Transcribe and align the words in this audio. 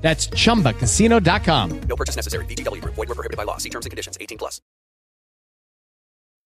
That's 0.00 0.28
chumbacasino.com. 0.30 1.80
No 1.88 1.96
purchase 1.96 2.16
necessary. 2.16 2.44
Group. 2.80 2.94
Void 2.96 3.08
where 3.08 3.14
prohibited 3.14 3.36
by 3.36 3.44
law. 3.44 3.58
See 3.58 3.70
terms 3.70 3.86
and 3.86 3.90
conditions. 3.90 4.18
18 4.20 4.38
plus. 4.38 4.60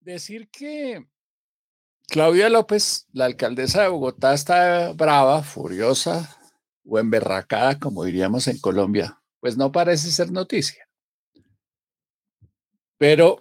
Decir 0.05 0.51
que 0.51 1.07
Claudia 2.09 2.51
López, 2.51 3.07
la 3.13 3.25
alcaldesa 3.25 3.83
de 3.83 3.89
Bogotá, 3.89 4.35
está 4.35 4.93
brava, 4.93 5.43
furiosa 5.43 6.37
o 6.85 6.99
emberracada, 6.99 7.79
como 7.79 8.05
diríamos 8.05 8.47
en 8.47 8.59
Colombia, 8.59 9.19
pues 9.41 9.57
no 9.57 9.73
parece 9.73 10.11
ser 10.11 10.31
noticia. 10.31 10.87
Pero 12.99 13.41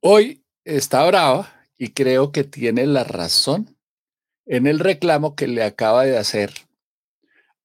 hoy 0.00 0.44
está 0.64 1.06
brava 1.06 1.50
y 1.78 1.92
creo 1.92 2.30
que 2.30 2.44
tiene 2.44 2.86
la 2.86 3.04
razón 3.04 3.78
en 4.46 4.66
el 4.66 4.78
reclamo 4.78 5.34
que 5.34 5.48
le 5.48 5.64
acaba 5.64 6.04
de 6.04 6.18
hacer 6.18 6.52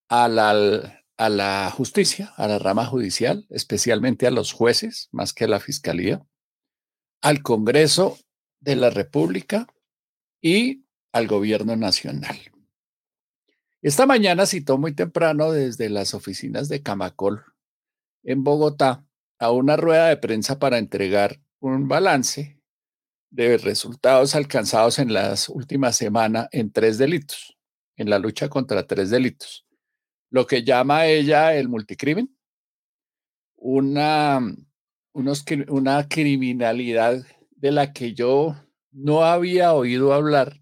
a 0.07 0.29
la, 0.29 0.98
a 1.19 1.27
la 1.27 1.69
justicia, 1.69 2.33
a 2.37 2.47
la 2.47 2.59
rama 2.59 2.85
judicial, 2.85 3.45
especialmente 3.49 4.25
a 4.25 4.31
los 4.31 4.53
jueces, 4.53 5.09
más 5.11 5.33
que 5.33 5.43
a 5.43 5.47
la 5.49 5.59
fiscalía, 5.59 6.25
al 7.21 7.43
Congreso 7.43 8.17
de 8.61 8.77
la 8.77 8.89
República 8.89 9.67
y 10.41 10.85
al 11.11 11.27
Gobierno 11.27 11.75
Nacional. 11.75 12.37
Esta 13.81 14.05
mañana 14.05 14.45
citó 14.45 14.77
muy 14.77 14.93
temprano 14.93 15.51
desde 15.51 15.89
las 15.89 16.13
oficinas 16.13 16.69
de 16.69 16.81
Camacol 16.81 17.43
en 18.23 18.45
Bogotá 18.45 19.05
a 19.39 19.51
una 19.51 19.75
rueda 19.75 20.07
de 20.07 20.15
prensa 20.15 20.57
para 20.57 20.77
entregar 20.77 21.41
un 21.59 21.89
balance 21.89 22.61
de 23.29 23.57
resultados 23.57 24.35
alcanzados 24.35 24.99
en 24.99 25.13
las 25.13 25.49
últimas 25.49 25.97
semanas 25.97 26.47
en 26.53 26.71
tres 26.71 26.97
delitos, 26.97 27.57
en 27.97 28.09
la 28.09 28.19
lucha 28.19 28.47
contra 28.47 28.87
tres 28.87 29.09
delitos. 29.09 29.68
Lo 30.31 30.45
que 30.45 30.63
llama 30.63 31.07
ella 31.07 31.55
el 31.55 31.69
multicrimen, 31.69 32.35
una, 33.55 34.39
unos, 35.13 35.43
una 35.67 36.07
criminalidad 36.07 37.25
de 37.51 37.71
la 37.71 37.91
que 37.91 38.13
yo 38.13 38.55
no 38.91 39.23
había 39.23 39.73
oído 39.73 40.13
hablar, 40.13 40.61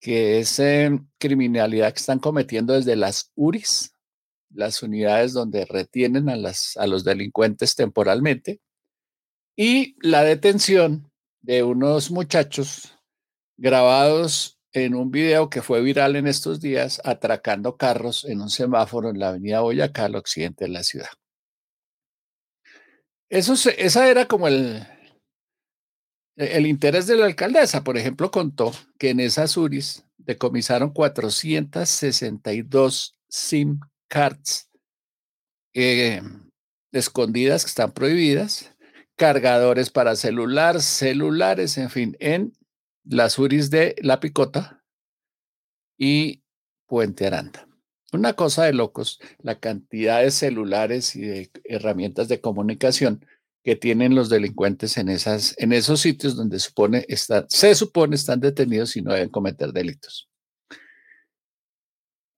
que 0.00 0.38
es 0.38 0.58
eh, 0.58 0.90
criminalidad 1.18 1.92
que 1.92 2.00
están 2.00 2.18
cometiendo 2.18 2.74
desde 2.74 2.96
las 2.96 3.32
URIs, 3.34 3.94
las 4.50 4.82
unidades 4.82 5.32
donde 5.32 5.64
retienen 5.64 6.28
a, 6.28 6.36
las, 6.36 6.76
a 6.76 6.86
los 6.86 7.02
delincuentes 7.02 7.74
temporalmente, 7.74 8.60
y 9.56 9.96
la 10.06 10.22
detención 10.22 11.10
de 11.40 11.62
unos 11.62 12.10
muchachos 12.10 12.94
grabados 13.56 14.55
en 14.76 14.94
un 14.94 15.10
video 15.10 15.48
que 15.48 15.62
fue 15.62 15.80
viral 15.80 16.16
en 16.16 16.26
estos 16.26 16.60
días, 16.60 17.00
atracando 17.02 17.78
carros 17.78 18.26
en 18.26 18.42
un 18.42 18.50
semáforo 18.50 19.08
en 19.08 19.18
la 19.18 19.30
avenida 19.30 19.60
Boyacá, 19.60 20.04
al 20.04 20.16
occidente 20.16 20.66
de 20.66 20.70
la 20.70 20.82
ciudad. 20.82 21.08
Eso 23.30 23.54
esa 23.54 24.10
era 24.10 24.26
como 24.26 24.48
el, 24.48 24.86
el 26.36 26.66
interés 26.66 27.06
de 27.06 27.16
la 27.16 27.24
alcaldesa. 27.24 27.82
Por 27.82 27.96
ejemplo, 27.96 28.30
contó 28.30 28.70
que 28.98 29.08
en 29.10 29.20
esas 29.20 29.56
URIs 29.56 30.04
decomisaron 30.18 30.90
462 30.90 33.16
SIM 33.28 33.80
cards 34.08 34.68
eh, 35.72 36.20
escondidas 36.92 37.64
que 37.64 37.70
están 37.70 37.92
prohibidas, 37.92 38.74
cargadores 39.16 39.88
para 39.88 40.16
celular, 40.16 40.82
celulares, 40.82 41.78
en 41.78 41.88
fin, 41.88 42.14
en 42.20 42.52
las 43.08 43.38
URIs 43.38 43.70
de 43.70 43.94
La 44.02 44.20
Picota 44.20 44.84
y 45.98 46.42
Puente 46.86 47.26
Aranda. 47.26 47.68
Una 48.12 48.34
cosa 48.34 48.64
de 48.64 48.72
locos, 48.72 49.20
la 49.38 49.58
cantidad 49.58 50.22
de 50.22 50.30
celulares 50.30 51.16
y 51.16 51.22
de 51.22 51.50
herramientas 51.64 52.28
de 52.28 52.40
comunicación 52.40 53.24
que 53.62 53.74
tienen 53.74 54.14
los 54.14 54.28
delincuentes 54.28 54.96
en, 54.96 55.08
esas, 55.08 55.54
en 55.58 55.72
esos 55.72 56.00
sitios 56.00 56.36
donde 56.36 56.60
se 56.60 57.74
supone 57.74 58.14
están 58.16 58.40
detenidos 58.40 58.96
y 58.96 59.02
no 59.02 59.12
deben 59.12 59.28
cometer 59.28 59.72
delitos. 59.72 60.28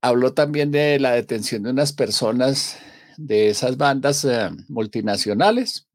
Habló 0.01 0.33
también 0.33 0.71
de 0.71 0.99
la 0.99 1.11
detención 1.11 1.63
de 1.63 1.71
unas 1.71 1.93
personas 1.93 2.79
de 3.17 3.49
esas 3.49 3.77
bandas 3.77 4.25
eh, 4.25 4.49
multinacionales 4.69 5.87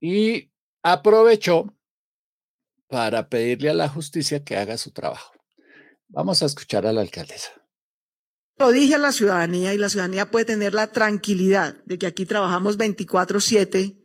y 0.00 0.50
aprovechó 0.82 1.74
para 2.90 3.28
pedirle 3.28 3.70
a 3.70 3.74
la 3.74 3.88
justicia 3.88 4.44
que 4.44 4.56
haga 4.56 4.76
su 4.76 4.90
trabajo. 4.90 5.32
Vamos 6.08 6.42
a 6.42 6.46
escuchar 6.46 6.86
a 6.86 6.92
la 6.92 7.00
alcaldesa. 7.00 7.52
Lo 8.58 8.72
dije 8.72 8.96
a 8.96 8.98
la 8.98 9.12
ciudadanía 9.12 9.72
y 9.72 9.78
la 9.78 9.88
ciudadanía 9.88 10.30
puede 10.30 10.44
tener 10.44 10.74
la 10.74 10.88
tranquilidad 10.88 11.76
de 11.86 11.98
que 11.98 12.06
aquí 12.06 12.26
trabajamos 12.26 12.76
24/7 12.76 13.96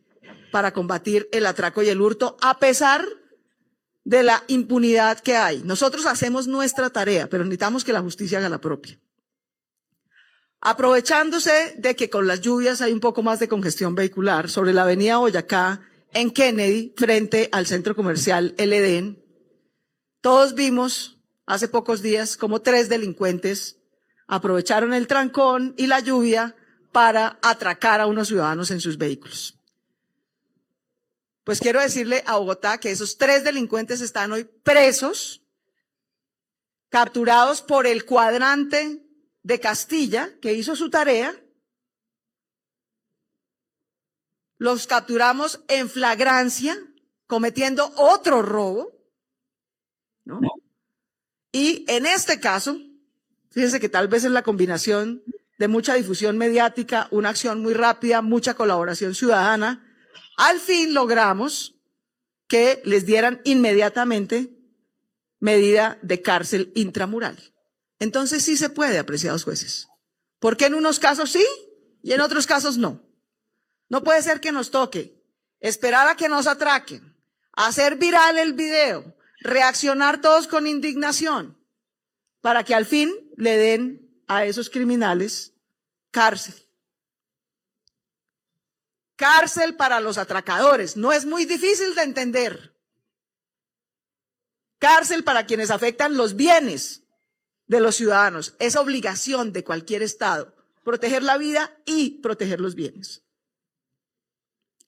para 0.51 0.71
combatir 0.71 1.27
el 1.33 1.45
atraco 1.47 1.81
y 1.83 1.89
el 1.89 1.99
hurto 1.99 2.37
a 2.41 2.59
pesar 2.59 3.03
de 4.05 4.23
la 4.23 4.43
impunidad 4.47 5.19
que 5.19 5.35
hay. 5.35 5.61
Nosotros 5.63 6.05
hacemos 6.05 6.47
nuestra 6.47 6.91
tarea, 6.91 7.27
pero 7.27 7.43
necesitamos 7.43 7.83
que 7.83 7.91
la 7.91 8.01
justicia 8.01 8.37
haga 8.37 8.49
la 8.49 8.61
propia. 8.61 8.99
Aprovechándose 10.61 11.75
de 11.77 11.95
que 11.95 12.09
con 12.09 12.27
las 12.27 12.39
lluvias 12.41 12.81
hay 12.81 12.93
un 12.93 12.99
poco 12.99 13.23
más 13.23 13.39
de 13.39 13.47
congestión 13.47 13.95
vehicular 13.95 14.49
sobre 14.49 14.73
la 14.73 14.83
avenida 14.83 15.17
Boyacá 15.17 15.81
en 16.15 16.31
Kennedy, 16.31 16.93
frente 16.97 17.49
al 17.51 17.67
centro 17.67 17.95
comercial 17.95 18.55
El 18.57 18.73
Edén, 18.73 19.23
todos 20.21 20.55
vimos 20.55 21.19
hace 21.45 21.67
pocos 21.67 22.01
días 22.01 22.37
como 22.37 22.61
tres 22.61 22.89
delincuentes 22.89 23.77
aprovecharon 24.27 24.93
el 24.93 25.07
trancón 25.07 25.75
y 25.77 25.87
la 25.87 25.99
lluvia 25.99 26.55
para 26.91 27.37
atracar 27.41 28.01
a 28.01 28.07
unos 28.07 28.29
ciudadanos 28.29 28.71
en 28.71 28.79
sus 28.79 28.97
vehículos. 28.97 29.59
Pues 31.43 31.59
quiero 31.59 31.79
decirle 31.79 32.23
a 32.25 32.37
Bogotá 32.37 32.79
que 32.79 32.89
esos 32.89 33.17
tres 33.17 33.43
delincuentes 33.43 34.01
están 34.01 34.31
hoy 34.31 34.45
presos, 34.63 35.43
capturados 36.89 37.61
por 37.61 37.85
el 37.85 38.05
cuadrante 38.05 39.03
de 39.43 39.59
Castilla, 39.59 40.31
que 40.41 40.53
hizo 40.53 40.75
su 40.75 40.89
tarea. 40.89 41.35
Los 44.57 44.87
capturamos 44.87 45.61
en 45.67 45.89
flagrancia, 45.89 46.77
cometiendo 47.27 47.91
otro 47.95 48.41
robo. 48.41 48.91
¿no? 50.23 50.39
Y 51.51 51.85
en 51.87 52.05
este 52.05 52.39
caso, 52.39 52.77
Fíjense 53.55 53.79
que 53.79 53.87
tal 53.87 54.09
vez 54.09 54.25
es 54.25 54.31
la 54.31 54.43
combinación 54.43 55.23
de 55.57 55.69
mucha 55.69 55.93
difusión 55.93 56.37
mediática, 56.37 57.07
una 57.09 57.29
acción 57.29 57.61
muy 57.61 57.73
rápida, 57.73 58.21
mucha 58.21 58.53
colaboración 58.55 59.15
ciudadana. 59.15 59.81
Al 60.35 60.59
fin 60.59 60.93
logramos 60.93 61.73
que 62.49 62.81
les 62.83 63.05
dieran 63.05 63.39
inmediatamente 63.45 64.59
medida 65.39 65.97
de 66.01 66.21
cárcel 66.21 66.73
intramural. 66.75 67.37
Entonces 67.97 68.43
sí 68.43 68.57
se 68.57 68.69
puede, 68.69 68.99
apreciados 68.99 69.45
jueces. 69.45 69.87
¿Por 70.39 70.57
qué 70.57 70.65
en 70.65 70.73
unos 70.73 70.99
casos 70.99 71.31
sí 71.31 71.45
y 72.03 72.11
en 72.11 72.19
otros 72.19 72.47
casos 72.47 72.77
no? 72.77 73.04
No 73.89 74.03
puede 74.03 74.21
ser 74.21 74.39
que 74.41 74.51
nos 74.51 74.71
toque 74.71 75.21
esperar 75.59 76.07
a 76.07 76.15
que 76.15 76.29
nos 76.29 76.47
atraquen, 76.47 77.15
hacer 77.53 77.95
viral 77.97 78.37
el 78.37 78.53
video, 78.53 79.15
reaccionar 79.39 80.21
todos 80.21 80.47
con 80.47 80.67
indignación 80.67 81.57
para 82.41 82.63
que 82.63 82.75
al 82.75 82.85
fin 82.85 83.11
le 83.37 83.57
den 83.57 84.23
a 84.27 84.45
esos 84.45 84.69
criminales 84.69 85.53
cárcel. 86.11 86.55
Cárcel 89.15 89.75
para 89.75 89.99
los 89.99 90.17
atracadores. 90.17 90.97
No 90.97 91.13
es 91.13 91.25
muy 91.25 91.45
difícil 91.45 91.95
de 91.95 92.03
entender. 92.03 92.75
Cárcel 94.77 95.23
para 95.23 95.45
quienes 95.45 95.71
afectan 95.71 96.17
los 96.17 96.35
bienes 96.35 97.03
de 97.67 97.79
los 97.79 97.95
ciudadanos. 97.95 98.55
Es 98.59 98.75
obligación 98.75 99.53
de 99.53 99.63
cualquier 99.63 100.03
Estado 100.03 100.53
proteger 100.83 101.23
la 101.23 101.37
vida 101.37 101.75
y 101.85 102.21
proteger 102.21 102.61
los 102.61 102.75
bienes. 102.75 103.24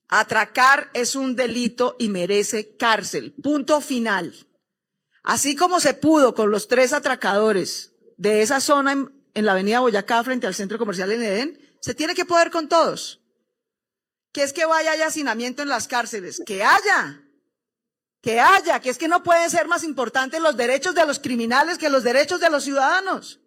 Atracar 0.08 0.90
es 0.94 1.14
un 1.14 1.36
delito 1.36 1.96
y 1.98 2.08
merece 2.08 2.76
cárcel. 2.76 3.34
Punto 3.42 3.80
final. 3.80 4.34
Así 5.22 5.54
como 5.54 5.80
se 5.80 5.92
pudo 5.92 6.34
con 6.34 6.50
los 6.50 6.68
tres 6.68 6.94
atracadores 6.94 7.92
de 8.16 8.40
esa 8.40 8.60
zona 8.60 8.92
en, 8.92 9.44
la 9.44 9.52
avenida 9.52 9.80
Boyacá 9.80 10.24
frente 10.24 10.46
al 10.46 10.54
centro 10.54 10.78
comercial 10.78 11.12
en 11.12 11.22
Edén, 11.22 11.76
se 11.82 11.94
tiene 11.94 12.14
que 12.14 12.24
poder 12.24 12.50
con 12.50 12.68
todos. 12.68 13.20
Que 14.32 14.42
es 14.42 14.54
que 14.54 14.64
vaya 14.64 14.92
haya 14.92 15.06
hacinamiento 15.08 15.62
en 15.62 15.68
las 15.68 15.86
cárceles. 15.86 16.42
Que 16.46 16.64
haya. 16.64 17.22
Que 18.22 18.40
haya. 18.40 18.80
Que 18.80 18.88
es 18.88 18.96
que 18.96 19.08
no 19.08 19.22
pueden 19.22 19.50
ser 19.50 19.68
más 19.68 19.84
importantes 19.84 20.40
los 20.40 20.56
derechos 20.56 20.94
de 20.94 21.06
los 21.06 21.18
criminales 21.18 21.76
que 21.76 21.90
los 21.90 22.02
derechos 22.02 22.40
de 22.40 22.48
los 22.48 22.64
ciudadanos. 22.64 23.40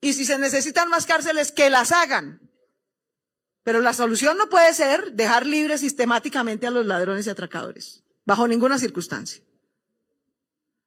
Y 0.00 0.14
si 0.14 0.24
se 0.24 0.38
necesitan 0.38 0.88
más 0.88 1.04
cárceles, 1.04 1.52
que 1.52 1.68
las 1.68 1.92
hagan. 1.92 2.45
Pero 3.66 3.80
la 3.80 3.92
solución 3.92 4.38
no 4.38 4.48
puede 4.48 4.72
ser 4.74 5.14
dejar 5.14 5.44
libres 5.44 5.80
sistemáticamente 5.80 6.68
a 6.68 6.70
los 6.70 6.86
ladrones 6.86 7.26
y 7.26 7.30
atracadores, 7.30 8.04
bajo 8.24 8.46
ninguna 8.46 8.78
circunstancia. 8.78 9.42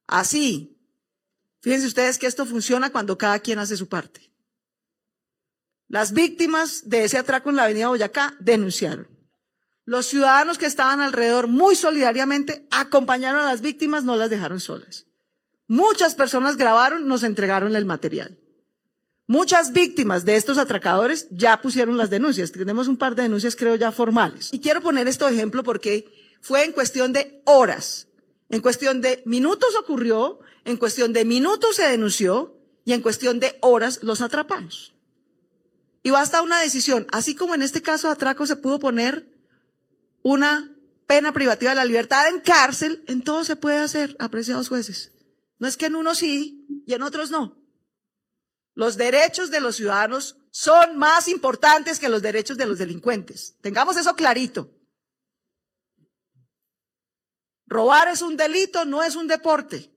Así, 0.06 0.78
fíjense 1.60 1.86
ustedes 1.86 2.16
que 2.16 2.26
esto 2.26 2.46
funciona 2.46 2.88
cuando 2.88 3.18
cada 3.18 3.38
quien 3.40 3.58
hace 3.58 3.76
su 3.76 3.86
parte. 3.86 4.32
Las 5.88 6.12
víctimas 6.12 6.88
de 6.88 7.04
ese 7.04 7.18
atraco 7.18 7.50
en 7.50 7.56
la 7.56 7.64
avenida 7.64 7.88
Boyacá 7.88 8.34
denunciaron. 8.40 9.08
Los 9.84 10.06
ciudadanos 10.06 10.56
que 10.56 10.64
estaban 10.64 11.02
alrededor 11.02 11.48
muy 11.48 11.76
solidariamente 11.76 12.66
acompañaron 12.70 13.42
a 13.42 13.50
las 13.52 13.60
víctimas, 13.60 14.04
no 14.04 14.16
las 14.16 14.30
dejaron 14.30 14.58
solas. 14.58 15.04
Muchas 15.66 16.14
personas 16.14 16.56
grabaron, 16.56 17.06
nos 17.06 17.24
entregaron 17.24 17.76
el 17.76 17.84
material. 17.84 18.38
Muchas 19.30 19.72
víctimas 19.72 20.24
de 20.24 20.34
estos 20.34 20.58
atracadores 20.58 21.28
ya 21.30 21.62
pusieron 21.62 21.96
las 21.96 22.10
denuncias. 22.10 22.50
Tenemos 22.50 22.88
un 22.88 22.96
par 22.96 23.14
de 23.14 23.22
denuncias, 23.22 23.54
creo, 23.54 23.76
ya 23.76 23.92
formales. 23.92 24.52
Y 24.52 24.58
quiero 24.58 24.80
poner 24.80 25.06
esto 25.06 25.24
de 25.24 25.34
ejemplo 25.34 25.62
porque 25.62 26.12
fue 26.40 26.64
en 26.64 26.72
cuestión 26.72 27.12
de 27.12 27.40
horas. 27.44 28.08
En 28.48 28.60
cuestión 28.60 29.00
de 29.00 29.22
minutos 29.26 29.76
ocurrió, 29.78 30.40
en 30.64 30.76
cuestión 30.78 31.12
de 31.12 31.24
minutos 31.24 31.76
se 31.76 31.84
denunció 31.84 32.58
y 32.84 32.92
en 32.92 33.02
cuestión 33.02 33.38
de 33.38 33.56
horas 33.60 34.02
los 34.02 34.20
atrapamos. 34.20 34.96
Y 36.02 36.10
basta 36.10 36.42
una 36.42 36.60
decisión. 36.60 37.06
Así 37.12 37.36
como 37.36 37.54
en 37.54 37.62
este 37.62 37.82
caso 37.82 38.08
de 38.08 38.14
atraco 38.14 38.46
se 38.46 38.56
pudo 38.56 38.80
poner 38.80 39.28
una 40.22 40.74
pena 41.06 41.32
privativa 41.32 41.70
de 41.70 41.76
la 41.76 41.84
libertad 41.84 42.26
en 42.26 42.40
cárcel, 42.40 43.04
en 43.06 43.22
todo 43.22 43.44
se 43.44 43.54
puede 43.54 43.78
hacer, 43.78 44.16
apreciados 44.18 44.68
jueces. 44.68 45.12
No 45.60 45.68
es 45.68 45.76
que 45.76 45.86
en 45.86 45.94
unos 45.94 46.18
sí 46.18 46.66
y 46.84 46.94
en 46.94 47.02
otros 47.02 47.30
no. 47.30 47.59
Los 48.80 48.96
derechos 48.96 49.50
de 49.50 49.60
los 49.60 49.76
ciudadanos 49.76 50.38
son 50.50 50.96
más 50.96 51.28
importantes 51.28 51.98
que 51.98 52.08
los 52.08 52.22
derechos 52.22 52.56
de 52.56 52.64
los 52.64 52.78
delincuentes. 52.78 53.54
Tengamos 53.60 53.98
eso 53.98 54.16
clarito. 54.16 54.70
Robar 57.66 58.08
es 58.08 58.22
un 58.22 58.38
delito, 58.38 58.86
no 58.86 59.02
es 59.02 59.16
un 59.16 59.28
deporte. 59.28 59.94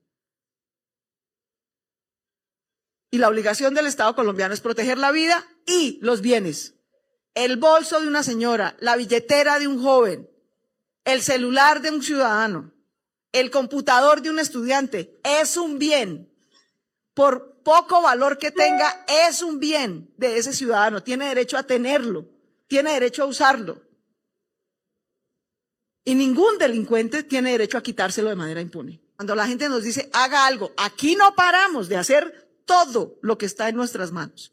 Y 3.10 3.16
la 3.16 3.28
obligación 3.28 3.72
del 3.72 3.86
Estado 3.86 4.14
colombiano 4.14 4.52
es 4.52 4.60
proteger 4.60 4.98
la 4.98 5.12
vida 5.12 5.42
y 5.66 5.98
los 6.02 6.20
bienes. 6.20 6.74
El 7.32 7.56
bolso 7.56 8.02
de 8.02 8.06
una 8.06 8.22
señora, 8.22 8.76
la 8.80 8.96
billetera 8.96 9.58
de 9.58 9.66
un 9.66 9.82
joven, 9.82 10.28
el 11.06 11.22
celular 11.22 11.80
de 11.80 11.90
un 11.90 12.02
ciudadano, 12.02 12.74
el 13.32 13.50
computador 13.50 14.20
de 14.20 14.28
un 14.28 14.40
estudiante 14.40 15.18
es 15.24 15.56
un 15.56 15.78
bien. 15.78 16.33
Por 17.14 17.62
poco 17.62 18.02
valor 18.02 18.38
que 18.38 18.50
tenga, 18.50 19.04
es 19.26 19.42
un 19.42 19.58
bien 19.58 20.12
de 20.16 20.36
ese 20.36 20.52
ciudadano. 20.52 21.02
Tiene 21.02 21.28
derecho 21.28 21.56
a 21.56 21.62
tenerlo, 21.62 22.28
tiene 22.66 22.92
derecho 22.92 23.22
a 23.22 23.26
usarlo. 23.26 23.82
Y 26.04 26.14
ningún 26.14 26.58
delincuente 26.58 27.22
tiene 27.22 27.52
derecho 27.52 27.78
a 27.78 27.82
quitárselo 27.82 28.28
de 28.28 28.36
manera 28.36 28.60
impune. 28.60 29.00
Cuando 29.16 29.34
la 29.34 29.46
gente 29.46 29.68
nos 29.68 29.82
dice, 29.82 30.10
haga 30.12 30.46
algo, 30.46 30.72
aquí 30.76 31.16
no 31.16 31.34
paramos 31.34 31.88
de 31.88 31.96
hacer 31.96 32.44
todo 32.66 33.18
lo 33.22 33.38
que 33.38 33.46
está 33.46 33.68
en 33.68 33.76
nuestras 33.76 34.12
manos. 34.12 34.52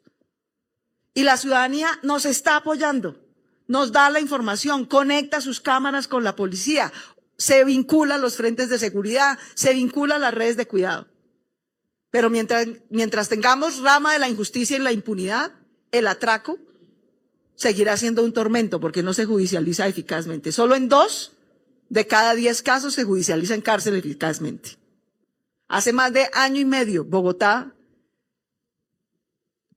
Y 1.13 1.24
la 1.24 1.36
ciudadanía 1.36 2.00
nos 2.04 2.25
está 2.25 2.56
apoyando, 2.56 3.19
nos 3.68 3.92
da 3.92 4.10
la 4.10 4.22
información, 4.22 4.86
conecta 4.86 5.42
sus 5.42 5.60
cámaras 5.60 6.08
con 6.08 6.24
la 6.24 6.36
policía, 6.36 6.94
se 7.38 7.66
vincula 7.66 8.16
a 8.16 8.18
los 8.18 8.38
frentes 8.38 8.69
de 8.69 8.80
seguridad, 8.80 9.38
se 9.56 9.74
vincula 9.74 10.16
a 10.16 10.19
las 10.19 10.34
redes 10.34 10.56
de 10.56 10.68
cuidado. 10.68 11.08
Pero 12.12 12.30
mientras, 12.30 12.68
mientras 12.90 13.30
tengamos 13.30 13.80
rama 13.80 14.13
de 14.13 14.19
la 14.19 14.30
injusticia 14.30 14.75
y 14.75 14.81
la 14.81 14.92
impunidad, 14.92 15.54
el 15.92 16.08
atraco 16.08 16.60
seguirá 17.56 17.96
siendo 17.96 18.24
un 18.24 18.34
tormento 18.34 18.80
porque 18.80 19.02
no 19.02 19.13
se 19.13 19.25
judicializa 19.25 19.88
eficazmente. 19.88 20.52
Solo 20.52 20.75
en 20.75 20.90
dos 20.90 21.31
de 21.90 22.08
cada 22.08 22.36
diez 22.36 22.62
casos 22.62 22.94
se 22.94 23.06
judicializa 23.06 23.56
en 23.56 23.62
cárcel 23.62 23.96
eficazmente. 23.96 24.78
Hace 25.68 25.94
más 25.94 26.12
de 26.12 26.30
año 26.34 26.60
y 26.60 26.66
medio, 26.66 27.06
Bogotá 27.06 27.74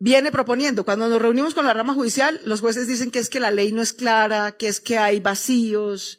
viene 0.01 0.33
proponiendo, 0.33 0.85
cuando 0.85 1.09
nos 1.09 1.23
reunimos 1.23 1.55
con 1.55 1.67
la 1.67 1.73
rama 1.73 1.95
judicial, 1.95 2.41
los 2.45 2.61
jueces 2.61 2.89
dicen 2.89 3.13
que 3.13 3.21
es 3.21 3.31
que 3.31 3.39
la 3.39 3.53
ley 3.53 3.71
no 3.71 3.81
es 3.81 3.93
clara, 3.93 4.53
que 4.57 4.67
es 4.67 4.81
que 4.81 4.99
hay 4.99 5.21
vacíos. 5.21 6.19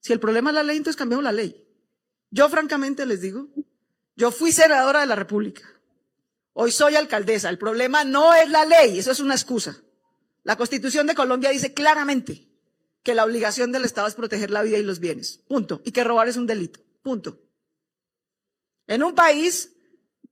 Si 0.00 0.12
el 0.12 0.20
problema 0.20 0.50
es 0.50 0.54
la 0.54 0.62
ley, 0.62 0.76
entonces 0.76 0.96
cambiamos 0.96 1.24
la 1.24 1.32
ley. 1.32 1.64
Yo 2.30 2.48
francamente 2.48 3.04
les 3.04 3.20
digo 3.20 3.48
yo 4.16 4.30
fui 4.30 4.52
senadora 4.52 5.00
de 5.00 5.06
la 5.06 5.16
República. 5.16 5.62
Hoy 6.54 6.70
soy 6.70 6.96
alcaldesa. 6.96 7.48
El 7.48 7.58
problema 7.58 8.04
no 8.04 8.34
es 8.34 8.48
la 8.48 8.64
ley, 8.64 8.98
eso 8.98 9.10
es 9.10 9.20
una 9.20 9.34
excusa. 9.34 9.82
La 10.44 10.56
Constitución 10.56 11.06
de 11.06 11.14
Colombia 11.14 11.50
dice 11.50 11.72
claramente 11.72 12.48
que 13.02 13.14
la 13.14 13.24
obligación 13.24 13.72
del 13.72 13.84
Estado 13.84 14.08
es 14.08 14.14
proteger 14.14 14.50
la 14.50 14.62
vida 14.62 14.78
y 14.78 14.82
los 14.82 15.00
bienes. 15.00 15.40
Punto. 15.48 15.80
Y 15.84 15.92
que 15.92 16.04
robar 16.04 16.28
es 16.28 16.36
un 16.36 16.46
delito. 16.46 16.80
Punto. 17.02 17.40
En 18.86 19.02
un 19.02 19.14
país 19.14 19.72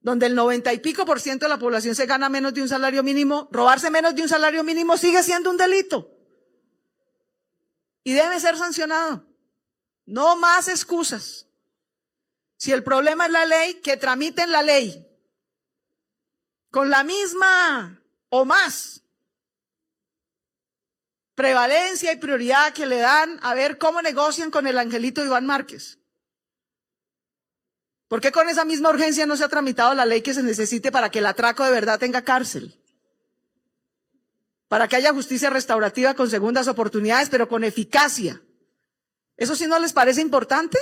donde 0.00 0.26
el 0.26 0.34
noventa 0.34 0.72
y 0.72 0.78
pico 0.78 1.04
por 1.04 1.20
ciento 1.20 1.44
de 1.44 1.50
la 1.50 1.58
población 1.58 1.94
se 1.94 2.06
gana 2.06 2.28
menos 2.28 2.54
de 2.54 2.62
un 2.62 2.68
salario 2.68 3.02
mínimo, 3.02 3.48
robarse 3.52 3.90
menos 3.90 4.14
de 4.14 4.22
un 4.22 4.28
salario 4.28 4.64
mínimo 4.64 4.96
sigue 4.96 5.22
siendo 5.22 5.50
un 5.50 5.56
delito. 5.56 6.10
Y 8.02 8.14
debe 8.14 8.40
ser 8.40 8.56
sancionado. 8.56 9.26
No 10.06 10.36
más 10.36 10.68
excusas. 10.68 11.46
Si 12.60 12.72
el 12.72 12.84
problema 12.84 13.24
es 13.24 13.32
la 13.32 13.46
ley, 13.46 13.80
que 13.80 13.96
tramiten 13.96 14.52
la 14.52 14.60
ley 14.60 15.08
con 16.70 16.90
la 16.90 17.04
misma 17.04 18.02
o 18.28 18.44
más 18.44 19.02
prevalencia 21.34 22.12
y 22.12 22.16
prioridad 22.16 22.74
que 22.74 22.84
le 22.84 22.98
dan 22.98 23.40
a 23.42 23.54
ver 23.54 23.78
cómo 23.78 24.02
negocian 24.02 24.50
con 24.50 24.66
el 24.66 24.76
angelito 24.76 25.24
Iván 25.24 25.46
Márquez. 25.46 26.00
¿Por 28.08 28.20
qué 28.20 28.30
con 28.30 28.50
esa 28.50 28.66
misma 28.66 28.90
urgencia 28.90 29.24
no 29.24 29.38
se 29.38 29.44
ha 29.44 29.48
tramitado 29.48 29.94
la 29.94 30.04
ley 30.04 30.20
que 30.20 30.34
se 30.34 30.42
necesite 30.42 30.92
para 30.92 31.10
que 31.10 31.20
el 31.20 31.26
atraco 31.26 31.64
de 31.64 31.70
verdad 31.70 31.98
tenga 31.98 32.24
cárcel? 32.24 32.78
Para 34.68 34.86
que 34.86 34.96
haya 34.96 35.14
justicia 35.14 35.48
restaurativa 35.48 36.12
con 36.12 36.28
segundas 36.28 36.68
oportunidades, 36.68 37.30
pero 37.30 37.48
con 37.48 37.64
eficacia. 37.64 38.42
¿Eso 39.38 39.56
sí 39.56 39.66
no 39.66 39.78
les 39.78 39.94
parece 39.94 40.20
importante? 40.20 40.78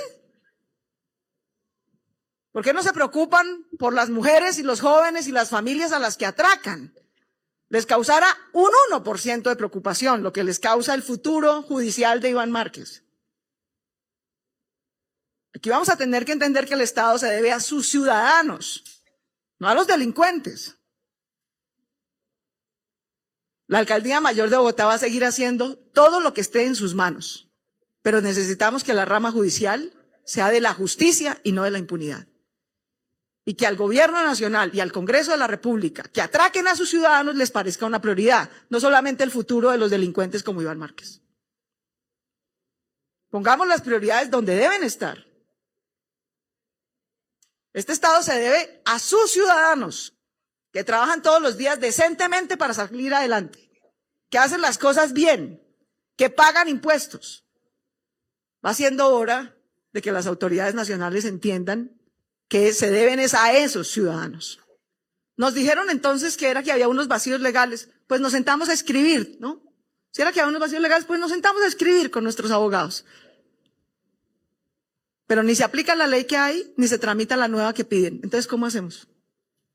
¿Por 2.59 2.65
qué 2.65 2.73
no 2.73 2.83
se 2.83 2.91
preocupan 2.91 3.69
por 3.77 3.93
las 3.93 4.09
mujeres 4.09 4.59
y 4.59 4.63
los 4.63 4.81
jóvenes 4.81 5.29
y 5.29 5.31
las 5.31 5.49
familias 5.49 5.93
a 5.93 5.99
las 5.99 6.17
que 6.17 6.25
atracan? 6.25 6.93
Les 7.69 7.85
causará 7.85 8.27
un 8.51 8.69
1% 8.91 9.43
de 9.43 9.55
preocupación, 9.55 10.23
lo 10.23 10.33
que 10.33 10.43
les 10.43 10.59
causa 10.59 10.93
el 10.93 11.01
futuro 11.01 11.61
judicial 11.61 12.19
de 12.19 12.31
Iván 12.31 12.51
Márquez. 12.51 13.05
Aquí 15.55 15.69
vamos 15.69 15.87
a 15.87 15.95
tener 15.95 16.25
que 16.25 16.33
entender 16.33 16.67
que 16.67 16.73
el 16.73 16.81
Estado 16.81 17.17
se 17.17 17.27
debe 17.27 17.53
a 17.53 17.61
sus 17.61 17.87
ciudadanos, 17.87 19.05
no 19.57 19.69
a 19.69 19.73
los 19.73 19.87
delincuentes. 19.87 20.75
La 23.67 23.79
Alcaldía 23.79 24.19
Mayor 24.19 24.49
de 24.49 24.57
Bogotá 24.57 24.85
va 24.85 24.95
a 24.95 24.99
seguir 24.99 25.23
haciendo 25.23 25.77
todo 25.77 26.19
lo 26.19 26.33
que 26.33 26.41
esté 26.41 26.65
en 26.65 26.75
sus 26.75 26.93
manos, 26.93 27.49
pero 28.01 28.19
necesitamos 28.19 28.83
que 28.83 28.93
la 28.93 29.05
rama 29.05 29.31
judicial 29.31 29.93
sea 30.25 30.49
de 30.49 30.59
la 30.59 30.73
justicia 30.73 31.39
y 31.45 31.53
no 31.53 31.63
de 31.63 31.71
la 31.71 31.79
impunidad 31.79 32.28
y 33.49 33.55
que 33.55 33.65
al 33.65 33.77
gobierno 33.77 34.23
nacional 34.23 34.69
y 34.75 34.79
al 34.79 34.91
Congreso 34.91 35.31
de 35.31 35.37
la 35.39 35.47
República 35.47 36.03
que 36.03 36.21
atraquen 36.21 36.67
a 36.67 36.75
sus 36.75 36.91
ciudadanos 36.91 37.33
les 37.33 37.49
parezca 37.49 37.87
una 37.87 37.99
prioridad, 37.99 38.47
no 38.69 38.79
solamente 38.79 39.23
el 39.23 39.31
futuro 39.31 39.71
de 39.71 39.79
los 39.79 39.89
delincuentes 39.89 40.43
como 40.43 40.61
Iván 40.61 40.77
Márquez. 40.77 41.23
Pongamos 43.31 43.67
las 43.67 43.81
prioridades 43.81 44.29
donde 44.29 44.53
deben 44.53 44.83
estar. 44.83 45.25
Este 47.73 47.91
Estado 47.91 48.21
se 48.21 48.35
debe 48.35 48.83
a 48.85 48.99
sus 48.99 49.31
ciudadanos, 49.31 50.13
que 50.71 50.83
trabajan 50.83 51.23
todos 51.23 51.41
los 51.41 51.57
días 51.57 51.79
decentemente 51.79 52.55
para 52.55 52.75
salir 52.75 53.15
adelante, 53.15 53.71
que 54.29 54.37
hacen 54.37 54.61
las 54.61 54.77
cosas 54.77 55.11
bien, 55.11 55.59
que 56.15 56.29
pagan 56.29 56.67
impuestos. 56.67 57.47
Va 58.63 58.75
siendo 58.75 59.07
hora 59.07 59.57
de 59.91 60.03
que 60.03 60.11
las 60.11 60.27
autoridades 60.27 60.75
nacionales 60.75 61.25
entiendan 61.25 61.98
que 62.49 62.73
se 62.73 62.91
deben 62.91 63.19
es 63.19 63.33
a 63.33 63.53
esos 63.53 63.87
ciudadanos. 63.89 64.59
Nos 65.37 65.53
dijeron 65.53 65.89
entonces 65.89 66.35
que 66.35 66.49
era 66.49 66.63
que 66.63 66.71
había 66.71 66.89
unos 66.89 67.07
vacíos 67.07 67.39
legales, 67.39 67.89
pues 68.07 68.19
nos 68.19 68.33
sentamos 68.33 68.67
a 68.67 68.73
escribir, 68.73 69.37
¿no? 69.39 69.61
Si 70.11 70.21
era 70.21 70.33
que 70.33 70.41
había 70.41 70.49
unos 70.49 70.59
vacíos 70.59 70.81
legales, 70.81 71.05
pues 71.05 71.19
nos 71.19 71.31
sentamos 71.31 71.61
a 71.61 71.67
escribir 71.67 72.11
con 72.11 72.23
nuestros 72.23 72.51
abogados. 72.51 73.05
Pero 75.27 75.43
ni 75.43 75.55
se 75.55 75.63
aplica 75.63 75.95
la 75.95 76.07
ley 76.07 76.25
que 76.25 76.35
hay, 76.35 76.73
ni 76.75 76.87
se 76.87 76.97
tramita 76.97 77.37
la 77.37 77.47
nueva 77.47 77.73
que 77.73 77.85
piden. 77.85 78.15
Entonces, 78.23 78.47
¿cómo 78.47 78.65
hacemos? 78.65 79.07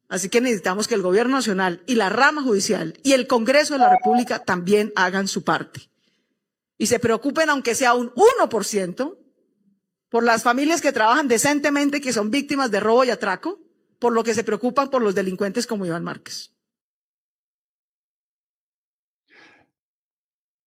Así 0.08 0.28
que 0.28 0.40
necesitamos 0.40 0.88
que 0.88 0.96
el 0.96 1.02
gobierno 1.02 1.36
nacional 1.36 1.82
y 1.86 1.94
la 1.94 2.08
rama 2.08 2.42
judicial 2.42 2.98
y 3.04 3.12
el 3.12 3.26
Congreso 3.26 3.74
de 3.74 3.78
la 3.78 3.88
República 3.88 4.40
también 4.40 4.92
hagan 4.96 5.28
su 5.28 5.44
parte. 5.44 5.88
Y 6.76 6.86
se 6.86 6.98
preocupen, 6.98 7.48
aunque 7.50 7.76
sea 7.76 7.94
un 7.94 8.12
1%, 8.12 9.16
por 10.14 10.22
las 10.22 10.44
familias 10.44 10.80
que 10.80 10.92
trabajan 10.92 11.26
decentemente, 11.26 12.00
que 12.00 12.12
son 12.12 12.30
víctimas 12.30 12.70
de 12.70 12.78
robo 12.78 13.02
y 13.02 13.10
atraco, 13.10 13.58
por 13.98 14.12
lo 14.12 14.22
que 14.22 14.32
se 14.32 14.44
preocupan 14.44 14.88
por 14.88 15.02
los 15.02 15.12
delincuentes 15.12 15.66
como 15.66 15.86
Iván 15.86 16.04
Márquez. 16.04 16.54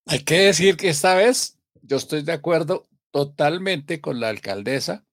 Hay 0.06 0.25
que 0.25 0.39
decir 0.39 0.75
que 0.75 0.89
esta 0.89 1.16
vez 1.16 1.58
yo 1.82 1.96
estoy 1.96 2.24
de 2.24 2.34
acuerdo 2.34 2.89
totalmente 3.12 4.01
con 4.01 4.20
la 4.20 4.27
alcaldesa. 4.27 5.06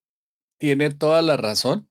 Tiene 0.58 0.90
toda 0.90 1.22
la 1.22 1.36
razón 1.36 1.88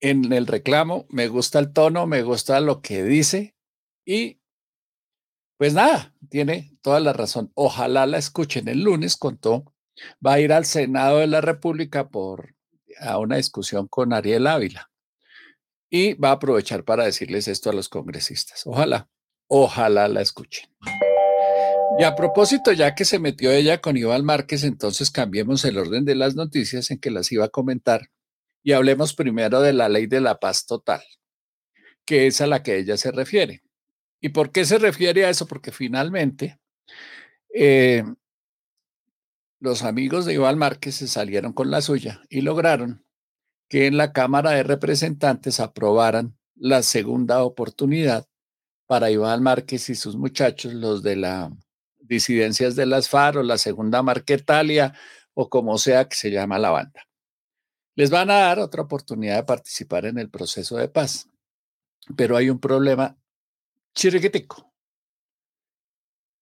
en 0.00 0.34
el 0.34 0.46
reclamo. 0.46 1.06
Me 1.08 1.28
gusta 1.28 1.60
el 1.60 1.72
tono, 1.72 2.06
me 2.06 2.22
gusta 2.24 2.60
lo 2.60 2.82
que 2.82 3.04
dice 3.04 3.56
y 4.04 4.38
pues 5.56 5.72
nada, 5.72 6.14
tiene 6.28 6.76
toda 6.82 7.00
la 7.00 7.14
razón. 7.14 7.50
Ojalá 7.54 8.04
la 8.04 8.18
escuchen 8.18 8.68
el 8.68 8.82
lunes, 8.82 9.16
contó. 9.16 9.71
Va 10.24 10.34
a 10.34 10.40
ir 10.40 10.52
al 10.52 10.64
Senado 10.64 11.18
de 11.18 11.26
la 11.26 11.40
República 11.40 12.08
por 12.08 12.54
a 12.98 13.18
una 13.18 13.36
discusión 13.36 13.88
con 13.88 14.12
Ariel 14.12 14.46
Ávila 14.46 14.90
y 15.90 16.14
va 16.14 16.30
a 16.30 16.32
aprovechar 16.32 16.84
para 16.84 17.04
decirles 17.04 17.48
esto 17.48 17.70
a 17.70 17.72
los 17.72 17.88
congresistas. 17.88 18.66
Ojalá, 18.66 19.08
ojalá 19.46 20.08
la 20.08 20.22
escuchen. 20.22 20.70
Y 21.98 22.04
a 22.04 22.14
propósito, 22.14 22.72
ya 22.72 22.94
que 22.94 23.04
se 23.04 23.18
metió 23.18 23.50
ella 23.50 23.80
con 23.82 23.96
Iván 23.98 24.24
Márquez, 24.24 24.64
entonces 24.64 25.10
cambiemos 25.10 25.64
el 25.66 25.76
orden 25.76 26.06
de 26.06 26.14
las 26.14 26.34
noticias 26.34 26.90
en 26.90 26.98
que 26.98 27.10
las 27.10 27.30
iba 27.32 27.44
a 27.44 27.50
comentar 27.50 28.08
y 28.62 28.72
hablemos 28.72 29.14
primero 29.14 29.60
de 29.60 29.74
la 29.74 29.88
ley 29.88 30.06
de 30.06 30.20
la 30.20 30.38
paz 30.38 30.64
total, 30.64 31.02
que 32.06 32.26
es 32.26 32.40
a 32.40 32.46
la 32.46 32.62
que 32.62 32.78
ella 32.78 32.96
se 32.96 33.12
refiere. 33.12 33.62
¿Y 34.20 34.30
por 34.30 34.52
qué 34.52 34.64
se 34.64 34.78
refiere 34.78 35.26
a 35.26 35.30
eso? 35.30 35.46
Porque 35.46 35.72
finalmente 35.72 36.58
eh, 37.54 38.04
los 39.62 39.84
amigos 39.84 40.24
de 40.24 40.34
Iván 40.34 40.58
Márquez 40.58 40.96
se 40.96 41.06
salieron 41.06 41.52
con 41.52 41.70
la 41.70 41.82
suya 41.82 42.20
y 42.28 42.40
lograron 42.40 43.06
que 43.68 43.86
en 43.86 43.96
la 43.96 44.12
Cámara 44.12 44.50
de 44.50 44.64
Representantes 44.64 45.60
aprobaran 45.60 46.36
la 46.56 46.82
segunda 46.82 47.44
oportunidad 47.44 48.26
para 48.88 49.12
Iván 49.12 49.40
Márquez 49.40 49.88
y 49.88 49.94
sus 49.94 50.16
muchachos, 50.16 50.74
los 50.74 51.04
de 51.04 51.14
la 51.14 51.52
disidencias 52.00 52.74
de 52.74 52.86
las 52.86 53.08
FARC 53.08 53.44
la 53.44 53.56
segunda 53.56 54.02
Marquetalia 54.02 54.94
o 55.32 55.48
como 55.48 55.78
sea 55.78 56.08
que 56.08 56.16
se 56.16 56.32
llama 56.32 56.58
la 56.58 56.70
banda. 56.70 57.06
Les 57.94 58.10
van 58.10 58.30
a 58.30 58.38
dar 58.38 58.58
otra 58.58 58.82
oportunidad 58.82 59.36
de 59.36 59.44
participar 59.44 60.06
en 60.06 60.18
el 60.18 60.28
proceso 60.28 60.76
de 60.76 60.88
paz. 60.88 61.28
Pero 62.16 62.36
hay 62.36 62.50
un 62.50 62.58
problema 62.58 63.16
chiriquitico. 63.94 64.74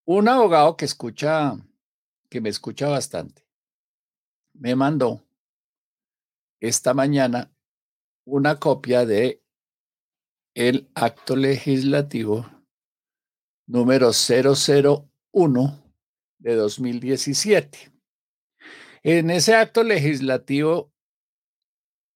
Un 0.07 0.27
abogado 0.27 0.75
que 0.79 0.87
escucha, 0.87 1.55
que 2.31 2.41
me 2.41 2.49
escucha 2.49 2.89
bastante, 2.89 3.45
me 4.55 4.75
mandó 4.75 5.23
esta 6.61 6.95
mañana 6.95 7.53
una 8.25 8.59
copia 8.59 9.05
de 9.05 9.43
el 10.55 10.91
acto 10.95 11.37
legislativo 11.37 12.47
número 13.67 14.13
00 14.13 15.11
1 15.33 15.95
de 16.39 16.55
2017. 16.55 17.93
En 19.03 19.31
ese 19.31 19.55
acto 19.55 19.83
legislativo, 19.83 20.93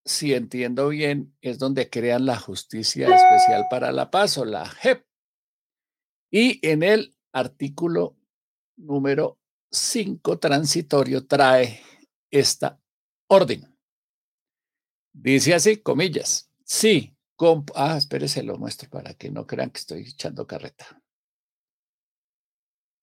si 0.04 0.34
entiendo 0.34 0.88
bien, 0.88 1.34
es 1.40 1.58
donde 1.58 1.88
crean 1.88 2.26
la 2.26 2.38
Justicia 2.38 3.06
Especial 3.06 3.66
para 3.70 3.92
la 3.92 4.10
Paz 4.10 4.36
o 4.36 4.44
la 4.44 4.66
JEP. 4.66 5.06
Y 6.30 6.66
en 6.66 6.82
el 6.82 7.16
artículo 7.32 8.16
número 8.76 9.38
5 9.74 10.38
transitorio 10.38 11.26
trae 11.26 11.80
esta 12.30 12.80
orden. 13.28 13.76
Dice 15.12 15.54
así, 15.54 15.76
comillas, 15.78 16.50
sí, 16.64 17.14
ah, 17.74 17.96
espérese, 17.96 18.42
lo 18.42 18.58
muestro 18.58 18.88
para 18.90 19.14
que 19.14 19.30
no 19.30 19.46
crean 19.46 19.70
que 19.70 19.78
estoy 19.78 20.02
echando 20.02 20.46
carreta. 20.46 21.02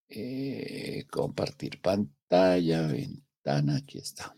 Eh, 0.10 1.06
compartir 1.10 1.82
pantalla, 1.82 2.88
ventana, 2.88 3.78
aquí 3.78 3.98
está. 3.98 4.36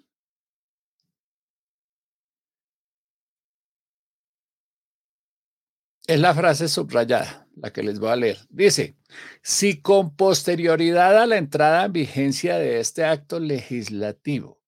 Es 6.14 6.20
la 6.20 6.36
frase 6.36 6.68
subrayada, 6.68 7.48
la 7.56 7.74
que 7.74 7.82
les 7.82 7.98
voy 7.98 8.12
a 8.12 8.16
leer. 8.16 8.38
Dice, 8.52 8.96
si 9.42 9.82
con 9.82 10.16
posterioridad 10.16 11.20
a 11.20 11.26
la 11.26 11.38
entrada 11.38 11.86
en 11.86 11.92
vigencia 11.92 12.60
de 12.60 12.80
este 12.80 13.04
acto 13.04 13.40
legislativo 13.40 14.62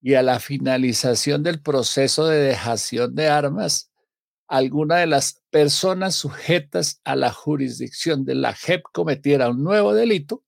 y 0.00 0.14
a 0.14 0.22
la 0.22 0.38
finalización 0.38 1.42
del 1.42 1.60
proceso 1.60 2.28
de 2.28 2.38
dejación 2.38 3.16
de 3.16 3.26
armas, 3.26 3.90
alguna 4.46 4.98
de 4.98 5.08
las 5.08 5.42
personas 5.50 6.14
sujetas 6.14 7.00
a 7.02 7.16
la 7.16 7.32
jurisdicción 7.32 8.24
de 8.24 8.36
la 8.36 8.54
JEP 8.54 8.84
cometiera 8.92 9.50
un 9.50 9.64
nuevo 9.64 9.92
delito, 9.92 10.44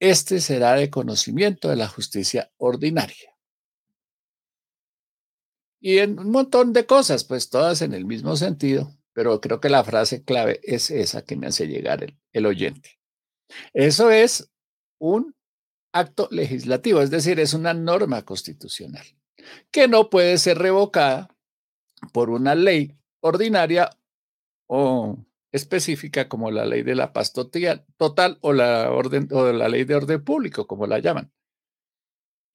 este 0.00 0.40
será 0.40 0.72
de 0.72 0.88
conocimiento 0.88 1.68
de 1.68 1.76
la 1.76 1.86
justicia 1.86 2.50
ordinaria. 2.56 3.36
Y 5.80 5.98
en 5.98 6.18
un 6.18 6.30
montón 6.30 6.72
de 6.72 6.86
cosas, 6.86 7.24
pues 7.24 7.50
todas 7.50 7.82
en 7.82 7.92
el 7.92 8.06
mismo 8.06 8.34
sentido, 8.34 8.97
pero 9.18 9.40
creo 9.40 9.58
que 9.58 9.68
la 9.68 9.82
frase 9.82 10.22
clave 10.22 10.60
es 10.62 10.92
esa 10.92 11.22
que 11.24 11.34
me 11.34 11.48
hace 11.48 11.66
llegar 11.66 12.04
el, 12.04 12.16
el 12.32 12.46
oyente. 12.46 13.00
Eso 13.74 14.12
es 14.12 14.48
un 15.00 15.34
acto 15.92 16.28
legislativo, 16.30 17.00
es 17.00 17.10
decir, 17.10 17.40
es 17.40 17.52
una 17.52 17.74
norma 17.74 18.24
constitucional 18.24 19.04
que 19.72 19.88
no 19.88 20.08
puede 20.08 20.38
ser 20.38 20.58
revocada 20.58 21.34
por 22.12 22.30
una 22.30 22.54
ley 22.54 22.96
ordinaria 23.18 23.90
o 24.68 25.18
específica 25.50 26.28
como 26.28 26.52
la 26.52 26.64
ley 26.64 26.84
de 26.84 26.94
la 26.94 27.12
paz 27.12 27.32
total, 27.32 28.38
o 28.40 28.52
la 28.52 28.92
orden 28.92 29.26
o 29.32 29.50
la 29.52 29.68
ley 29.68 29.82
de 29.82 29.96
orden 29.96 30.22
público, 30.22 30.68
como 30.68 30.86
la 30.86 31.00
llaman. 31.00 31.32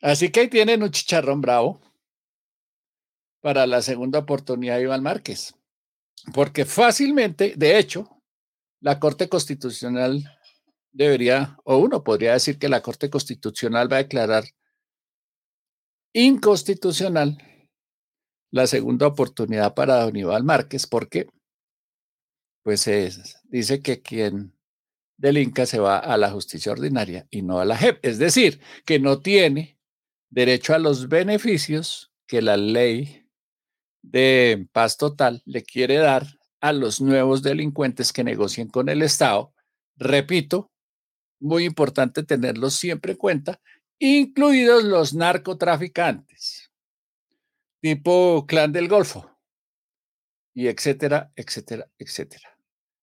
Así 0.02 0.32
que 0.32 0.40
ahí 0.40 0.48
tienen 0.48 0.82
un 0.82 0.92
chicharrón 0.92 1.42
bravo 1.42 1.82
para 3.42 3.68
la 3.68 3.82
segunda 3.82 4.20
oportunidad 4.20 4.80
Iván 4.80 5.04
Márquez, 5.04 5.58
porque 6.32 6.66
fácilmente, 6.66 7.54
de 7.58 7.78
hecho, 7.78 8.22
la 8.80 9.00
Corte 9.00 9.28
Constitucional 9.28 10.24
debería, 10.92 11.58
o 11.64 11.78
uno 11.78 12.04
podría 12.04 12.34
decir 12.34 12.58
que 12.58 12.70
la 12.70 12.82
Corte 12.82 13.10
Constitucional 13.10 13.92
va 13.92 13.98
a 13.98 14.04
declarar 14.04 14.46
inconstitucional 16.14 17.38
la 18.52 18.68
segunda 18.68 19.08
oportunidad 19.08 19.74
para 19.74 20.04
don 20.04 20.16
Iván 20.16 20.46
Márquez, 20.46 20.86
porque 20.86 21.28
pues 22.64 22.88
dice 23.46 23.82
que 23.82 24.02
quien 24.02 24.56
delinca 25.18 25.66
se 25.66 25.80
va 25.80 25.98
a 25.98 26.18
la 26.18 26.30
justicia 26.30 26.72
ordinaria 26.72 27.28
y 27.30 27.42
no 27.42 27.60
a 27.60 27.66
la 27.66 27.78
JEP, 27.78 28.06
es 28.06 28.20
decir, 28.20 28.62
que 28.86 29.00
no 29.00 29.20
tiene 29.22 29.80
derecho 30.30 30.74
a 30.74 30.80
los 30.80 31.10
beneficios 31.10 32.14
que 32.28 32.42
la 32.42 32.58
ley 32.58 33.23
de 34.04 34.68
paz 34.72 34.98
total 34.98 35.42
le 35.46 35.64
quiere 35.64 35.98
dar 35.98 36.28
a 36.62 36.72
los 36.72 37.02
nuevos 37.02 37.42
delincuentes 37.42 38.14
que 38.14 38.24
negocien 38.24 38.68
con 38.70 38.88
el 38.88 39.02
Estado. 39.02 39.52
Repito, 39.98 40.72
muy 41.40 41.66
importante 41.66 42.22
tenerlos 42.24 42.76
siempre 42.76 43.14
en 43.14 43.18
cuenta, 43.18 43.60
incluidos 43.98 44.84
los 44.84 45.16
narcotraficantes 45.16 46.70
tipo 47.84 48.46
clan 48.48 48.72
del 48.72 48.88
Golfo, 48.88 49.30
y 50.54 50.68
etcétera, 50.68 51.34
etcétera, 51.36 51.90
etcétera. 51.98 52.58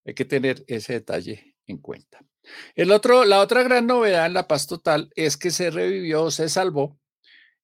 Hay 0.07 0.15
que 0.15 0.25
tener 0.25 0.65
ese 0.69 0.95
detalle 0.95 1.55
en 1.67 1.77
cuenta. 1.77 2.25
El 2.75 2.91
otro, 2.91 3.27
la 3.27 3.41
otra 3.41 3.63
gran 3.63 3.87
novedad 3.87 4.25
en 4.25 4.33
la 4.33 4.49
paz 4.49 4.67
total 4.67 5.11
es 5.17 5.37
que 5.37 5.51
se 5.51 5.71
revivió, 5.71 6.31
se 6.31 6.49
salvó 6.49 6.99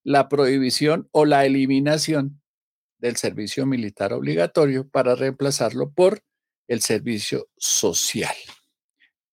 la 0.04 0.28
prohibición 0.28 1.08
o 1.10 1.24
la 1.24 1.46
eliminación 1.46 2.42
del 2.98 3.16
servicio 3.16 3.66
militar 3.66 4.12
obligatorio 4.12 4.88
para 4.88 5.14
reemplazarlo 5.14 5.90
por 5.90 6.22
el 6.68 6.80
servicio 6.80 7.48
social. 7.56 8.34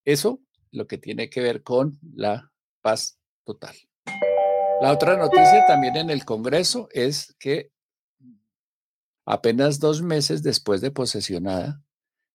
Eso 0.06 0.42
lo 0.72 0.88
que 0.88 0.98
tiene 0.98 1.30
que 1.30 1.42
ver 1.42 1.64
con 1.64 2.00
la 2.16 2.52
paz 2.82 3.18
total. 3.46 3.76
La 4.82 4.92
otra 4.92 5.16
noticia 5.18 5.66
también 5.66 5.96
en 5.96 6.10
el 6.10 6.26
Congreso 6.26 6.90
es 6.92 7.36
que 7.40 7.72
apenas 9.26 9.80
dos 9.80 10.02
meses 10.02 10.44
después 10.44 10.82
de 10.82 10.92
posesionada, 10.92 11.82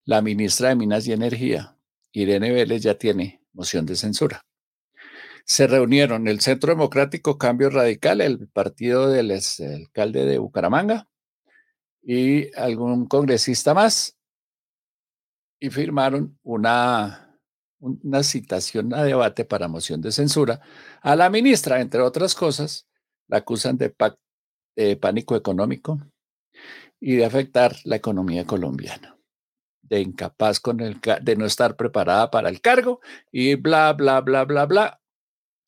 la 0.04 0.22
ministra 0.22 0.70
de 0.70 0.76
Minas 0.76 1.06
y 1.06 1.12
Energía, 1.12 1.76
Irene 2.12 2.50
Vélez, 2.52 2.82
ya 2.82 2.96
tiene 2.96 3.42
moción 3.52 3.84
de 3.84 3.96
censura. 3.96 4.46
Se 5.44 5.66
reunieron 5.66 6.28
el 6.28 6.40
Centro 6.40 6.72
Democrático 6.72 7.36
Cambio 7.36 7.70
Radical, 7.70 8.20
el 8.20 8.48
partido 8.48 9.10
del 9.10 9.30
alcalde 9.30 10.24
de 10.24 10.38
Bucaramanga 10.38 11.08
y 12.08 12.50
algún 12.56 13.04
congresista 13.06 13.74
más 13.74 14.16
y 15.60 15.68
firmaron 15.68 16.38
una, 16.42 17.38
una 17.80 18.22
citación 18.22 18.94
a 18.94 19.04
debate 19.04 19.44
para 19.44 19.68
moción 19.68 20.00
de 20.00 20.10
censura 20.10 20.58
a 21.02 21.14
la 21.14 21.28
ministra, 21.28 21.82
entre 21.82 22.00
otras 22.00 22.34
cosas, 22.34 22.88
la 23.26 23.38
acusan 23.38 23.76
de, 23.76 23.94
pánico 24.96 25.36
económico 25.36 25.98
y 26.98 27.16
de 27.16 27.26
afectar 27.26 27.76
la 27.84 27.96
economía 27.96 28.46
colombiana 28.46 29.18
de 29.82 30.00
incapaz 30.00 30.60
con 30.60 30.80
el 30.80 30.98
de 31.20 31.36
no 31.36 31.44
estar 31.44 31.76
preparada 31.76 32.30
para 32.30 32.48
el 32.48 32.62
cargo 32.62 33.00
y 33.30 33.54
bla 33.56 33.92
bla 33.92 34.22
bla 34.22 34.44
bla 34.44 34.64
bla. 34.64 35.00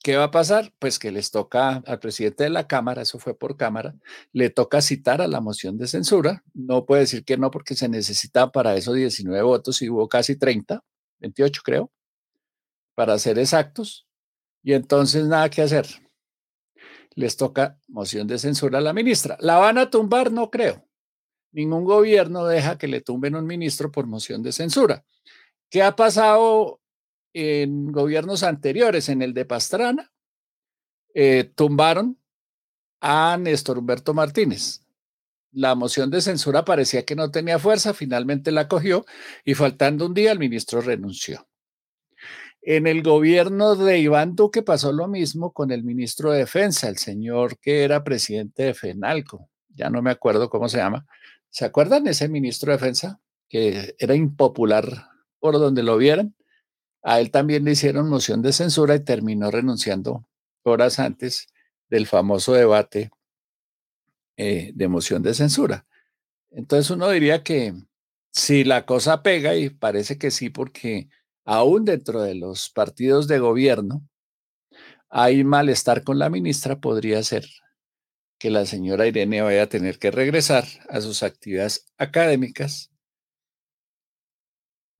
¿Qué 0.02 0.16
va 0.16 0.24
a 0.24 0.30
pasar? 0.30 0.72
Pues 0.78 0.98
que 0.98 1.10
les 1.10 1.30
toca 1.30 1.82
al 1.86 1.98
presidente 1.98 2.44
de 2.44 2.50
la 2.50 2.66
Cámara, 2.66 3.02
eso 3.02 3.18
fue 3.18 3.36
por 3.36 3.58
Cámara, 3.58 3.94
le 4.32 4.48
toca 4.48 4.80
citar 4.80 5.20
a 5.20 5.28
la 5.28 5.42
moción 5.42 5.76
de 5.76 5.86
censura. 5.86 6.42
No 6.54 6.86
puede 6.86 7.02
decir 7.02 7.22
que 7.22 7.36
no 7.36 7.50
porque 7.50 7.74
se 7.74 7.88
necesita 7.88 8.50
para 8.50 8.74
eso 8.76 8.94
19 8.94 9.42
votos 9.42 9.82
y 9.82 9.90
hubo 9.90 10.08
casi 10.08 10.36
30, 10.36 10.82
28 11.18 11.62
creo, 11.62 11.92
para 12.94 13.18
ser 13.18 13.38
exactos. 13.38 14.06
Y 14.62 14.72
entonces 14.72 15.26
nada 15.26 15.50
que 15.50 15.62
hacer. 15.62 15.86
Les 17.14 17.36
toca 17.36 17.78
moción 17.88 18.26
de 18.26 18.38
censura 18.38 18.78
a 18.78 18.82
la 18.82 18.94
ministra. 18.94 19.36
¿La 19.40 19.58
van 19.58 19.76
a 19.76 19.90
tumbar? 19.90 20.32
No 20.32 20.50
creo. 20.50 20.86
Ningún 21.52 21.84
gobierno 21.84 22.46
deja 22.46 22.78
que 22.78 22.88
le 22.88 23.02
tumben 23.02 23.34
un 23.34 23.46
ministro 23.46 23.90
por 23.90 24.06
moción 24.06 24.42
de 24.42 24.52
censura. 24.52 25.04
¿Qué 25.68 25.82
ha 25.82 25.94
pasado 25.94 26.79
en 27.32 27.92
gobiernos 27.92 28.42
anteriores? 28.42 29.08
En 29.08 29.22
el 29.22 29.34
de 29.34 29.44
Pastrana, 29.44 30.12
eh, 31.14 31.50
tumbaron 31.54 32.18
a 33.00 33.36
Néstor 33.38 33.78
Humberto 33.78 34.14
Martínez. 34.14 34.82
La 35.52 35.74
moción 35.74 36.10
de 36.10 36.20
censura 36.20 36.64
parecía 36.64 37.04
que 37.04 37.16
no 37.16 37.30
tenía 37.30 37.58
fuerza, 37.58 37.92
finalmente 37.92 38.52
la 38.52 38.68
cogió 38.68 39.04
y 39.44 39.54
faltando 39.54 40.06
un 40.06 40.14
día 40.14 40.30
el 40.30 40.38
ministro 40.38 40.80
renunció. 40.80 41.48
En 42.62 42.86
el 42.86 43.02
gobierno 43.02 43.74
de 43.74 43.98
Iván 43.98 44.36
Duque 44.36 44.62
pasó 44.62 44.92
lo 44.92 45.08
mismo 45.08 45.52
con 45.52 45.70
el 45.70 45.82
ministro 45.82 46.30
de 46.30 46.40
Defensa, 46.40 46.88
el 46.88 46.98
señor 46.98 47.58
que 47.58 47.82
era 47.84 48.04
presidente 48.04 48.64
de 48.64 48.74
FENALCO, 48.74 49.48
ya 49.74 49.88
no 49.88 50.02
me 50.02 50.10
acuerdo 50.10 50.50
cómo 50.50 50.68
se 50.68 50.76
llama. 50.76 51.06
¿Se 51.48 51.64
acuerdan 51.64 52.06
ese 52.06 52.28
ministro 52.28 52.70
de 52.70 52.78
Defensa 52.78 53.20
que 53.48 53.96
era 53.98 54.14
impopular 54.14 54.84
por 55.40 55.54
donde 55.54 55.82
lo 55.82 55.96
vieran? 55.96 56.34
A 57.02 57.20
él 57.20 57.30
también 57.30 57.64
le 57.64 57.72
hicieron 57.72 58.08
moción 58.08 58.42
de 58.42 58.52
censura 58.52 58.94
y 58.94 59.00
terminó 59.00 59.50
renunciando 59.50 60.26
horas 60.62 60.98
antes 60.98 61.48
del 61.88 62.06
famoso 62.06 62.52
debate 62.52 63.10
eh, 64.36 64.72
de 64.74 64.88
moción 64.88 65.22
de 65.22 65.34
censura. 65.34 65.86
Entonces 66.50 66.90
uno 66.90 67.08
diría 67.10 67.42
que 67.42 67.74
si 68.32 68.64
la 68.64 68.86
cosa 68.86 69.22
pega, 69.22 69.56
y 69.56 69.70
parece 69.70 70.18
que 70.18 70.30
sí, 70.30 70.50
porque 70.50 71.08
aún 71.44 71.84
dentro 71.84 72.22
de 72.22 72.34
los 72.34 72.70
partidos 72.70 73.28
de 73.28 73.38
gobierno 73.38 74.06
hay 75.08 75.42
malestar 75.44 76.04
con 76.04 76.18
la 76.18 76.30
ministra, 76.30 76.80
podría 76.80 77.22
ser 77.22 77.46
que 78.38 78.50
la 78.50 78.64
señora 78.66 79.06
Irene 79.06 79.42
vaya 79.42 79.64
a 79.64 79.68
tener 79.68 79.98
que 79.98 80.10
regresar 80.10 80.64
a 80.88 81.00
sus 81.00 81.22
actividades 81.22 81.86
académicas 81.98 82.90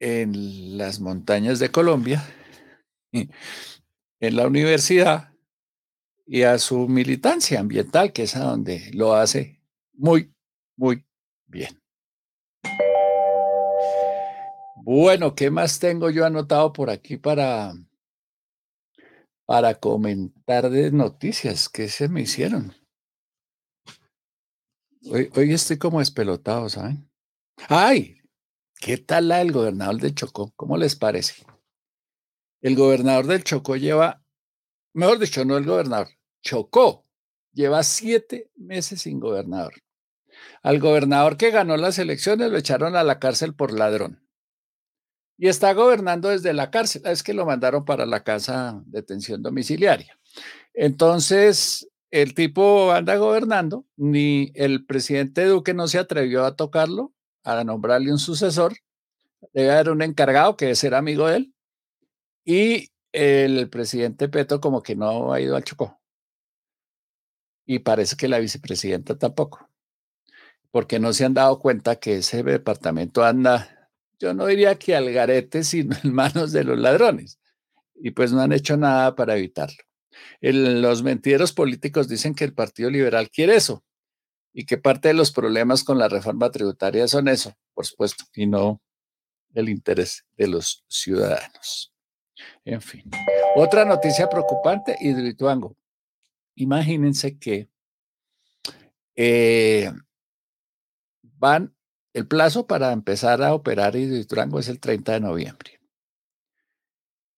en 0.01 0.79
las 0.79 0.99
montañas 0.99 1.59
de 1.59 1.71
Colombia, 1.71 2.25
en 3.13 4.37
la 4.37 4.47
universidad 4.47 5.33
y 6.27 6.43
a 6.43 6.59
su 6.59 6.89
militancia 6.89 7.61
ambiental, 7.61 8.13
que 8.13 8.23
es 8.23 8.35
a 8.35 8.41
donde 8.41 8.91
lo 8.95 9.15
hace 9.15 9.61
muy, 9.93 10.33
muy 10.77 11.05
bien. 11.47 11.81
Bueno, 14.83 15.35
¿qué 15.35 15.51
más 15.51 15.79
tengo 15.79 16.09
yo 16.11 16.25
anotado 16.25 16.73
por 16.73 16.89
aquí 16.89 17.17
para, 17.19 17.75
para 19.45 19.75
comentar 19.75 20.71
de 20.71 20.91
noticias 20.91 21.69
que 21.69 21.89
se 21.89 22.09
me 22.09 22.23
hicieron? 22.23 22.75
Hoy, 25.11 25.53
estoy 25.53 25.79
como 25.79 26.01
espelotado, 26.01 26.69
¿saben? 26.69 27.11
¡Ay! 27.69 28.20
¿Qué 28.81 28.97
tal 28.97 29.29
la 29.29 29.39
del 29.39 29.53
gobernador 29.53 30.01
del 30.01 30.15
Chocó? 30.15 30.55
¿Cómo 30.57 30.79
les 30.79 30.97
parece? 30.97 31.45
El 32.63 32.77
gobernador 32.77 33.27
del 33.27 33.45
Chocó 33.45 33.77
lleva, 33.77 34.25
mejor 34.95 35.19
dicho, 35.19 35.45
no 35.45 35.59
el 35.59 35.67
gobernador, 35.67 36.09
Chocó, 36.43 37.05
lleva 37.53 37.83
siete 37.83 38.51
meses 38.57 39.03
sin 39.03 39.21
gobernador. 39.21 39.75
Al 40.63 40.81
gobernador 40.81 41.37
que 41.37 41.51
ganó 41.51 41.77
las 41.77 41.99
elecciones 41.99 42.51
lo 42.51 42.57
echaron 42.57 42.97
a 42.97 43.05
la 43.05 43.19
cárcel 43.19 43.55
por 43.55 43.79
ladrón. 43.79 44.27
Y 45.37 45.49
está 45.49 45.75
gobernando 45.75 46.31
desde 46.31 46.55
la 46.55 46.71
cárcel. 46.71 47.03
Es 47.05 47.23
que 47.23 47.35
lo 47.35 47.45
mandaron 47.45 47.85
para 47.85 48.07
la 48.07 48.25
casa 48.25 48.83
de 48.87 49.01
detención 49.01 49.43
domiciliaria. 49.43 50.19
Entonces, 50.73 51.87
el 52.11 52.35
tipo 52.35 52.93
anda 52.93 53.17
gobernando, 53.17 53.87
ni 53.97 54.53
el 54.55 54.87
presidente 54.87 55.45
Duque 55.45 55.75
no 55.75 55.87
se 55.87 55.99
atrevió 55.99 56.45
a 56.45 56.57
tocarlo, 56.57 57.15
a 57.45 57.65
nombrarle 57.65 58.13
un 58.13 58.19
sucesor, 58.19 58.75
debe 59.53 59.73
haber 59.73 59.91
un 59.91 60.03
encargado 60.03 60.57
que 60.57 60.67
debe 60.67 60.75
ser 60.77 60.95
amigo 60.95 61.27
de 61.29 61.37
él, 61.37 61.55
y 62.45 62.91
el 63.13 63.69
presidente 63.71 64.29
Petro 64.29 64.61
como 64.61 64.83
que 64.83 64.97
no 64.97 65.33
ha 65.33 65.41
ido 65.41 65.57
al 65.57 65.65
Chocó. 65.65 66.01
Y 67.67 67.81
parece 67.81 68.17
que 68.17 68.29
la 68.29 68.39
vicepresidenta 68.39 69.17
tampoco, 69.19 69.69
porque 70.71 70.99
no 70.99 71.13
se 71.13 71.25
han 71.25 71.35
dado 71.35 71.59
cuenta 71.59 71.97
que 71.97 72.17
ese 72.17 72.43
departamento 72.43 73.25
anda, 73.25 73.91
yo 74.19 74.35
no 74.35 74.47
diría 74.47 74.79
que 74.79 74.97
al 74.97 75.11
garete, 75.13 75.65
sino 75.65 75.97
en 76.05 76.13
manos 76.13 76.53
de 76.53 76.65
los 76.65 76.79
ladrones, 76.79 77.39
y 77.95 78.11
pues 78.11 78.33
no 78.33 78.41
han 78.41 78.53
hecho 78.53 78.77
nada 78.77 79.15
para 79.15 79.37
evitarlo 79.37 79.83
los 80.41 81.03
mentiros 81.03 81.53
políticos 81.53 82.09
dicen 82.09 82.35
que 82.35 82.45
el 82.45 82.55
Partido 82.55 82.91
Liberal 82.91 83.31
quiere 83.31 83.57
eso 83.57 83.85
y 84.53 84.67
que 84.67 84.79
parte 84.79 85.09
de 85.09 85.15
los 85.15 85.31
problemas 85.31 85.85
con 85.85 85.99
la 85.99 86.09
reforma 86.09 86.51
tributaria 86.51 87.07
son 87.09 87.29
eso, 87.29 87.55
por 87.75 87.87
supuesto, 87.87 88.25
y 88.35 88.47
no 88.47 88.81
el 89.55 89.69
interés 89.69 90.25
de 90.37 90.49
los 90.49 90.85
ciudadanos. 90.89 91.93
En 92.65 92.81
fin. 92.81 93.11
Otra 93.57 93.85
noticia 93.85 94.29
preocupante, 94.29 94.97
Hidroituango. 95.01 95.77
Imagínense 96.55 97.39
que 97.39 97.69
eh, 99.17 99.91
van, 101.23 101.75
el 102.13 102.27
plazo 102.27 102.67
para 102.67 102.93
empezar 102.93 103.43
a 103.43 103.55
operar 103.55 103.97
Hidroituango 103.97 104.59
es 104.59 104.69
el 104.69 104.81
30 104.81 105.13
de 105.13 105.21
noviembre 105.21 105.81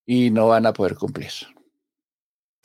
y 0.06 0.30
no 0.30 0.48
van 0.48 0.66
a 0.66 0.72
poder 0.72 0.96
cumplir. 0.96 1.30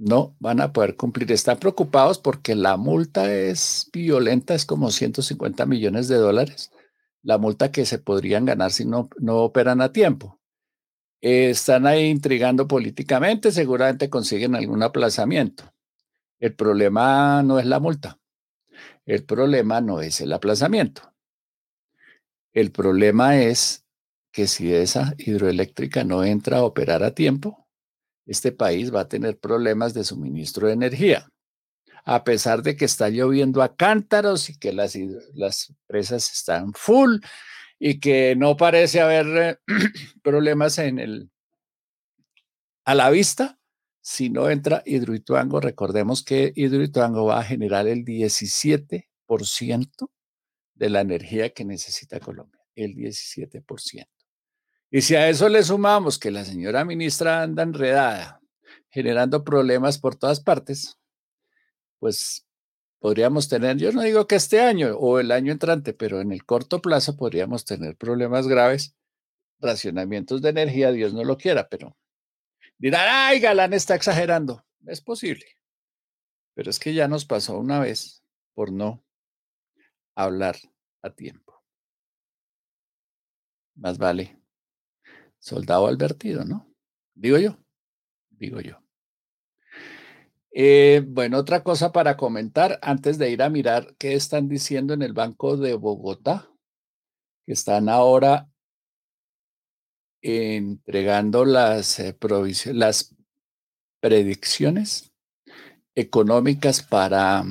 No 0.00 0.34
van 0.40 0.62
a 0.62 0.72
poder 0.72 0.96
cumplir. 0.96 1.30
Están 1.30 1.58
preocupados 1.58 2.18
porque 2.18 2.54
la 2.54 2.78
multa 2.78 3.30
es 3.30 3.90
violenta, 3.92 4.54
es 4.54 4.64
como 4.64 4.90
150 4.90 5.66
millones 5.66 6.08
de 6.08 6.16
dólares. 6.16 6.72
La 7.22 7.36
multa 7.36 7.70
que 7.70 7.84
se 7.84 7.98
podrían 7.98 8.46
ganar 8.46 8.72
si 8.72 8.86
no, 8.86 9.10
no 9.18 9.40
operan 9.40 9.82
a 9.82 9.92
tiempo. 9.92 10.40
Están 11.20 11.86
ahí 11.86 12.06
intrigando 12.06 12.66
políticamente, 12.66 13.52
seguramente 13.52 14.08
consiguen 14.08 14.54
algún 14.54 14.82
aplazamiento. 14.82 15.64
El 16.38 16.54
problema 16.54 17.42
no 17.42 17.58
es 17.58 17.66
la 17.66 17.78
multa. 17.78 18.18
El 19.04 19.24
problema 19.24 19.82
no 19.82 20.00
es 20.00 20.22
el 20.22 20.32
aplazamiento. 20.32 21.12
El 22.54 22.72
problema 22.72 23.36
es 23.38 23.84
que 24.32 24.46
si 24.46 24.72
esa 24.72 25.14
hidroeléctrica 25.18 26.04
no 26.04 26.24
entra 26.24 26.58
a 26.58 26.64
operar 26.64 27.02
a 27.02 27.14
tiempo, 27.14 27.59
este 28.30 28.52
país 28.52 28.94
va 28.94 29.00
a 29.00 29.08
tener 29.08 29.40
problemas 29.40 29.92
de 29.92 30.04
suministro 30.04 30.68
de 30.68 30.74
energía. 30.74 31.28
A 32.04 32.22
pesar 32.22 32.62
de 32.62 32.76
que 32.76 32.84
está 32.84 33.08
lloviendo 33.08 33.60
a 33.60 33.74
cántaros 33.74 34.50
y 34.50 34.58
que 34.58 34.72
las, 34.72 34.96
las 35.34 35.74
presas 35.88 36.30
están 36.32 36.72
full 36.72 37.16
y 37.80 37.98
que 37.98 38.36
no 38.36 38.56
parece 38.56 39.00
haber 39.00 39.26
eh, 39.36 39.58
problemas 40.22 40.78
a 42.84 42.94
la 42.94 43.10
vista, 43.10 43.58
si 44.00 44.30
no 44.30 44.48
entra 44.48 44.84
Hidroituango, 44.86 45.60
recordemos 45.60 46.22
que 46.22 46.52
Hidroituango 46.54 47.24
va 47.26 47.40
a 47.40 47.44
generar 47.44 47.88
el 47.88 48.04
17% 48.04 50.10
de 50.74 50.88
la 50.88 51.00
energía 51.00 51.50
que 51.50 51.64
necesita 51.64 52.20
Colombia, 52.20 52.60
el 52.76 52.94
17%. 52.94 54.06
Y 54.90 55.02
si 55.02 55.14
a 55.14 55.28
eso 55.28 55.48
le 55.48 55.62
sumamos 55.62 56.18
que 56.18 56.32
la 56.32 56.44
señora 56.44 56.84
ministra 56.84 57.42
anda 57.42 57.62
enredada, 57.62 58.40
generando 58.88 59.44
problemas 59.44 59.98
por 59.98 60.16
todas 60.16 60.40
partes, 60.40 60.98
pues 62.00 62.44
podríamos 62.98 63.48
tener, 63.48 63.76
yo 63.76 63.92
no 63.92 64.02
digo 64.02 64.26
que 64.26 64.34
este 64.34 64.60
año 64.60 64.96
o 64.96 65.20
el 65.20 65.30
año 65.30 65.52
entrante, 65.52 65.94
pero 65.94 66.20
en 66.20 66.32
el 66.32 66.44
corto 66.44 66.82
plazo 66.82 67.16
podríamos 67.16 67.64
tener 67.64 67.96
problemas 67.96 68.48
graves, 68.48 68.96
racionamientos 69.60 70.42
de 70.42 70.50
energía, 70.50 70.90
Dios 70.90 71.14
no 71.14 71.22
lo 71.22 71.38
quiera, 71.38 71.68
pero 71.68 71.96
dirán, 72.76 73.06
ay, 73.08 73.38
Galán 73.38 73.72
está 73.72 73.94
exagerando. 73.94 74.64
Es 74.86 75.00
posible, 75.02 75.44
pero 76.54 76.70
es 76.70 76.80
que 76.80 76.94
ya 76.94 77.06
nos 77.06 77.26
pasó 77.26 77.58
una 77.58 77.78
vez 77.78 78.24
por 78.54 78.72
no 78.72 79.04
hablar 80.16 80.56
a 81.02 81.10
tiempo. 81.10 81.62
Más 83.76 83.98
vale 83.98 84.39
soldado 85.40 85.88
advertido, 85.88 86.44
¿no? 86.44 86.72
Digo 87.14 87.38
yo, 87.38 87.58
digo 88.30 88.60
yo. 88.60 88.80
Eh, 90.52 91.02
bueno, 91.06 91.38
otra 91.38 91.62
cosa 91.62 91.92
para 91.92 92.16
comentar 92.16 92.78
antes 92.82 93.18
de 93.18 93.30
ir 93.30 93.42
a 93.42 93.50
mirar 93.50 93.94
qué 93.98 94.14
están 94.14 94.48
diciendo 94.48 94.94
en 94.94 95.02
el 95.02 95.12
Banco 95.12 95.56
de 95.56 95.74
Bogotá, 95.74 96.50
que 97.46 97.52
están 97.52 97.88
ahora 97.88 98.48
entregando 100.22 101.44
las, 101.44 101.98
eh, 102.00 102.16
predicciones 104.00 105.12
económicas 105.94 106.82
para 106.82 107.44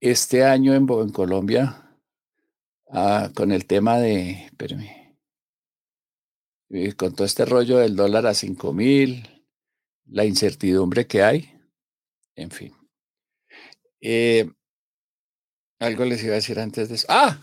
este 0.00 0.44
año 0.44 0.74
en, 0.74 0.86
en 0.88 1.10
Colombia 1.10 1.96
ah, 2.88 3.30
con 3.34 3.52
el 3.52 3.66
tema 3.66 3.98
de, 3.98 4.46
espérame, 4.46 4.99
eh, 6.70 6.92
con 6.94 7.14
todo 7.14 7.26
este 7.26 7.44
rollo 7.44 7.78
del 7.78 7.96
dólar 7.96 8.26
a 8.26 8.34
cinco 8.34 8.72
mil, 8.72 9.28
la 10.06 10.24
incertidumbre 10.24 11.06
que 11.06 11.22
hay, 11.22 11.52
en 12.36 12.50
fin. 12.50 12.72
Eh, 14.00 14.48
algo 15.80 16.04
les 16.04 16.22
iba 16.22 16.32
a 16.32 16.36
decir 16.36 16.60
antes 16.60 16.88
de 16.88 16.94
eso. 16.94 17.06
¡Ah! 17.08 17.40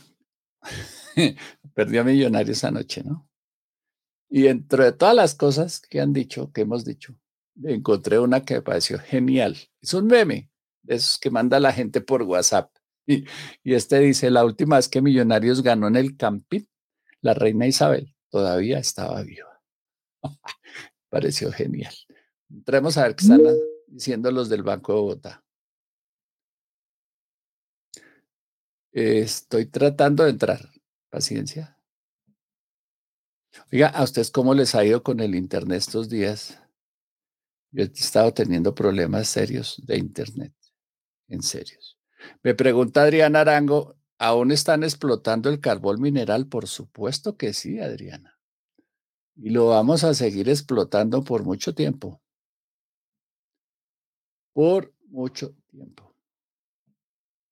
Perdió 1.74 2.02
a 2.02 2.04
Millonarios 2.04 2.63
anoche, 2.63 3.04
¿no? 3.04 3.30
Y 4.30 4.48
entre 4.48 4.86
de 4.86 4.92
todas 4.94 5.16
las 5.16 5.36
cosas 5.36 5.82
que 5.82 6.00
han 6.00 6.13
dicho, 6.13 6.52
que 6.52 6.62
hemos 6.62 6.86
dicho, 6.86 7.16
encontré 7.63 8.20
una 8.20 8.44
que 8.46 8.56
me 8.56 8.62
pareció 8.62 9.00
genial. 9.00 9.58
Es 9.82 9.94
un 9.94 10.08
meme 10.08 10.50
de 10.84 10.96
esos 10.96 11.18
que 11.20 11.32
manda 11.32 11.60
la 11.60 11.74
gente 11.74 12.02
por 12.02 12.24
WhatsApp. 12.24 12.72
Y, 13.06 13.26
y 13.63 13.74
este 13.74 14.00
dice, 14.00 14.32
la 14.32 14.46
última 14.46 14.78
vez 14.78 14.88
que 14.88 15.02
Millonarios 15.02 15.63
ganó 15.63 15.88
en 15.88 15.98
el 15.98 16.16
Campín, 16.16 16.68
la 17.22 17.34
reina 17.34 17.68
Isabel 17.68 18.16
todavía 18.38 18.78
estaba 18.78 19.23
viva. 19.23 19.60
Pareció 21.10 21.52
genial. 21.52 21.93
Entremos 22.52 22.95
a 22.95 23.04
ver 23.04 23.15
qué 23.15 23.23
están 23.23 23.41
diciendo 23.88 24.32
los 24.32 24.47
del 24.47 24.62
Banco 24.62 24.93
de 24.93 25.00
Bogotá. 25.00 25.43
Estoy 28.91 29.65
tratando 29.65 30.23
de 30.23 30.30
entrar. 30.30 30.69
Paciencia. 31.10 31.80
Oiga, 33.71 33.88
¿a 33.88 34.04
ustedes 34.04 34.30
cómo 34.30 34.54
les 34.54 34.76
ha 34.76 34.86
ido 34.86 35.02
con 35.02 35.19
el 35.19 35.34
Internet 35.34 35.80
estos 35.80 36.08
días? 36.08 36.60
Yo 37.71 37.86
he 37.86 37.88
estado 37.88 38.36
teniendo 38.36 38.76
problemas 38.76 39.30
serios 39.30 39.82
de 39.84 39.97
Internet, 39.97 40.54
en 41.28 41.41
serios. 41.41 41.97
Me 42.43 42.54
pregunta 42.54 43.02
Adriana 43.02 43.41
Arango, 43.41 43.97
¿aún 44.19 44.51
están 44.51 44.84
explotando 44.84 45.49
el 45.49 45.60
carbón 45.60 46.01
mineral? 46.01 46.47
Por 46.47 46.67
supuesto 46.67 47.38
que 47.38 47.53
sí, 47.53 47.80
Adriana. 47.80 48.38
Y 49.36 49.51
lo 49.51 49.67
vamos 49.67 50.03
a 50.03 50.13
seguir 50.13 50.49
explotando 50.49 51.23
por 51.23 51.43
mucho 51.43 51.73
tiempo. 51.75 52.21
Por 54.53 54.93
mucho 55.10 55.53
tiempo 55.69 56.08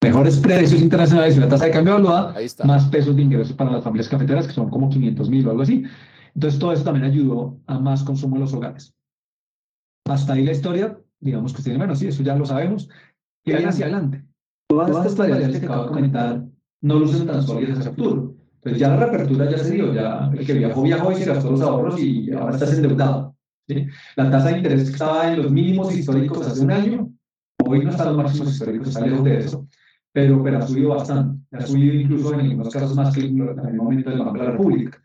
mejores 0.06 0.38
precios 0.38 0.80
internacionales 0.80 1.34
y 1.34 1.38
una 1.38 1.48
tasa 1.48 1.66
de 1.66 1.70
cambio 1.72 1.94
evaluada, 1.94 2.34
más 2.64 2.86
pesos 2.86 3.16
de 3.16 3.22
ingresos 3.22 3.54
para 3.54 3.70
las 3.70 3.82
familias 3.82 4.08
cafeteras, 4.08 4.46
que 4.46 4.52
son 4.52 4.70
como 4.70 4.88
500 4.88 5.30
mil 5.30 5.46
o 5.46 5.50
algo 5.50 5.62
así. 5.62 5.84
Entonces, 6.34 6.60
todo 6.60 6.72
eso 6.72 6.84
también 6.84 7.06
ayudó 7.06 7.58
a 7.66 7.78
más 7.78 8.04
consumo 8.04 8.36
en 8.36 8.42
los 8.42 8.52
hogares. 8.52 8.94
Hasta 10.08 10.34
ahí 10.34 10.44
la 10.44 10.52
historia, 10.52 10.98
digamos 11.18 11.52
que 11.52 11.62
tiene 11.62 11.78
menos, 11.78 11.98
sí, 11.98 12.06
eso 12.06 12.22
ya 12.22 12.36
lo 12.36 12.46
sabemos. 12.46 12.88
Y 13.44 13.52
viene 13.52 13.66
hacia 13.66 13.86
adelante. 13.86 14.24
Todas, 14.68 14.90
estas 14.90 15.16
variables 15.16 15.60
que 15.60 15.66
acabo 15.66 15.84
de 15.84 15.88
comentar 15.88 16.44
no 16.86 16.98
lucen 17.00 17.26
tan 17.26 17.42
sólidas 17.42 17.78
hacia 17.78 17.90
el 17.90 17.96
futuro. 17.96 18.34
Entonces, 18.56 18.80
ya 18.80 18.88
la 18.88 18.96
reapertura 18.96 19.50
ya 19.50 19.58
se 19.58 19.74
dio, 19.74 19.94
ya 19.94 20.30
el 20.32 20.46
que 20.46 20.54
viajó, 20.54 20.82
viajó 20.82 21.12
y 21.12 21.16
se 21.16 21.26
gastó 21.26 21.50
los 21.50 21.60
ahorros 21.60 22.00
y 22.00 22.32
ahora 22.32 22.54
estás 22.54 22.72
endeudado. 22.74 23.36
¿sí? 23.68 23.86
La 24.16 24.30
tasa 24.30 24.48
de 24.48 24.58
interés 24.58 24.88
estaba 24.88 25.32
en 25.32 25.42
los 25.42 25.50
mínimos 25.50 25.94
históricos 25.94 26.46
hace 26.46 26.64
un 26.64 26.72
año, 26.72 27.10
hoy 27.64 27.84
no 27.84 27.90
está 27.90 28.04
en 28.04 28.08
los 28.10 28.18
máximos 28.18 28.52
históricos, 28.52 28.88
está 28.88 29.06
lejos 29.06 29.24
de 29.24 29.38
eso 29.38 29.66
pero, 30.16 30.42
pero 30.42 30.56
ha 30.56 30.62
subido 30.62 30.88
bastante. 30.88 31.44
Ha 31.52 31.66
subido 31.66 31.94
incluso 31.94 32.32
en 32.32 32.40
algunos 32.40 32.72
casos 32.72 32.96
más 32.96 33.14
que 33.14 33.20
en 33.20 33.38
el 33.38 33.74
momento 33.74 34.08
de 34.08 34.16
la 34.16 34.32
República. 34.32 34.98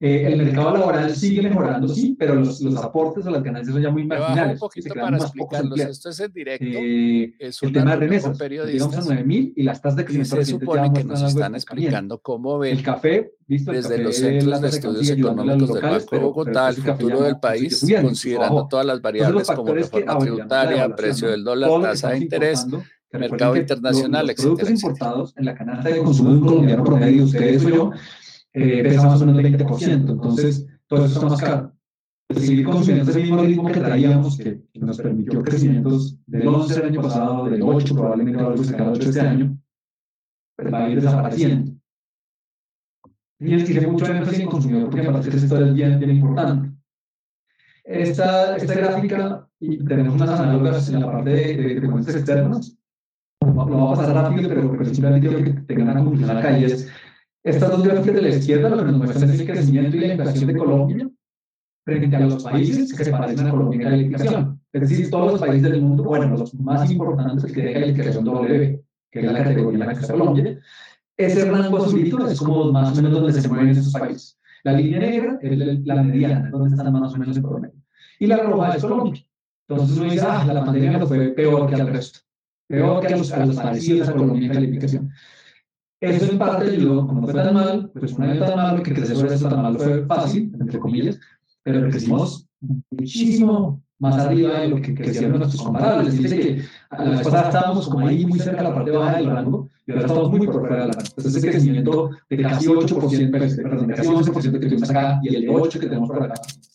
Eh, 0.00 0.26
el 0.26 0.36
mercado 0.36 0.76
laboral 0.76 1.14
sigue 1.14 1.42
mejorando, 1.42 1.88
sí, 1.88 2.16
pero 2.18 2.34
los, 2.34 2.60
los 2.60 2.76
aportes 2.82 3.24
o 3.26 3.30
las 3.30 3.42
ganancias 3.42 3.72
son 3.72 3.82
ya 3.82 3.90
muy 3.90 4.04
marginales. 4.04 4.54
Un 4.54 4.68
poquito 4.68 4.94
para 4.94 5.16
explicarlos. 5.16 5.78
Esto 5.78 6.10
es 6.10 6.20
en 6.20 6.32
directo. 6.32 6.66
Eh, 6.68 7.34
es 7.38 7.62
el 7.62 7.72
tema 7.72 7.92
de 7.92 7.96
remesas, 7.96 8.38
llegamos 8.38 8.96
a 8.96 9.00
9.000 9.02 9.52
y 9.56 9.62
las 9.62 9.80
tasas 9.80 9.96
de 9.96 10.04
crecimiento 10.04 10.36
se 10.36 10.44
supone 10.44 10.92
que 10.92 11.04
nos 11.04 11.22
están 11.22 11.54
explicando 11.54 12.18
cómo 12.18 12.58
ven 12.58 12.76
el 12.76 12.82
café, 12.82 13.32
¿visto? 13.46 13.70
El 13.70 13.76
desde 13.78 13.90
café, 13.90 14.02
los 14.02 14.16
centros 14.16 14.60
de 14.60 14.68
estudios 14.68 15.10
económicos 15.10 15.74
del 15.74 15.82
Banco 15.82 16.16
de 16.16 16.22
Bogotá, 16.22 16.68
el 16.70 16.76
futuro 16.76 17.22
del 17.22 17.38
país, 17.38 17.86
considerando 18.00 18.66
todas 18.68 18.86
las 18.86 19.00
variables 19.00 19.46
como 19.46 19.72
reforma 19.74 20.18
tributaria, 20.18 20.88
precio 20.94 21.30
del 21.30 21.44
dólar, 21.44 21.70
tasa 21.82 22.10
de 22.10 22.18
interés, 22.18 22.66
mercado 23.12 23.56
internacional, 23.56 24.26
los, 24.26 24.36
productos 24.36 24.70
importados 24.70 25.34
en 25.36 25.44
la 25.44 25.54
canasta 25.54 25.88
de 25.88 25.98
consumo 25.98 26.30
de 26.30 26.36
un 26.36 26.46
colombiano 26.46 26.84
promedio, 26.84 27.24
ustedes 27.24 27.64
o 27.64 27.68
yo, 27.68 27.90
eh, 28.54 28.82
pesa 28.84 29.06
más 29.06 29.20
o 29.20 29.26
menos 29.26 29.42
20%. 29.42 30.10
Entonces, 30.10 30.66
todo 30.86 31.04
eso 31.04 31.14
está 31.14 31.28
más 31.28 31.40
caro. 31.40 31.72
Seguir 32.34 32.64
consumiendo 32.64 33.10
ese 33.10 33.20
mismo 33.20 33.42
ritmo 33.42 33.70
que 33.70 33.80
traíamos, 33.80 34.38
que, 34.38 34.60
nos 34.74 34.98
permitió 34.98 35.42
crecimientos 35.42 36.18
del 36.26 36.48
11 36.48 36.80
el 36.80 36.86
año 36.86 37.02
pasado, 37.02 37.44
del 37.50 37.62
8 37.62 37.94
probablemente 37.94 38.40
algo 38.40 38.64
cercano 38.64 38.90
al 38.90 38.96
8 38.96 39.08
este 39.08 39.20
año, 39.20 39.58
pues 40.56 40.72
va 40.72 40.84
a 40.84 40.88
ir 40.88 41.00
desapareciendo. 41.00 41.72
Les 43.40 43.64
quise 43.64 43.86
mucho 43.86 44.06
énfasis 44.06 44.40
en 44.40 44.48
consumidor 44.48 44.90
porque 44.90 45.02
me 45.02 45.12
parece 45.12 45.30
que 45.30 45.36
esto 45.36 45.64
es 45.64 45.74
bien, 45.74 45.98
bien 45.98 46.10
importante. 46.12 46.70
Esta, 47.84 48.56
esta 48.56 48.74
gráfica, 48.74 49.46
y 49.60 49.84
tenemos 49.84 50.14
unas 50.14 50.40
análogas 50.40 50.88
en 50.88 51.00
la 51.00 51.12
parte 51.12 51.30
de, 51.30 51.56
de, 51.56 51.80
de 51.80 52.12
externas, 52.12 52.78
lo 53.40 53.54
va 53.54 53.92
a 53.92 53.96
pasar 53.96 54.14
rápido, 54.14 54.48
pero, 54.48 54.70
pero 54.72 54.84
simplemente 54.86 55.28
quiero 55.28 55.44
que 55.44 55.60
tengan 55.62 55.90
una 55.90 56.00
conclusión 56.00 56.36
acá 56.36 56.58
y 56.58 56.64
es, 56.64 56.90
estas 57.44 57.70
dos 57.70 57.82
gráficas 57.82 58.14
de 58.14 58.22
la 58.22 58.28
izquierda 58.30 58.70
lo 58.70 58.78
que 58.78 58.84
nos 58.84 58.96
muestran 58.96 59.30
es 59.30 59.40
el 59.40 59.46
crecimiento 59.46 59.96
y 59.96 60.00
la 60.00 60.14
inflación 60.14 60.46
de 60.46 60.56
Colombia 60.56 61.10
frente 61.84 62.16
a 62.16 62.20
los 62.20 62.42
países 62.42 62.94
que 62.94 63.04
se 63.04 63.10
parecen 63.10 63.46
a 63.46 63.50
Colombia 63.50 63.76
en 63.76 63.84
la 63.84 63.94
electrificación. 63.94 64.60
Es 64.72 64.80
decir, 64.80 65.10
todos 65.10 65.32
los 65.32 65.40
países 65.40 65.70
del 65.70 65.82
mundo, 65.82 66.04
bueno, 66.04 66.36
los 66.36 66.54
más 66.54 66.90
importantes 66.90 67.44
que 67.44 67.52
tienen 67.52 67.74
calificación 67.74 68.24
W, 68.24 68.82
que 69.10 69.20
es 69.20 69.24
la 69.26 69.44
categoría 69.44 69.72
en 69.72 69.86
la 69.86 69.94
que 69.94 70.00
está 70.00 70.14
Colombia, 70.14 70.58
ese 71.16 71.50
rango 71.50 71.76
azulito 71.78 72.26
es 72.26 72.40
como 72.40 72.72
más 72.72 72.98
o 72.98 73.02
menos 73.02 73.20
donde 73.20 73.40
se 73.40 73.48
mueven 73.48 73.68
esos 73.68 73.92
países. 73.92 74.38
La 74.64 74.72
línea 74.72 75.00
negra 75.00 75.38
es 75.42 75.58
la 75.84 76.02
mediana, 76.02 76.50
donde 76.50 76.70
están 76.70 76.92
más 76.92 77.12
o 77.12 77.18
menos 77.18 77.36
en 77.36 77.42
promedio. 77.42 77.74
Y 78.18 78.26
la 78.26 78.38
roja 78.38 78.74
es 78.74 78.82
Colombia. 78.82 79.22
Entonces 79.68 79.98
uno 79.98 80.10
dice, 80.10 80.26
ah, 80.26 80.44
la 80.46 80.64
pandemia 80.64 81.06
fue 81.06 81.28
peor 81.28 81.68
que 81.68 81.74
al 81.74 81.88
resto, 81.88 82.20
peor 82.66 83.06
que 83.06 83.12
a 83.12 83.16
los, 83.18 83.32
a 83.32 83.44
los 83.44 83.56
parecidos 83.56 84.08
a 84.08 84.12
Colombia 84.12 84.46
en 84.46 84.52
calificación. 84.52 85.10
Eso 86.10 86.30
en 86.30 86.38
parte 86.38 86.70
ayudó, 86.70 87.06
como 87.06 87.22
fue 87.22 87.32
tan 87.32 87.54
mal, 87.54 87.90
pues 87.98 88.12
una 88.12 88.28
vez 88.28 88.40
tan 88.40 88.56
malo 88.56 88.82
que 88.82 88.94
crecer 88.94 89.26
eso 89.26 89.48
tan 89.48 89.62
malo 89.62 89.78
fue 89.78 90.04
fácil, 90.06 90.52
entre 90.60 90.78
comillas, 90.78 91.18
pero 91.62 91.88
crecimos 91.88 92.46
muchísimo 92.90 93.82
más 93.98 94.18
arriba 94.18 94.60
de 94.60 94.68
lo 94.68 94.80
que 94.80 94.94
crecieron 94.94 95.38
nuestros 95.38 95.62
comparables. 95.62 96.18
Dice 96.18 96.38
que 96.38 96.62
a 96.90 97.04
la 97.04 97.10
vez 97.10 97.22
pasada 97.22 97.44
estábamos 97.44 97.88
como 97.88 98.06
ahí 98.06 98.26
muy 98.26 98.38
cerca 98.38 98.62
de 98.62 98.68
la 98.68 98.74
parte 98.74 98.90
baja 98.90 99.16
del 99.16 99.30
rango 99.30 99.68
y 99.86 99.92
ahora 99.92 100.06
estamos 100.06 100.30
muy 100.30 100.46
por 100.46 100.60
fuera 100.60 100.76
del 100.76 100.92
rango. 100.92 101.08
Entonces 101.08 101.36
ese 101.36 101.50
crecimiento 101.50 102.10
de 102.28 102.42
casi 102.42 102.66
8%, 102.66 103.30
perdón, 103.62 103.86
de 103.86 103.94
casi 103.94 104.08
11% 104.08 104.52
que 104.52 104.66
tuvimos 104.66 104.90
acá 104.90 105.20
y 105.22 105.34
el 105.34 105.42
de 105.42 105.48
8 105.48 105.80
que 105.80 105.86
tenemos 105.86 106.08
por 106.08 106.22
acá, 106.22 106.34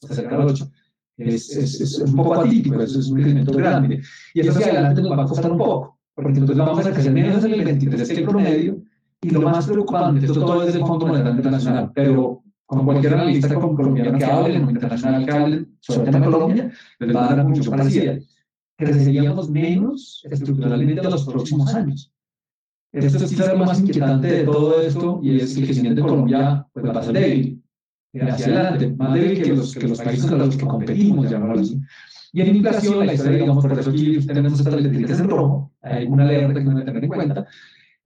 cerca 0.09 0.37
del 0.37 0.47
8, 0.47 0.71
es, 1.17 1.55
es, 1.55 1.81
es, 1.81 1.99
un 1.99 2.15
poco 2.15 2.35
atípico, 2.35 2.81
es, 2.81 2.95
es 2.95 3.07
un 3.07 3.17
crecimiento 3.17 3.51
grande. 3.53 4.01
Y 4.33 4.39
eso 4.39 4.51
hacia 4.51 4.71
adelante 4.71 5.01
nos 5.01 5.11
va 5.11 5.23
a 5.23 5.27
costar 5.27 5.51
un 5.51 5.57
poco, 5.57 5.99
porque 6.15 6.39
entonces 6.39 6.57
vamos 6.57 6.85
a 6.85 6.91
crecer 6.91 7.11
menos 7.11 7.43
en 7.43 7.53
el 7.53 7.65
23 7.65 8.07
que 8.07 8.15
el 8.15 8.23
promedio 8.23 8.81
y 9.21 9.29
lo 9.31 9.41
más 9.41 9.67
preocupante, 9.67 10.25
esto 10.25 10.39
todo 10.39 10.63
es 10.63 10.73
del 10.73 10.85
Fondo 10.85 11.07
Monetario 11.07 11.37
Internacional, 11.37 11.91
pero 11.93 12.41
como 12.65 12.85
cualquier 12.85 13.15
analista 13.15 13.53
colombiano 13.55 14.17
que 14.17 14.25
hable, 14.25 14.63
o 14.63 14.69
internacional 14.69 15.25
que 15.25 15.65
sobre 15.79 16.05
el 16.05 16.11
tema 16.11 16.25
de 16.25 16.31
Colombia, 16.31 16.71
les 16.99 17.15
va 17.15 17.25
a 17.25 17.35
dar 17.35 17.43
conclusión 17.43 17.77
parecida. 17.77 18.19
Creceríamos 18.77 19.49
menos 19.49 20.23
estructuralmente 20.29 21.01
en 21.01 21.09
los 21.09 21.25
próximos 21.25 21.73
años. 21.73 22.13
Esto 22.91 23.17
es 23.17 23.29
quizás 23.29 23.53
lo 23.53 23.65
más 23.65 23.79
inquietante 23.79 24.27
de 24.27 24.43
todo 24.45 24.81
esto 24.81 25.19
y 25.21 25.37
es 25.37 25.53
que 25.53 25.59
el 25.61 25.65
crecimiento 25.65 26.01
de 26.01 26.07
Colombia 26.07 26.67
pues, 26.71 26.85
va 26.85 26.99
a 26.99 27.03
ser 27.03 27.13
débil, 27.13 27.63
hacia 28.21 28.45
adelante, 28.45 28.93
más 28.95 29.13
débil 29.13 29.43
que 29.43 29.53
los, 29.53 29.75
que 29.75 29.87
los 29.87 30.01
países 30.01 30.31
a 30.31 30.35
los 30.35 30.55
que 30.55 30.65
competimos, 30.65 31.29
llamémoslo 31.29 31.61
así. 31.61 31.81
Y 32.31 32.41
en 32.41 32.55
inflación, 32.55 33.05
la 33.05 33.13
historia, 33.13 33.39
digamos, 33.39 33.65
por 33.65 33.79
eso 33.79 33.89
aquí 33.89 34.19
tenemos 34.25 34.59
estas 34.59 34.81
letritas 34.81 35.19
en 35.19 35.29
rojo, 35.29 35.71
hay 35.81 36.05
una 36.05 36.23
alerta 36.23 36.53
que 36.53 36.59
deben 36.59 36.85
tener 36.85 37.03
en 37.03 37.09
cuenta, 37.09 37.47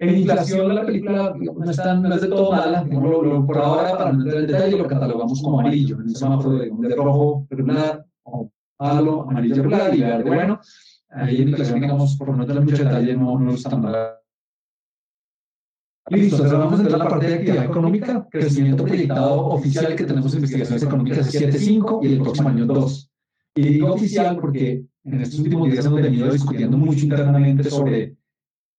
en 0.09 0.17
inflación, 0.19 0.75
la 0.75 0.85
película 0.85 1.35
no, 1.35 1.71
está, 1.71 1.93
no 1.95 2.13
es 2.13 2.21
de 2.21 2.27
todo 2.27 2.51
mala. 2.51 2.85
por 2.85 3.57
ahora, 3.57 3.97
para 3.97 4.11
no 4.11 4.21
entrar 4.21 4.41
en 4.41 4.47
detalle, 4.47 4.77
lo 4.77 4.87
catalogamos 4.87 5.41
como 5.41 5.59
amarillo, 5.59 5.99
en 5.99 6.09
el 6.09 6.15
semáforo 6.15 6.57
de, 6.57 6.71
de 6.71 6.95
rojo 6.95 7.47
regular, 7.49 8.05
o 8.23 8.51
palo, 8.77 9.23
amarillo 9.29 9.55
regular 9.55 9.95
y 9.95 10.01
verde. 10.01 10.23
Bueno, 10.23 10.59
ahí 11.09 11.41
en 11.41 11.49
inflación, 11.49 11.81
digamos, 11.81 12.15
por 12.17 12.35
no 12.35 12.45
tener 12.45 12.63
mucho 12.63 12.83
detalle, 12.83 13.15
no, 13.15 13.39
no 13.39 13.51
está 13.53 13.75
mal. 13.75 14.19
Listo, 16.09 16.35
entonces 16.35 16.59
vamos 16.59 16.79
a 16.79 16.83
entrar 16.83 17.01
a 17.01 17.03
la 17.05 17.09
parte 17.09 17.27
de 17.27 17.33
actividad 17.35 17.65
económica. 17.65 18.27
Crecimiento 18.29 18.83
proyectado 18.83 19.47
oficial 19.47 19.95
que 19.95 20.03
tenemos 20.03 20.33
en 20.33 20.39
investigaciones 20.39 20.83
económicas 20.83 21.33
es 21.33 21.41
7.5 21.41 21.99
y 22.03 22.13
el 22.13 22.21
próximo 22.21 22.49
año 22.49 22.65
2. 22.65 23.09
Y 23.55 23.61
digo 23.61 23.93
oficial 23.93 24.37
porque 24.37 24.85
en 25.05 25.21
estos 25.21 25.39
últimos 25.39 25.71
días 25.71 25.85
hemos 25.85 26.01
venido 26.01 26.31
discutiendo 26.31 26.77
mucho 26.77 27.05
internamente 27.05 27.69
sobre 27.69 28.17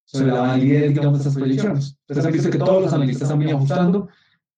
sobre 0.04 0.32
la 0.32 0.40
validez, 0.40 0.94
digamos, 0.94 1.14
de 1.14 1.18
estas 1.18 1.34
proyecciones. 1.34 1.96
Ustedes 2.00 2.26
han 2.26 2.32
visto 2.32 2.50
que 2.50 2.58
todos 2.58 2.82
los 2.82 2.92
analistas 2.92 3.30
han 3.30 3.38
venido 3.38 3.56
ajustando. 3.56 4.08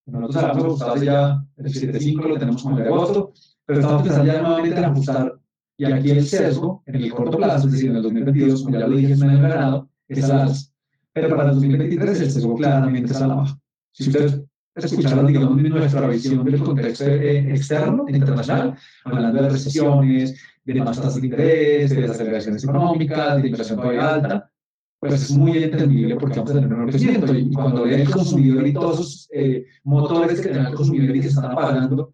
Nosotros 0.06 0.36
habíamos 0.36 0.64
ajustado 0.64 1.02
ya 1.02 1.44
el 1.56 1.66
7.5, 1.66 2.28
lo 2.28 2.38
tenemos 2.38 2.62
como 2.62 2.76
de 2.76 2.86
agosto, 2.86 3.32
pero 3.64 3.80
estamos 3.80 4.02
pensando 4.02 4.32
ya 4.32 4.42
nuevamente 4.42 4.78
en 4.78 4.84
ajustar. 4.84 5.38
Y 5.78 5.84
aquí 5.84 6.10
el 6.10 6.26
sesgo, 6.26 6.82
en 6.86 6.94
el 6.96 7.12
corto 7.12 7.36
plazo, 7.36 7.66
es 7.66 7.72
decir, 7.72 7.90
en 7.90 7.96
el 7.96 8.02
2022, 8.02 8.62
como 8.62 8.78
ya 8.78 8.86
lo 8.86 8.96
dije, 8.96 9.12
es 9.12 9.20
en 9.20 9.30
el 9.30 9.42
ganado, 9.42 9.88
es 10.08 10.24
al 10.24 10.40
alza. 10.40 10.70
Pero 11.12 11.28
para 11.30 11.48
el 11.48 11.54
2023 11.54 12.20
el 12.20 12.30
sesgo 12.30 12.54
claramente 12.56 13.12
es 13.12 13.20
a 13.20 13.26
la 13.26 13.34
baja. 13.34 13.58
Si 13.92 14.08
ustedes 14.08 14.42
escucharon, 14.74 15.26
digamos, 15.26 15.56
nuestra 15.56 16.08
visión 16.08 16.44
del 16.44 16.62
contexto 16.62 17.06
eh, 17.06 17.50
externo, 17.50 18.04
internacional, 18.08 18.76
hablando 19.04 19.42
de 19.42 19.48
recesiones, 19.48 20.38
de 20.64 20.74
más 20.82 20.96
tasas 20.96 21.20
de 21.20 21.26
interés, 21.26 21.90
de 21.90 22.02
desaceleraciones 22.02 22.64
económicas, 22.64 23.42
de 23.42 23.48
inflación 23.48 23.78
todavía 23.78 24.14
alta, 24.14 24.50
pues 24.98 25.14
es 25.14 25.30
muy 25.32 25.62
entendible 25.62 26.16
porque 26.16 26.38
vamos 26.38 26.50
a 26.50 26.54
tener 26.54 26.72
un 26.72 26.88
crecimiento. 26.88 27.34
Y 27.34 27.52
cuando 27.52 27.84
ve 27.84 28.02
el 28.02 28.10
consumidor 28.10 28.66
y 28.66 28.72
todos 28.72 29.00
esos 29.00 29.28
eh, 29.32 29.66
motores 29.84 30.40
que 30.40 30.48
tiene 30.48 30.68
el 30.68 30.74
consumidor 30.74 31.16
y 31.16 31.20
que 31.20 31.28
están 31.28 31.46
apagando, 31.46 32.12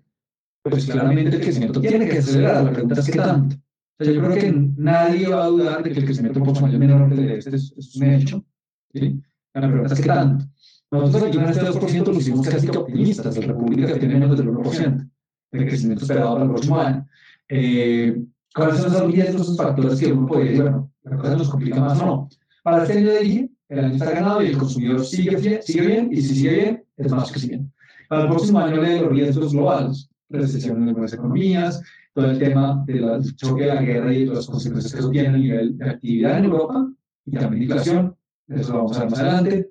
pues 0.63 0.87
claramente 0.87 1.37
el 1.37 1.43
crecimiento 1.43 1.81
tiene 1.81 2.09
que 2.09 2.19
acelerar. 2.19 2.65
La 2.65 2.73
pregunta 2.73 3.01
es 3.01 3.11
qué 3.11 3.19
tanto. 3.19 3.57
O 3.99 4.05
sea, 4.05 4.13
yo 4.13 4.21
creo 4.21 4.35
que 4.35 4.53
nadie 4.77 5.29
va 5.29 5.45
a 5.45 5.49
dudar 5.49 5.83
de 5.83 5.93
que 5.93 6.01
el 6.01 6.05
crecimiento 6.05 6.41
es 6.41 6.47
mucho 6.47 6.61
mayor 6.63 6.79
menor 6.79 7.15
que 7.15 7.37
este, 7.37 7.57
es, 7.57 7.73
es 7.77 7.97
un 7.97 8.03
hecho. 8.05 8.45
¿sí? 8.93 9.23
La 9.55 9.69
pregunta 9.69 9.95
es 9.95 10.01
qué 10.01 10.09
tanto. 10.09 10.45
Nosotros 10.91 11.23
aquí 11.23 11.39
en 11.39 11.45
este 11.45 11.63
2% 11.63 12.07
lo 12.07 12.19
hicimos 12.19 12.47
casi 12.47 12.69
que 12.69 12.79
optimistas. 12.79 13.37
La 13.39 13.47
República 13.47 13.99
tiene 13.99 14.19
menos 14.19 14.37
del 14.37 14.49
1% 14.49 15.11
de 15.53 15.67
crecimiento 15.67 16.05
esperado 16.05 16.33
para 16.35 16.45
el 16.45 16.51
próximo 16.51 16.81
año. 16.81 17.09
Eh, 17.49 18.23
¿Cuáles 18.55 18.77
son 18.77 18.93
esos 18.93 19.11
riesgos, 19.11 19.43
esos 19.43 19.57
factores 19.57 19.99
que 19.99 20.13
uno 20.13 20.27
puede 20.27 20.45
decir, 20.45 20.63
bueno, 20.63 20.93
la 21.05 21.17
cosa 21.17 21.37
nos 21.37 21.49
complica 21.49 21.81
más 21.81 22.01
o 22.01 22.07
no? 22.07 22.29
Para 22.63 22.85
este 22.85 22.99
año 22.99 23.11
de 23.11 23.21
dije, 23.21 23.51
el 23.69 23.85
año 23.85 23.95
está 23.95 24.11
ganado 24.13 24.43
y 24.43 24.47
el 24.49 24.59
consumidor 24.59 25.05
sigue 25.05 25.63
sigue 25.63 25.87
bien, 25.87 26.09
y 26.13 26.23
si 26.23 26.35
sigue 26.37 26.55
bien, 26.55 26.85
es 26.97 27.11
más 27.11 27.47
bien. 27.47 27.73
Para 28.09 28.23
el 28.23 28.29
próximo 28.29 28.61
año 28.61 28.81
de 28.81 29.01
los 29.01 29.11
riesgos 29.11 29.53
globales, 29.53 30.09
recesión 30.29 30.83
en 30.83 30.89
algunas 30.89 31.13
economías, 31.13 31.83
todo 32.15 32.31
el 32.31 32.39
tema 32.39 32.85
del 32.87 33.35
choque 33.35 33.63
de 33.63 33.75
la 33.75 33.83
guerra 33.83 34.13
y 34.13 34.27
las 34.27 34.47
consecuencias 34.47 34.93
que 34.93 35.01
eso 35.01 35.11
tiene 35.11 35.29
a 35.29 35.33
nivel 35.33 35.77
de 35.77 35.91
actividad 35.91 36.39
en 36.39 36.45
Europa 36.45 36.89
y 37.27 37.37
también 37.37 37.63
inflación, 37.65 38.17
eso 38.49 38.73
lo 38.73 38.79
vamos 38.79 38.97
a 38.97 39.01
ver 39.01 39.11
más 39.11 39.21
adelante, 39.21 39.71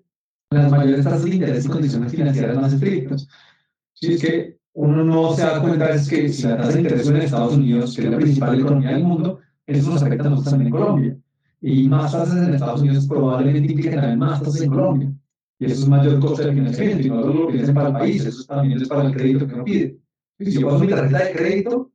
las 0.49 0.71
mayores 0.71 1.03
tasas 1.05 1.23
de 1.23 1.29
interés 1.35 1.65
y 1.65 1.69
condiciones 1.69 2.11
financieras 2.11 2.57
más 2.57 2.73
estrictas. 2.73 3.27
Si 3.93 4.13
es 4.13 4.21
que 4.21 4.57
uno 4.73 5.03
no 5.03 5.33
se 5.33 5.43
da 5.43 5.61
cuenta 5.61 5.91
es 5.91 6.09
que 6.09 6.27
si 6.27 6.43
la 6.43 6.57
tasa 6.57 6.73
de 6.73 6.81
interés 6.81 7.07
en 7.07 7.15
Estados 7.17 7.53
Unidos, 7.53 7.95
que 7.95 8.03
es 8.03 8.09
la 8.11 8.17
principal 8.17 8.59
economía 8.59 8.91
del 8.91 9.03
mundo, 9.03 9.39
eso 9.65 9.91
nos 9.91 10.03
afecta 10.03 10.27
a 10.27 10.29
nosotros 10.31 10.51
también 10.51 10.67
en 10.67 10.79
Colombia 10.79 11.20
y 11.61 11.87
más 11.87 12.11
tasas 12.11 12.47
en 12.47 12.55
Estados 12.55 12.81
Unidos 12.81 13.07
probablemente 13.07 13.71
implica 13.71 13.95
también 13.95 14.19
más 14.19 14.41
tasas 14.41 14.61
en 14.61 14.69
Colombia. 14.69 15.13
Y 15.59 15.65
eso 15.65 15.83
es 15.83 15.87
mayor 15.87 16.19
coste 16.19 16.45
de 16.47 16.53
financiamiento, 16.53 17.07
y 17.07 17.09
no 17.09 17.21
solo 17.21 17.33
lo 17.43 17.47
piensen 17.49 17.75
para 17.75 17.89
el 17.89 17.93
país, 17.93 18.25
eso 18.25 18.43
también 18.45 18.81
es 18.81 18.87
para 18.87 19.05
el 19.05 19.13
crédito 19.13 19.47
que 19.47 19.53
uno 19.53 19.63
pide. 19.63 19.97
Si 20.39 20.51
yo 20.53 20.67
paso 20.67 20.79
mi 20.79 20.87
tarjeta 20.87 21.23
de 21.23 21.31
crédito, 21.33 21.91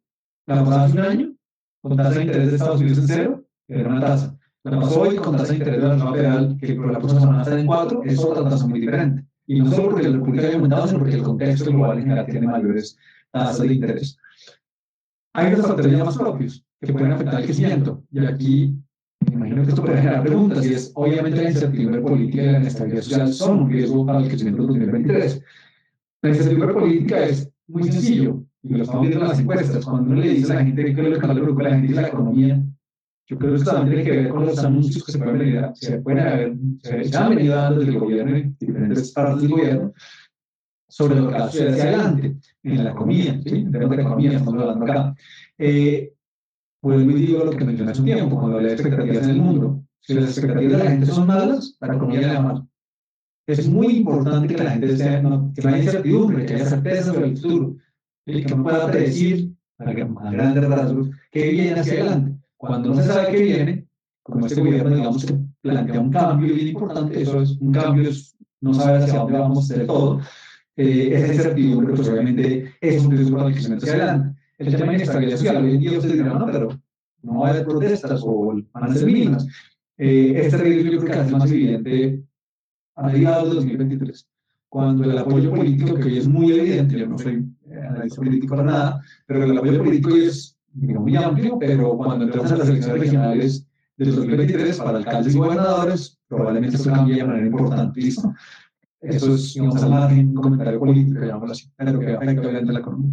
la 0.47 0.65
pasaba 0.65 0.85
hace 0.85 0.93
un 0.93 1.05
año, 1.05 1.35
con 1.83 1.97
tasa 1.97 2.11
de 2.11 2.25
interés 2.25 2.51
de 2.51 2.57
Estados 2.57 2.81
Unidos 2.81 2.99
en 2.99 3.09
cero, 3.09 3.45
era 3.67 3.89
una 3.89 4.01
tasa. 4.01 4.39
La 4.63 4.81
paso 4.81 5.01
hoy 5.01 5.17
con 5.17 5.37
tasa 5.37 5.53
de 5.53 5.59
interés 5.59 5.83
de 5.83 5.89
la 5.89 5.95
Reserva 5.95 6.13
Federal, 6.13 6.57
que 6.61 6.75
por 6.75 6.93
la 6.93 6.99
próxima 6.99 7.21
semana 7.21 7.43
está 7.43 7.59
en 7.59 7.67
cuatro, 7.67 8.03
es 8.05 8.19
otra 8.21 8.49
tasa 8.49 8.67
muy 8.69 8.81
diferente. 8.81 9.25
Y 9.49 9.61
no 9.61 9.71
solo 9.73 9.91
porque 9.91 10.09
la 10.09 10.17
República 10.17 10.47
haya 10.47 10.57
aumentado, 10.57 10.87
sino 10.87 10.99
porque 11.01 11.15
el 11.15 11.23
contexto 11.23 11.71
global 11.71 11.99
en 11.99 12.05
general 12.05 12.27
tiene 12.27 12.47
mayores 12.47 12.97
tasas 13.33 13.61
de 13.61 13.75
interés. 13.75 14.17
Hay 15.35 15.55
factores 15.57 15.93
ya 15.93 16.05
más 16.05 16.17
propios 16.17 16.65
que 16.81 16.93
pueden 16.93 17.13
afectar 17.13 17.41
el 17.41 17.47
crecimiento. 17.47 18.03
Y 18.13 18.25
aquí 18.25 18.75
me 19.31 19.35
imagino 19.35 19.63
que 19.63 19.69
esto 19.69 19.83
puede 19.83 19.99
generar 19.99 20.23
preguntas 20.23 20.67
y 20.67 20.75
es, 20.75 20.93
obviamente, 20.95 21.43
la 21.43 21.51
incertidumbre 21.51 22.01
política 22.01 22.43
y 22.43 22.47
la 22.47 22.59
inestabilidad 22.59 23.03
social 23.03 23.33
son 23.33 23.59
un 23.61 23.71
riesgo 23.71 24.07
para 24.07 24.21
el 24.21 24.29
crecimiento 24.29 24.63
del 24.63 24.69
2023. 24.69 25.43
La 26.23 26.29
incertidumbre 26.31 26.75
política 26.75 27.25
es 27.27 27.51
muy 27.67 27.85
sencillo, 27.85 28.45
y 28.63 28.75
lo 28.75 28.83
estamos 28.83 29.03
viendo 29.03 29.21
en 29.25 29.29
las 29.29 29.41
encuestas. 29.41 29.85
Cuando 29.85 30.13
uno 30.13 30.21
le 30.21 30.31
dice 30.31 30.53
a 30.53 30.57
la 30.57 30.65
gente 30.65 30.95
que 30.95 31.03
lo 31.03 31.19
que 31.19 31.27
preocupa 31.27 31.61
a 31.63 31.69
la 31.69 31.75
gente 31.77 31.93
es 31.93 31.97
la 31.97 32.09
economía, 32.09 32.63
yo 33.29 33.39
creo 33.39 33.51
que 33.53 33.57
esto 33.59 33.73
también 33.73 34.05
tiene 34.05 34.11
que 34.11 34.23
ver 34.23 34.29
con 34.29 34.47
los 34.47 34.59
anuncios 34.59 35.05
que 35.05 35.13
se 35.13 35.19
pueden 35.19 35.39
venir, 35.39 35.65
se 35.75 36.01
pueden 36.01 36.21
haber, 36.21 36.55
se 36.83 37.17
han 37.17 37.31
venido 37.31 37.57
dando 37.57 37.81
desde 37.81 37.93
el 37.93 37.99
gobierno 37.99 38.37
en 38.37 38.57
diferentes 38.59 39.13
partes 39.13 39.43
del 39.43 39.51
gobierno 39.51 39.93
sobre 40.89 41.17
lo 41.17 41.29
que 41.29 41.35
va 41.35 41.45
a 41.45 41.51
suceder 41.51 41.73
hacia 41.73 41.85
adelante 41.85 42.37
en 42.63 42.85
la 42.85 42.91
economía, 42.91 43.41
¿sí? 43.43 43.57
En 43.57 43.73
términos 43.73 43.97
de 43.97 44.03
economía, 44.03 44.33
estamos 44.33 44.63
hablando 44.63 44.85
acá. 44.85 45.15
Eh, 45.59 46.13
vuelvo 46.87 47.11
y 47.11 47.27
digo 47.27 47.45
lo 47.45 47.51
que 47.51 47.65
mencioné 47.65 47.91
hace 47.91 48.01
un 48.01 48.07
tiempo, 48.07 48.39
cuando 48.39 48.57
hablé 48.57 48.69
de 48.69 48.75
expectativas 48.75 49.25
en 49.25 49.31
el 49.31 49.43
mundo. 49.43 49.83
Si 50.01 50.15
las 50.15 50.31
expectativas 50.31 50.79
de 50.79 50.85
la 50.85 50.91
gente 50.91 51.07
son 51.07 51.27
malas, 51.27 51.77
la 51.81 51.95
economía 51.95 52.21
le 52.21 52.35
va 52.35 52.41
mal. 52.41 52.69
Es 53.47 53.69
muy 53.69 53.99
importante 53.99 54.55
que 54.55 54.63
la 54.63 54.71
gente 54.71 54.97
sea, 54.97 55.23
no, 55.23 55.53
que 55.55 55.63
no 55.63 55.69
haya 55.69 55.85
incertidumbre, 55.85 56.47
que 56.47 56.55
haya 56.55 56.67
certeza 56.67 57.13
sobre 57.13 57.27
el 57.27 57.37
futuro, 57.37 57.77
y 58.27 58.45
que 58.45 58.55
uno 58.55 58.65
pueda 58.65 58.91
predecir 58.91 59.53
a 59.79 59.93
grandes 59.93 60.69
rasgos 60.69 61.11
qué 61.31 61.51
viene 61.51 61.81
hacia 61.81 61.95
adelante. 61.95 62.37
Cuando 62.57 62.89
no 62.89 62.97
se 62.97 63.09
sabe 63.09 63.33
qué 63.33 63.43
viene, 63.43 63.87
como 64.23 64.47
este 64.47 64.61
gobierno, 64.61 64.97
digamos 64.97 65.25
que 65.25 65.35
plantea 65.61 66.01
un 66.01 66.11
cambio 66.11 66.55
bien 66.55 66.69
importante, 66.69 67.21
eso 67.21 67.43
es 67.43 67.51
un 67.61 67.73
cambio, 67.73 68.11
es 68.11 68.37
no 68.61 68.75
saber 68.75 69.03
hacia 69.03 69.19
dónde 69.19 69.39
vamos 69.39 69.59
a 69.59 69.75
hacer 69.75 69.87
todo, 69.87 70.21
eh, 70.77 71.11
esa 71.15 71.35
incertidumbre, 71.35 71.95
pues 71.95 72.09
obviamente 72.09 72.75
es 72.81 73.05
un 73.05 73.11
riesgo 73.11 73.37
para 73.37 73.49
el 73.49 73.55
crecimiento 73.55 73.87
hacia 73.87 73.97
adelante 73.97 74.36
el 74.59 74.77
tema 74.77 74.93
de 74.93 74.95
inestabilidad 74.95 75.37
social. 75.37 75.65
Hoy 75.65 75.75
en 75.75 75.81
día 75.81 76.25
no, 76.25 76.47
pero 76.47 76.69
no 77.23 77.41
va 77.41 77.49
a 77.49 77.51
haber 77.51 77.65
protestas 77.65 78.21
o 78.25 78.55
van 78.73 78.85
a 78.85 78.95
ser 78.95 79.07
mínimas. 79.07 79.47
Eh, 79.99 80.41
este 80.45 80.57
riesgo 80.59 80.93
yo 80.93 81.01
creo 81.01 81.13
que 81.13 81.21
es 81.21 81.33
más 81.33 81.51
evidente 81.51 82.23
a 82.95 83.03
mediados 83.05 83.49
de 83.51 83.55
2023, 83.57 84.29
cuando 84.69 85.05
el 85.05 85.19
apoyo 85.19 85.51
político, 85.51 85.95
que 85.95 86.05
hoy 86.05 86.19
es 86.19 86.29
muy 86.29 86.53
evidente, 86.53 86.99
yo 86.99 87.07
no 87.07 87.19
soy 87.19 87.47
analista 87.71 88.17
político 88.17 88.49
para 88.49 88.63
nada, 88.63 89.03
pero 89.27 89.45
el 89.45 89.57
apoyo 89.57 89.83
político 89.85 90.15
es 90.15 90.57
muy 90.73 91.17
amplio, 91.17 91.59
pero 91.59 91.97
cuando 91.97 92.25
entremos 92.25 92.53
a 92.53 92.57
las 92.57 92.69
elecciones 92.69 93.01
regionales 93.01 93.67
del 93.97 94.15
2023 94.15 94.79
para 94.79 94.99
alcaldes 94.99 95.35
y 95.35 95.39
gobernadores, 95.39 96.19
probablemente 96.29 96.77
eso 96.77 96.91
cambie 96.91 97.17
de 97.17 97.25
manera 97.25 97.47
importante. 97.47 98.01
Eso 99.01 99.35
es, 99.35 99.55
digamos, 99.55 99.83
al 99.83 99.91
margen 99.91 100.29
un 100.29 100.43
comentario 100.43 100.79
político, 100.79 101.21
digamos 101.21 101.51
así, 101.51 101.71
pero 101.77 101.99
que 101.99 102.15
afecta 102.15 102.41
obviamente 102.41 102.73
la 102.73 102.81
economía. 102.81 103.13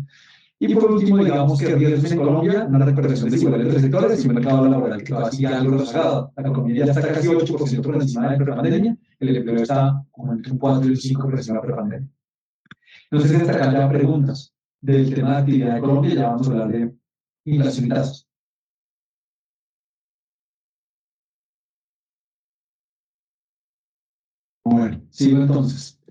Y 0.60 0.74
por 0.76 0.92
último, 0.92 1.18
digamos 1.18 1.60
que 1.60 1.76
riesgos 1.76 2.12
en 2.12 2.18
Colombia, 2.18 2.66
una 2.70 2.86
repercusión 2.86 3.30
desigual 3.30 3.62
entre 3.62 3.82
sectores 3.82 4.24
y 4.24 4.28
un 4.28 4.36
mercado 4.36 4.70
laboral 4.70 5.04
que 5.04 5.14
va 5.14 5.28
así 5.28 5.46
algo 5.46 5.78
rezagado. 5.78 6.32
La 6.38 6.44
economía 6.44 6.86
ya 6.86 6.92
está 6.92 7.14
casi 7.14 7.28
8% 7.28 7.82
por 7.82 7.96
encima 7.96 8.32
de 8.32 8.38
la 8.38 8.46
prepandemia, 8.46 8.98
el 9.20 9.36
empleo 9.36 9.64
está 9.64 10.06
como 10.12 10.34
entre 10.34 10.52
un 10.52 10.58
4 10.58 10.86
y 10.88 10.90
un 10.92 10.98
5 10.98 11.22
por 11.24 11.36
encima 11.36 11.60
de 11.60 11.62
la 11.62 11.68
prepandemia. 11.68 12.10
Entonces, 13.12 13.42
esta 13.42 13.54
acá 13.54 13.74
ya 13.74 13.90
preguntas 13.90 14.54
del 14.82 15.14
tema 15.14 15.32
de 15.32 15.38
actividad 15.38 15.76
de 15.76 15.82
Colombia, 15.82 16.16
ya 16.16 16.30
vamos 16.30 16.48
a 16.48 16.52
hablar 16.52 16.68
de 16.70 16.96
inflación 17.46 17.86
y 17.86 17.90
tasas. 17.90 18.28
Bueno, 24.66 25.02
sigo 25.10 25.42
entonces. 25.42 26.03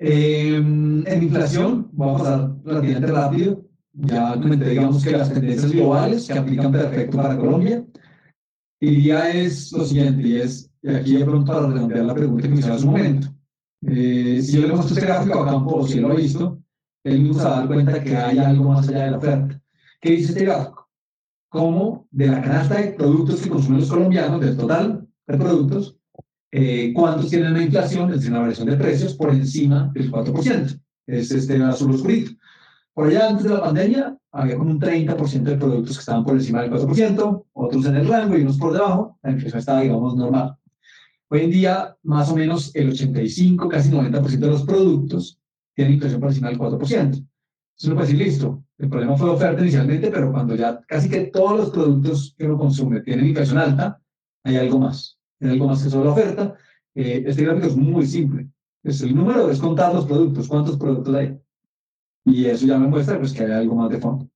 Eh, 0.00 0.56
en 0.56 1.22
inflación, 1.22 1.88
vamos 1.92 2.20
a 2.20 2.24
pasar 2.24 2.54
relativamente 2.64 3.12
rápido. 3.12 3.64
Ya 3.92 4.32
comenté, 4.34 4.70
digamos, 4.70 5.02
que 5.02 5.10
las 5.10 5.32
tendencias 5.32 5.72
globales 5.72 6.26
que 6.26 6.38
aplican 6.38 6.70
perfecto 6.70 7.16
para 7.16 7.36
Colombia. 7.36 7.84
Y 8.80 9.02
ya 9.02 9.30
es 9.30 9.72
lo 9.72 9.84
siguiente, 9.84 10.22
y 10.22 10.36
es, 10.36 10.70
y 10.82 10.90
aquí 10.90 11.16
de 11.16 11.24
pronto 11.24 11.52
para 11.52 11.66
redondear 11.66 12.04
la 12.04 12.14
pregunta 12.14 12.42
que 12.42 12.48
me 12.48 12.60
hizo 12.60 12.72
hace 12.72 12.86
un 12.86 12.92
momento. 12.92 13.28
Eh, 13.82 14.40
si 14.40 14.52
yo 14.60 14.66
le 14.66 14.74
muestro 14.74 14.94
este 14.94 15.06
gráfico 15.06 15.40
a 15.40 15.46
Campo, 15.46 15.86
si 15.86 16.00
lo 16.00 16.12
ha 16.12 16.14
visto, 16.14 16.62
él 17.04 17.20
mismo 17.20 17.34
se 17.34 17.44
va 17.44 17.56
a 17.56 17.58
dar 17.60 17.66
cuenta 17.66 18.04
que 18.04 18.16
hay 18.16 18.38
algo 18.38 18.70
más 18.70 18.88
allá 18.88 19.04
de 19.04 19.10
la 19.10 19.18
oferta. 19.18 19.60
¿Qué 20.00 20.10
dice 20.12 20.32
este 20.32 20.44
gráfico? 20.44 20.88
Como 21.50 22.06
de 22.10 22.26
la 22.28 22.42
canasta 22.42 22.80
de 22.80 22.92
productos 22.92 23.40
que 23.40 23.50
consumen 23.50 23.80
los 23.80 23.90
colombianos, 23.90 24.40
del 24.40 24.56
total 24.56 25.08
de 25.26 25.38
productos, 25.38 25.97
eh, 26.50 26.92
cuántos 26.94 27.28
tienen 27.28 27.52
una 27.52 27.62
inflación, 27.62 28.10
es 28.10 28.16
decir, 28.16 28.30
una 28.30 28.40
variación 28.40 28.68
de 28.68 28.76
precios 28.76 29.14
por 29.14 29.30
encima 29.30 29.90
del 29.92 30.10
4%. 30.10 30.80
Es 31.06 31.30
este 31.30 31.62
azul 31.62 31.94
oscurito. 31.94 32.32
Por 32.94 33.08
allá, 33.08 33.28
antes 33.28 33.44
de 33.44 33.50
la 33.50 33.60
pandemia, 33.60 34.16
había 34.32 34.56
como 34.56 34.70
un 34.70 34.80
30% 34.80 35.42
de 35.42 35.56
productos 35.56 35.96
que 35.96 36.00
estaban 36.00 36.24
por 36.24 36.34
encima 36.34 36.62
del 36.62 36.70
4%, 36.70 37.44
otros 37.52 37.86
en 37.86 37.96
el 37.96 38.08
rango 38.08 38.36
y 38.36 38.42
unos 38.42 38.58
por 38.58 38.72
debajo. 38.72 39.18
La 39.22 39.30
inflación 39.30 39.58
estaba, 39.58 39.80
digamos, 39.82 40.16
normal. 40.16 40.56
Hoy 41.30 41.40
en 41.40 41.50
día, 41.50 41.96
más 42.02 42.30
o 42.30 42.34
menos 42.34 42.74
el 42.74 42.90
85, 42.90 43.68
casi 43.68 43.90
90% 43.90 44.38
de 44.38 44.46
los 44.46 44.62
productos 44.64 45.38
tienen 45.74 45.94
inflación 45.94 46.20
por 46.20 46.30
encima 46.30 46.48
del 46.48 46.58
4%. 46.58 47.26
Eso 47.78 47.88
no 47.88 47.94
puede 47.94 48.08
decir, 48.08 48.26
listo, 48.26 48.64
el 48.78 48.88
problema 48.88 49.16
fue 49.16 49.28
la 49.28 49.34
oferta 49.34 49.62
inicialmente, 49.62 50.10
pero 50.10 50.32
cuando 50.32 50.56
ya 50.56 50.80
casi 50.88 51.08
que 51.08 51.26
todos 51.26 51.58
los 51.58 51.70
productos 51.70 52.34
que 52.36 52.46
uno 52.46 52.58
consume 52.58 53.00
tienen 53.02 53.26
inflación 53.26 53.58
alta, 53.58 54.00
hay 54.42 54.56
algo 54.56 54.80
más 54.80 55.17
en 55.40 55.50
algo 55.50 55.68
más 55.68 55.82
que 55.82 55.90
solo 55.90 56.04
la 56.04 56.12
oferta. 56.12 56.56
Eh, 56.94 57.24
este 57.26 57.44
gráfico 57.44 57.66
es 57.68 57.76
muy 57.76 58.06
simple. 58.06 58.48
Es 58.82 59.00
el 59.02 59.14
número, 59.14 59.50
es 59.50 59.60
contar 59.60 59.94
los 59.94 60.06
productos, 60.06 60.48
cuántos 60.48 60.76
productos 60.76 61.14
hay. 61.14 61.38
Y 62.24 62.46
eso 62.46 62.66
ya 62.66 62.78
me 62.78 62.88
muestra 62.88 63.18
pues, 63.18 63.32
que 63.32 63.44
hay 63.44 63.52
algo 63.52 63.74
más 63.74 63.90
de 63.90 63.98
fondo. 63.98 64.28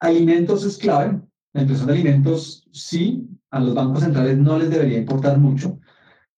Alimentos 0.00 0.64
es 0.64 0.78
clave. 0.78 1.20
La 1.52 1.62
inflación 1.62 1.86
de 1.88 1.92
alimentos, 1.92 2.66
sí, 2.72 3.28
a 3.50 3.60
los 3.60 3.74
bancos 3.74 4.02
centrales 4.02 4.38
no 4.38 4.58
les 4.58 4.70
debería 4.70 4.98
importar 4.98 5.36
mucho, 5.38 5.78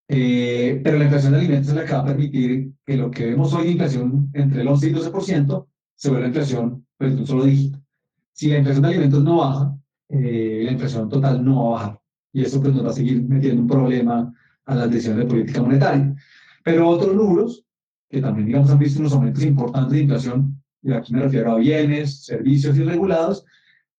eh, 0.08 0.80
pero 0.82 0.98
la 0.98 1.04
inflación 1.04 1.32
de 1.32 1.38
alimentos 1.38 1.68
es 1.68 1.74
la 1.76 1.84
que 1.84 1.92
va 1.92 2.00
a 2.00 2.04
permitir 2.04 2.72
que 2.84 2.96
lo 2.96 3.10
que 3.12 3.26
vemos 3.26 3.54
hoy 3.54 3.66
de 3.66 3.70
inflación 3.70 4.30
entre 4.32 4.62
el 4.62 4.68
11 4.68 4.88
y 4.88 4.94
12% 4.94 5.66
se 5.94 6.10
vuelva 6.10 6.26
inflación 6.26 6.84
pues, 6.98 7.14
de 7.14 7.20
un 7.20 7.26
solo 7.26 7.44
dígito. 7.44 7.78
Si 8.32 8.48
la 8.48 8.58
inflación 8.58 8.82
de 8.82 8.88
alimentos 8.88 9.22
no 9.22 9.36
baja, 9.36 9.78
eh, 10.08 10.62
la 10.64 10.72
inflación 10.72 11.08
total 11.08 11.44
no 11.44 11.62
va 11.62 11.68
a 11.68 11.82
bajar 11.82 12.03
y 12.34 12.42
eso 12.42 12.60
pues, 12.60 12.74
nos 12.74 12.84
va 12.84 12.90
a 12.90 12.92
seguir 12.92 13.22
metiendo 13.22 13.62
un 13.62 13.68
problema 13.68 14.34
a 14.66 14.74
las 14.74 14.90
decisiones 14.90 15.24
de 15.24 15.30
política 15.30 15.62
monetaria. 15.62 16.14
Pero 16.64 16.88
otros 16.88 17.14
rubros, 17.14 17.64
que 18.10 18.20
también 18.20 18.48
digamos 18.48 18.70
han 18.70 18.78
visto 18.78 19.00
unos 19.00 19.12
aumentos 19.12 19.44
importantes 19.44 19.92
de 19.92 20.00
inflación, 20.00 20.60
y 20.82 20.92
aquí 20.92 21.14
me 21.14 21.22
refiero 21.22 21.52
a 21.52 21.58
bienes, 21.58 22.24
servicios 22.24 22.76
irregulados, 22.76 23.46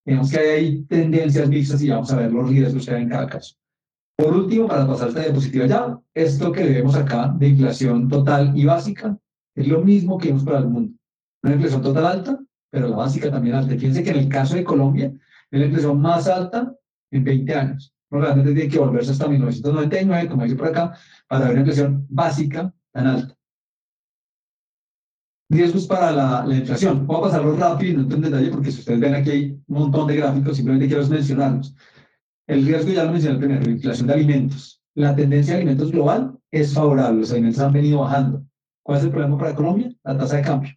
vemos 0.06 0.30
que 0.30 0.38
hay 0.38 0.84
tendencias 0.84 1.48
mixtas 1.48 1.82
y 1.82 1.90
vamos 1.90 2.12
a 2.12 2.18
ver 2.18 2.32
los 2.32 2.50
riesgos 2.50 2.86
que 2.86 2.94
hay 2.94 3.04
en 3.04 3.10
cada 3.10 3.28
caso. 3.28 3.56
Por 4.18 4.36
último, 4.36 4.68
para 4.68 4.86
pasar 4.86 5.10
esta 5.10 5.22
diapositiva 5.22 5.66
ya, 5.66 6.00
esto 6.14 6.52
que 6.52 6.64
vemos 6.64 6.96
acá 6.96 7.34
de 7.38 7.48
inflación 7.48 8.10
total 8.10 8.52
y 8.56 8.66
básica 8.66 9.18
es 9.56 9.68
lo 9.68 9.82
mismo 9.82 10.18
que 10.18 10.28
vemos 10.28 10.44
para 10.44 10.60
el 10.60 10.68
mundo. 10.68 10.94
Una 11.42 11.54
inflación 11.54 11.82
total 11.82 12.06
alta, 12.06 12.40
pero 12.70 12.90
la 12.90 12.98
básica 12.98 13.32
también 13.32 13.56
alta. 13.56 13.74
Fíjense 13.76 14.04
que 14.04 14.10
en 14.10 14.18
el 14.18 14.30
caso 14.30 14.56
de 14.56 14.64
Colombia 14.66 15.14
es 15.52 15.60
la 15.60 15.66
inflación 15.66 16.02
más 16.02 16.28
alta 16.28 16.76
en 17.12 17.24
20 17.24 17.56
años 17.56 17.95
realmente 18.10 18.54
tiene 18.54 18.70
que 18.70 18.80
volverse 18.80 19.12
hasta 19.12 19.28
1999, 19.28 20.30
como 20.30 20.44
dice 20.44 20.56
por 20.56 20.68
acá, 20.68 20.98
para 21.28 21.46
ver 21.46 21.52
una 21.52 21.62
inflación 21.62 22.06
básica 22.10 22.74
tan 22.92 23.08
alta. 23.08 23.36
Riesgos 25.50 25.86
para 25.86 26.12
la, 26.12 26.46
la 26.46 26.56
inflación. 26.56 27.06
Voy 27.06 27.18
a 27.18 27.22
pasarlo 27.22 27.56
rápido 27.56 28.02
y 28.02 28.06
no 28.06 28.16
en 28.16 28.22
detalle 28.22 28.50
porque 28.50 28.72
si 28.72 28.80
ustedes 28.80 29.00
ven 29.00 29.16
aquí 29.16 29.30
hay 29.30 29.52
un 29.68 29.80
montón 29.80 30.08
de 30.08 30.16
gráficos, 30.16 30.56
simplemente 30.58 30.88
quiero 30.88 31.08
mencionarlos. 31.08 31.76
El 32.48 32.66
riesgo 32.66 32.92
ya 32.92 33.04
lo 33.04 33.12
mencioné 33.12 33.38
primero, 33.40 33.62
la 33.62 33.72
inflación 33.72 34.08
de 34.08 34.14
alimentos. 34.14 34.84
La 34.96 35.16
tendencia 35.16 35.54
de 35.54 35.62
alimentos 35.62 35.92
global 35.92 36.40
es 36.52 36.74
favorable, 36.74 37.22
los 37.22 37.32
alimentos 37.32 37.62
han 37.62 37.74
venido 37.74 38.00
bajando. 38.00 38.46
¿Cuál 38.84 39.00
es 39.00 39.04
el 39.04 39.12
problema 39.12 39.38
para 39.38 39.56
Colombia? 39.56 39.92
La 40.04 40.18
tasa 40.18 40.38
de 40.38 40.44
cambio. 40.44 40.72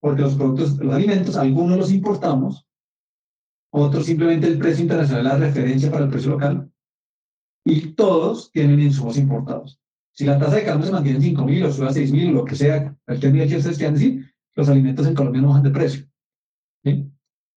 Porque 0.00 0.22
los 0.22 0.34
productos, 0.34 0.76
los 0.78 0.94
alimentos, 0.94 1.36
algunos 1.36 1.78
los 1.78 1.92
importamos, 1.92 2.66
otros 3.76 4.06
simplemente 4.06 4.46
el 4.46 4.58
precio 4.58 4.82
internacional 4.82 5.24
la 5.24 5.36
referencia 5.36 5.90
para 5.90 6.04
el 6.04 6.10
precio 6.10 6.30
local, 6.30 6.70
y 7.66 7.92
todos 7.94 8.52
tienen 8.52 8.80
insumos 8.80 9.18
importados. 9.18 9.80
Si 10.12 10.24
la 10.24 10.38
tasa 10.38 10.56
de 10.56 10.64
cambio 10.64 10.86
se 10.86 10.92
mantiene 10.92 11.18
en 11.18 11.36
5.000 11.36 11.64
o 11.64 11.72
sube 11.72 11.86
a 11.86 11.90
6.000 11.90 12.30
o 12.30 12.32
lo 12.32 12.44
que 12.44 12.54
sea, 12.54 12.96
el 13.06 13.20
término 13.20 13.48
que 13.48 13.56
ustedes 13.56 13.78
quieran 13.78 13.94
decir, 13.94 14.32
los 14.54 14.68
alimentos 14.68 15.06
en 15.06 15.14
Colombia 15.14 15.42
no 15.42 15.48
bajan 15.48 15.64
de 15.64 15.70
precio. 15.70 16.06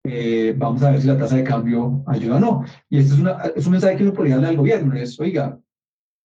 Eh, 0.10 0.56
vamos 0.58 0.82
a 0.82 0.92
ver 0.92 1.02
si 1.02 1.08
la 1.08 1.18
tasa 1.18 1.36
de 1.36 1.44
cambio 1.44 2.04
ayuda 2.08 2.38
o 2.38 2.40
no. 2.40 2.66
Y 2.90 2.98
esto 2.98 3.14
es, 3.14 3.20
una, 3.20 3.34
es 3.56 3.66
un 3.66 3.74
mensaje 3.74 3.98
que 3.98 4.04
uno 4.04 4.14
podría 4.14 4.36
darle 4.36 4.50
al 4.50 4.58
gobierno, 4.58 4.96
es, 4.96 5.20
oiga, 5.20 5.60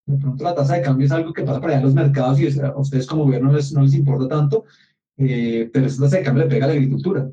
de 0.06 0.16
pronto 0.16 0.42
la 0.42 0.54
tasa 0.54 0.76
de 0.76 0.82
cambio 0.82 1.04
es 1.04 1.12
algo 1.12 1.32
que 1.34 1.42
pasa 1.42 1.60
para 1.60 1.72
allá 1.74 1.80
en 1.80 1.86
los 1.86 1.94
mercados 1.94 2.40
y 2.40 2.60
a 2.60 2.76
ustedes 2.76 3.06
como 3.06 3.24
gobierno 3.24 3.50
no 3.50 3.56
les, 3.56 3.72
no 3.72 3.82
les 3.82 3.94
importa 3.94 4.26
tanto, 4.26 4.64
eh, 5.18 5.68
pero 5.70 5.86
esa 5.86 6.04
tasa 6.04 6.16
de 6.16 6.22
cambio 6.22 6.44
le 6.44 6.50
pega 6.50 6.64
a 6.64 6.68
la 6.68 6.74
agricultura. 6.74 7.30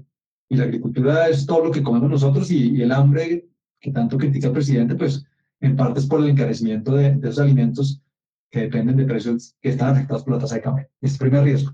Y 0.49 0.57
la 0.57 0.63
agricultura 0.63 1.29
es 1.29 1.45
todo 1.45 1.65
lo 1.65 1.71
que 1.71 1.83
comemos 1.83 2.09
nosotros 2.09 2.49
y, 2.51 2.81
el 2.81 2.91
hambre 2.91 3.47
que 3.79 3.91
tanto 3.91 4.17
critica 4.17 4.47
el 4.47 4.53
presidente, 4.53 4.95
pues 4.95 5.25
en 5.61 5.75
parte 5.75 5.99
es 5.99 6.07
por 6.07 6.19
el 6.21 6.29
encarecimiento 6.29 6.95
de, 6.95 7.15
de 7.15 7.29
esos 7.29 7.39
alimentos 7.39 8.01
que 8.49 8.61
dependen 8.61 8.97
de 8.97 9.05
precios 9.05 9.55
que 9.61 9.69
están 9.69 9.89
afectados 9.89 10.23
por 10.23 10.33
la 10.33 10.39
tasa 10.39 10.55
de 10.55 10.61
cambio. 10.61 10.87
Es 11.01 11.13
el 11.13 11.19
primer 11.19 11.43
riesgo. 11.43 11.71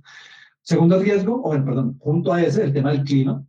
Segundo 0.62 1.00
riesgo, 1.00 1.42
o 1.42 1.52
perdón, 1.52 1.98
junto 2.00 2.34
a 2.34 2.42
ese, 2.42 2.64
el 2.64 2.74
tema 2.74 2.92
del 2.92 3.04
clima. 3.04 3.46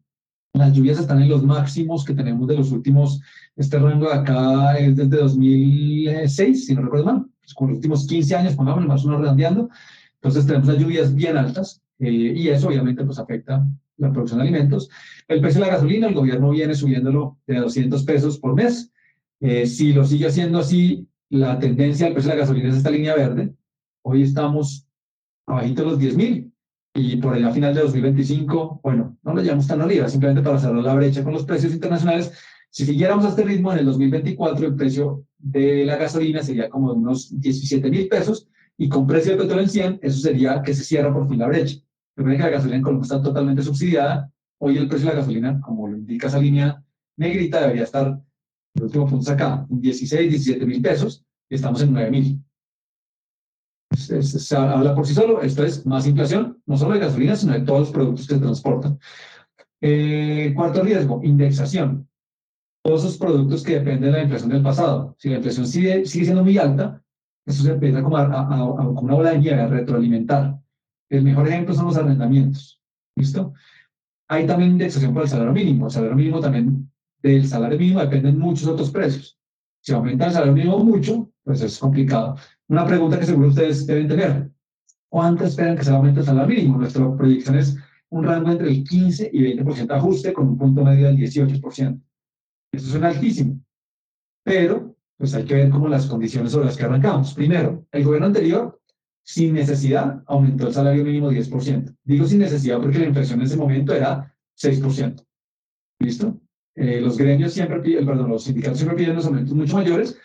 Las 0.53 0.73
lluvias 0.75 0.99
están 0.99 1.21
en 1.23 1.29
los 1.29 1.43
máximos 1.43 2.05
que 2.05 2.15
tenemos 2.15 2.47
de 2.47 2.57
los 2.57 2.73
últimos, 2.73 3.21
este 3.57 3.79
rango 3.79 4.09
de 4.09 4.15
acá 4.15 4.79
es 4.79 4.97
desde 4.97 5.17
2006, 5.19 6.67
si 6.67 6.75
no 6.75 6.83
recuerdo 6.83 7.07
mal, 7.07 7.27
pues 7.41 7.55
con 7.55 7.69
los 7.69 7.77
últimos 7.77 8.07
15 8.07 8.37
años, 8.37 8.55
pongámosle 8.55 8.89
más 8.89 9.05
o 9.05 9.09
menos 9.09 9.23
redondeando. 9.23 9.69
Entonces 10.15 10.47
tenemos 10.47 10.69
las 10.69 10.79
lluvias 10.79 11.15
bien 11.15 11.37
altas 11.37 11.83
eh, 11.99 12.11
y 12.11 12.49
eso 12.49 12.69
obviamente 12.69 13.05
pues 13.05 13.19
afecta 13.19 13.67
la 13.99 14.13
producción 14.13 14.39
de 14.39 14.49
alimentos. 14.49 14.91
El 15.29 15.41
precio 15.41 15.61
de 15.61 15.67
la 15.67 15.75
gasolina, 15.75 16.09
el 16.09 16.15
gobierno 16.15 16.51
viene 16.51 16.75
subiéndolo 16.75 17.39
de 17.47 17.57
200 17.57 18.05
pesos 18.05 18.39
por 18.39 18.55
mes. 18.55 18.93
Eh, 19.41 19.67
si 19.67 19.93
lo 19.93 20.05
sigue 20.05 20.27
haciendo 20.27 20.59
así, 20.59 21.09
la 21.31 21.59
tendencia 21.59 22.07
del 22.07 22.15
precio 22.15 22.31
de 22.31 22.37
la 22.37 22.43
gasolina 22.43 22.69
es 22.69 22.77
esta 22.77 22.91
línea 22.91 23.15
verde. 23.15 23.55
Hoy 24.03 24.23
estamos 24.23 24.87
abajito 25.47 25.83
de 25.83 25.91
los 25.91 25.99
10 25.99 26.17
mil 26.17 26.53
y 26.95 27.17
por 27.17 27.35
allá 27.35 27.49
a 27.49 27.53
final 27.53 27.75
de 27.75 27.83
2025, 27.83 28.81
bueno, 28.83 29.19
no 29.23 29.35
lo 29.35 29.43
llevamos 29.43 29.67
tan 29.67 29.83
arriba, 29.83 30.09
simplemente 30.09 30.43
para 30.43 30.59
cerrar 30.59 30.83
la 30.83 30.95
brecha 30.95 31.23
con 31.23 31.33
los 31.33 31.45
precios 31.45 31.73
internacionales. 31.73 32.33
Si 32.71 32.87
siguiéramos 32.87 33.25
a 33.25 33.29
este 33.29 33.45
ritmo 33.45 33.73
en 33.73 33.81
el 33.81 33.87
2024, 33.87 34.67
el 34.67 34.75
precio 34.75 35.25
de 35.39 35.85
la 35.85 35.97
gasolina 35.97 36.43
sería 36.43 36.69
como 36.71 36.93
de 36.93 36.99
unos 36.99 37.39
17 37.39 37.91
mil 37.91 38.09
pesos 38.09 38.49
y 38.79 38.89
con 38.89 39.07
precio 39.07 39.33
de 39.33 39.39
petróleo 39.39 39.65
en 39.65 39.71
100, 39.71 39.99
eso 40.03 40.21
sería 40.21 40.63
que 40.63 40.75
se 40.75 40.85
cierra 40.85 41.13
por 41.13 41.29
fin 41.29 41.39
la 41.39 41.49
brecha. 41.49 41.77
Recuerden 42.17 42.39
que 42.39 42.45
la 42.45 42.51
gasolina 42.51 42.77
en 42.77 42.83
Colombia 42.83 43.03
está 43.05 43.23
totalmente 43.23 43.63
subsidiada. 43.63 44.33
Hoy 44.59 44.79
el 44.79 44.89
precio 44.89 45.09
de 45.09 45.15
la 45.15 45.21
gasolina, 45.21 45.61
como 45.61 45.87
lo 45.87 45.97
indica 45.97 46.29
esa 46.29 46.39
línea 46.39 46.83
negrita, 47.19 47.61
debería 47.61 47.85
estar, 47.85 48.21
el 48.75 48.83
último 48.83 49.07
punto 49.07 49.31
acá, 49.31 49.67
en 49.71 49.81
16, 49.81 50.31
17 50.31 50.67
mil 50.67 50.81
pesos, 50.81 51.25
y 51.49 51.55
estamos 51.55 51.83
en 51.83 51.93
9 51.93 52.11
mil. 52.11 52.43
Se 53.95 54.57
habla 54.57 54.95
por 54.95 55.07
sí 55.07 55.15
solo, 55.15 55.43
esto 55.43 55.65
es 55.65 55.85
más 55.87 56.07
inflación, 56.07 56.61
no 56.67 56.77
solo 56.77 56.95
de 56.95 57.01
gasolina, 57.01 57.37
sino 57.37 57.53
de 57.53 57.61
todos 57.61 57.81
los 57.81 57.91
productos 57.91 58.27
que 58.27 58.35
se 58.35 58.41
transportan. 58.41 58.99
Eh, 59.81 60.53
cuarto 60.57 60.83
riesgo, 60.83 61.21
indexación. 61.23 62.09
Todos 62.83 63.05
esos 63.05 63.19
productos 63.19 63.63
que 63.63 63.75
dependen 63.75 64.13
de 64.13 64.19
la 64.19 64.23
inflación 64.23 64.51
del 64.51 64.63
pasado. 64.63 65.17
Si 65.19 65.29
la 65.29 65.37
inflación 65.37 65.67
sigue, 65.67 66.07
sigue 66.07 66.25
siendo 66.25 66.43
muy 66.43 66.57
alta, 66.57 67.03
eso 67.45 67.63
se 67.63 67.73
empieza 67.73 68.03
como 68.03 68.17
a, 68.17 68.25
a, 68.25 68.59
a, 68.59 68.89
una 68.89 69.15
bola 69.15 69.31
de 69.31 69.39
nieve, 69.39 69.61
a 69.61 69.67
retroalimentar. 69.67 70.59
El 71.09 71.23
mejor 71.23 71.49
ejemplo 71.49 71.75
son 71.75 71.87
los 71.87 71.97
arrendamientos. 71.97 72.81
¿Listo? 73.17 73.55
Hay 74.29 74.47
también 74.47 74.73
indexación 74.73 75.15
por 75.15 75.23
el 75.23 75.29
salario 75.29 75.53
mínimo. 75.53 75.87
El 75.87 75.93
salario 75.93 76.17
mínimo 76.17 76.41
también, 76.41 76.91
del 77.23 77.47
salario 77.47 77.79
mínimo 77.79 78.01
dependen 78.01 78.39
muchos 78.39 78.69
otros 78.69 78.91
precios. 78.91 79.39
Si 79.81 79.93
aumenta 79.93 80.27
el 80.27 80.33
salario 80.33 80.53
mínimo 80.53 80.79
mucho, 80.79 81.31
pues 81.45 81.63
es 81.63 81.79
complicado. 81.79 82.37
Una 82.69 82.85
pregunta 82.85 83.19
que 83.19 83.27
seguro 83.27 83.49
ustedes 83.49 83.87
deben 83.87 84.09
tener. 84.09 84.51
¿Cuánto 85.09 85.45
esperan 85.45 85.77
que 85.77 85.85
se 85.85 85.93
aumente 85.93 86.21
el 86.21 86.27
salario 86.27 86.57
mínimo? 86.57 86.79
Nuestra 86.79 87.17
proyección 87.17 87.57
es 87.57 87.77
un 88.11 88.25
rango 88.25 88.51
entre 88.51 88.69
el 88.69 88.85
15 88.85 89.31
y 89.33 89.41
20% 89.41 89.87
de 89.87 89.95
ajuste 89.95 90.33
con 90.33 90.49
un 90.49 90.59
punto 90.59 90.85
medio 90.85 91.07
del 91.07 91.17
18%. 91.17 92.01
Eso 92.73 92.91
suena 92.91 93.09
altísimo. 93.09 93.61
Pero, 94.45 94.97
pues 95.17 95.35
hay 95.35 95.45
que 95.45 95.55
ver 95.55 95.71
cómo 95.71 95.89
las 95.89 96.07
condiciones 96.07 96.53
sobre 96.53 96.67
las 96.67 96.77
que 96.77 96.85
arrancamos. 96.85 97.35
Primero, 97.35 97.87
el 97.93 98.05
gobierno 98.05 98.27
anterior, 98.27 98.81
sin 99.27 99.55
necesidad, 99.55 100.23
aumentó 100.27 100.69
el 100.69 100.73
salario 100.73 101.05
mínimo 101.05 101.33
10%. 101.33 101.97
Digo 102.05 102.27
sin 102.27 102.39
necesidad 102.39 102.81
porque 102.81 103.01
la 103.01 103.07
inflación 103.07 103.41
en 103.41 103.47
ese 103.47 103.57
momento 103.57 103.93
era 103.93 104.33
6%. 104.57 105.27
¿Listo? 105.99 106.41
Eh, 106.77 107.01
los 107.01 107.19
gremios 107.19 107.53
siempre 107.53 107.81
piden, 107.81 108.07
perdón, 108.07 108.31
los 108.31 108.45
sindicatos 108.45 108.79
siempre 108.79 108.97
piden 108.97 109.17
los 109.17 109.27
aumentos 109.27 109.53
mucho 109.53 109.77
mayores, 109.79 110.17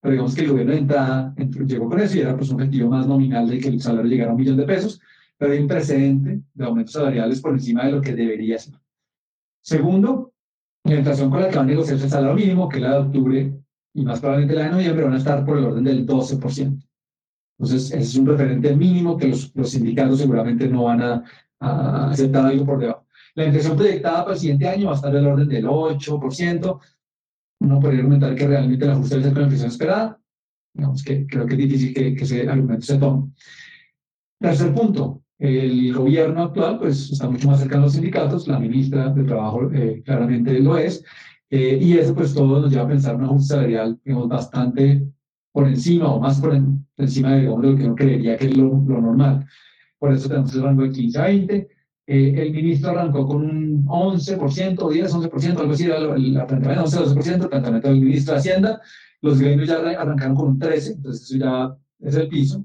pero 0.00 0.12
digamos 0.12 0.34
que 0.34 0.40
el 0.40 0.48
gobierno 0.48 0.72
de 0.72 0.78
entrada 0.78 1.34
llegó 1.36 1.88
con 1.88 2.00
eso 2.00 2.16
y 2.16 2.20
era 2.20 2.36
pues 2.36 2.50
un 2.50 2.56
objetivo 2.56 2.90
más 2.90 3.06
nominal 3.06 3.48
de 3.48 3.60
que 3.60 3.68
el 3.68 3.80
salario 3.80 4.10
llegara 4.10 4.30
a 4.30 4.34
un 4.34 4.40
millón 4.40 4.56
de 4.56 4.64
pesos, 4.64 5.00
pero 5.36 5.52
hay 5.52 5.60
un 5.60 5.68
precedente 5.68 6.40
de 6.52 6.64
aumentos 6.64 6.94
salariales 6.94 7.40
por 7.40 7.52
encima 7.52 7.86
de 7.86 7.92
lo 7.92 8.00
que 8.00 8.12
debería 8.12 8.58
ser. 8.58 8.74
Segundo, 9.62 10.32
la 10.82 10.96
inflación 10.96 11.30
con 11.30 11.42
la 11.42 11.48
que 11.48 11.56
va 11.56 11.62
a 11.62 11.66
negociarse 11.66 12.06
el 12.06 12.10
salario 12.10 12.34
mínimo, 12.34 12.68
que 12.68 12.80
la 12.80 12.94
de 12.94 12.98
octubre 12.98 13.52
y 13.94 14.04
más 14.04 14.18
probablemente 14.18 14.56
la 14.56 14.64
de 14.64 14.70
noviembre, 14.70 15.04
van 15.04 15.14
a 15.14 15.18
estar 15.18 15.44
por 15.44 15.58
el 15.58 15.64
orden 15.64 15.84
del 15.84 16.04
12%. 16.04 16.87
Entonces, 17.58 17.90
ese 17.90 17.98
es 17.98 18.16
un 18.16 18.26
referente 18.26 18.74
mínimo 18.74 19.16
que 19.16 19.28
los, 19.28 19.50
los 19.54 19.70
sindicatos 19.70 20.18
seguramente 20.18 20.68
no 20.68 20.84
van 20.84 21.02
a, 21.02 21.24
a 21.60 22.10
aceptar 22.10 22.46
algo 22.46 22.64
por 22.64 22.78
debajo. 22.78 23.06
La 23.34 23.44
inflación 23.44 23.76
proyectada 23.76 24.24
para 24.24 24.34
el 24.34 24.40
siguiente 24.40 24.68
año 24.68 24.86
va 24.86 24.92
a 24.92 24.96
estar 24.96 25.12
del 25.12 25.26
orden 25.26 25.48
del 25.48 25.66
8%, 25.66 26.80
uno 27.60 27.80
podría 27.80 28.00
argumentar 28.00 28.34
que 28.34 28.46
realmente 28.46 28.84
el 28.84 28.92
ajuste 28.92 29.16
debe 29.16 29.24
ser 29.24 29.32
con 29.32 29.42
la 29.42 29.46
inflación 29.46 29.70
esperada. 29.70 30.20
Digamos 30.74 31.02
que 31.02 31.26
creo 31.26 31.46
que 31.46 31.54
es 31.54 31.58
difícil 31.58 31.94
que, 31.94 32.14
que 32.14 32.24
ese 32.24 32.48
argumento 32.48 32.86
se 32.86 32.98
tome. 32.98 33.32
Tercer 34.40 34.72
punto, 34.72 35.22
el 35.38 35.92
gobierno 35.92 36.44
actual 36.44 36.78
pues, 36.78 37.10
está 37.10 37.28
mucho 37.28 37.48
más 37.48 37.60
cercano 37.60 37.82
a 37.82 37.86
los 37.86 37.94
sindicatos, 37.94 38.46
la 38.46 38.58
ministra 38.58 39.08
de 39.10 39.24
Trabajo 39.24 39.70
eh, 39.72 40.02
claramente 40.04 40.58
lo 40.60 40.78
es, 40.78 41.04
eh, 41.50 41.78
y 41.80 41.98
eso 41.98 42.14
pues 42.14 42.34
todo 42.34 42.60
nos 42.60 42.70
lleva 42.70 42.84
a 42.84 42.88
pensar 42.88 43.16
un 43.16 43.24
ajuste 43.24 43.54
salarial 43.54 43.98
digamos, 44.04 44.28
bastante 44.28 45.02
por 45.58 45.66
encima 45.66 46.06
o 46.14 46.20
más 46.20 46.40
por, 46.40 46.56
encima 46.98 47.32
de, 47.32 47.40
digamos, 47.40 47.62
de 47.62 47.70
lo 47.70 47.76
que 47.76 47.84
uno 47.84 47.94
creería 47.96 48.36
que 48.36 48.46
es 48.46 48.56
lo, 48.56 48.80
lo 48.86 49.00
normal. 49.00 49.44
Por 49.98 50.12
eso 50.12 50.28
tenemos 50.28 50.54
el 50.54 50.62
rango 50.62 50.84
de 50.84 50.92
15 50.92 51.18
a 51.18 51.24
20, 51.24 51.68
eh, 52.06 52.34
el 52.36 52.52
ministro 52.52 52.90
arrancó 52.90 53.26
con 53.26 53.44
un 53.44 53.84
11%, 53.84 54.88
10, 54.88 55.14
11%, 55.14 55.58
algo 55.58 55.72
así, 55.72 55.86
el 55.86 56.46
planteamiento 56.46 56.84
11, 56.84 56.98
12%, 56.98 57.42
el 57.42 57.48
planteamiento 57.48 57.88
del 57.88 58.00
ministro 58.00 58.34
de 58.34 58.38
Hacienda. 58.38 58.80
Los 59.20 59.40
gremios 59.40 59.68
ya 59.68 59.78
arrancaron 59.78 60.36
con 60.36 60.46
un 60.46 60.58
13, 60.60 60.92
entonces 60.92 61.24
eso 61.24 61.36
ya 61.38 61.76
es 62.08 62.14
el 62.14 62.28
piso. 62.28 62.64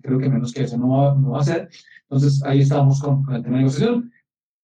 creo 0.00 0.18
que 0.20 0.28
menos 0.28 0.52
que 0.52 0.62
eso 0.62 0.78
no 0.78 0.90
va, 0.90 1.14
no 1.16 1.30
va 1.30 1.40
a 1.40 1.44
ser. 1.44 1.68
Entonces 2.02 2.40
ahí 2.44 2.60
estamos 2.60 3.00
con, 3.00 3.24
el 3.34 3.42
tema 3.42 3.56
de 3.56 3.62
negociación. 3.64 4.12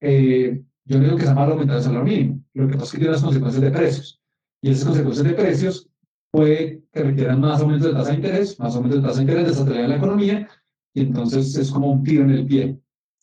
Eh, 0.00 0.62
yo 0.84 1.00
digo 1.00 1.16
que 1.16 1.22
se 1.22 1.28
llama 1.30 1.46
aumentar 1.46 1.78
el 1.78 1.82
salario 1.82 2.04
mínimo. 2.04 2.40
Lo 2.52 2.68
que 2.68 2.74
pasa 2.74 2.84
es 2.84 2.92
que 2.92 2.98
tiene 2.98 3.12
las 3.14 3.22
consecuencias 3.22 3.62
de 3.64 3.70
precios. 3.72 4.20
Y 4.62 4.70
esas 4.70 4.84
consecuencias 4.84 5.26
de 5.26 5.34
precios 5.34 5.90
puede 6.34 6.82
que 6.92 7.00
requieran 7.00 7.40
más 7.40 7.60
aumento 7.60 7.86
de 7.86 7.92
tasa 7.92 8.10
de 8.10 8.16
interés, 8.16 8.58
más 8.58 8.74
aumento 8.74 8.96
de 8.96 9.02
tasa 9.02 9.18
de 9.18 9.22
interés, 9.22 9.46
desatrelar 9.46 9.88
la 9.88 9.96
economía, 9.96 10.48
y 10.92 11.02
entonces 11.02 11.56
es 11.56 11.70
como 11.70 11.92
un 11.92 12.02
tiro 12.02 12.24
en 12.24 12.30
el 12.30 12.44
pie 12.44 12.76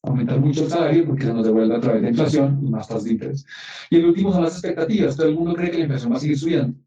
aumentar 0.03 0.39
mucho 0.39 0.63
el 0.63 0.69
salario 0.69 1.05
porque 1.05 1.25
se 1.25 1.33
nos 1.33 1.45
devuelve 1.45 1.75
a 1.75 1.81
través 1.81 2.01
de 2.03 2.09
inflación 2.09 2.59
y 2.65 2.69
más 2.69 2.87
tasas 2.87 3.03
de 3.03 3.11
interés. 3.11 3.45
Y 3.89 3.97
el 3.97 4.05
último 4.05 4.31
son 4.31 4.43
las 4.43 4.53
expectativas. 4.53 5.17
Todo 5.17 5.27
el 5.27 5.35
mundo 5.35 5.53
cree 5.53 5.71
que 5.71 5.77
la 5.79 5.83
inflación 5.83 6.13
va 6.13 6.15
a 6.15 6.19
seguir 6.21 6.39
subiendo 6.39 6.79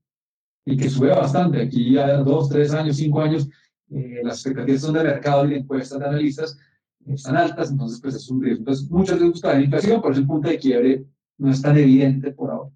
y 0.64 0.76
que 0.78 0.88
sube 0.88 1.10
bastante. 1.10 1.60
Aquí 1.60 1.92
ya 1.92 2.16
dos, 2.16 2.48
tres 2.48 2.72
años, 2.72 2.96
cinco 2.96 3.20
años, 3.20 3.46
eh, 3.90 4.20
las 4.24 4.36
expectativas 4.36 4.80
son 4.80 4.94
de 4.94 5.04
mercado 5.04 5.44
y 5.44 5.50
de 5.50 5.56
encuestas 5.58 5.98
de 5.98 6.06
analistas 6.06 6.58
están 7.06 7.36
altas, 7.36 7.70
entonces 7.70 8.00
pues 8.00 8.14
es 8.14 8.30
un 8.30 8.42
riesgo. 8.42 8.60
Entonces 8.60 8.90
muchos 8.90 9.20
les 9.20 9.30
gusta 9.30 9.52
la 9.52 9.60
inflación, 9.60 10.00
por 10.00 10.12
eso 10.12 10.22
el 10.22 10.26
punto 10.26 10.48
de 10.48 10.58
quiebre 10.58 11.04
no 11.36 11.50
es 11.50 11.60
tan 11.60 11.76
evidente 11.76 12.32
por 12.32 12.50
ahora. 12.50 12.70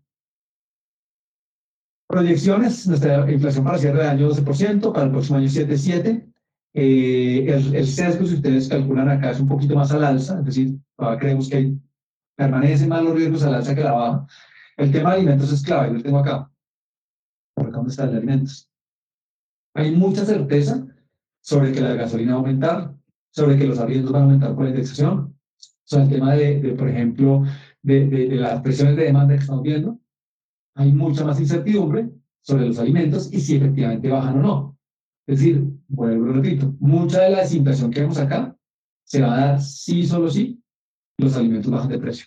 Proyecciones, 2.08 2.86
nuestra 2.86 3.30
inflación 3.30 3.64
para 3.64 3.78
cierre 3.78 4.02
de 4.02 4.08
año 4.08 4.30
12%, 4.30 4.92
para 4.92 5.04
el 5.04 5.10
próximo 5.12 5.36
año 5.36 5.46
7,7%, 5.46 6.24
eh, 6.74 7.44
el, 7.46 7.74
el, 7.74 7.86
sesgo, 7.86 8.26
si 8.26 8.34
ustedes 8.34 8.68
calculan 8.68 9.10
acá, 9.10 9.30
es 9.30 9.40
un 9.40 9.48
poquito 9.48 9.74
más 9.74 9.92
al 9.92 10.04
alza, 10.04 10.38
es 10.38 10.44
decir, 10.46 10.78
creemos 11.18 11.50
que 11.50 11.74
permanecen 12.34 12.88
más 12.88 13.02
los 13.02 13.14
riesgos 13.14 13.42
al 13.42 13.56
alza 13.56 13.74
que 13.74 13.84
la 13.84 13.92
baja. 13.92 14.26
El 14.78 14.90
tema 14.90 15.10
de 15.10 15.16
alimentos 15.18 15.52
es 15.52 15.62
clave, 15.62 15.88
yo 15.88 15.94
lo 15.94 16.02
tengo 16.02 16.18
acá. 16.18 16.50
Por 17.54 17.66
acá 17.66 17.76
donde 17.76 17.90
está 17.90 18.04
el 18.04 18.12
de 18.12 18.16
alimentos. 18.18 18.70
Hay 19.74 19.94
mucha 19.94 20.24
certeza 20.24 20.86
sobre 21.40 21.72
que 21.72 21.80
la 21.80 21.94
gasolina 21.94 22.32
va 22.32 22.38
a 22.38 22.40
aumentar, 22.40 22.94
sobre 23.32 23.58
que 23.58 23.66
los 23.66 23.78
arriendos 23.78 24.12
van 24.12 24.22
a 24.22 24.24
aumentar 24.24 24.54
por 24.54 24.64
la 24.64 24.70
indexación, 24.70 25.36
sobre 25.84 26.04
el 26.04 26.10
tema 26.10 26.34
de, 26.34 26.60
de 26.60 26.72
por 26.72 26.88
ejemplo, 26.88 27.44
de, 27.82 28.06
de, 28.06 28.28
de, 28.28 28.36
las 28.36 28.60
presiones 28.62 28.96
de 28.96 29.04
demanda 29.04 29.34
que 29.34 29.40
estamos 29.40 29.62
viendo. 29.62 29.98
Hay 30.78 30.92
mucha 30.92 31.24
más 31.24 31.40
incertidumbre 31.40 32.08
sobre 32.40 32.68
los 32.68 32.78
alimentos 32.78 33.32
y 33.32 33.40
si 33.40 33.56
efectivamente 33.56 34.08
bajan 34.08 34.38
o 34.38 34.42
no. 34.42 34.78
Es 35.26 35.40
decir, 35.40 35.64
vuelvo 35.88 36.32
repito, 36.32 36.72
mucha 36.78 37.22
de 37.22 37.30
la 37.30 37.40
desinflación 37.40 37.90
que 37.90 38.00
vemos 38.02 38.18
acá 38.18 38.56
se 39.04 39.20
va 39.20 39.34
a 39.34 39.40
dar 39.40 39.60
sí, 39.60 40.06
solo 40.06 40.30
sí, 40.30 40.62
los 41.18 41.36
alimentos 41.36 41.72
bajan 41.72 41.88
de 41.88 41.98
precio. 41.98 42.26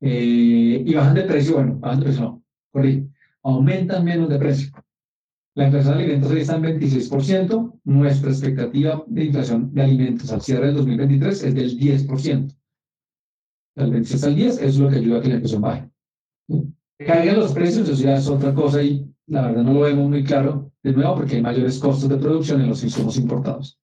Eh, 0.00 0.82
y 0.86 0.94
bajan 0.94 1.14
de 1.14 1.22
precio, 1.22 1.56
bueno, 1.56 1.78
bajan 1.78 2.00
de 2.00 2.04
precio, 2.06 2.22
no, 2.22 2.42
corrí, 2.72 3.06
aumentan 3.42 4.04
menos 4.04 4.28
de 4.28 4.38
precio. 4.38 4.72
La 5.54 5.66
inflación 5.66 5.98
de 5.98 6.04
alimentos 6.04 6.30
hoy 6.30 6.40
está 6.40 6.56
en 6.56 6.62
26%, 6.62 7.80
nuestra 7.84 8.30
expectativa 8.30 9.04
de 9.06 9.24
inflación 9.24 9.74
de 9.74 9.82
alimentos 9.82 10.32
al 10.32 10.40
cierre 10.40 10.66
del 10.66 10.76
2023 10.76 11.44
es 11.44 11.54
del 11.54 11.78
10%. 11.78 12.56
Del 13.76 13.90
26 13.90 14.24
al 14.24 14.34
10, 14.36 14.54
eso 14.54 14.64
es 14.64 14.78
lo 14.78 14.88
que 14.88 14.96
ayuda 14.96 15.18
a 15.18 15.22
que 15.22 15.28
la 15.28 15.34
inflación 15.34 15.62
baje. 15.62 15.90
Caigan 16.98 17.40
los 17.40 17.52
precios, 17.52 17.88
eso 17.88 18.02
ya 18.02 18.16
es 18.16 18.28
otra 18.28 18.54
cosa 18.54 18.82
y 18.82 19.06
la 19.26 19.46
verdad 19.46 19.62
no 19.62 19.72
lo 19.72 19.80
vemos 19.80 20.08
muy 20.08 20.24
claro, 20.24 20.72
de 20.82 20.92
nuevo, 20.92 21.16
porque 21.16 21.36
hay 21.36 21.42
mayores 21.42 21.78
costos 21.78 22.08
de 22.08 22.16
producción 22.16 22.60
en 22.60 22.68
los 22.68 22.82
insumos 22.82 23.16
importados. 23.16 23.78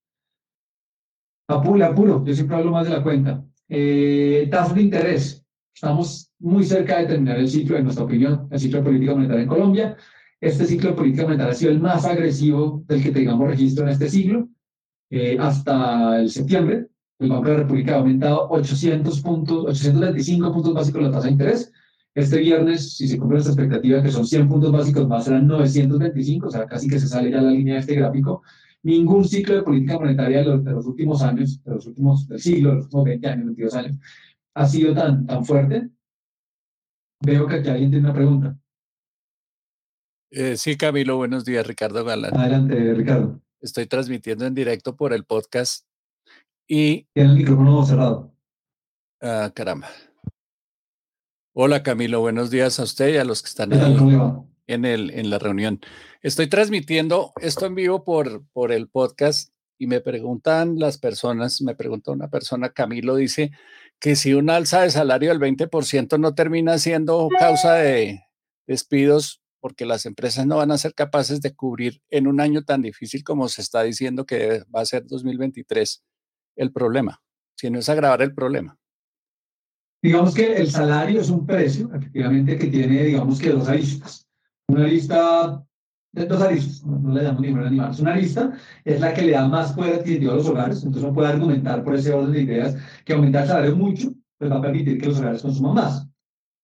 Apuro, 1.50 1.86
apuro, 1.86 2.26
yo 2.26 2.34
siempre 2.34 2.58
hablo 2.58 2.72
más 2.72 2.88
de 2.88 2.94
la 2.94 3.04
cuenta. 3.04 3.44
Eh, 3.70 4.48
tasa 4.52 4.74
de 4.74 4.82
interés, 4.82 5.47
Estamos 5.78 6.32
muy 6.40 6.64
cerca 6.64 6.98
de 6.98 7.06
terminar 7.06 7.38
el 7.38 7.48
ciclo, 7.48 7.78
en 7.78 7.84
nuestra 7.84 8.04
opinión, 8.04 8.48
el 8.50 8.60
ciclo 8.60 8.80
de 8.80 8.86
política 8.86 9.14
monetaria 9.14 9.44
en 9.44 9.48
Colombia. 9.48 9.96
Este 10.42 10.66
ciclo 10.66 10.90
de 10.90 10.96
política 10.96 11.26
monetaria 11.26 11.52
ha 11.52 11.56
sido 11.56 11.72
el 11.72 11.80
más 11.80 12.04
agresivo 12.04 12.84
del 12.88 13.04
que 13.04 13.12
tengamos 13.12 13.48
registro 13.48 13.84
en 13.84 13.92
este 13.92 14.10
siglo. 14.10 14.50
Eh, 15.12 15.38
hasta 15.40 16.20
el 16.20 16.32
septiembre, 16.32 16.88
el 17.20 17.30
Banco 17.30 17.46
de 17.46 17.52
la 17.52 17.60
República 17.60 17.94
ha 17.94 17.98
aumentado 18.00 18.48
800 18.50 19.22
puntos, 19.22 19.66
825 19.68 20.52
puntos 20.52 20.74
básicos 20.74 21.04
la 21.04 21.12
tasa 21.12 21.28
de 21.28 21.34
interés. 21.34 21.72
Este 22.16 22.40
viernes, 22.40 22.98
si 22.98 23.08
se 23.08 23.20
cumple 23.20 23.38
esta 23.38 23.52
expectativa, 23.52 24.02
que 24.02 24.10
son 24.10 24.26
100 24.26 24.50
puntos 24.50 24.72
básicos 24.72 25.08
más, 25.08 25.26
serán 25.26 25.46
925, 25.46 26.48
o 26.48 26.50
sea, 26.50 26.66
casi 26.66 26.88
que 26.88 27.00
se 27.00 27.08
sale 27.08 27.30
ya 27.30 27.40
la 27.40 27.52
línea 27.52 27.76
de 27.76 27.82
este 27.82 27.94
gráfico. 27.94 28.42
Ningún 28.82 29.26
ciclo 29.26 29.54
de 29.54 29.62
política 29.62 30.00
monetaria 30.00 30.40
de 30.40 30.46
los, 30.46 30.64
de 30.64 30.72
los 30.72 30.88
últimos 30.88 31.22
años, 31.22 31.64
de 31.64 31.76
los 31.76 31.86
últimos 31.86 32.28
del 32.28 32.40
siglo, 32.40 32.70
de 32.70 32.76
los 32.78 32.86
últimos 32.86 33.06
20 33.06 33.28
años, 33.28 33.46
22 33.46 33.76
años, 33.76 33.98
ha 34.58 34.66
sido 34.66 34.96
tan, 34.96 35.28
tan 35.28 35.46
fuerte, 35.46 35.88
veo 37.24 37.48
que 37.48 37.58
aquí 37.58 37.70
alguien 37.70 37.92
tiene 37.92 38.06
una 38.06 38.16
pregunta. 38.16 38.58
Eh, 40.32 40.58
sí, 40.58 40.76
Camilo, 40.76 41.16
buenos 41.18 41.46
días, 41.46 41.66
Ricardo 41.66 42.04
Galán. 42.04 42.36
Adelante, 42.36 42.94
Ricardo. 42.96 43.40
Estoy 43.62 43.86
transmitiendo 43.86 44.48
en 44.48 44.56
directo 44.56 44.96
por 44.96 45.14
el 45.14 45.26
podcast 45.26 45.86
y... 46.68 47.06
Tiene 47.14 47.32
el 47.32 47.38
micrófono 47.38 47.86
cerrado. 47.86 48.34
Ah, 49.22 49.52
caramba. 49.54 49.90
Hola, 51.54 51.84
Camilo, 51.84 52.22
buenos 52.22 52.50
días 52.50 52.80
a 52.80 52.84
usted 52.84 53.14
y 53.14 53.18
a 53.18 53.26
los 53.26 53.44
que 53.44 53.50
están 53.50 53.74
ahí 53.74 53.96
en, 54.66 54.86
el, 54.86 55.12
en 55.12 55.30
la 55.30 55.38
reunión. 55.38 55.82
Estoy 56.24 56.48
transmitiendo 56.48 57.32
esto 57.42 57.68
en 57.68 57.76
vivo 57.76 58.04
por, 58.04 58.44
por 58.54 58.72
el 58.72 58.90
podcast 58.90 59.54
y 59.78 59.86
me 59.86 60.02
preguntan 60.02 60.80
las 60.80 60.98
personas, 60.98 61.62
me 61.62 61.76
pregunta 61.76 62.12
una 62.12 62.30
persona, 62.30 62.70
Camilo 62.70 63.16
dice 63.16 63.52
que 64.00 64.16
si 64.16 64.34
un 64.34 64.50
alza 64.50 64.82
de 64.82 64.92
salario 64.92 65.30
del 65.30 65.40
20% 65.40 66.20
no 66.20 66.36
termina 66.36 66.78
siendo 66.78 67.30
causa 67.38 67.76
de 67.76 68.24
despidos 68.68 69.42
porque 69.60 69.86
las 69.86 70.06
empresas 70.06 70.46
no 70.46 70.58
van 70.58 70.72
a 70.72 70.78
ser 70.78 70.94
capaces 70.94 71.42
de 71.42 71.56
cubrir 71.56 72.02
en 72.10 72.28
un 72.28 72.40
año 72.40 72.64
tan 72.64 72.82
difícil 72.82 73.24
como 73.24 73.50
se 73.50 73.62
está 73.62 73.84
diciendo 73.84 74.26
que 74.26 74.64
va 74.74 74.82
a 74.82 74.86
ser 74.86 75.06
2023 75.08 76.04
el 76.58 76.72
problema, 76.72 77.22
sino 77.56 77.80
es 77.80 77.90
agravar 77.90 78.22
el 78.22 78.34
problema. 78.34 78.78
Digamos 80.02 80.34
que 80.34 80.54
el 80.54 80.70
salario 80.70 81.22
es 81.22 81.30
un 81.30 81.46
precio, 81.46 81.90
efectivamente, 81.94 82.58
que 82.58 82.68
tiene, 82.68 83.04
digamos 83.04 83.40
que 83.40 83.50
dos 83.50 83.68
aristas. 83.68 84.28
Una 84.68 84.86
lista 84.86 85.67
dos 86.26 86.42
aristas, 86.42 86.86
no, 86.86 87.14
le 87.14 87.24
damos 87.24 87.42
ningún 87.42 87.66
animal, 87.66 87.92
es 87.92 88.00
una 88.00 88.16
lista, 88.16 88.54
es 88.84 89.00
la 89.00 89.14
que 89.14 89.22
le 89.22 89.32
da 89.32 89.48
más 89.48 89.74
poder 89.74 89.96
adquisitivo 89.96 90.32
a 90.32 90.36
los 90.36 90.48
hogares, 90.48 90.78
entonces 90.78 91.04
uno 91.04 91.14
puede 91.14 91.30
argumentar 91.30 91.84
por 91.84 91.96
ese 91.96 92.14
orden 92.14 92.34
de 92.34 92.42
ideas 92.42 92.76
que 93.06 93.14
aumentar 93.14 93.44
el 93.44 93.48
salario 93.48 93.76
mucho, 93.76 94.14
pues 94.38 94.52
va 94.52 94.58
a 94.58 94.62
permitir 94.62 95.00
que 95.00 95.08
los 95.08 95.20
hogares 95.20 95.42
consuman 95.42 95.76
más. 95.76 96.08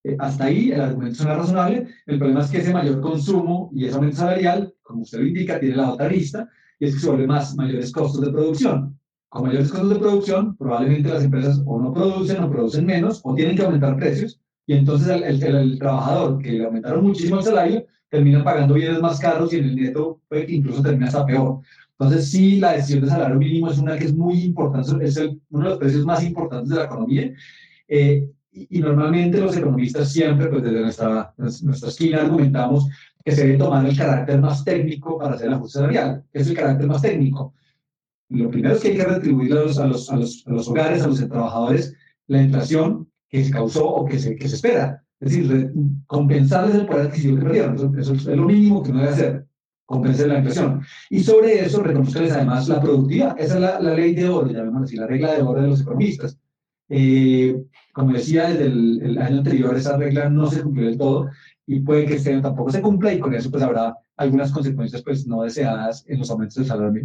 Eh, 0.04 0.16
hasta 0.20 0.46
ahí 0.46 0.72
el 0.72 0.82
argumento 0.82 1.16
suena 1.16 1.36
razonable, 1.36 1.88
el 2.06 2.18
problema 2.18 2.42
es 2.42 2.50
que 2.50 2.58
ese 2.58 2.74
mayor 2.74 3.00
consumo 3.02 3.70
y 3.74 3.86
ese 3.86 3.96
aumento 3.96 4.18
salarial, 4.18 4.74
como 4.82 5.04
usted 5.04 5.20
lo 5.20 5.28
indica, 5.28 5.60
tiene 5.60 5.76
la 5.76 5.92
otra 5.92 6.10
lista, 6.10 6.48
y 6.80 6.86
es 6.86 6.96
que 6.96 7.00
sobre 7.00 7.28
más 7.28 7.56
mayores 7.56 7.92
costos 7.92 8.22
de 8.22 8.32
producción. 8.32 8.98
Con 9.30 9.44
mayores 9.44 9.72
costos 9.72 9.90
de 9.90 9.96
producción, 9.96 10.56
probablemente 10.58 11.10
las 11.10 11.24
empresas 11.24 11.62
o 11.66 11.80
no 11.80 11.94
producen 11.94 12.44
o 12.44 12.52
producen 12.52 12.86
menos 12.86 13.22
o 13.24 13.34
tienen 13.34 13.56
que 13.56 13.64
aumentar 13.64 13.96
precios 13.96 14.40
y 14.66 14.74
entonces 14.74 15.10
el, 15.10 15.44
el, 15.44 15.80
trabajador 15.80 16.42
que 16.42 16.52
le 16.52 16.66
aumentaron 16.66 17.04
muchísimo 17.04 17.38
el 17.38 17.44
salario 17.44 17.86
termina 18.14 18.44
pagando 18.44 18.76
bienes 18.76 19.02
más 19.02 19.20
caros 19.20 19.52
y 19.52 19.58
en 19.58 19.66
el 19.70 19.76
neto 19.76 20.22
puede 20.30 20.46
que 20.46 20.54
incluso 20.54 20.84
termina 20.84 21.08
hasta 21.08 21.26
peor. 21.26 21.62
Entonces 21.98 22.30
sí, 22.30 22.60
la 22.60 22.74
decisión 22.74 23.02
de 23.02 23.10
salario 23.10 23.38
mínimo 23.38 23.72
es 23.72 23.80
una 23.80 23.98
que 23.98 24.06
es 24.06 24.14
muy 24.14 24.44
importante, 24.44 25.04
es 25.04 25.18
uno 25.18 25.64
de 25.64 25.70
los 25.72 25.80
precios 25.80 26.06
más 26.06 26.24
importantes 26.24 26.70
de 26.70 26.76
la 26.76 26.84
economía. 26.84 27.34
Eh, 27.88 28.30
y, 28.52 28.80
normalmente 28.82 29.42
los 29.42 29.58
economistas 29.58 30.12
siempre, 30.12 30.46
pues 30.46 30.62
desde 30.62 30.82
nuestra, 30.82 31.34
nuestra 31.38 31.90
esquina 31.90 32.22
argumentamos 32.22 32.88
que 33.26 33.32
se 33.32 33.48
debe 33.48 33.58
tomar 33.58 33.84
el 33.84 33.98
carácter 33.98 34.40
más 34.40 34.64
técnico 34.64 35.18
para 35.18 35.34
hacer 35.34 35.48
el 35.48 35.54
ajuste 35.56 35.80
salarial. 35.80 36.24
es 36.34 36.48
el 36.48 36.56
carácter 36.56 36.86
más 36.86 37.02
técnico? 37.02 37.56
Lo 38.30 38.52
primero 38.52 38.76
es 38.76 38.82
que 38.82 38.90
hay 38.90 38.98
que 38.98 39.06
retribuir 39.06 39.54
a 39.54 39.64
los, 39.64 39.80
a 39.80 39.88
los, 39.88 40.08
a 40.12 40.18
los, 40.18 40.44
a 40.46 40.52
los 40.52 40.68
hogares, 40.68 41.02
a 41.02 41.08
los 41.08 41.28
trabajadores, 41.28 41.96
la 42.28 42.44
inflación 42.44 43.10
que 43.28 43.44
se 43.44 43.50
causó 43.50 43.88
o 43.88 44.06
que 44.06 44.20
se, 44.20 44.36
que 44.36 44.48
se 44.48 44.58
espera. 44.58 45.03
Es 45.24 45.32
decir, 45.32 45.72
compensarles 46.06 46.76
el 46.76 46.86
poder 46.86 47.08
adquisitivo 47.08 47.38
que 47.38 47.44
perdieron. 47.44 48.00
Eso, 48.00 48.14
es 48.14 48.26
lo 48.26 48.46
mínimo 48.46 48.84
que 48.84 48.92
uno 48.92 49.00
debe 49.00 49.14
hacer, 49.14 49.46
compensar 49.86 50.28
la 50.28 50.40
inflación. 50.40 50.82
Y 51.10 51.24
sobre 51.24 51.64
eso, 51.64 51.82
reconozcanles 51.82 52.34
además 52.34 52.68
la 52.68 52.82
productividad. 52.82 53.40
Esa 53.40 53.56
es 53.56 53.62
la, 53.62 53.80
la 53.80 53.94
ley 53.94 54.14
de 54.14 54.28
oro, 54.28 54.50
llamémoslo 54.50 54.86
así, 54.86 54.98
la 54.98 55.08
regla 55.08 55.34
de 55.34 55.42
oro 55.42 55.62
de 55.62 55.68
los 55.68 55.82
economistas. 55.82 56.38
Eh, 56.90 57.64
como 57.94 58.12
decía, 58.12 58.50
desde 58.50 58.66
el, 58.66 59.02
el, 59.02 59.18
año 59.18 59.38
anterior 59.38 59.76
esa 59.76 59.96
regla 59.96 60.30
no 60.30 60.48
se 60.48 60.62
cumplió 60.62 60.88
del 60.88 60.98
todo 60.98 61.30
y 61.66 61.80
puede 61.80 62.06
que 62.06 62.16
este 62.16 62.32
año 62.32 62.42
tampoco 62.42 62.72
se 62.72 62.82
cumpla 62.82 63.14
y 63.14 63.20
con 63.20 63.34
eso 63.34 63.50
pues 63.50 63.64
habrá 63.64 63.98
algunas 64.18 64.52
consecuencias 64.52 65.02
pues 65.02 65.26
no 65.26 65.44
deseadas 65.44 66.04
en 66.08 66.20
los 66.20 66.30
aumentos 66.30 66.56
del 66.56 66.66
salario 66.66 67.04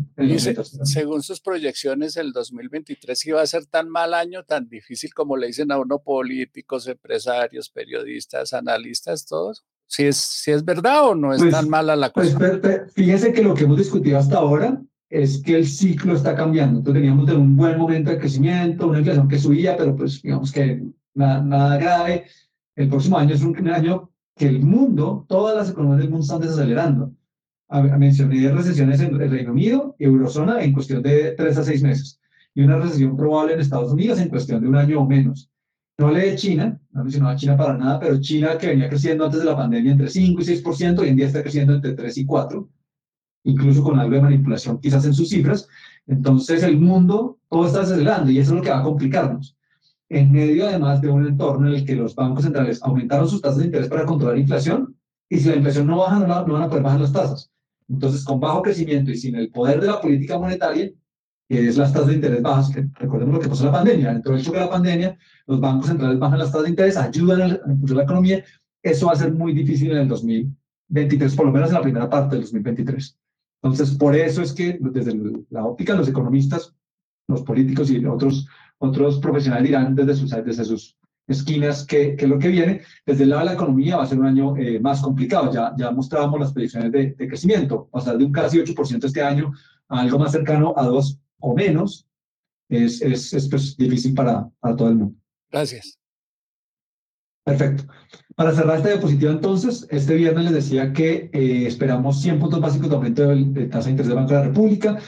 según 0.83 1.23
sus 1.23 1.41
proyecciones, 1.41 2.17
el 2.17 2.33
2023 2.33 3.27
iba 3.27 3.41
a 3.41 3.47
ser 3.47 3.67
tan 3.67 3.89
mal 3.89 4.15
año, 4.15 4.45
tan 4.45 4.69
difícil 4.69 5.15
como 5.15 5.37
le 5.37 5.47
dicen 5.49 5.73
a 5.73 5.79
uno 5.79 6.01
políticos, 6.01 6.89
empresarios, 6.89 7.71
periodistas, 7.71 8.53
analistas, 8.53 9.27
todos. 9.27 9.65
Si 9.87 10.05
es, 10.05 10.17
si 10.17 10.51
es 10.51 10.65
verdad 10.65 11.09
o 11.09 11.15
no 11.15 11.33
es 11.33 11.41
pues, 11.41 11.53
tan 11.53 11.69
mala 11.69 11.97
la 11.97 12.13
pues, 12.13 12.35
cosa. 12.35 12.61
Pues, 12.61 12.93
fíjese 12.93 13.33
que 13.33 13.43
lo 13.43 13.55
que 13.55 13.65
hemos 13.65 13.79
discutido 13.79 14.19
hasta 14.19 14.37
ahora 14.37 14.83
es 15.09 15.43
que 15.43 15.57
el 15.57 15.67
ciclo 15.67 16.15
está 16.15 16.35
cambiando. 16.35 16.81
Entonces 16.81 17.01
teníamos 17.01 17.31
un 17.31 17.57
buen 17.57 17.79
momento 17.79 18.11
de 18.11 18.19
crecimiento, 18.19 18.89
una 18.89 18.99
inflación 18.99 19.29
que 19.29 19.39
subía, 19.39 19.77
pero 19.77 19.97
pues 19.97 20.21
digamos 20.21 20.53
que 20.53 20.83
nada, 21.15 21.43
nada 21.43 21.79
grave. 21.79 22.27
El 22.77 22.89
próximo 22.89 23.19
año 23.19 23.35
es 23.35 23.43
un 23.43 23.69
año 23.69 24.11
que 24.39 24.47
el 24.47 24.61
mundo, 24.61 25.27
todas 25.29 25.57
las 25.57 25.71
economías 25.71 26.01
del 26.01 26.11
mundo 26.11 26.23
están 26.23 26.41
desacelerando. 26.41 27.13
Mencioné 27.99 28.51
recesiones 28.51 29.01
en 29.01 29.21
el 29.21 29.31
Reino 29.31 29.53
Unido 29.53 29.95
Eurozona 29.99 30.63
en 30.63 30.73
cuestión 30.73 31.03
de 31.03 31.33
tres 31.33 31.59
a 31.59 31.65
seis 31.65 31.83
meses 31.83 32.19
y 32.55 32.63
una 32.63 32.79
recesión 32.79 33.15
probable 33.15 33.53
en 33.53 33.61
Estados 33.61 33.93
Unidos 33.93 34.19
en 34.21 34.31
cuestión 34.31 34.63
de 34.63 34.69
un 34.69 34.77
año 34.77 35.01
o 35.03 35.07
menos. 35.07 35.51
No 35.99 36.07
hablé 36.07 36.31
de 36.31 36.37
China, 36.37 36.81
no 36.93 37.03
mencionaba 37.03 37.37
China 37.37 37.57
para 37.57 37.77
nada, 37.77 38.01
pero 38.01 38.19
China 38.21 38.57
que 38.57 38.69
venía 38.69 38.89
creciendo 38.89 39.27
antes 39.27 39.41
de 39.41 39.47
la 39.47 39.57
pandemia 39.57 39.93
entre 39.93 40.09
5 40.09 40.41
y 40.41 40.45
6%, 40.45 40.99
hoy 41.01 41.09
en 41.09 41.17
día 41.17 41.27
está 41.27 41.43
creciendo 41.43 41.75
entre 41.75 41.93
3 41.93 42.17
y 42.17 42.25
4, 42.25 42.69
incluso 43.45 43.83
con 43.83 43.99
algo 43.99 44.15
de 44.15 44.23
manipulación 44.23 44.81
quizás 44.81 45.05
en 45.05 45.13
sus 45.13 45.29
cifras. 45.29 45.69
Entonces 46.07 46.63
el 46.63 46.79
mundo 46.79 47.39
todo 47.51 47.67
está 47.67 47.83
acelerando 47.83 48.31
y 48.31 48.39
eso 48.39 48.53
es 48.53 48.57
lo 48.57 48.63
que 48.63 48.71
va 48.71 48.79
a 48.79 48.85
complicarnos 48.85 49.58
en 50.09 50.33
medio 50.33 50.67
además 50.67 51.01
de 51.01 51.11
un 51.11 51.27
entorno 51.27 51.69
en 51.69 51.75
el 51.75 51.85
que 51.85 51.95
los 51.95 52.15
bancos 52.15 52.45
centrales 52.45 52.83
aumentaron 52.83 53.29
sus 53.29 53.43
tasas 53.43 53.59
de 53.59 53.67
interés 53.67 53.89
para 53.89 54.07
controlar 54.07 54.37
la 54.37 54.43
inflación, 54.43 54.97
y 55.29 55.39
si 55.39 55.49
la 55.49 55.57
inflación 55.57 55.87
no 55.87 55.99
baja, 55.99 56.19
no, 56.21 56.27
van 56.27 56.63
a 56.63 56.69
poder 56.69 56.83
bajar 56.83 57.01
las 57.01 57.13
tasas. 57.13 57.51
Entonces, 57.89 58.25
con 58.25 58.41
bajo 58.41 58.63
crecimiento 58.63 59.11
y 59.11 59.17
sin 59.17 59.37
el 59.37 59.51
poder 59.51 59.81
de 59.81 59.89
la 59.89 60.01
política 60.01 60.39
monetaria, 60.39 60.91
que 61.49 61.69
es 61.69 61.77
las 61.77 61.93
tasas 61.93 62.09
de 62.09 62.15
interés 62.15 62.43
bajas, 62.43 62.71
que 62.71 62.87
recordemos 62.95 63.35
lo 63.35 63.41
que 63.41 63.49
pasó 63.49 63.65
en 63.65 63.73
la 63.73 63.79
pandemia, 63.79 64.13
dentro 64.13 64.35
del 64.35 64.43
choque 64.43 64.59
de 64.59 64.65
la 64.65 64.71
pandemia, 64.71 65.19
los 65.47 65.61
bancos 65.61 65.87
centrales 65.87 66.19
bajan 66.19 66.39
las 66.39 66.49
tasas 66.51 66.65
de 66.65 66.71
interés, 66.71 66.97
ayudan 66.97 67.43
a 67.43 67.73
impulsar 67.73 67.97
la 67.97 68.03
economía, 68.05 68.45
eso 68.83 69.07
va 69.07 69.13
a 69.13 69.17
ser 69.17 69.33
muy 69.33 69.53
difícil 69.53 69.91
en 69.91 69.99
el 69.99 70.09
2023, 70.09 71.35
por 71.37 71.47
lo 71.47 71.53
menos 71.53 71.71
en 71.71 71.75
la 71.75 71.83
primera 71.83 72.09
parte 72.09 72.37
del 72.37 72.43
2023. 72.43 73.19
Entonces, 73.63 73.97
por 73.97 74.15
eso 74.15 74.43
es 74.43 74.53
que 74.53 74.79
desde 74.81 75.15
la 75.51 75.65
óptica 75.65 75.95
los 75.95 76.09
economistas, 76.09 76.75
los 77.27 77.43
políticos 77.43 77.91
y 77.91 78.05
otros 78.07 78.47
otros 78.79 79.19
profesionales 79.19 79.67
dirán 79.69 79.95
desde 79.95 80.15
sus, 80.15 80.31
desde 80.31 80.65
sus 80.65 80.97
esquinas 81.27 81.85
que, 81.85 82.17
que, 82.17 82.27
lo 82.27 82.39
que 82.39 82.49
viene. 82.49 82.83
Desde 83.05 83.25
el 83.25 83.31
lado 83.31 83.41
de 83.41 83.47
la 83.47 83.53
economía 83.55 83.97
va 83.97 84.05
a 84.05 84.07
ser 84.07 84.19
un 84.19 84.27
año 84.27 84.57
eh, 84.57 84.81
más 84.81 85.01
complicado. 85.01 85.53
Ya, 85.53 85.75
ya 85.77 85.91
mostrábamos 85.91 86.41
las 86.41 86.53
predicciones 86.53 86.91
de, 86.91 87.15
de, 87.17 87.29
crecimiento. 87.29 87.89
Pasar 87.91 88.17
de 88.19 88.25
un 88.25 88.33
casi 88.33 88.59
8% 88.59 89.05
este 89.05 89.23
año 89.23 89.53
a 89.89 90.01
algo 90.01 90.19
más 90.19 90.33
cercano 90.33 90.75
a 90.77 90.85
2 90.85 91.19
o 91.41 91.55
menos 91.55 92.07
es, 92.69 93.01
es, 93.03 93.33
es 93.33 93.49
pues, 93.49 93.77
difícil 93.77 94.15
para, 94.15 94.49
para 94.61 94.77
todo 94.77 94.89
el 94.89 94.97
mundo. 94.97 95.15
Gracias. 95.51 95.99
Perfecto. 97.45 97.85
Para 98.35 98.53
cerrar 98.53 98.77
esta 98.77 98.91
diapositiva, 98.91 99.33
entonces, 99.33 99.87
este 99.91 100.15
viernes 100.15 100.45
les 100.45 100.55
decía 100.55 100.93
que 100.93 101.31
eh, 101.33 101.67
esperamos 101.67 102.21
100 102.21 102.39
puntos 102.39 102.61
básicos 102.61 102.91
de 102.91 102.95
aumento 102.95 103.27
de, 103.27 103.45
de 103.45 103.67
tasa 103.67 103.87
de 103.87 103.93
interés 103.93 104.09
del 104.09 104.17
Banco 104.17 104.35
de 104.35 104.39
la 104.39 104.45
República, 104.45 104.99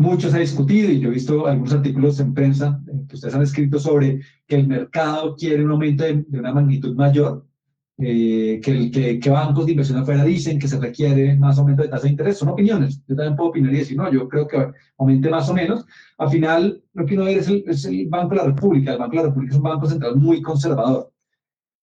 mucho 0.00 0.30
se 0.30 0.36
ha 0.36 0.40
discutido 0.40 0.90
y 0.90 0.98
yo 0.98 1.10
he 1.10 1.14
visto 1.14 1.46
algunos 1.46 1.74
artículos 1.74 2.18
en 2.20 2.32
prensa 2.32 2.80
eh, 2.88 3.04
que 3.06 3.16
ustedes 3.16 3.34
han 3.34 3.42
escrito 3.42 3.78
sobre 3.78 4.20
que 4.46 4.56
el 4.56 4.66
mercado 4.66 5.36
quiere 5.36 5.62
un 5.62 5.72
aumento 5.72 6.04
de, 6.04 6.24
una 6.32 6.54
magnitud 6.54 6.96
mayor, 6.96 7.46
eh, 7.98 8.60
que, 8.64 8.90
que, 8.90 9.20
que, 9.20 9.30
bancos 9.30 9.66
de 9.66 9.72
inversión 9.72 9.98
afuera 9.98 10.24
dicen 10.24 10.58
que 10.58 10.68
se 10.68 10.80
requiere 10.80 11.36
más 11.36 11.58
aumento 11.58 11.82
de 11.82 11.88
tasa 11.88 12.04
de 12.04 12.12
interés. 12.12 12.38
Son 12.38 12.48
opiniones. 12.48 13.02
Yo 13.06 13.14
también 13.14 13.36
puedo 13.36 13.50
opinar 13.50 13.74
y 13.74 13.76
decir, 13.76 13.98
no, 13.98 14.10
yo 14.10 14.26
creo 14.26 14.48
que 14.48 14.72
aumente 14.96 15.28
más 15.28 15.50
o 15.50 15.54
menos. 15.54 15.84
Al 16.16 16.30
final, 16.30 16.82
lo 16.94 17.04
que 17.04 17.14
uno 17.14 17.26
ve 17.26 17.34
es 17.34 17.48
el, 17.48 17.62
es 17.66 17.84
el 17.84 18.08
Banco 18.08 18.30
de 18.30 18.36
la 18.36 18.44
República. 18.44 18.92
El 18.92 18.98
Banco 18.98 19.16
de 19.16 19.22
la 19.22 19.28
República 19.28 19.52
es 19.52 19.58
un 19.58 19.64
banco 19.64 19.86
central 19.86 20.16
muy 20.16 20.40
conservador. 20.40 21.12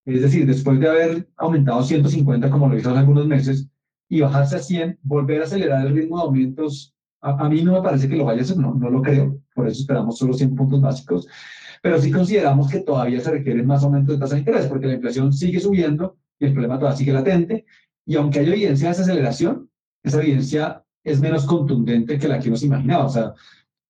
Es 0.06 0.24
decir, 0.24 0.48
después 0.48 0.80
de 0.80 0.90
haber 0.90 1.30
aumentado 1.38 1.84
150, 1.84 2.50
como 2.50 2.68
lo 2.68 2.78
hizo 2.80 2.90
hace 2.90 3.00
algunos 3.00 3.28
meses, 3.28 3.70
y 4.10 4.22
bajarse 4.22 4.56
a 4.56 4.60
100, 4.60 5.00
volver 5.04 5.42
a 5.42 5.44
acelerar 5.44 5.86
el 5.86 5.94
ritmo 5.94 6.18
de 6.18 6.24
aumentos 6.24 6.97
a, 7.22 7.50
mí 7.50 7.64
no 7.64 7.74
me 7.74 7.82
parece 7.82 8.08
que 8.08 8.16
lo 8.16 8.26
vaya 8.26 8.42
a 8.42 8.44
hacer, 8.44 8.58
no, 8.58 8.74
no 8.74 8.90
lo 8.90 9.02
creo, 9.02 9.42
por 9.54 9.68
eso 9.68 9.82
esperamos 9.82 10.18
solo 10.18 10.34
100 10.34 10.56
puntos 10.56 10.82
básicos, 10.82 11.28
pero 11.82 12.00
sí 12.00 12.12
consideramos 12.12 12.70
que 12.70 12.80
todavía 12.80 13.20
se 13.20 13.32
requieren 13.32 13.66
más 13.66 13.84
aumentos 13.84 14.16
de 14.16 14.20
tasa 14.20 14.36
de 14.36 14.42
interés, 14.42 14.68
porque 14.68 14.88
la 14.88 14.94
inflación 14.94 15.34
sigue 15.34 15.60
subiendo 15.60 16.18
y 16.40 16.46
el 16.46 16.54
problema 16.54 16.78
todavía 16.78 16.98
sigue 16.98 17.14
latente, 17.14 17.66
y 18.06 18.16
aunque 18.16 18.40
hay 18.40 18.48
evidencia 18.48 18.88
de 18.88 18.94
esa 18.94 19.02
aceleración, 19.04 19.70
esa 20.04 20.22
evidencia 20.22 20.84
es 21.04 21.20
menos 21.20 21.46
contundente 21.46 22.18
que 22.18 22.28
la 22.28 22.40
que 22.40 22.50
nos 22.50 22.64
imaginaba. 22.64 23.06
O 23.06 23.10
sea, 23.10 23.34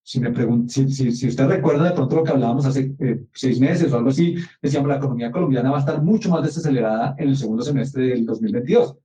si, 0.03 0.19
me 0.19 0.33
si, 0.69 0.89
si, 0.89 1.27
usted 1.27 1.47
recuerda 1.47 1.85
de 1.85 1.91
pronto 1.91 2.15
lo 2.15 2.23
que 2.23 2.31
hablábamos 2.31 2.65
hace 2.65 2.95
eh, 2.99 3.25
seis 3.33 3.59
meses 3.59 3.91
o 3.91 3.97
algo 3.97 4.09
así, 4.09 4.35
decíamos 4.61 4.89
la 4.89 4.97
economía 4.97 5.31
colombiana 5.31 5.69
va 5.69 5.77
a 5.77 5.79
estar 5.81 6.01
mucho 6.01 6.29
más 6.29 6.43
desacelerada 6.43 7.15
en 7.17 7.29
el 7.29 7.37
segundo 7.37 7.63
semestre 7.63 8.07
del 8.07 8.25
2022. 8.25 8.97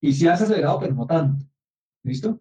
Y 0.00 0.12
sí 0.12 0.26
ha 0.26 0.34
acelerado, 0.34 0.78
pero 0.80 0.94
no 0.94 1.06
tanto. 1.06 1.44
¿Listo? 2.02 2.40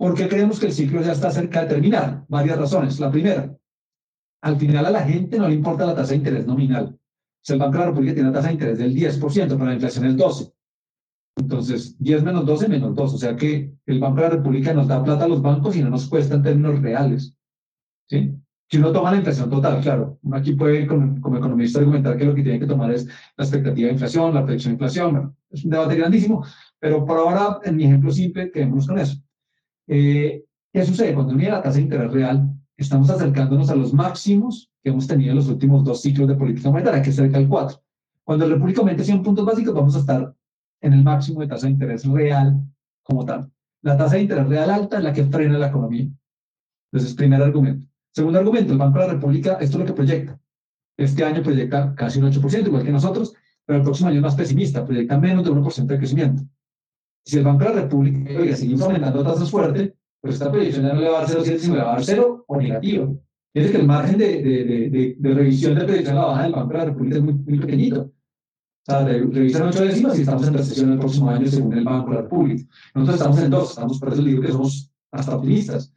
¿Por 0.00 0.14
qué 0.14 0.28
creemos 0.28 0.58
que 0.58 0.64
el 0.64 0.72
ciclo 0.72 1.02
ya 1.02 1.12
está 1.12 1.30
cerca 1.30 1.60
de 1.60 1.74
terminar? 1.74 2.24
Varias 2.26 2.56
razones. 2.56 2.98
La 2.98 3.10
primera, 3.10 3.54
al 4.40 4.56
final 4.56 4.86
a 4.86 4.90
la 4.90 5.02
gente 5.02 5.38
no 5.38 5.46
le 5.46 5.54
importa 5.54 5.84
la 5.84 5.94
tasa 5.94 6.12
de 6.12 6.16
interés 6.16 6.46
nominal. 6.46 6.98
El 7.46 7.58
Banco 7.58 7.72
de 7.72 7.78
la 7.80 7.86
República 7.88 8.14
tiene 8.14 8.30
una 8.30 8.38
tasa 8.38 8.48
de 8.48 8.54
interés 8.54 8.78
del 8.78 8.94
10%, 8.94 9.48
pero 9.48 9.64
la 9.66 9.74
inflación 9.74 10.06
es 10.06 10.16
12%. 10.16 10.54
Entonces, 11.36 11.98
10 11.98 12.22
menos 12.22 12.46
12 12.46 12.68
menos 12.68 12.94
2. 12.94 13.12
O 13.12 13.18
sea 13.18 13.36
que 13.36 13.74
el 13.84 14.00
Banco 14.00 14.16
de 14.16 14.22
la 14.22 14.36
República 14.36 14.72
nos 14.72 14.88
da 14.88 15.04
plata 15.04 15.26
a 15.26 15.28
los 15.28 15.42
bancos 15.42 15.76
y 15.76 15.82
no 15.82 15.90
nos 15.90 16.08
cuesta 16.08 16.34
en 16.34 16.44
términos 16.44 16.80
reales. 16.80 17.36
¿Sí? 18.08 18.32
Si 18.70 18.78
uno 18.78 18.92
toma 18.92 19.10
la 19.10 19.18
inflación 19.18 19.50
total, 19.50 19.82
claro, 19.82 20.18
uno 20.22 20.34
aquí 20.34 20.54
puede 20.54 20.86
como, 20.86 21.20
como, 21.20 21.36
economista 21.36 21.78
argumentar 21.78 22.16
que 22.16 22.24
lo 22.24 22.34
que 22.34 22.42
tiene 22.42 22.58
que 22.58 22.66
tomar 22.66 22.90
es 22.90 23.04
la 23.36 23.44
expectativa 23.44 23.88
de 23.88 23.92
inflación, 23.92 24.32
la 24.32 24.46
predicción 24.46 24.70
de 24.70 24.74
inflación, 24.76 25.36
es 25.50 25.62
un 25.62 25.70
debate 25.70 25.96
grandísimo, 25.96 26.42
pero 26.78 27.04
por 27.04 27.18
ahora, 27.18 27.58
en 27.64 27.76
mi 27.76 27.84
ejemplo 27.84 28.10
simple, 28.10 28.50
quedémonos 28.50 28.86
con 28.86 28.98
eso. 28.98 29.20
Eh, 29.92 30.44
¿Qué 30.72 30.84
sucede? 30.84 31.14
Cuando 31.14 31.34
mira 31.34 31.56
la 31.56 31.62
tasa 31.62 31.78
de 31.78 31.82
interés 31.82 32.12
real, 32.12 32.48
estamos 32.76 33.10
acercándonos 33.10 33.70
a 33.70 33.74
los 33.74 33.92
máximos 33.92 34.70
que 34.80 34.90
hemos 34.90 35.08
tenido 35.08 35.32
en 35.32 35.36
los 35.36 35.48
últimos 35.48 35.82
dos 35.82 36.00
ciclos 36.00 36.28
de 36.28 36.36
política 36.36 36.70
monetaria, 36.70 37.02
que 37.02 37.10
es 37.10 37.16
cerca 37.16 37.38
del 37.38 37.48
4. 37.48 37.82
Cuando 38.22 38.44
el 38.44 38.52
República 38.52 38.82
aumente 38.82 39.02
100 39.02 39.24
puntos 39.24 39.44
básicos, 39.44 39.74
vamos 39.74 39.96
a 39.96 39.98
estar 39.98 40.32
en 40.80 40.92
el 40.92 41.02
máximo 41.02 41.40
de 41.40 41.48
tasa 41.48 41.66
de 41.66 41.72
interés 41.72 42.06
real 42.06 42.62
como 43.02 43.24
tal. 43.24 43.50
La 43.82 43.96
tasa 43.96 44.14
de 44.14 44.22
interés 44.22 44.46
real 44.46 44.70
alta 44.70 44.98
es 44.98 45.02
la 45.02 45.12
que 45.12 45.24
frena 45.24 45.58
la 45.58 45.66
economía. 45.66 46.08
Entonces, 46.92 47.16
primer 47.16 47.42
argumento. 47.42 47.88
Segundo 48.14 48.38
argumento, 48.38 48.72
el 48.72 48.78
Banco 48.78 49.00
de 49.00 49.06
la 49.08 49.12
República, 49.14 49.54
esto 49.54 49.76
es 49.76 49.80
lo 49.80 49.86
que 49.86 49.92
proyecta. 49.92 50.38
Este 50.96 51.24
año 51.24 51.42
proyecta 51.42 51.96
casi 51.96 52.20
un 52.20 52.30
8%, 52.30 52.66
igual 52.68 52.84
que 52.84 52.92
nosotros, 52.92 53.34
pero 53.66 53.78
el 53.78 53.82
próximo 53.82 54.08
año 54.08 54.18
es 54.18 54.22
más 54.22 54.36
pesimista, 54.36 54.84
proyecta 54.84 55.18
menos 55.18 55.44
de 55.44 55.50
1% 55.50 55.86
de 55.86 55.98
crecimiento. 55.98 56.44
Si 57.24 57.38
el 57.38 57.44
Banco 57.44 57.64
de 57.64 57.74
la 57.74 57.82
República, 57.82 58.38
oiga, 58.38 58.56
seguimos 58.56 58.82
aumentando 58.82 59.22
tasas 59.22 59.50
fuerte, 59.50 59.94
pues 60.20 60.34
esta 60.34 60.50
proyección 60.50 60.86
ya 60.86 60.94
no 60.94 61.00
le 61.00 61.08
va 61.08 61.18
a 61.18 61.22
dar 61.22 61.30
0,7, 61.30 61.58
sino 61.58 61.76
le 61.76 61.82
va 61.82 61.92
a 61.92 61.94
dar 61.94 62.04
0 62.04 62.44
o 62.46 62.56
negativo. 62.56 63.22
Es 63.54 63.70
que 63.70 63.78
el 63.78 63.86
margen 63.86 64.18
de, 64.18 64.42
de, 64.42 64.64
de, 64.64 65.16
de, 65.18 65.34
revisión 65.34 65.74
de 65.74 65.84
proyección 65.84 66.16
a 66.16 66.20
la 66.20 66.26
baja 66.26 66.42
del 66.44 66.52
Banco 66.52 66.72
de 66.72 66.78
la 66.78 66.84
República 66.84 67.16
es 67.16 67.22
muy, 67.22 67.34
muy 67.34 67.58
pequeñito. 67.58 68.02
O 68.02 68.92
sea, 68.92 69.04
revisan 69.04 69.68
ocho 69.68 69.84
décimas 69.84 70.18
y 70.18 70.20
estamos 70.22 70.46
en 70.46 70.54
recesión 70.54 70.92
el 70.92 70.98
próximo 70.98 71.30
año 71.30 71.46
según 71.46 71.72
el 71.74 71.84
Banco 71.84 72.10
de 72.10 72.16
la 72.16 72.22
República. 72.22 72.64
Nosotros 72.94 73.16
estamos 73.16 73.42
en 73.42 73.50
dos, 73.50 73.70
estamos 73.70 73.98
por 73.98 74.12
eso 74.12 74.22
digo 74.22 74.42
que 74.42 74.52
somos 74.52 74.90
hasta 75.12 75.36
optimistas. 75.36 75.92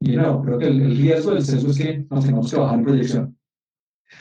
Y 0.00 0.16
no, 0.16 0.42
creo 0.42 0.58
que 0.58 0.66
el, 0.66 0.96
riesgo 0.96 1.32
del 1.32 1.44
censo 1.44 1.68
es 1.68 1.78
que 1.78 2.06
nos 2.10 2.24
tengamos 2.24 2.50
que 2.50 2.58
bajar 2.58 2.78
en 2.78 2.84
proyección. 2.84 3.38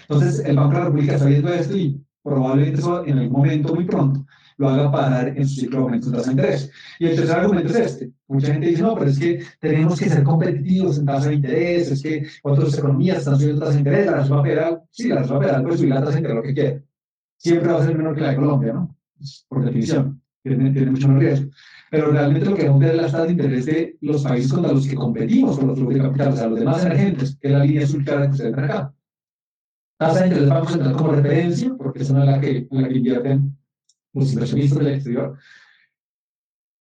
Entonces, 0.02 0.45
el 0.45 0.56
Banco 0.56 0.74
de 0.74 0.80
la 0.80 0.86
República 0.86 1.16
está 1.16 1.26
viendo 1.26 1.54
esto 1.54 1.78
y 1.78 2.02
probablemente 2.24 2.80
eso 2.80 3.06
en 3.06 3.18
algún 3.20 3.38
momento 3.38 3.74
muy 3.74 3.86
pronto 3.86 4.26
lo 4.58 4.70
haga 4.70 4.91
parar 4.91 5.34
en 5.38 5.47
su 5.47 5.62
ciclo 5.62 5.78
de 5.78 5.84
aumento 5.84 6.10
de 6.10 6.18
tasa 6.18 6.26
de 6.28 6.32
interés. 6.34 6.72
Y 6.99 7.05
el 7.05 7.16
tercer 7.16 7.38
argumento 7.38 7.70
es 7.70 7.80
este. 7.80 8.12
Mucha 8.28 8.51
gente 8.51 8.68
dice, 8.68 8.82
no, 8.82 8.95
pero 8.95 9.10
es 9.10 9.20
que 9.20 9.43
tenemos 9.60 9.99
que 9.99 10.10
ser 10.10 10.24
competitivos 10.24 10.97
en 10.97 11.05
tasa 11.05 11.30
de 11.30 11.36
interés, 11.36 11.91
es 11.91 12.01
que 12.01 12.26
otras 12.43 12.78
economías 12.78 13.20
están 13.20 13.38
subiendo 13.38 13.62
tasa 13.62 13.74
de 13.74 13.80
interés, 13.80 14.05
la 14.08 14.18
Reserva 14.18 14.43
Federal, 14.43 14.82
sí, 14.91 15.08
la 15.08 15.20
Reserva 15.20 15.41
Federal 15.41 15.64
puede 15.64 15.78
subir 15.78 15.89
la 15.89 15.99
tasa 15.99 16.12
de 16.12 16.18
interés 16.18 16.36
lo 16.36 16.43
que 16.43 16.53
quiera. 16.53 16.82
Siempre 17.38 17.72
va 17.72 17.80
a 17.80 17.86
ser 17.86 17.97
menor 17.97 18.16
que 18.16 18.22
la 18.22 18.30
de 18.30 18.36
Colombia, 18.36 18.74
¿no? 18.74 18.95
Por 19.47 19.64
definición, 19.64 20.22
tiene, 20.43 20.72
tiene 20.72 20.91
mucho 20.91 21.08
más 21.08 21.20
riesgo. 21.20 21.51
Pero 21.89 22.12
realmente 22.12 22.49
lo 22.49 22.55
que 22.55 22.68
vamos 22.68 22.84
a 22.84 22.86
ver 22.86 22.95
es 22.95 23.01
la 23.01 23.08
tasa 23.08 23.24
de 23.24 23.32
interés 23.32 23.66
de 23.66 23.97
los 24.01 24.24
países 24.24 24.51
contra 24.51 24.74
los 24.74 24.88
que 24.88 24.95
competimos 24.95 25.58
por 25.58 25.68
los 25.68 25.78
flujos 25.78 25.93
de 25.95 26.01
capital, 26.01 26.34
o 26.34 26.36
sea, 26.36 26.47
los 26.47 26.60
demás 26.60 26.84
emergentes, 26.84 27.38
que 27.39 27.47
es 27.47 27.53
la 27.53 27.64
línea 27.64 27.84
azul 27.84 28.03
clara 28.03 28.26
que 28.26 28.32
ustedes 28.32 28.55
ven 28.55 28.66
acá. 28.66 28.93
Tasa 29.99 30.20
de 30.20 30.26
interés 30.26 30.45
del 30.45 30.53
Banco 30.53 30.70
Central 30.70 30.93
como 30.95 31.12
referencia, 31.12 31.76
porque 31.78 32.01
es 32.01 32.10
una 32.10 32.26
la 32.26 32.41
que, 32.41 32.68
en 32.70 32.82
la 32.82 32.89
que 32.89 32.97
invierten 32.97 33.57
los 34.20 34.34
inversionistas 34.34 34.80
del 34.80 34.93
exterior. 34.93 35.38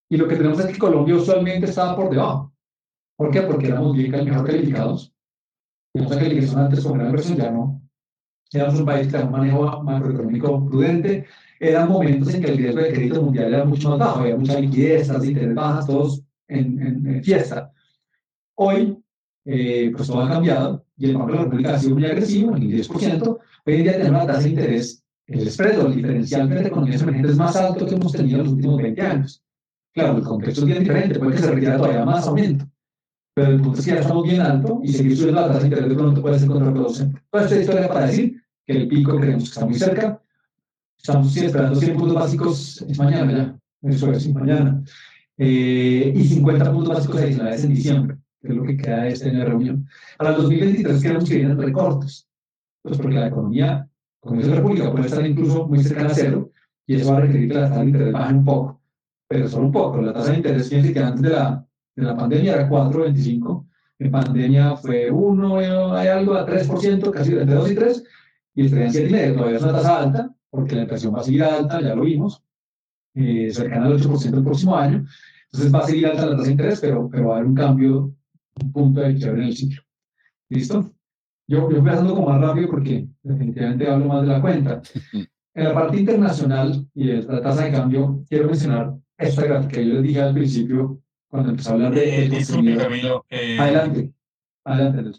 Y 0.09 0.17
lo 0.17 0.29
que 0.29 0.37
tenemos 0.37 0.61
es 0.61 0.67
que 0.67 0.79
Colombia 0.79 1.17
usualmente 1.17 1.67
estaba 1.67 1.97
por 1.97 2.11
debajo. 2.11 2.53
¿Por 3.17 3.31
qué? 3.31 3.43
Porque 3.43 3.69
éramos 3.69 3.97
bien 3.97 4.11
mejor 4.11 4.47
calificados. 4.47 5.13
Tenemos 5.93 6.17
calificación 6.17 6.61
antes 6.61 6.85
con 6.85 6.95
gran 6.95 7.07
inversión, 7.07 7.39
ya 7.39 7.51
no. 7.51 7.83
Éramos 8.53 8.79
un 8.79 8.87
país 8.87 9.07
que 9.07 9.13
tenía 9.13 9.27
un 9.27 9.33
manejo 9.33 9.83
macroeconómico 9.83 10.69
prudente. 10.69 11.27
Eran 11.59 11.89
momentos 11.89 12.35
en 12.35 12.43
que 12.43 12.51
el 12.51 12.59
riesgo 12.59 12.81
de 12.81 12.93
crédito 12.93 13.23
mundial 13.23 13.53
era 13.53 13.65
mucho 13.65 13.91
más 13.91 13.99
bajo, 13.99 14.21
había 14.21 14.37
mucha 14.37 14.61
liquidez, 14.61 15.09
tasas 15.09 15.23
de 15.23 15.29
interés 15.29 15.55
bajas, 15.55 15.87
todos 15.87 16.23
en, 16.47 17.07
en, 17.07 17.25
fiesta. 17.25 17.73
Hoy, 18.55 19.03
eh, 19.45 19.91
pues 19.97 20.07
todo 20.07 20.21
ha 20.21 20.29
cambiado 20.29 20.85
y 20.99 21.07
el 21.07 21.17
Banco 21.17 21.33
de 21.33 21.37
la 21.39 21.45
República 21.45 21.75
ha 21.75 21.79
sido 21.79 21.95
muy 21.95 22.05
agresivo, 22.05 22.55
el 22.57 22.63
10%. 22.63 23.39
Hoy 23.67 23.75
en 23.75 23.83
día 23.83 23.93
tenemos 23.93 24.23
una 24.23 24.27
tasa 24.27 24.43
de 24.43 24.49
interés 24.51 25.06
el 25.27 25.51
spread 25.51 25.81
o 25.81 25.87
el 25.89 25.97
diferencial 25.97 26.43
entre 26.43 26.69
economías 26.69 27.03
emergentes 27.03 27.37
más 27.37 27.57
alto 27.57 27.87
que 27.87 27.95
hemos 27.95 28.13
tenido 28.13 28.39
en 28.39 28.45
los 28.45 28.53
últimos 28.53 28.83
20 28.83 29.03
años. 29.03 29.43
Claro, 29.93 30.19
el 30.19 30.25
contexto 30.25 30.61
es 30.61 30.67
bien 30.67 30.81
diferente, 30.81 31.19
puede 31.19 31.33
que 31.33 31.39
se 31.39 31.51
requiera 31.51 31.77
todavía 31.77 32.05
más 32.05 32.27
aumento, 32.27 32.67
pero 33.35 33.51
el 33.51 33.61
punto 33.61 33.81
es 33.81 33.85
que 33.85 33.93
ya 33.93 34.01
estamos 34.01 34.25
bien 34.25 34.41
alto 34.41 34.81
y 34.83 34.93
seguir 34.93 35.17
subiendo 35.17 35.41
la 35.41 35.49
tasa 35.49 35.61
de 35.61 35.67
interés 35.67 35.89
de 35.89 35.95
pronto 35.95 36.23
puede 36.23 36.39
ser 36.39 36.49
contraproducente. 36.49 37.21
Toda 37.31 37.45
esta 37.45 37.57
historia 37.57 37.89
para 37.89 38.07
decir 38.07 38.43
que 38.67 38.73
el 38.73 38.89
pico 38.89 39.19
creemos 39.19 39.45
que 39.45 39.49
está 39.51 39.65
muy 39.65 39.75
cerca, 39.75 40.23
estamos 40.99 41.37
esperando 41.37 41.81
100 41.81 41.97
puntos 41.97 42.15
básicos, 42.15 42.83
es 42.83 42.99
mañana 42.99 43.33
ya, 43.83 43.91
eso 43.91 44.13
es, 44.13 44.33
mañana, 44.33 44.83
eh, 45.39 46.13
y 46.15 46.25
50 46.25 46.73
puntos 46.73 46.95
básicos 46.95 47.21
adicionales 47.21 47.65
en 47.65 47.75
diciembre, 47.75 48.19
que 48.43 48.49
es 48.49 48.55
lo 48.55 48.63
que 48.63 48.77
queda 48.77 49.03
de 49.03 49.09
este 49.09 49.31
año 49.31 49.39
de 49.39 49.45
reunión. 49.45 49.89
Para 50.19 50.31
el 50.31 50.37
2023 50.37 51.03
queremos 51.03 51.29
que 51.29 51.37
vienen 51.37 51.59
recortes, 51.59 52.29
pues 52.83 52.99
porque 52.99 53.17
la 53.17 53.29
economía 53.29 53.89
la 54.35 54.57
República, 54.57 54.91
puede 54.91 55.07
estar 55.07 55.27
incluso 55.27 55.67
muy 55.67 55.83
cercana 55.83 56.11
a 56.11 56.15
cero, 56.15 56.51
y 56.87 56.97
eso 56.97 57.13
va 57.13 57.19
a 57.19 57.21
requerir 57.21 57.49
que 57.49 57.55
la 57.55 57.69
tasa 57.69 57.81
de 57.81 57.87
interés 57.87 58.13
baje 58.13 58.35
un 58.35 58.45
poco, 58.45 58.81
pero 59.29 59.49
solo 59.49 59.67
un 59.67 59.73
poco. 59.73 60.01
La 60.03 60.13
tasa 60.13 60.31
de 60.33 60.37
interés, 60.39 60.69
fíjense 60.69 60.93
que 60.93 61.01
antes 61.01 61.23
de 61.23 61.31
la, 61.31 61.67
de 61.95 62.03
la 62.03 62.17
pandemia 62.17 62.55
era 62.55 62.69
4,25, 62.69 63.67
en 63.99 64.11
pandemia 64.11 64.77
fue 64.77 65.11
1, 65.11 65.95
hay 65.95 66.09
algo 66.09 66.35
a 66.35 66.47
3%, 66.47 67.11
casi 67.11 67.33
entre 67.33 67.55
2 67.55 67.71
y 67.71 67.75
3, 67.75 68.05
y 68.55 68.65
estaría 68.65 68.87
en 68.87 68.93
7,5, 68.93 69.35
todavía 69.35 69.57
es 69.57 69.63
una 69.63 69.73
tasa 69.73 70.03
alta, 70.03 70.35
porque 70.51 70.75
la 70.77 70.83
inflación 70.83 71.15
va 71.15 71.21
a 71.21 71.25
seguir 71.25 71.45
alta, 71.45 71.81
ya 71.81 71.95
lo 71.95 72.03
vimos, 72.03 72.43
eh, 73.15 73.51
cercana 73.53 73.87
al 73.87 73.99
8% 73.99 74.37
el 74.37 74.45
próximo 74.45 74.77
año, 74.77 75.07
entonces 75.45 75.75
va 75.75 75.79
a 75.79 75.87
seguir 75.87 76.07
alta 76.07 76.27
la 76.27 76.33
tasa 76.33 76.45
de 76.45 76.51
interés, 76.51 76.81
pero, 76.81 77.09
pero 77.09 77.29
va 77.29 77.35
a 77.35 77.37
haber 77.37 77.49
un 77.49 77.55
cambio, 77.55 78.15
un 78.63 78.73
punto 78.73 79.01
de 79.01 79.15
quiebre 79.15 79.43
en 79.43 79.49
el 79.49 79.57
ciclo. 79.57 79.83
¿Listo? 80.49 80.96
Yo, 81.49 81.71
yo 81.71 81.81
voy 81.81 81.91
pasando 81.91 82.15
como 82.15 82.29
más 82.29 82.41
rápido 82.41 82.69
porque 82.69 83.07
definitivamente 83.23 83.89
hablo 83.89 84.07
más 84.07 84.23
de 84.23 84.29
la 84.29 84.41
cuenta. 84.41 84.83
En 85.57 85.65
la 85.65 85.73
parte 85.73 85.97
internacional 85.97 86.87
y 86.95 87.07
de 87.07 87.23
la 87.23 87.41
tasa 87.41 87.65
de 87.65 87.73
cambio, 87.73 88.23
quiero 88.29 88.47
mencionar 88.47 88.93
esta 89.17 89.43
gráfica 89.43 89.73
que 89.73 89.89
yo 89.89 89.95
les 89.95 90.03
dije 90.03 90.21
al 90.21 90.35
principio 90.35 91.01
cuando 91.31 91.49
empecé 91.49 91.71
a 91.71 91.73
hablar 91.73 91.95
de... 91.95 92.25
Eh, 92.25 92.29
disculpe, 92.29 92.77
Camilo. 92.77 93.25
Eh, 93.31 93.59
adelante, 93.59 94.13
adelante. 94.65 95.19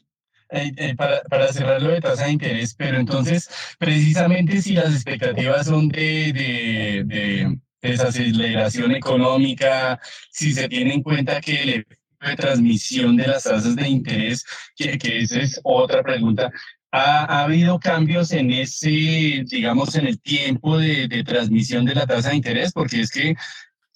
Eh, 0.50 0.72
eh, 0.78 0.96
para, 0.96 1.22
para 1.24 1.52
cerrar 1.52 1.82
lo 1.82 1.90
de 1.90 2.02
tasa 2.02 2.26
de 2.26 2.34
interés, 2.34 2.76
pero 2.76 3.00
entonces, 3.00 3.50
precisamente 3.80 4.62
si 4.62 4.74
las 4.74 4.94
expectativas 4.94 5.66
son 5.66 5.90
de, 5.90 6.32
de, 6.32 7.04
de 7.06 7.60
desaceleración 7.82 8.92
económica, 8.92 10.00
si 10.30 10.54
se 10.54 10.70
tiene 10.70 10.94
en 10.94 11.04
cuenta 11.04 11.42
que 11.42 11.64
el 11.64 11.88
de 12.22 12.36
transmisión 12.36 13.15
de 13.15 13.28
las 13.28 13.43
tasas 13.43 13.76
de 13.76 13.88
interés, 13.88 14.43
que, 14.76 14.97
que 14.97 15.20
esa 15.20 15.41
es 15.41 15.59
otra 15.63 16.03
pregunta. 16.03 16.51
¿Ha, 16.91 17.26
¿Ha, 17.26 17.43
habido 17.43 17.80
cambios 17.80 18.32
en 18.32 18.51
ese, 18.51 19.43
digamos, 19.45 19.95
en 19.95 20.07
el 20.07 20.20
tiempo 20.22 20.78
de, 20.78 21.07
de, 21.07 21.24
transmisión 21.24 21.86
de 21.86 21.95
la 21.95 22.07
tasa 22.07 22.30
de 22.30 22.38
interés? 22.38 22.72
Porque 22.72 23.01
es 23.01 23.11
que, 23.11 23.36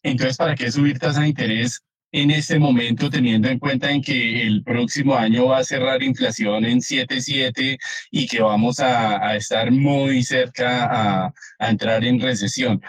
entonces, 0.03 0.37
¿para 0.37 0.55
qué 0.55 0.71
subir 0.71 0.99
tasa 0.99 1.21
de 1.21 1.29
interés 1.29 1.81
en 2.11 2.31
este 2.31 2.59
momento, 2.59 3.09
teniendo 3.09 3.47
en 3.47 3.59
cuenta 3.59 3.89
en 3.89 4.01
que 4.01 4.43
el 4.43 4.63
próximo 4.63 5.15
año 5.15 5.47
va 5.47 5.59
a 5.59 5.63
cerrar 5.63 6.03
inflación 6.03 6.65
en 6.65 6.79
7,7 6.79 7.77
y 8.11 8.27
que 8.27 8.41
vamos 8.41 8.79
a, 8.81 9.25
a, 9.25 9.35
estar 9.37 9.71
muy 9.71 10.21
cerca 10.23 10.85
a, 11.25 11.33
a 11.59 11.69
entrar 11.69 12.03
en 12.03 12.19
recesión? 12.19 12.81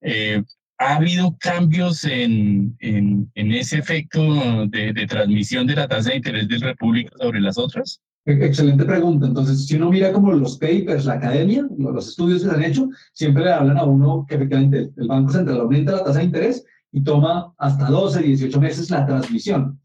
Eh, 0.00 0.42
¿Ha 0.80 0.96
habido 0.96 1.36
cambios 1.38 2.04
en, 2.04 2.74
en, 2.80 3.30
en 3.34 3.52
ese 3.52 3.76
efecto 3.76 4.22
de, 4.66 4.94
de, 4.94 5.06
transmisión 5.06 5.66
de 5.66 5.74
la 5.74 5.86
tasa 5.86 6.08
de 6.08 6.16
interés 6.16 6.48
de 6.48 6.56
República 6.56 7.12
sobre 7.20 7.38
las 7.38 7.58
otras? 7.58 8.00
Excelente 8.24 8.86
pregunta. 8.86 9.26
Entonces, 9.26 9.66
si 9.66 9.76
uno 9.76 9.90
mira 9.90 10.10
como 10.10 10.32
los 10.32 10.56
papers, 10.56 11.04
la 11.04 11.14
academia, 11.14 11.68
los 11.76 12.08
estudios 12.08 12.42
que 12.42 12.48
se 12.48 12.54
han 12.54 12.62
hecho, 12.62 12.88
siempre 13.12 13.44
le 13.44 13.52
hablan 13.52 13.76
a 13.76 13.84
uno 13.84 14.24
que 14.26 14.36
efectivamente 14.36 14.90
el 14.96 15.06
Banco 15.06 15.30
Central 15.32 15.60
aumenta 15.60 15.92
la 15.92 16.04
tasa 16.04 16.20
de 16.20 16.24
interés 16.24 16.64
y 16.92 17.02
toma 17.02 17.52
hasta 17.58 17.90
12, 17.90 18.22
18 18.22 18.58
meses 18.58 18.88
la 18.88 19.04
transmisión. 19.04 19.78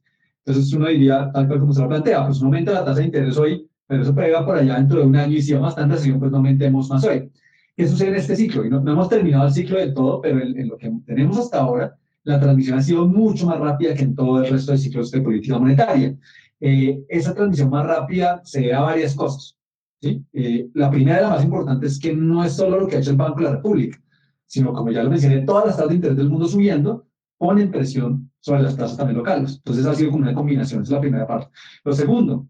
Entonces 0.45 0.71
uno 0.71 0.87
diría, 0.87 1.29
tal 1.33 1.47
cual 1.47 1.59
como 1.59 1.73
se 1.73 1.81
lo 1.81 1.89
plantea, 1.89 2.25
pues 2.25 2.37
uno 2.37 2.47
aumenta 2.47 2.71
la 2.71 2.85
tasa 2.85 3.01
de 3.01 3.07
interés 3.07 3.35
hoy, 3.35 3.69
pero 3.85 4.01
eso 4.01 4.15
pega 4.15 4.45
por 4.45 4.55
allá 4.55 4.75
dentro 4.75 5.01
de 5.01 5.07
un 5.07 5.15
año 5.17 5.35
y 5.35 5.41
si 5.41 5.51
va 5.51 5.59
bastante 5.59 5.95
así, 5.95 6.09
pues 6.13 6.31
no 6.31 6.37
aumentemos 6.37 6.89
más 6.89 7.03
hoy. 7.03 7.29
¿Qué 7.75 7.87
sucede 7.87 8.09
en 8.09 8.15
este 8.15 8.35
ciclo? 8.35 8.65
Y 8.65 8.69
no, 8.69 8.77
hemos 8.79 9.09
terminado 9.09 9.47
el 9.47 9.53
ciclo 9.53 9.77
del 9.77 9.93
todo, 9.93 10.21
pero 10.21 10.39
en, 10.39 10.67
lo 10.67 10.77
que 10.77 10.91
tenemos 11.05 11.37
hasta 11.37 11.59
ahora, 11.59 11.97
la 12.23 12.39
transmisión 12.39 12.77
ha 12.77 12.81
sido 12.81 13.05
mucho 13.05 13.47
más 13.47 13.59
rápida 13.59 13.93
que 13.93 14.03
en 14.03 14.15
todo 14.15 14.43
el 14.43 14.49
resto 14.49 14.71
de 14.71 14.77
ciclos 14.77 15.11
de 15.11 15.21
política 15.21 15.59
monetaria. 15.59 16.17
Eh, 16.59 17.03
esa 17.09 17.33
transmisión 17.33 17.69
más 17.69 17.85
rápida 17.85 18.41
se 18.45 18.61
debe 18.61 18.73
a 18.73 18.81
varias 18.81 19.13
cosas. 19.13 19.57
¿sí? 20.01 20.23
Eh, 20.31 20.69
la 20.73 20.89
primera 20.89 21.19
y 21.19 21.21
la 21.21 21.29
más 21.29 21.43
importante 21.43 21.87
es 21.87 21.99
que 21.99 22.13
no 22.13 22.43
es 22.45 22.53
solo 22.53 22.79
lo 22.79 22.87
que 22.87 22.95
ha 22.95 22.99
hecho 22.99 23.11
el 23.11 23.17
Banco 23.17 23.39
de 23.39 23.45
la 23.45 23.55
República, 23.57 24.01
sino 24.45 24.71
como 24.71 24.91
ya 24.91 25.03
lo 25.03 25.09
mencioné, 25.09 25.41
todas 25.41 25.65
las 25.65 25.75
tasas 25.75 25.89
de 25.89 25.95
interés 25.95 26.17
del 26.17 26.29
mundo 26.29 26.47
subiendo 26.47 27.05
ponen 27.37 27.71
presión 27.71 28.31
sobre 28.39 28.63
las 28.63 28.77
tasas 28.77 28.95
también 28.95 29.17
locales. 29.17 29.55
Entonces 29.57 29.85
ha 29.85 29.93
sido 29.93 30.11
como 30.11 30.23
una 30.23 30.33
combinación, 30.33 30.81
esa 30.81 30.91
es 30.91 30.95
la 30.95 31.01
primera 31.01 31.27
parte. 31.27 31.51
Lo 31.83 31.93
segundo, 31.93 32.47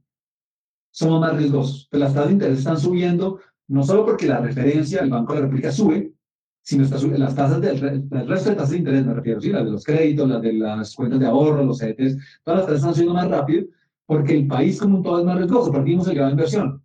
somos 0.92 1.20
más 1.20 1.36
riesgosos. 1.36 1.90
Las 1.92 2.14
tasas 2.14 2.28
de 2.28 2.34
interés 2.34 2.60
están 2.60 2.80
subiendo, 2.80 3.40
no 3.68 3.84
solo 3.84 4.06
porque 4.06 4.28
la 4.28 4.40
referencia 4.40 5.02
del 5.02 5.10
Banco 5.10 5.34
de 5.34 5.40
la 5.40 5.46
República 5.46 5.72
sube, 5.72 6.14
sino 6.62 6.84
está 6.84 6.98
las 7.00 7.36
tasas 7.36 7.62
del, 7.62 7.80
resto 7.80 8.50
de 8.50 8.56
tasas 8.56 8.72
de 8.72 8.78
interés, 8.78 9.06
me 9.06 9.14
refiero, 9.14 9.40
¿sí? 9.40 9.50
las 9.50 9.66
de 9.66 9.72
los 9.72 9.84
créditos, 9.84 10.28
las 10.28 10.42
de 10.42 10.54
las 10.54 10.96
cuentas 10.96 11.20
de 11.20 11.28
ahorro, 11.28 11.64
los 11.64 11.78
CETES, 11.78 12.18
todas 12.44 12.60
las 12.60 12.66
tasas 12.66 12.80
están 12.80 12.94
subiendo 12.96 13.14
más 13.14 13.30
rápido 13.30 13.68
porque 14.08 14.36
el 14.36 14.48
país 14.48 14.80
como 14.80 14.98
un 14.98 15.04
todo 15.04 15.20
es 15.20 15.26
más 15.26 15.38
riesgoso, 15.38 15.72
perdimos 15.72 16.08
el 16.08 16.16
grado 16.16 16.28
de 16.28 16.34
inversión. 16.34 16.84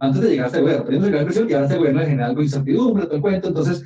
Antes 0.00 0.20
de 0.20 0.30
llegar 0.30 0.44
a 0.44 0.48
este 0.48 0.60
gobierno, 0.60 0.84
perdimos 0.84 1.06
el 1.06 1.10
grado 1.12 1.24
de 1.24 1.30
inversión 1.30 1.50
y 1.50 1.52
ahora 1.54 1.66
este 1.66 1.78
gobierno 1.78 2.00
genera 2.02 2.26
algo 2.26 2.38
de 2.38 2.44
incertidumbre, 2.44 3.04
todo 3.04 3.16
el 3.16 3.22
cuento, 3.22 3.48
entonces 3.48 3.82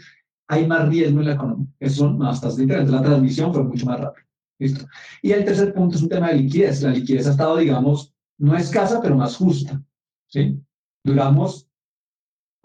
hay 0.48 0.66
más 0.66 0.88
riesgo 0.88 1.20
en 1.20 1.26
la 1.26 1.34
economía. 1.34 1.66
Eso 1.80 1.96
son 1.96 2.18
más 2.18 2.40
tasas 2.40 2.56
de 2.56 2.62
interés, 2.64 2.90
la 2.90 3.02
transmisión 3.02 3.54
fue 3.54 3.62
mucho 3.62 3.86
más 3.86 4.00
rápida. 4.00 4.26
¿Listo? 4.58 4.86
Y 5.22 5.32
el 5.32 5.44
tercer 5.44 5.74
punto 5.74 5.96
es 5.96 6.02
un 6.02 6.08
tema 6.08 6.30
de 6.30 6.38
liquidez. 6.38 6.82
La 6.82 6.90
liquidez 6.90 7.26
ha 7.26 7.32
estado, 7.32 7.58
digamos, 7.58 8.14
no 8.38 8.56
escasa, 8.56 9.00
pero 9.02 9.16
más 9.16 9.36
justa. 9.36 9.82
¿sí? 10.28 10.58
Duramos 11.04 11.65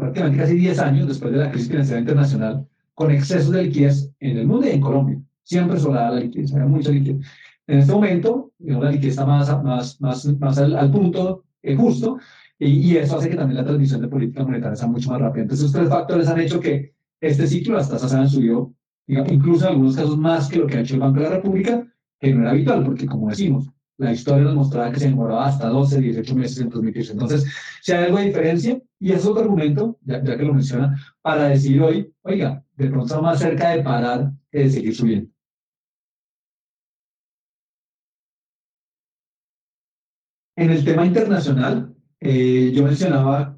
prácticamente 0.02 0.39
casi 0.39 0.56
10 0.56 0.80
años 0.80 1.08
después 1.08 1.32
de 1.32 1.39
la 1.39 1.52
crisis 1.52 1.70
financiera 1.70 1.99
internacional 1.99 2.68
con 2.95 3.12
excesos 3.12 3.52
de 3.52 3.64
liquidez 3.64 4.12
en 4.20 4.38
el 4.38 4.47
mundo 4.47 4.68
y 4.68 4.72
en 4.72 4.82
Colombia. 4.82 5.22
Siempre 5.43 5.80
sobraba 5.80 6.16
la 6.16 6.22
liquidez, 6.22 6.52
había 6.54 6.66
mucha 6.66 6.91
liquidez. 6.91 7.26
En 7.68 7.80
este 7.80 7.93
momento, 7.93 8.52
la 8.60 8.91
liquidez 8.91 9.12
está 9.12 9.26
más, 9.26 9.47
más, 9.64 10.02
más, 10.02 10.26
más 10.39 10.58
al, 10.58 10.91
punto 10.91 11.45
eh, 11.62 11.76
justo 11.76 12.18
y, 12.58 12.68
y, 12.68 12.97
eso 12.97 13.18
hace 13.18 13.30
que 13.30 13.36
también 13.36 13.58
la 13.58 13.64
transmisión 13.64 14.02
de 14.02 14.08
política 14.08 14.43
monetaria 14.43 14.76
sea 14.76 14.88
mucho 14.88 15.12
más 15.12 15.22
rápida. 15.22 15.43
Entonces, 15.43 15.68
estos 15.68 15.80
tres 15.80 15.89
factores 15.89 16.28
han 16.28 16.39
hecho 16.39 16.60
que 16.60 16.93
este 17.20 17.45
ciclo 17.45 17.76
las 17.76 17.89
tasas 17.89 18.14
hayan 18.14 18.30
subido, 18.30 18.74
incluso 19.08 19.66
en 19.66 19.74
algunos 19.74 19.95
casos 19.95 20.18
más 20.18 20.49
que 20.49 20.58
lo 20.58 20.68
que 20.68 20.78
ha 20.78 20.82
hecho 20.82 20.95
el 20.95 21.02
Banco 21.02 21.20
de 21.20 21.30
la 21.30 21.36
República, 21.36 21.88
que 22.20 22.34
no 22.34 22.41
era 22.41 22.52
habitual, 22.52 22.84
porque 22.84 23.06
como 23.06 23.30
decimos, 23.30 23.70
la 23.97 24.12
historia 24.12 24.43
nos 24.43 24.56
mostraba 24.56 24.91
que 24.91 24.99
se 24.99 25.10
demoraba 25.10 25.45
hasta 25.45 25.68
12, 25.68 26.02
18 26.02 26.36
meses 26.36 26.60
en 26.60 26.70
transmitirse. 26.70 27.14
Entonces, 27.14 27.45
si 27.82 27.91
hay 27.91 28.06
algo 28.06 28.18
de 28.18 28.26
diferencia, 28.26 28.82
y 29.02 29.12
es 29.14 29.26
otro 29.26 29.41
argumento, 29.41 29.97
ya, 30.06 30.22
que 30.22 30.45
lo 30.45 30.54
menciona, 30.54 30.95
para 31.22 31.47
decir 31.47 31.82
hoy, 31.82 32.14
oiga, 32.22 32.64
de 32.78 32.88
pronto 32.88 33.06
estamos 33.06 33.26
más 33.26 33.39
cerca 33.39 33.72
de 33.72 33.82
parar 33.82 34.32
que 34.52 34.60
de 34.60 34.70
seguir 34.70 34.95
subiendo. 34.95 35.32
En 40.56 40.70
el 40.70 40.86
tema 40.86 41.04
internacional, 41.04 41.95
eh, 42.20 42.72
yo 42.76 42.84
mencionaba, 42.84 43.58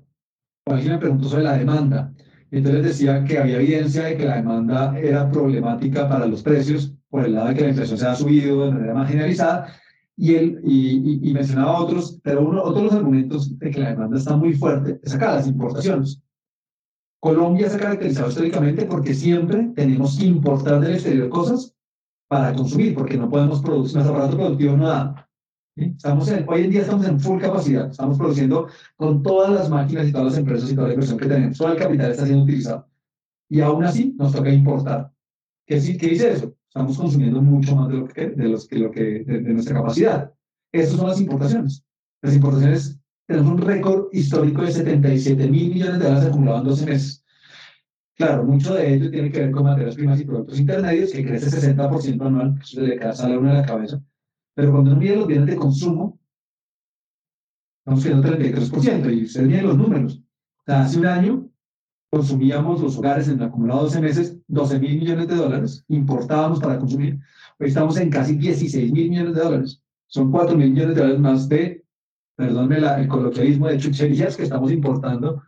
alguien 0.66 0.94
me 0.94 1.00
preguntó 1.00 1.28
sobre 1.28 1.44
la 1.44 1.58
demanda, 1.58 2.14
entonces 2.50 2.84
decía 2.84 3.26
que 3.26 3.38
había 3.38 3.58
evidencia 3.58 4.06
de 4.06 4.16
que 4.16 4.26
la 4.26 4.38
demanda 4.38 4.98
era 4.98 5.30
problemática 5.30 6.08
para 6.08 6.26
los 6.26 6.42
precios 6.42 6.96
por 7.10 7.26
el 7.26 7.34
lado 7.34 7.50
de 7.50 7.56
que 7.56 7.62
la 7.64 7.70
inflación 7.70 7.98
se 7.98 8.08
ha 8.08 8.16
subido 8.16 8.66
de 8.66 8.72
manera 8.72 8.94
más 8.94 9.10
generalizada, 9.10 9.76
y, 10.16 10.36
él, 10.36 10.62
y, 10.64 11.34
mencionaba 11.34 11.80
otros, 11.80 12.20
pero 12.24 12.48
uno, 12.48 12.64
otros 12.64 12.84
los 12.84 12.94
argumentos 12.94 13.58
de 13.58 13.72
que 13.72 13.80
la 13.80 13.90
demanda 13.90 14.18
está 14.18 14.36
muy 14.36 14.54
fuerte 14.54 15.00
es 15.04 15.14
acá, 15.14 15.36
las 15.36 15.48
importaciones. 15.48 16.22
Colombia 17.20 17.70
se 17.70 17.78
ha 17.78 17.80
caracterizado 17.80 18.30
históricamente 18.30 18.86
porque 18.86 19.14
siempre 19.14 19.72
tenemos 19.76 20.18
que 20.18 20.26
importar 20.26 20.82
del 20.82 20.96
exterior 20.96 21.30
cosas 21.30 21.76
para 22.28 22.54
consumir, 22.54 22.94
porque 22.96 23.18
no 23.18 23.30
podemos 23.30 23.62
producir, 23.62 23.96
nuestro 23.96 24.16
aparato 24.16 24.38
productivo 24.38 24.78
no 24.78 24.88
da. 24.88 25.30
Estamos 25.76 26.32
hoy 26.48 26.64
en 26.64 26.70
día 26.70 26.82
estamos 26.82 27.08
en 27.08 27.20
full 27.20 27.42
capacidad, 27.42 27.90
estamos 27.90 28.18
produciendo 28.18 28.68
con 28.96 29.24
todas 29.24 29.52
las 29.52 29.70
máquinas 29.70 30.08
y 30.08 30.12
todas 30.12 30.28
las 30.28 30.38
empresas 30.38 30.72
y 30.72 30.76
toda 30.76 30.88
la 30.88 30.94
inversión 30.94 31.18
que 31.18 31.26
tenemos, 31.26 31.58
todo 31.58 31.72
el 31.72 31.80
capital 31.80 32.12
está 32.12 32.26
siendo 32.26 32.44
utilizado. 32.44 32.88
Y 33.50 33.62
aún 33.62 33.84
así 33.84 34.14
nos 34.18 34.32
toca 34.32 34.52
importar. 34.52 35.12
¿Qué, 35.66 35.80
qué 35.98 36.08
dice 36.08 36.34
eso? 36.34 36.54
Estamos 36.76 36.98
consumiendo 36.98 37.40
mucho 37.40 37.76
más 37.76 37.88
de 37.88 37.98
lo 37.98 38.08
que, 38.08 38.30
de 38.30 38.48
los, 38.50 38.68
que, 38.68 38.80
lo 38.80 38.90
que, 38.90 39.24
de, 39.24 39.42
nuestra 39.54 39.76
capacidad. 39.76 40.34
Estas 40.72 40.98
son 40.98 41.08
las 41.08 41.22
importaciones. 41.22 41.86
Las 42.24 42.34
importaciones, 42.34 43.00
tenemos 43.28 43.52
un 43.52 43.58
récord 43.60 44.08
histórico 44.12 44.64
de 44.64 44.72
77 44.72 45.52
mil 45.52 45.72
millones 45.72 46.00
de 46.00 46.06
dólares 46.06 46.30
acumulados 46.30 46.62
en 46.62 46.70
12 46.70 46.86
meses. 46.88 47.26
Claro, 48.16 48.44
mucho 48.44 48.74
de 48.74 48.92
ello 48.92 49.12
tiene 49.12 49.32
que 49.32 49.42
ver 49.42 49.52
con 49.52 49.66
materias 49.66 49.94
primas 49.94 50.20
y 50.20 50.26
productos 50.26 50.60
intermedios, 50.60 51.12
que 51.12 51.24
crece 51.24 51.76
60% 51.76 52.26
anual, 52.26 52.58
eso 52.60 52.82
se 52.82 52.82
le 52.82 53.14
sale 53.14 53.40
de 53.40 53.54
la 53.54 53.66
cabeza. 53.68 54.02
Pero 54.56 54.72
cuando 54.72 54.92
uno 54.94 55.00
mide 55.00 55.16
los 55.16 55.28
bienes 55.28 55.46
de 55.46 55.56
consumo, 55.56 56.20
estamos 57.86 58.04
viendo 58.04 58.28
33%, 58.28 59.16
y 59.16 59.26
ustedes 59.26 59.48
miden 59.48 59.68
los 59.68 59.78
números. 59.78 60.16
O 60.16 60.64
sea, 60.66 60.82
hace 60.82 60.98
un 60.98 61.06
año 61.06 61.53
consumíamos 62.14 62.80
los 62.80 62.96
hogares 63.00 63.28
en 63.28 63.40
el 63.40 63.48
acumulado 63.48 63.82
12 63.86 64.00
meses 64.00 64.38
12 64.48 64.80
mil 64.80 65.00
millones 65.00 65.28
de 65.28 65.36
dólares, 65.36 65.84
importábamos 65.88 66.60
para 66.60 66.78
consumir, 66.78 67.20
hoy 67.58 67.70
estamos 67.70 67.98
en 67.98 68.12
casi 68.12 68.36
16 68.36 68.92
mil 68.92 69.10
millones 69.10 69.34
de 69.34 69.42
dólares. 69.42 69.82
Son 70.06 70.32
4 70.32 70.56
mil 70.56 70.70
millones 70.70 70.94
de 70.94 71.02
dólares 71.02 71.20
más 71.20 71.50
de, 71.50 71.84
perdónme 72.36 72.78
el 72.78 73.08
coloquialismo 73.08 73.68
de 73.68 73.80
chucherías 73.80 74.38
que 74.38 74.44
estamos 74.44 74.72
importando, 74.72 75.42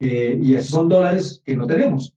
eh, 0.00 0.36
y 0.42 0.54
esos 0.54 0.70
son 0.70 0.88
dólares 0.88 1.40
que 1.44 1.56
no 1.56 1.64
tenemos. 1.68 2.12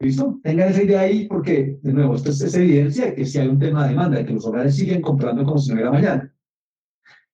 ¿Listo? 0.00 0.38
Tengan 0.42 0.68
esa 0.68 0.82
idea 0.82 1.00
ahí 1.00 1.26
porque, 1.26 1.78
de 1.80 1.92
nuevo, 1.94 2.16
esto 2.16 2.28
es, 2.28 2.54
evidencia 2.54 3.06
de 3.06 3.14
que 3.14 3.24
si 3.24 3.38
hay 3.38 3.48
un 3.48 3.58
tema 3.58 3.84
de 3.84 3.90
demanda, 3.90 4.18
de 4.18 4.26
que 4.26 4.34
los 4.34 4.44
hogares 4.44 4.76
siguen 4.76 5.00
comprando 5.00 5.44
como 5.44 5.56
si 5.56 5.70
no 5.70 5.76
hubiera 5.76 5.90
mañana. 5.90 6.30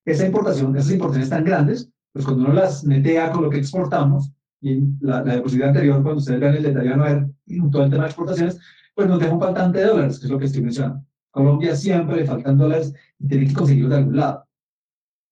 Esa 0.05 0.25
importación, 0.25 0.77
esas 0.77 0.93
importaciones 0.93 1.31
tan 1.31 1.43
grandes, 1.43 1.91
pues 2.13 2.25
cuando 2.25 2.45
uno 2.45 2.53
las 2.53 2.85
netea 2.85 3.33
con 3.33 3.43
lo 3.43 3.51
que 3.51 3.59
exportamos, 3.59 4.31
y 4.61 4.81
la, 5.01 5.23
la 5.23 5.35
diapositiva 5.35 5.69
anterior, 5.69 6.03
cuando 6.03 6.19
ustedes 6.19 6.41
vean 6.41 6.55
el 6.57 6.63
detalle, 6.63 6.91
van 6.91 7.01
a 7.01 7.05
ver 7.05 7.29
todo 7.71 7.85
el 7.85 7.91
tema 7.91 8.05
de 8.05 8.09
exportaciones, 8.09 8.59
pues 8.95 9.09
nos 9.09 9.21
deja 9.21 9.35
un 9.35 9.41
faltante 9.41 9.79
de 9.79 9.85
dólares, 9.85 10.19
que 10.19 10.27
es 10.27 10.31
lo 10.31 10.39
que 10.39 10.47
estoy 10.47 10.63
mencionando. 10.63 11.05
Colombia 11.31 11.77
siempre 11.77 12.17
le 12.17 12.25
faltan 12.25 12.57
dólares 12.57 12.95
y 13.19 13.29
tiene 13.29 13.47
que 13.47 13.53
conseguirlos 13.53 13.91
de 13.91 13.97
algún 13.99 14.17
lado. 14.17 14.47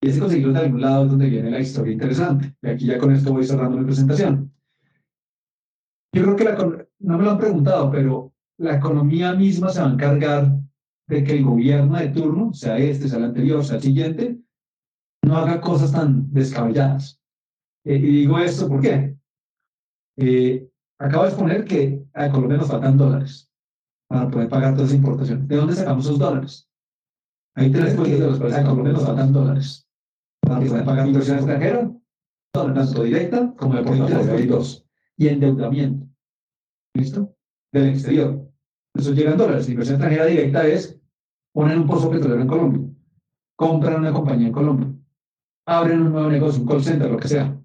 Y 0.03 0.11
ese 0.11 0.21
conseguirlos 0.21 0.55
de 0.55 0.61
algún 0.61 0.83
lado 0.83 1.05
es 1.05 1.11
donde 1.11 1.31
viene 1.31 1.51
la 1.51 1.61
historia 1.61 1.95
interesante. 1.95 2.55
Y 2.61 2.69
aquí 2.69 2.85
ya 2.85 2.99
con 2.99 3.11
esto 3.11 3.33
voy 3.33 3.45
cerrando 3.45 3.79
mi 3.79 3.87
presentación. 3.87 4.53
Yo 6.13 6.23
creo 6.23 6.37
que 6.37 6.45
la, 6.45 6.87
no 6.99 7.19
me 7.19 7.25
lo 7.25 7.31
han 7.31 7.39
preguntado, 7.39 7.91
pero 7.91 8.35
la 8.59 8.77
economía 8.77 9.33
misma 9.33 9.71
se 9.71 9.81
va 9.81 9.89
a 9.89 9.93
encargar 9.93 10.61
de 11.09 11.25
que 11.25 11.33
el 11.39 11.45
gobierno 11.45 11.97
de 11.97 12.09
turno, 12.09 12.53
sea 12.53 12.77
este, 12.77 13.09
sea 13.09 13.19
el 13.19 13.25
anterior, 13.25 13.65
sea 13.65 13.77
el 13.77 13.83
siguiente, 13.83 14.41
no 15.25 15.37
haga 15.37 15.61
cosas 15.61 15.93
tan 15.93 16.31
descabelladas. 16.33 17.19
Eh, 17.85 17.97
y 17.97 18.21
digo 18.21 18.39
esto, 18.39 18.69
¿por 18.69 18.83
qué? 18.83 19.14
Eh, 20.17 20.71
acabo 20.99 21.25
de 21.25 21.31
exponer 21.31 21.65
que 21.65 22.05
a 22.13 22.31
Colombia 22.31 22.59
nos 22.59 22.69
faltan 22.69 22.97
dólares 22.97 23.51
para 24.09 24.31
poder 24.31 24.49
pagar 24.49 24.75
todas 24.75 24.91
esas 24.91 24.99
importaciones. 24.99 25.49
¿De 25.49 25.57
dónde 25.57 25.75
sacamos 25.75 26.05
esos 26.07 26.19
dólares? 26.19 26.69
Hay 27.57 27.71
tres 27.71 27.95
fuentes 27.95 28.21
de 28.21 28.27
los 28.27 28.39
cuales 28.39 28.57
a 28.57 28.65
Colombia 28.65 28.93
nos 28.93 29.05
faltan 29.05 29.33
dólares 29.33 29.89
para 30.41 30.61
poder 30.61 30.85
pagar 30.85 31.07
inversión 31.07 31.37
extranjera, 31.39 31.93
tanto 32.53 33.03
directa 33.03 33.55
como 33.57 33.75
de. 33.75 34.75
Y 35.17 35.29
endeudamiento. 35.29 36.09
¿Listo? 36.95 37.37
Del 37.73 37.91
exterior. 37.91 38.51
Eso 38.95 39.13
llegan 39.13 39.39
dólares. 39.39 39.67
La 39.67 39.73
inversión 39.73 39.97
extranjera 39.97 40.27
directa 40.27 40.67
es 40.67 41.01
poner 41.53 41.79
un 41.79 41.87
pozo 41.87 42.11
petrolero 42.11 42.43
en 42.43 42.49
Colombia, 42.49 42.95
compran 43.57 44.01
una 44.01 44.13
compañía 44.13 44.49
en 44.49 44.53
Colombia, 44.53 44.93
abren 45.67 46.03
un 46.03 46.13
nuevo 46.13 46.31
negocio, 46.31 46.63
un 46.63 46.69
call 46.69 46.83
center, 46.83 47.11
lo 47.11 47.17
que 47.17 47.29
sea 47.29 47.64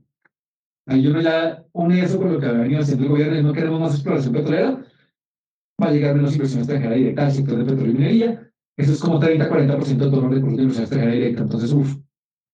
Ahí 0.90 1.06
uno 1.06 1.22
ya 1.22 1.64
une 1.72 2.02
eso 2.02 2.18
con 2.18 2.34
lo 2.34 2.40
que 2.40 2.48
ha 2.48 2.52
venido 2.52 2.82
haciendo 2.82 3.04
el 3.04 3.12
gobierno 3.12 3.38
y 3.38 3.44
no 3.44 3.54
queremos 3.54 3.80
más 3.80 3.94
exploración 3.94 4.34
petrolera, 4.34 4.84
va 5.82 5.88
a 5.88 5.92
llegar 5.92 6.16
menos 6.16 6.34
inversión 6.34 6.62
extranjera 6.62 6.96
directa 6.96 7.28
al 7.28 7.32
sector 7.32 7.58
de 7.60 7.64
petróleo 7.64 7.92
y 7.92 7.94
minería. 7.94 8.52
Eso 8.76 8.94
es 8.94 9.00
como 9.00 9.20
30-40% 9.20 9.86
de 9.86 10.10
todos 10.10 10.24
los 10.24 10.34
recursos 10.34 10.58
de 10.58 10.64
inversión 10.64 10.84
extranjera 10.84 11.14
directa. 11.14 11.44
Entonces, 11.44 11.72
uff, 11.74 11.96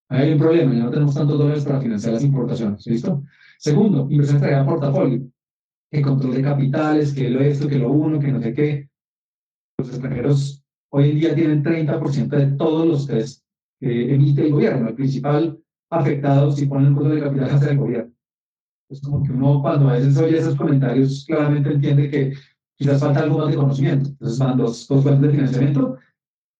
ahí 0.09 0.23
hay 0.23 0.33
un 0.33 0.39
problema, 0.39 0.73
ya 0.73 0.83
no 0.83 0.91
tenemos 0.91 1.15
tantos 1.15 1.37
dólares 1.37 1.63
para 1.63 1.79
financiar 1.79 2.13
las 2.13 2.23
importaciones. 2.25 2.85
¿Listo? 2.87 3.23
Segundo, 3.57 4.07
inversión 4.09 4.35
extranjera 4.35 4.59
en 4.59 4.67
portafolio. 4.67 5.21
Que 5.89 6.01
control 6.01 6.33
de 6.33 6.41
capitales, 6.41 7.13
que 7.13 7.29
lo 7.29 7.39
esto, 7.39 7.69
que 7.69 7.79
lo 7.79 7.89
uno, 7.89 8.19
que 8.19 8.33
no 8.33 8.41
sé 8.41 8.53
qué. 8.53 8.89
Los 9.77 9.89
extranjeros 9.91 10.61
hoy 10.91 11.11
en 11.11 11.19
día 11.19 11.35
tienen 11.35 11.63
30% 11.63 12.27
de 12.35 12.47
todos 12.57 12.85
los 12.85 13.07
tres 13.07 13.45
que 13.79 14.13
emite 14.13 14.45
el 14.45 14.51
gobierno. 14.51 14.89
El 14.89 14.95
principal 14.95 15.57
afectado, 15.89 16.51
si 16.51 16.65
ponen 16.65 16.87
el 16.87 16.95
control 16.95 17.15
de 17.15 17.21
capital, 17.21 17.49
es 17.55 17.61
el 17.61 17.77
gobierno. 17.77 18.14
Es 18.89 19.01
como 19.01 19.23
que 19.23 19.31
uno 19.31 19.61
cuando 19.61 19.89
a 19.89 19.93
veces 19.93 20.17
oye 20.17 20.37
esos 20.37 20.55
comentarios 20.55 21.25
claramente 21.27 21.73
entiende 21.73 22.09
que 22.09 22.33
quizás 22.75 22.99
falta 22.99 23.21
algo 23.21 23.39
más 23.39 23.49
de 23.49 23.55
conocimiento. 23.55 24.09
Entonces 24.09 24.39
van 24.39 24.57
dos, 24.57 24.87
dos 24.87 25.03
fuentes 25.03 25.21
de 25.21 25.29
financiamiento 25.29 25.97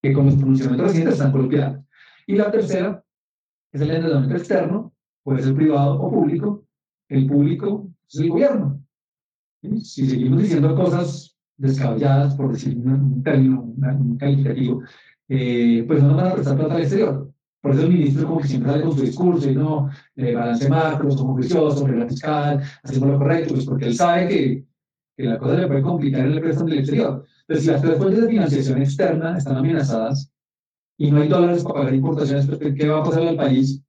que 0.02 0.14
con 0.14 0.26
los 0.26 0.36
pronunciamientos 0.36 0.88
recientes 0.88 1.14
están 1.14 1.32
coloquiados. 1.32 1.80
Y 2.28 2.36
la 2.36 2.52
tercera 2.52 3.04
es 3.72 3.82
el 3.82 3.92
endeudamiento 3.92 4.38
externo, 4.38 4.94
puede 5.24 5.44
ser 5.44 5.56
privado 5.56 6.02
o 6.02 6.10
público. 6.10 6.66
El 7.10 7.28
público 7.28 7.90
es 8.08 8.20
el 8.20 8.30
gobierno. 8.30 8.82
Si 9.82 10.08
seguimos 10.08 10.42
diciendo 10.42 10.76
cosas 10.76 11.36
descabelladas, 11.58 12.36
por 12.36 12.52
decir 12.52 12.78
un, 12.78 13.24
término, 13.24 13.62
un 13.62 14.18
calificativo, 14.18 14.82
eh, 15.28 15.84
pues 15.88 16.02
no 16.02 16.10
nos 16.10 16.18
van 16.18 16.28
a 16.28 16.34
prestar 16.34 16.58
plata 16.58 16.76
al 16.76 16.82
exterior. 16.82 17.35
Por 17.66 17.74
eso 17.74 17.82
el 17.82 17.94
ministro 17.94 18.28
como 18.28 18.42
que 18.42 18.48
siempre 18.48 18.72
sale 18.72 18.84
con 18.84 18.96
su 18.96 19.02
discurso 19.02 19.50
y 19.50 19.56
no, 19.56 19.90
eh, 20.18 20.36
balance 20.36 20.70
macro, 20.70 21.10
somos 21.10 21.34
juiciosos, 21.34 21.90
regla 21.90 22.06
fiscal, 22.06 22.62
hacemos 22.84 23.10
lo 23.10 23.18
correcto, 23.18 23.56
pues 23.56 23.66
porque 23.66 23.86
él 23.88 23.96
sabe 23.96 24.28
que, 24.28 24.66
que 25.18 25.24
la 25.24 25.40
cosa 25.40 25.56
le 25.56 25.66
puede 25.66 25.82
complicar 25.82 26.28
en 26.28 26.34
el 26.34 26.42
préstamo 26.42 26.70
del 26.70 26.78
exterior. 26.78 27.26
Pero 27.48 27.60
si 27.60 27.66
las 27.66 27.82
tres 27.82 27.98
fuentes 27.98 28.22
de 28.22 28.30
financiación 28.30 28.82
externa 28.84 29.36
están 29.36 29.58
amenazadas 29.58 30.32
y 31.00 31.10
no 31.10 31.22
hay 31.24 31.28
dólares 31.28 31.64
para 31.64 31.74
pagar 31.74 31.96
importaciones, 31.96 32.46
pues 32.46 32.60
¿qué 32.60 32.88
va 32.88 33.00
a 33.00 33.04
pasar 33.04 33.24
al 33.24 33.36
país? 33.36 33.82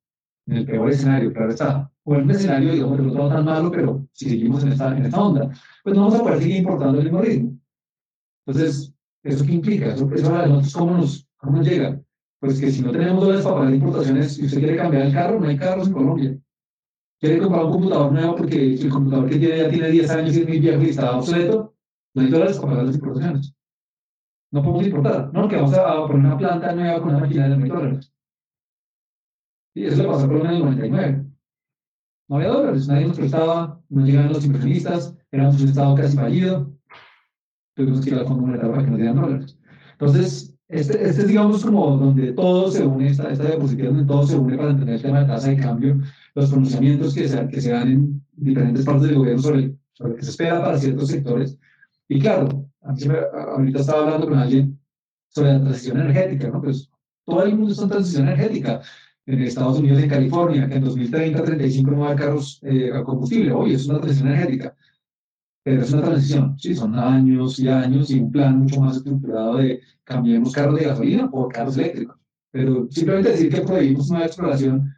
en 0.47 0.57
el 0.57 0.65
peor 0.65 0.89
escenario, 0.89 1.33
claro 1.35 1.51
está, 1.51 1.93
o 2.05 2.15
en 2.15 2.23
un 2.23 2.31
escenario, 2.31 2.73
digamos, 2.73 2.99
no 3.01 3.29
tan 3.29 3.45
malo, 3.45 3.71
pero 3.71 4.09
si 4.13 4.31
seguimos 4.31 4.63
en 4.63 4.73
esta, 4.73 4.97
en 4.97 5.05
esta 5.05 5.21
onda, 5.21 5.51
pues 5.85 5.95
no 5.95 6.03
vamos 6.03 6.19
a 6.19 6.23
poder 6.23 6.39
seguir 6.39 6.57
importando 6.59 6.99
el 6.99 7.05
mismo 7.05 7.21
ritmo. 7.21 7.59
Entonces, 8.47 8.95
¿eso 9.23 9.45
qué 9.45 9.53
implica? 9.53 9.93
Eso, 9.93 10.09
eso 10.15 10.35
a 10.35 10.47
nosotros, 10.47 10.73
¿cómo 10.73 10.97
nos, 10.97 11.29
¿cómo 11.37 11.57
nos 11.59 11.67
llega? 11.69 12.01
Pues 12.41 12.61
que 12.61 12.71
si 12.71 12.83
no 12.83 12.93
tenemos 12.93 13.23
dólares 13.23 13.45
para 13.45 13.57
pagar 13.57 13.75
importaciones 13.75 14.39
y 14.39 14.47
usted 14.47 14.59
quiere 14.59 14.77
cambiar 14.77 15.07
el 15.07 15.13
carro, 15.13 15.41
no 15.41 15.49
hay 15.49 15.57
carros 15.57 15.89
en 15.89 15.93
Colombia. 15.95 16.39
Quiere 17.19 17.39
comprar 17.39 17.65
un 17.65 17.73
computador 17.73 18.13
nuevo 18.13 18.37
porque 18.37 18.75
el 18.75 18.91
computador 18.91 19.31
que 19.31 19.39
tiene 19.39 19.57
ya 19.57 19.71
tiene 19.71 19.91
10 19.91 20.11
años 20.11 20.37
y 20.37 20.41
es 20.41 20.49
muy 20.49 20.61
viejo 20.61 20.83
y 20.83 20.91
está 20.91 21.17
obsoleto, 21.17 21.75
no 22.15 22.23
hay 22.23 22.29
dólares 22.29 22.57
para 22.59 22.69
pagar 22.71 22.87
las 22.87 22.95
importaciones. 22.95 23.55
No 24.53 24.63
podemos 24.63 24.87
importar, 24.87 25.33
¿no? 25.33 25.49
Que 25.49 25.57
vamos 25.57 25.75
a 25.75 26.07
poner 26.07 26.27
una 26.27 26.39
planta 26.39 26.73
nueva 26.75 27.01
con 27.01 27.09
una 27.09 27.21
máquina 27.21 27.49
de 27.49 27.69
dólares. 27.69 28.13
Y 29.75 29.85
eso 29.85 30.03
le 30.03 30.09
pasó 30.09 30.27
Colombia 30.27 30.51
en 30.51 30.57
el 30.57 30.63
99. 30.63 31.27
No 32.29 32.37
había 32.37 32.49
dólares, 32.49 32.89
nadie 32.89 33.07
nos 33.07 33.19
prestaba, 33.19 33.81
no 33.89 34.05
llegaban 34.05 34.33
los 34.33 34.45
inversionistas, 34.45 35.17
éramos 35.31 35.61
un 35.61 35.69
estado 35.69 35.95
casi 35.95 36.17
fallido. 36.17 36.73
Tuvimos 37.75 38.01
que 38.01 38.11
ir 38.11 38.17
al 38.17 38.27
Fondo 38.27 38.47
Monetario 38.47 38.73
para 38.73 38.85
que 38.85 38.91
nos 38.91 38.99
dieran 38.99 39.17
dólares. 39.17 39.59
Entonces, 39.93 40.56
este, 40.69 41.09
este 41.09 41.23
es, 41.23 41.29
digamos, 41.29 41.65
como 41.65 41.97
donde 41.97 42.33
todo 42.33 42.71
se 42.71 42.85
une, 42.85 43.09
esta, 43.09 43.31
esta 43.31 43.45
diapositiva 43.45 43.89
donde 43.89 44.05
todo 44.05 44.27
se 44.27 44.37
une 44.37 44.57
para 44.57 44.71
entender 44.71 44.97
el 44.97 45.03
tema 45.03 45.21
de 45.21 45.27
tasa 45.27 45.51
de 45.51 45.57
cambio, 45.57 46.01
los 46.35 46.51
pronunciamientos 46.51 47.15
que 47.15 47.29
se, 47.29 47.49
que 47.49 47.61
se 47.61 47.71
dan 47.71 47.89
en 47.89 48.23
diferentes 48.33 48.85
partes 48.85 49.09
del 49.09 49.19
gobierno 49.19 49.43
sobre, 49.43 49.75
sobre 49.93 50.11
lo 50.11 50.17
que 50.17 50.25
se 50.25 50.31
espera 50.31 50.61
para 50.61 50.79
ciertos 50.79 51.09
sectores. 51.09 51.59
Y 52.09 52.19
claro, 52.19 52.69
ahorita 52.83 53.81
estaba 53.81 54.03
hablando 54.05 54.29
con 54.29 54.39
alguien 54.39 54.79
sobre 55.29 55.53
la 55.53 55.61
transición 55.61 56.01
energética, 56.01 56.49
¿no? 56.49 56.61
Pues 56.61 56.91
todo 57.25 57.45
el 57.45 57.57
mundo 57.57 57.73
está 57.73 57.85
en 57.85 57.91
transición 57.91 58.29
energética. 58.29 58.81
En 59.27 59.43
Estados 59.43 59.81
Unidos, 59.81 60.01
en 60.01 60.09
California, 60.09 60.69
que 60.69 60.77
en 60.77 60.85
2030, 60.85 61.43
35 61.43 61.91
no 61.91 61.99
va 61.99 62.07
a 62.07 62.11
haber 62.11 62.25
carros 62.25 62.61
eh, 62.63 62.93
a 62.95 63.03
combustible. 63.03 63.53
Oye, 63.53 63.75
es 63.75 63.87
una 63.87 63.99
transición 63.99 64.29
energética. 64.29 64.77
Pero 65.67 65.83
es 65.83 65.93
una 65.93 66.03
transición, 66.03 66.57
sí, 66.57 66.77
son 66.77 66.97
años 66.97 67.59
y 67.59 67.67
años 67.67 68.09
y 68.13 68.21
un 68.21 68.31
plan 68.31 68.57
mucho 68.57 68.81
más 68.81 68.99
estructurado 68.99 69.57
de 69.57 69.81
cambiemos 70.05 70.53
carros 70.53 70.79
de 70.79 70.85
gasolina 70.85 71.29
por 71.29 71.53
carros 71.53 71.77
eléctricos. 71.77 72.17
Pero 72.53 72.87
simplemente 72.89 73.31
decir 73.31 73.53
que 73.53 73.63
prohibimos 73.63 74.09
una 74.11 74.27
exploración, 74.27 74.95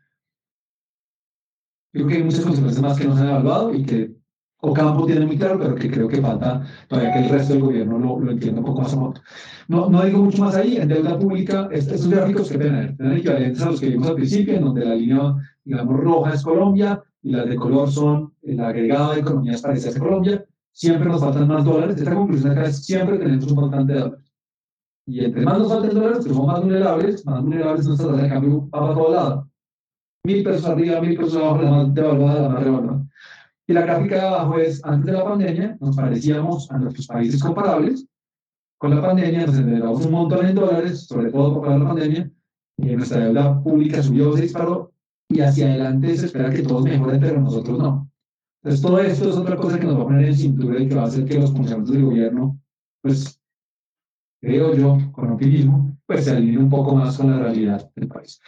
creo 1.91 2.07
que 2.07 2.17
hay 2.17 2.23
muchas 2.23 2.45
consecuencias 2.45 2.83
más 2.83 2.99
que 2.99 3.07
no 3.07 3.17
se 3.17 3.23
han 3.23 3.31
evaluado 3.31 3.75
y 3.75 3.83
que 3.83 4.15
Ocampo 4.61 5.07
tiene 5.07 5.25
muy 5.25 5.39
claro, 5.39 5.59
pero 5.59 5.75
que 5.75 5.91
creo 5.91 6.07
que 6.07 6.21
falta 6.21 6.63
todavía 6.87 7.15
que 7.15 7.19
el 7.21 7.31
resto 7.31 7.55
del 7.55 7.63
gobierno 7.63 7.99
lo, 7.99 8.21
lo 8.21 8.31
entienda 8.31 8.61
un 8.61 8.67
poco 8.67 8.83
más 8.83 8.93
a 8.93 8.97
fondo. 8.97 9.21
No, 9.69 9.89
no 9.89 10.05
digo 10.05 10.19
mucho 10.19 10.45
más 10.45 10.55
ahí, 10.55 10.77
en 10.77 10.89
deuda 10.89 11.19
pública, 11.19 11.71
estos 11.73 12.07
gráficos 12.11 12.51
que 12.51 12.59
tienen, 12.59 12.95
tienen 12.95 13.17
equivalentes 13.17 13.63
a 13.63 13.71
los 13.71 13.81
que 13.81 13.89
vimos 13.89 14.09
al 14.09 14.17
principio, 14.17 14.53
en 14.53 14.65
donde 14.65 14.85
la 14.85 14.95
línea, 14.95 15.35
digamos, 15.65 15.97
roja 15.99 16.35
es 16.35 16.43
Colombia 16.43 17.03
y 17.23 17.31
las 17.31 17.49
de 17.49 17.57
color 17.57 17.91
son 17.91 18.35
el 18.43 18.61
agregado 18.61 19.15
de 19.15 19.21
economías 19.21 19.63
parecidas 19.63 19.97
a 19.97 20.01
Colombia. 20.01 20.45
Siempre 20.73 21.09
nos 21.09 21.21
faltan 21.21 21.49
más 21.49 21.65
dólares. 21.65 21.97
Esta 21.97 22.15
conclusión 22.15 22.53
acá 22.53 22.67
es 22.67 22.85
siempre 22.85 23.19
tenemos 23.19 23.51
un 23.51 23.61
faltante 23.61 23.93
de 23.93 24.01
dólares. 24.01 24.33
Y 25.07 25.25
entre 25.25 25.43
más 25.43 25.59
nos 25.59 25.69
falten 25.69 25.95
dólares, 25.95 26.19
que 26.19 26.31
somos 26.31 26.47
más 26.47 26.61
vulnerables, 26.61 27.27
más 27.27 27.43
vulnerables 27.43 27.87
nuestra 27.87 28.09
tasa 28.09 28.23
de 28.23 28.29
cambio 28.29 28.69
va 28.69 28.81
para 28.81 28.95
todo 28.95 29.13
lado. 29.13 29.51
Mil 30.25 30.45
pesos 30.45 30.67
arriba, 30.67 31.01
mil 31.01 31.17
pesos 31.17 31.37
abajo, 31.37 31.63
la 31.63 31.71
más 31.71 31.95
devaluada, 31.95 32.43
la 32.43 32.49
más 32.51 32.63
revaluada. 32.63 33.07
Y 33.67 33.73
la 33.73 33.83
gráfica 33.83 34.15
de 34.15 34.21
abajo 34.21 34.59
es, 34.59 34.85
antes 34.85 35.07
de 35.07 35.13
la 35.13 35.25
pandemia, 35.25 35.77
nos 35.81 35.97
parecíamos 35.97 36.71
a 36.71 36.79
nuestros 36.79 37.07
países 37.07 37.43
comparables. 37.43 38.07
Con 38.79 38.95
la 38.95 39.03
pandemia 39.03 39.47
nos 39.47 39.57
endeudamos 39.57 40.07
un 40.07 40.13
montón 40.13 40.47
en 40.47 40.55
dólares, 40.55 41.07
sobre 41.07 41.31
todo 41.31 41.61
por 41.61 41.69
la 41.69 41.87
pandemia, 41.87 42.31
y 42.77 42.97
nuestra 42.97 43.25
deuda 43.25 43.63
pública 43.63 44.03
subió, 44.03 44.35
se 44.37 44.43
disparó, 44.43 44.93
y 45.29 45.41
hacia 45.41 45.67
adelante 45.67 46.17
se 46.17 46.27
espera 46.27 46.51
que 46.51 46.63
todos 46.63 46.85
mejoren, 46.85 47.21
pero 47.21 47.41
nosotros 47.41 47.79
no. 47.79 48.08
Entonces, 48.69 48.83
todo 48.83 49.01
esto 49.01 49.31
es 49.31 49.37
otra 49.37 49.57
cosa 49.57 49.79
que 49.79 49.87
nos 49.87 49.99
va 49.99 50.03
a 50.03 50.07
poner 50.07 50.27
en 50.27 50.37
cintura 50.37 50.79
y 50.79 50.89
que 50.89 50.95
va 50.95 51.03
a 51.03 51.07
hacer 51.07 51.25
que 51.25 51.39
los 51.39 51.53
funcionarios 51.53 51.91
del 51.91 52.05
gobierno, 52.05 52.61
pues, 53.03 53.41
creo 54.43 54.75
yo, 54.75 54.99
con 55.13 55.31
optimismo, 55.31 55.97
pues 56.07 56.25
se 56.25 56.33
alineen 56.33 56.65
un 56.65 56.71
poco 56.71 56.95
más 56.95 57.17
con 57.17 57.31
la 57.31 57.39
realidad 57.39 57.91
del 57.97 58.09
país. 58.09 58.41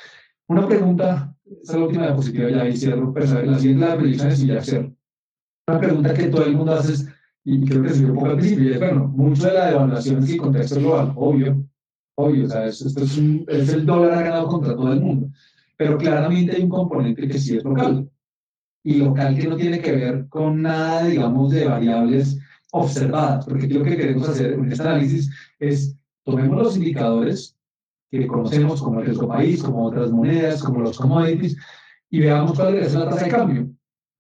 Una 0.46 0.66
pregunta, 0.66 1.34
esa 1.62 1.72
es 1.72 1.78
la 1.78 1.86
última 1.86 2.06
diapositiva, 2.06 2.50
ya 2.50 2.62
ahí 2.62 2.76
cierro, 2.76 3.12
pero 3.14 3.42
la 3.42 3.58
siguiente 3.58 3.86
la 3.86 3.96
predicciones 3.96 4.42
y 4.42 4.46
ya 4.48 4.60
cierro 4.60 4.94
una 5.70 5.80
pregunta 5.80 6.14
que 6.14 6.26
todo 6.26 6.44
el 6.44 6.56
mundo 6.56 6.72
hace 6.72 7.06
y 7.44 7.64
creo 7.64 7.82
que 7.82 7.90
se 7.90 8.04
un 8.04 8.14
poco 8.14 8.26
al 8.26 8.36
principio, 8.36 8.74
es, 8.74 8.78
bueno, 8.78 9.08
mucho 9.08 9.46
de 9.46 9.54
la 9.54 9.66
devaluación 9.68 10.22
es 10.22 10.30
el 10.30 10.36
contexto 10.36 10.78
global, 10.78 11.12
obvio, 11.16 11.64
obvio, 12.16 12.44
o 12.44 12.48
sea, 12.48 12.66
esto, 12.66 13.02
es, 13.02 13.16
un, 13.16 13.44
es 13.48 13.72
el 13.72 13.86
dólar 13.86 14.12
ha 14.12 14.22
ganado 14.22 14.48
contra 14.48 14.76
todo 14.76 14.92
el 14.92 15.00
mundo, 15.00 15.30
pero 15.76 15.96
claramente 15.96 16.54
hay 16.54 16.62
un 16.62 16.68
componente 16.68 17.26
que 17.26 17.38
sí 17.38 17.56
es 17.56 17.64
local, 17.64 18.10
y 18.82 18.94
local 18.94 19.36
que 19.38 19.48
no 19.48 19.56
tiene 19.56 19.80
que 19.80 19.92
ver 19.92 20.26
con 20.28 20.62
nada, 20.62 21.04
digamos, 21.04 21.52
de 21.52 21.66
variables 21.66 22.38
observadas, 22.72 23.46
porque 23.46 23.68
lo 23.68 23.82
que 23.82 23.96
queremos 23.96 24.28
hacer 24.28 24.52
en 24.52 24.70
este 24.70 24.82
análisis 24.82 25.30
es 25.58 25.96
tomemos 26.24 26.62
los 26.62 26.76
indicadores 26.76 27.56
que 28.10 28.26
conocemos 28.26 28.82
como 28.82 29.00
el 29.00 29.06
riesgo 29.06 29.28
país, 29.28 29.62
como 29.62 29.84
otras 29.84 30.10
monedas, 30.10 30.62
como 30.62 30.80
los 30.80 30.98
commodities, 30.98 31.56
y 32.10 32.20
veamos 32.20 32.54
cuál 32.58 32.76
es 32.76 32.94
la 32.94 33.08
tasa 33.08 33.24
de 33.24 33.30
cambio. 33.30 33.70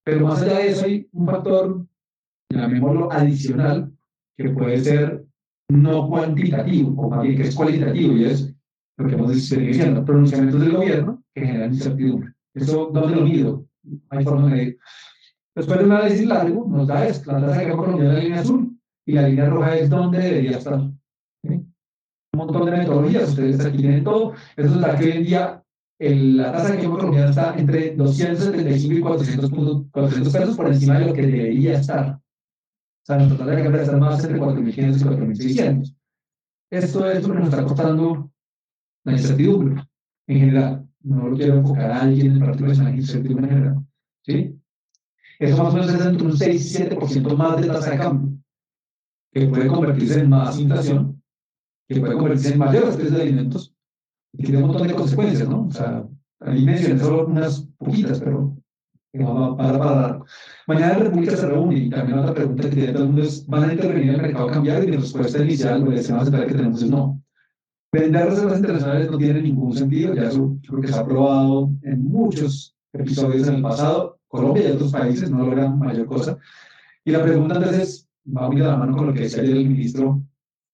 Pero 0.04 0.26
más 0.26 0.42
allá 0.42 0.58
de 0.58 0.68
eso 0.68 0.84
hay 0.84 1.08
un 1.12 1.26
factor, 1.26 1.86
llamémoslo 2.50 3.12
adicional, 3.12 3.92
que 4.36 4.50
puede 4.50 4.78
ser 4.78 5.24
no 5.68 6.08
cuantitativo, 6.08 7.00
o 7.00 7.10
más 7.10 7.22
bien 7.22 7.36
que 7.36 7.48
es 7.48 7.54
cualitativo, 7.54 8.16
y 8.16 8.24
es 8.24 8.54
lo 8.96 9.06
que 9.06 9.14
hemos 9.14 9.32
diciendo, 9.32 10.04
pronunciamientos 10.04 10.60
del 10.60 10.72
gobierno 10.72 11.22
que 11.34 11.46
generan 11.46 11.74
incertidumbre. 11.74 12.32
¿Eso 12.54 12.90
dónde 12.92 13.16
lo 13.16 13.22
mido? 13.22 13.66
Hay 14.10 14.24
forma 14.24 14.54
de. 14.54 14.78
Después 15.54 15.78
de 15.78 15.84
un 15.84 15.92
análisis 15.92 16.26
largo, 16.26 16.66
nos 16.68 16.86
da 16.86 17.06
esto, 17.06 17.32
la 17.32 17.40
tasa 17.40 17.60
de 17.60 17.68
cambio 17.68 17.76
colombiana 17.76 18.14
la 18.14 18.20
línea 18.20 18.40
azul, 18.40 18.78
y 19.06 19.12
la 19.12 19.28
línea 19.28 19.46
roja 19.46 19.76
es 19.76 19.90
dónde 19.90 20.18
debería 20.18 20.58
estar. 20.58 20.80
Un 21.42 21.74
montón 22.32 22.66
de 22.66 22.70
metodologías, 22.70 23.30
ustedes 23.30 23.64
aquí 23.64 23.78
tienen 23.78 24.04
todo, 24.04 24.34
eso 24.56 24.68
es 24.68 24.76
la 24.76 24.96
que 24.96 25.04
hoy 25.04 25.10
en 25.10 25.24
día 25.24 25.64
el, 25.98 26.36
la 26.36 26.52
tasa 26.52 26.72
de 26.72 26.78
cambio 26.78 26.98
colombiana 26.98 27.30
está 27.30 27.58
entre 27.58 27.94
275 27.96 28.94
y 28.94 29.00
400, 29.00 29.50
400 29.90 30.32
pesos 30.32 30.56
por 30.56 30.66
encima 30.68 30.98
de 30.98 31.06
lo 31.06 31.12
que 31.12 31.26
debería 31.26 31.78
estar. 31.78 32.14
O 32.14 33.06
sea, 33.06 33.16
nuestra 33.16 33.38
tasa 33.38 33.50
de 33.50 33.62
cambio 33.62 33.80
está 33.80 33.96
más 33.96 34.24
entre 34.24 34.40
4.500 34.40 34.76
y 34.76 35.04
4.600. 35.04 35.96
Esto 36.70 37.10
es 37.10 37.26
lo 37.26 37.34
que 37.34 37.40
nos 37.40 37.48
está 37.48 37.64
costando 37.64 38.30
la 39.04 39.12
incertidumbre 39.12 39.82
en 40.28 40.38
general. 40.38 40.89
No 41.02 41.28
lo 41.28 41.36
quiero 41.36 41.58
enfocar 41.58 41.90
a 41.90 42.02
alguien 42.02 42.32
en 42.32 42.40
particular, 42.40 42.74
sino 42.74 42.88
la 42.88 42.96
incertidumbre 42.96 43.46
en 43.46 43.52
general. 43.52 43.86
¿Sí? 44.22 44.60
Eso 45.38 45.62
más 45.62 45.72
o 45.72 45.76
menos 45.76 45.94
es 45.94 46.04
entre 46.04 46.26
un 46.26 46.36
6 46.36 46.80
y 46.80 46.84
7% 46.84 47.36
más 47.36 47.60
de 47.60 47.66
tasa 47.68 47.92
de 47.92 47.98
cambio, 47.98 48.38
que 49.32 49.46
puede 49.46 49.66
convertirse 49.68 50.20
en 50.20 50.28
más 50.28 50.58
inflación, 50.58 51.22
que 51.88 51.98
puede 51.98 52.14
convertirse 52.14 52.52
en 52.52 52.58
mayores 52.58 52.96
precios 52.96 53.16
de 53.16 53.22
alimentos, 53.22 53.74
y 54.34 54.42
tiene 54.44 54.58
un 54.58 54.68
montón 54.68 54.88
de 54.88 54.94
consecuencias, 54.94 55.48
¿no? 55.48 55.66
O 55.66 55.70
sea, 55.70 56.06
ahí 56.40 56.64
mencioné 56.64 57.00
solo 57.00 57.26
unas 57.26 57.66
poquitas, 57.78 58.20
pero 58.20 58.54
para, 59.56 59.78
para, 59.78 60.22
Mañana 60.66 60.98
la 60.98 61.04
República 61.04 61.36
se 61.36 61.46
reúne 61.46 61.78
y 61.78 61.90
también 61.90 62.18
otra 62.18 62.34
pregunta 62.34 62.68
que 62.68 62.76
tiene 62.76 62.92
todo 62.92 63.02
el 63.02 63.08
mundo 63.08 63.22
es, 63.22 63.46
¿van 63.46 63.70
a 63.70 63.72
intervenir 63.72 64.10
en 64.10 64.14
el 64.16 64.22
mercado 64.22 64.46
cambiario? 64.48 64.84
Y 64.84 64.90
mi 64.90 64.96
respuesta 64.98 65.42
inicial, 65.42 65.80
lo 65.80 65.90
que 65.90 65.96
decimos 65.96 66.30
que 66.30 66.46
tenemos 66.46 66.82
es 66.82 66.90
no. 66.90 67.19
Vender 67.92 68.26
reservas 68.26 68.58
internacionales 68.58 69.10
no 69.10 69.18
tiene 69.18 69.42
ningún 69.42 69.74
sentido, 69.74 70.14
ya 70.14 70.28
eso 70.28 70.56
creo 70.66 70.80
que 70.80 70.88
se 70.88 70.98
ha 70.98 71.04
probado 71.04 71.70
en 71.82 72.04
muchos 72.04 72.76
episodios 72.92 73.48
en 73.48 73.56
el 73.56 73.62
pasado. 73.62 74.18
Colombia 74.28 74.68
y 74.68 74.72
otros 74.72 74.92
países 74.92 75.28
no 75.28 75.44
logran 75.44 75.76
mayor 75.76 76.06
cosa. 76.06 76.38
Y 77.04 77.10
la 77.10 77.22
pregunta 77.22 77.56
entonces 77.56 78.08
va 78.26 78.46
muy 78.48 78.60
de 78.60 78.66
la 78.66 78.76
mano 78.76 78.96
con 78.96 79.08
lo 79.08 79.12
que 79.12 79.22
decía 79.22 79.42
ayer 79.42 79.56
el 79.56 79.68
ministro 79.68 80.22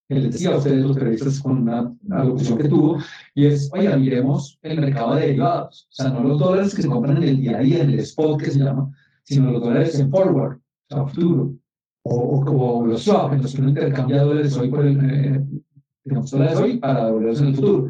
que 0.08 0.14
les 0.14 0.32
decía 0.32 0.50
a 0.50 0.58
ustedes 0.58 0.84
los 0.84 0.96
periodistas 0.96 1.40
con 1.40 1.62
una, 1.62 1.92
una 2.02 2.56
que 2.56 2.68
tuvo, 2.68 2.98
y 3.34 3.46
es, 3.46 3.70
oiga, 3.72 3.96
miremos 3.96 4.58
el 4.62 4.80
mercado 4.80 5.16
de 5.16 5.22
derivados, 5.22 5.88
o 5.90 5.94
sea, 5.94 6.10
no 6.10 6.22
los 6.22 6.38
dólares 6.38 6.74
que 6.74 6.82
se 6.82 6.88
compran 6.88 7.16
en 7.16 7.24
el 7.24 7.40
día 7.40 7.58
a 7.58 7.60
día, 7.60 7.82
en 7.82 7.90
el 7.90 7.98
spot 8.00 8.40
que 8.40 8.50
se 8.50 8.60
llama, 8.60 8.92
sino 9.24 9.50
los 9.50 9.62
dólares 9.62 9.98
en 9.98 10.10
forward, 10.10 10.58
o 10.58 10.94
sea, 10.94 11.06
futuro, 11.06 11.54
o, 12.04 12.40
o, 12.40 12.86
los 12.86 13.02
swap, 13.02 13.32
en 13.32 13.42
los 13.42 13.52
que 13.52 13.60
uno 13.60 13.70
intercambia 13.70 14.22
dólares 14.22 14.56
hoy 14.56 14.68
por 14.68 14.86
el, 14.86 15.10
eh, 15.10 15.44
dólares 16.06 16.58
hoy 16.58 16.78
para 16.78 17.06
devolverlos 17.06 17.40
en 17.40 17.46
el 17.48 17.54
futuro. 17.54 17.88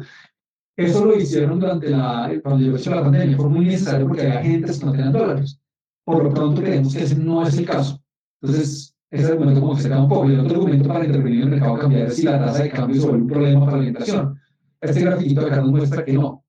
Eso 0.77 1.05
lo 1.05 1.17
hicieron 1.17 1.59
durante 1.59 1.89
la, 1.89 2.31
cuando 2.43 2.63
llegó 2.63 2.77
la 2.95 3.03
pandemia, 3.03 3.35
fue 3.35 3.49
muy 3.49 3.65
necesario 3.65 4.07
porque 4.07 4.21
había 4.21 4.39
agentes 4.39 4.79
que 4.79 4.85
no 4.85 4.91
tenían 4.91 5.11
dólares. 5.11 5.59
Por 6.05 6.23
lo 6.23 6.33
pronto 6.33 6.61
creemos 6.61 6.93
que 6.93 7.03
ese 7.03 7.15
no 7.15 7.45
es 7.45 7.57
el 7.57 7.65
caso. 7.65 7.99
Entonces, 8.41 8.95
ese 9.09 9.31
argumento 9.31 9.61
como 9.61 9.75
que 9.75 9.81
se 9.81 9.89
queda 9.89 10.03
un 10.03 10.09
poco. 10.09 10.29
Y 10.29 10.33
el 10.33 10.41
otro 10.41 10.57
argumento 10.57 10.87
para 10.87 11.05
intervenir 11.05 11.41
en 11.41 11.43
el 11.45 11.49
mercado 11.49 11.79
cambiario 11.79 12.07
es 12.07 12.15
si 12.15 12.23
la 12.23 12.39
tasa 12.39 12.63
de 12.63 12.69
cambio 12.69 13.01
sobre 13.01 13.17
un 13.17 13.27
problema 13.27 13.65
para 13.65 13.77
la 13.77 13.87
inflación. 13.87 14.39
Este 14.79 15.01
grafiquito 15.01 15.41
acá 15.41 15.57
nos 15.57 15.71
muestra 15.71 16.05
que 16.05 16.13
no. 16.13 16.45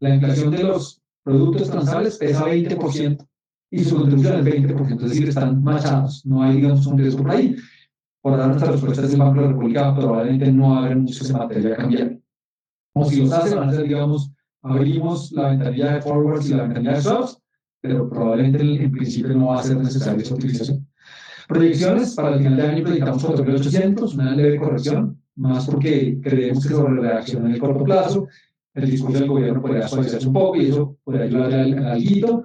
La 0.00 0.14
inflación 0.14 0.50
de 0.50 0.62
los 0.62 1.02
productos 1.22 1.70
transables 1.70 2.16
pesa 2.16 2.46
20% 2.46 3.28
y 3.70 3.84
su 3.84 3.96
contribución 3.96 4.46
es 4.46 4.54
20%, 4.54 5.02
es 5.02 5.10
decir, 5.10 5.28
están 5.28 5.62
machados. 5.62 6.24
No 6.24 6.42
hay, 6.42 6.56
digamos, 6.56 6.86
un 6.86 6.98
riesgo 6.98 7.22
por 7.22 7.32
ahí. 7.32 7.56
Por 8.28 8.36
dar 8.36 8.48
nuestras 8.48 8.72
respuestas 8.72 9.16
Banco 9.16 9.36
de 9.36 9.40
la 9.40 9.48
República, 9.48 9.94
probablemente 9.94 10.52
no 10.52 10.76
habrá 10.76 10.94
mucho 10.94 11.26
en 11.26 11.32
materia 11.32 11.76
cambiar. 11.76 12.18
O 12.92 13.04
si 13.06 13.22
los 13.22 13.32
hace, 13.32 13.54
van 13.54 13.70
a 13.70 13.72
ser, 13.72 13.84
digamos, 13.84 14.30
abrimos 14.62 15.32
la 15.32 15.48
ventanilla 15.48 15.94
de 15.94 16.02
forwards 16.02 16.50
y 16.50 16.54
la 16.54 16.64
ventanilla 16.64 16.96
de 16.96 17.02
swaps, 17.02 17.40
pero 17.80 18.10
probablemente 18.10 18.84
en, 18.84 18.92
principio 18.92 19.34
no 19.34 19.46
va 19.46 19.60
a 19.60 19.62
ser 19.62 19.78
necesaria 19.78 20.22
esa 20.22 20.34
utilización. 20.34 20.86
Proyecciones, 21.48 22.14
para 22.14 22.34
el 22.34 22.42
final 22.42 22.56
de 22.56 22.62
año 22.62 22.84
proyectamos 22.84 23.24
4.800, 23.24 24.14
una 24.14 24.34
leve 24.34 24.58
corrección, 24.58 25.22
más 25.36 25.64
porque 25.64 26.20
creemos 26.22 26.66
que 26.66 26.74
sobre 26.74 26.96
la 26.96 27.12
reacción 27.12 27.46
en 27.46 27.52
el 27.52 27.58
corto 27.58 27.82
plazo, 27.82 28.28
el 28.74 28.90
discurso 28.90 29.20
del 29.20 29.28
gobierno 29.28 29.62
podría 29.62 29.88
suavizarse 29.88 30.26
un 30.26 30.34
poco 30.34 30.56
y 30.56 30.66
eso 30.66 30.98
podría 31.02 31.24
ayudar 31.24 31.54
al, 31.54 31.86
al 31.86 31.98
guito. 31.98 32.44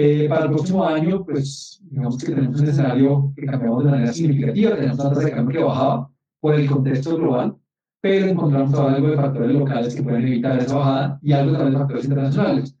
Eh, 0.00 0.28
para 0.28 0.44
el 0.44 0.52
próximo 0.52 0.84
año, 0.86 1.24
pues 1.24 1.80
digamos 1.90 2.18
que 2.18 2.26
tenemos 2.32 2.60
un 2.60 2.68
escenario 2.68 3.32
que 3.34 3.46
cambiamos 3.46 3.82
de 3.82 3.90
manera 3.90 4.12
significativa, 4.12 4.76
tenemos 4.76 5.00
una 5.00 5.08
tasa 5.08 5.22
de 5.22 5.32
cambio 5.32 5.58
que 5.58 5.64
bajaba 5.64 6.08
por 6.38 6.54
el 6.54 6.70
contexto 6.70 7.16
global, 7.16 7.56
pero 8.00 8.26
encontramos 8.26 8.78
algo 8.78 9.08
de 9.08 9.16
factores 9.16 9.50
locales 9.50 9.96
que 9.96 10.02
pueden 10.04 10.22
evitar 10.22 10.56
esa 10.56 10.76
bajada 10.76 11.18
y 11.20 11.32
algo 11.32 11.50
también 11.50 11.72
de 11.72 11.78
factores 11.80 12.04
internacionales. 12.04 12.76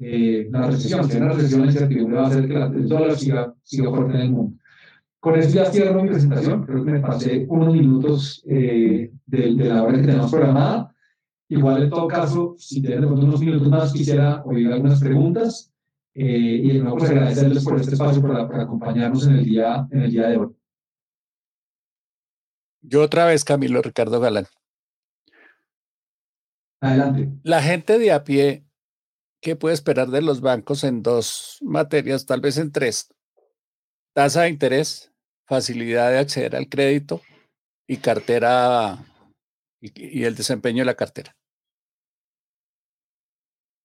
Eh, 0.00 0.48
la 0.50 0.66
recesión, 0.66 1.04
si 1.04 1.12
hay 1.12 1.22
una 1.22 1.32
recesión, 1.34 1.60
la 1.60 1.66
incertidumbre 1.66 2.16
va 2.16 2.24
a 2.24 2.26
hacer 2.26 2.48
que 2.48 2.56
el 2.56 2.88
dólar 2.88 3.16
siga, 3.16 3.54
siga 3.62 3.90
fuerte 3.90 4.14
en 4.14 4.20
el 4.20 4.30
mundo. 4.32 4.56
Con 5.20 5.36
eso 5.36 5.50
ya 5.50 5.66
cierro 5.66 6.02
mi 6.02 6.08
presentación, 6.08 6.64
creo 6.64 6.84
que 6.84 6.90
me 6.90 6.98
pasé 6.98 7.46
unos 7.48 7.72
minutos 7.72 8.42
eh, 8.48 9.12
de, 9.24 9.54
de, 9.54 9.64
la 9.68 9.84
hora 9.84 9.98
que 9.98 10.02
tenemos 10.02 10.32
programada. 10.32 10.92
Igual, 11.48 11.84
en 11.84 11.90
todo 11.90 12.08
caso, 12.08 12.56
si 12.58 12.82
tienen 12.82 13.04
unos 13.04 13.38
minutos 13.38 13.68
más, 13.68 13.92
quisiera 13.92 14.42
oír 14.44 14.72
algunas 14.72 14.98
preguntas 14.98 15.69
eh, 16.22 16.60
y 16.64 16.72
de 16.74 16.80
nuevo 16.80 16.98
pues, 16.98 17.10
agradecerles 17.10 17.64
por 17.64 17.80
este 17.80 17.94
espacio, 17.94 18.20
por 18.20 18.36
acompañarnos 18.36 19.26
en 19.26 19.36
el, 19.36 19.44
día, 19.46 19.88
en 19.90 20.02
el 20.02 20.10
día 20.10 20.28
de 20.28 20.36
hoy. 20.36 20.54
Yo 22.82 23.02
otra 23.02 23.24
vez, 23.24 23.42
Camilo 23.42 23.80
Ricardo 23.80 24.20
Galán. 24.20 24.44
Adelante. 26.82 27.30
La 27.42 27.62
gente 27.62 27.98
de 27.98 28.12
a 28.12 28.22
pie, 28.24 28.66
¿qué 29.40 29.56
puede 29.56 29.72
esperar 29.72 30.08
de 30.08 30.20
los 30.20 30.42
bancos 30.42 30.84
en 30.84 31.02
dos 31.02 31.56
materias, 31.62 32.26
tal 32.26 32.42
vez 32.42 32.58
en 32.58 32.70
tres? 32.70 33.08
Tasa 34.12 34.42
de 34.42 34.50
interés, 34.50 35.10
facilidad 35.46 36.10
de 36.10 36.18
acceder 36.18 36.54
al 36.54 36.68
crédito 36.68 37.22
y 37.86 37.96
cartera 37.96 38.98
y, 39.80 40.18
y 40.20 40.24
el 40.24 40.34
desempeño 40.34 40.82
de 40.82 40.86
la 40.86 40.96
cartera. 40.96 41.34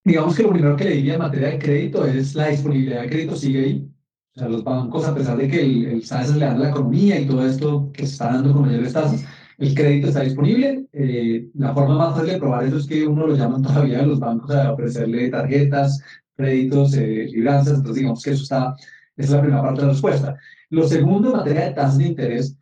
Digamos 0.06 0.36
que 0.36 0.44
lo 0.44 0.50
primero 0.50 0.76
que 0.76 0.84
le 0.84 0.90
diría 0.92 1.14
en 1.14 1.18
materia 1.18 1.48
de 1.48 1.58
crédito 1.58 2.06
es 2.06 2.36
la 2.36 2.46
disponibilidad 2.46 3.02
de 3.02 3.08
crédito 3.08 3.34
sigue 3.34 3.64
ahí. 3.64 3.90
O 4.36 4.38
sea, 4.38 4.48
los 4.48 4.62
bancos, 4.62 5.04
a 5.04 5.12
pesar 5.12 5.36
de 5.36 5.48
que 5.48 5.60
el, 5.60 5.84
el 5.84 6.38
le 6.38 6.46
da 6.46 6.56
la 6.56 6.68
economía 6.68 7.18
y 7.18 7.26
todo 7.26 7.44
esto 7.44 7.90
que 7.92 8.06
se 8.06 8.12
está 8.12 8.26
dando 8.26 8.52
con 8.52 8.62
mayores 8.62 8.92
tasas, 8.92 9.24
el 9.58 9.74
crédito 9.74 10.06
está 10.06 10.20
disponible. 10.20 10.86
Eh, 10.92 11.48
la 11.54 11.74
forma 11.74 11.98
más 11.98 12.14
fácil 12.14 12.34
de 12.34 12.38
probar 12.38 12.62
eso 12.62 12.76
es 12.76 12.86
que 12.86 13.04
uno 13.04 13.26
lo 13.26 13.34
llaman 13.34 13.62
todavía 13.64 14.02
los 14.02 14.20
bancos 14.20 14.52
a 14.52 14.74
ofrecerle 14.74 15.28
tarjetas, 15.28 16.00
créditos, 16.36 16.94
eh, 16.94 17.26
libranzas. 17.32 17.78
Entonces, 17.78 17.96
digamos 17.96 18.22
que 18.22 18.30
eso 18.30 18.44
está, 18.44 18.76
esa 19.16 19.28
es 19.28 19.30
la 19.30 19.40
primera 19.40 19.62
parte 19.62 19.80
de 19.80 19.86
la 19.88 19.92
respuesta. 19.92 20.36
Lo 20.70 20.86
segundo, 20.86 21.30
en 21.30 21.36
materia 21.38 21.64
de 21.64 21.72
tasas 21.72 21.98
de 21.98 22.06
interés, 22.06 22.56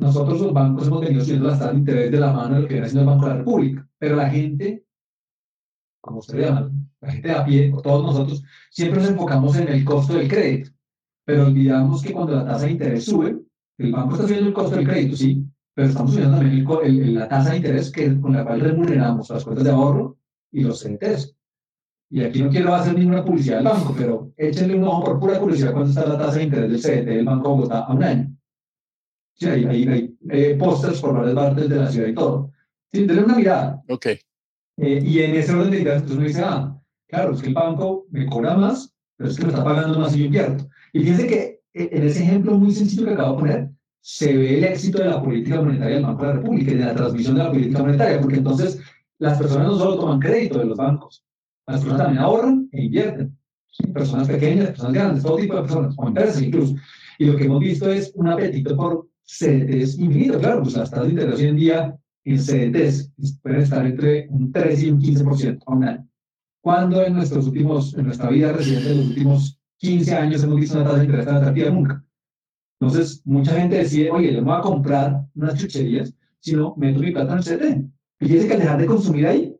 nosotros 0.00 0.40
los 0.40 0.52
bancos 0.52 0.88
hemos 0.88 1.02
venido 1.02 1.22
subiendo 1.22 1.50
las 1.50 1.60
tasas 1.60 1.74
de 1.74 1.78
interés 1.78 2.10
de 2.10 2.18
la 2.18 2.32
mano 2.32 2.56
de 2.56 2.62
lo 2.62 2.66
que 2.66 2.74
viene 2.74 2.86
haciendo 2.88 3.08
el 3.08 3.14
Banco 3.14 3.26
de 3.26 3.30
la 3.30 3.38
República, 3.38 3.88
pero 3.96 4.16
la 4.16 4.28
gente, 4.28 4.81
como 6.02 6.18
ustedes 6.18 6.46
llaman, 6.46 6.90
la 7.00 7.12
gente 7.12 7.30
a 7.30 7.44
pie, 7.44 7.72
o 7.72 7.80
todos 7.80 8.04
nosotros, 8.04 8.44
siempre 8.70 9.00
nos 9.00 9.10
enfocamos 9.10 9.56
en 9.56 9.68
el 9.68 9.84
costo 9.84 10.14
del 10.14 10.28
crédito, 10.28 10.70
pero 11.24 11.46
olvidamos 11.46 12.02
que 12.02 12.12
cuando 12.12 12.34
la 12.34 12.44
tasa 12.44 12.66
de 12.66 12.72
interés 12.72 13.04
sube, 13.04 13.38
el 13.78 13.92
banco 13.92 14.14
está 14.14 14.26
subiendo 14.26 14.48
el 14.48 14.54
costo 14.54 14.76
del 14.76 14.86
crédito, 14.86 15.16
sí, 15.16 15.46
pero 15.74 15.88
estamos 15.88 16.12
subiendo 16.12 16.38
también 16.38 16.66
el, 16.84 17.14
la 17.14 17.28
tasa 17.28 17.50
de 17.50 17.56
interés 17.58 17.90
que, 17.90 18.20
con 18.20 18.32
la 18.32 18.44
cual 18.44 18.60
remuneramos 18.60 19.30
las 19.30 19.44
cuentas 19.44 19.64
de 19.64 19.70
ahorro 19.70 20.18
y 20.50 20.62
los 20.62 20.80
CDTs. 20.80 21.34
Y 22.10 22.22
aquí 22.22 22.42
no 22.42 22.50
quiero 22.50 22.74
hacer 22.74 22.98
ninguna 22.98 23.24
publicidad 23.24 23.56
del 23.56 23.64
banco, 23.64 23.94
pero 23.96 24.32
échenle 24.36 24.76
un 24.76 24.84
ojo 24.84 25.04
por 25.04 25.20
pura 25.20 25.38
curiosidad 25.38 25.72
cuánto 25.72 25.90
está 25.90 26.04
la 26.04 26.18
tasa 26.18 26.38
de 26.38 26.44
interés 26.44 26.70
del 26.70 26.80
CDT 26.80 27.08
del 27.08 27.24
Banco 27.24 27.48
de 27.48 27.54
Bogotá 27.54 27.78
a 27.78 27.94
un 27.94 28.04
año. 28.04 28.36
Sí, 29.34 29.46
hay, 29.46 29.64
hay, 29.64 29.88
hay 29.88 30.16
eh, 30.28 30.56
pósters 30.58 31.00
por 31.00 31.14
varias 31.14 31.34
partes 31.34 31.68
de 31.70 31.76
la 31.76 31.90
ciudad 31.90 32.08
y 32.08 32.14
todo. 32.14 32.50
Sí, 32.92 33.06
denle 33.06 33.24
una 33.24 33.36
mirada. 33.36 33.82
Ok. 33.88 34.08
Eh, 34.82 35.00
y 35.02 35.20
en 35.20 35.36
ese 35.36 35.52
orden 35.52 35.70
de 35.70 35.80
ideas, 35.80 36.02
entonces 36.02 36.18
uno 36.18 36.26
dice, 36.26 36.42
ah, 36.44 36.72
Claro, 37.12 37.34
es 37.34 37.42
que 37.42 37.48
el 37.48 37.54
banco 37.54 38.06
me 38.10 38.24
cobra 38.24 38.56
más, 38.56 38.90
pero 39.18 39.28
es 39.28 39.36
que 39.36 39.44
me 39.44 39.50
está 39.50 39.62
pagando 39.62 39.98
más 39.98 40.16
y 40.16 40.20
yo 40.20 40.24
invierto. 40.24 40.66
Y 40.94 41.00
fíjense 41.00 41.26
que 41.26 41.60
eh, 41.74 41.90
en 41.92 42.04
ese 42.04 42.22
ejemplo 42.22 42.56
muy 42.56 42.72
sencillo 42.72 43.04
que 43.04 43.12
acabo 43.12 43.34
de 43.34 43.38
poner, 43.38 43.70
se 44.00 44.34
ve 44.34 44.56
el 44.56 44.64
éxito 44.64 44.98
de 44.98 45.10
la 45.10 45.22
política 45.22 45.60
monetaria 45.60 45.96
del 45.96 46.06
Banco 46.06 46.22
de 46.22 46.28
la 46.28 46.34
República 46.36 46.70
y 46.70 46.74
de 46.76 46.84
la 46.86 46.94
transmisión 46.94 47.36
de 47.36 47.42
la 47.42 47.50
política 47.50 47.82
monetaria, 47.82 48.18
porque 48.18 48.36
entonces 48.36 48.80
las 49.18 49.36
personas 49.36 49.68
no 49.68 49.78
solo 49.78 49.98
toman 49.98 50.20
crédito 50.20 50.58
de 50.58 50.64
los 50.64 50.78
bancos, 50.78 51.22
las 51.66 51.80
personas 51.80 52.06
también 52.06 52.24
ahorran 52.24 52.68
e 52.72 52.82
invierten. 52.82 53.38
Personas 53.92 54.26
pequeñas, 54.26 54.68
personas 54.68 54.92
grandes, 54.94 55.22
todo 55.22 55.36
tipo 55.36 55.56
de 55.56 55.62
personas, 55.62 55.94
o 55.98 56.08
empresas 56.08 56.40
incluso. 56.40 56.76
Y 57.18 57.26
lo 57.26 57.36
que 57.36 57.44
hemos 57.44 57.60
visto 57.60 57.90
es 57.90 58.10
un 58.14 58.28
apetito 58.28 58.74
por 58.74 59.06
CDTs 59.24 59.98
infinito. 59.98 60.38
Claro, 60.38 60.62
pues 60.62 60.76
las 60.76 60.90
tasas 60.90 61.06
de 61.06 61.12
interés 61.12 61.40
hoy 61.40 61.46
en 61.46 61.56
día 61.56 61.98
en 62.24 62.38
CDTs 62.38 63.12
pueden 63.42 63.60
estar 63.60 63.84
entre 63.86 64.28
un 64.28 64.52
3 64.52 64.82
y 64.82 64.90
un 64.90 65.00
15% 65.00 65.62
a 65.66 65.72
un 65.72 65.84
año. 65.84 66.08
¿Cuándo 66.62 67.02
en, 67.02 67.14
nuestros 67.14 67.46
últimos, 67.48 67.94
en 67.94 68.06
nuestra 68.06 68.30
vida 68.30 68.52
reciente, 68.52 68.92
en 68.92 68.98
los 68.98 69.06
últimos 69.08 69.60
15 69.78 70.14
años, 70.14 70.44
hemos 70.44 70.60
visto 70.60 70.76
una 70.76 70.84
tasa 70.84 70.98
de 70.98 71.04
interés 71.04 71.26
tan 71.26 71.36
atractiva? 71.36 71.70
Nunca. 71.70 72.04
Entonces, 72.80 73.22
mucha 73.24 73.54
gente 73.58 73.78
decide, 73.78 74.10
oye, 74.10 74.32
yo 74.32 74.40
no 74.40 74.46
voy 74.46 74.58
a 74.58 74.62
comprar 74.62 75.24
unas 75.34 75.58
chucherías, 75.58 76.14
sino 76.38 76.74
meto 76.76 77.00
mi 77.00 77.10
plata 77.10 77.32
en 77.32 77.38
el 77.38 77.44
CT. 77.44 77.90
Y 78.20 78.26
fíjense 78.26 78.46
que 78.46 78.54
al 78.54 78.60
dejar 78.60 78.78
de 78.78 78.86
consumir 78.86 79.26
ahí, 79.26 79.56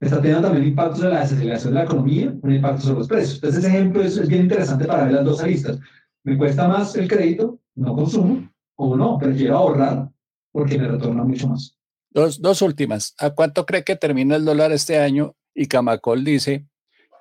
está 0.00 0.20
teniendo 0.20 0.48
también 0.48 0.68
impacto 0.68 0.96
sobre 0.96 1.10
la 1.10 1.20
desaceleración 1.20 1.74
de 1.74 1.78
la 1.80 1.84
economía, 1.84 2.34
un 2.40 2.52
impacto 2.52 2.82
sobre 2.82 2.98
los 2.98 3.08
precios. 3.08 3.34
Entonces, 3.34 3.64
ese 3.64 3.68
ejemplo 3.68 4.02
es, 4.02 4.16
es 4.16 4.28
bien 4.28 4.42
interesante 4.42 4.84
para 4.84 5.04
ver 5.04 5.14
las 5.14 5.24
dos 5.24 5.42
aristas. 5.42 5.78
Me 6.22 6.38
cuesta 6.38 6.68
más 6.68 6.94
el 6.96 7.08
crédito, 7.08 7.58
no 7.74 7.94
consumo, 7.94 8.48
o 8.76 8.96
no, 8.96 9.18
prefiero 9.18 9.56
ahorrar 9.56 10.10
porque 10.52 10.78
me 10.78 10.88
retorna 10.88 11.24
mucho 11.24 11.48
más. 11.48 11.79
Dos, 12.12 12.42
dos 12.42 12.60
últimas. 12.62 13.14
¿A 13.18 13.30
cuánto 13.30 13.64
cree 13.64 13.84
que 13.84 13.94
termina 13.94 14.34
el 14.34 14.44
dólar 14.44 14.72
este 14.72 14.98
año 14.98 15.36
y 15.54 15.66
Camacol 15.66 16.24
dice 16.24 16.66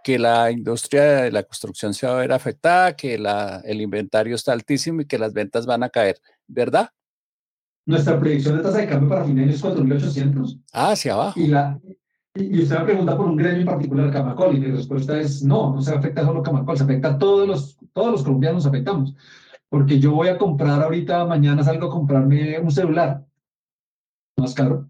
que 0.03 0.17
la 0.17 0.49
industria 0.49 1.03
de 1.03 1.31
la 1.31 1.43
construcción 1.43 1.93
se 1.93 2.07
va 2.07 2.13
a 2.13 2.21
ver 2.21 2.31
afectada, 2.31 2.95
que 2.95 3.19
la, 3.19 3.61
el 3.65 3.81
inventario 3.81 4.35
está 4.35 4.53
altísimo 4.53 5.01
y 5.01 5.05
que 5.05 5.19
las 5.19 5.33
ventas 5.33 5.67
van 5.67 5.83
a 5.83 5.89
caer, 5.89 6.17
¿verdad? 6.47 6.89
Nuestra 7.85 8.19
predicción 8.19 8.57
de 8.57 8.63
tasa 8.63 8.79
de 8.79 8.87
cambio 8.87 9.09
para 9.09 9.25
fin 9.25 9.35
de 9.35 9.43
año 9.43 9.51
es 9.51 9.63
4.800. 9.63 10.59
Ah, 10.73 10.91
hacia 10.91 11.13
abajo. 11.13 11.39
Y, 11.39 11.47
la, 11.47 11.79
y 12.35 12.61
usted 12.63 12.79
me 12.79 12.85
pregunta 12.85 13.17
por 13.17 13.27
un 13.27 13.35
gremio 13.35 13.61
en 13.61 13.65
particular, 13.65 14.11
Camacol, 14.11 14.55
y 14.55 14.59
mi 14.59 14.71
respuesta 14.71 15.19
es 15.19 15.43
no, 15.43 15.75
no 15.75 15.81
se 15.81 15.93
afecta 15.93 16.23
solo 16.23 16.41
Camacol, 16.41 16.77
se 16.77 16.83
afecta 16.83 17.09
a 17.09 17.17
todos 17.19 17.47
los, 17.47 17.77
todos 17.93 18.11
los 18.11 18.23
colombianos, 18.23 18.65
afectamos. 18.65 19.13
Porque 19.69 19.99
yo 19.99 20.13
voy 20.13 20.29
a 20.29 20.37
comprar 20.37 20.81
ahorita, 20.81 21.25
mañana 21.25 21.63
salgo 21.63 21.87
a 21.87 21.91
comprarme 21.91 22.57
un 22.57 22.71
celular 22.71 23.28
más 24.39 24.53
caro 24.53 24.89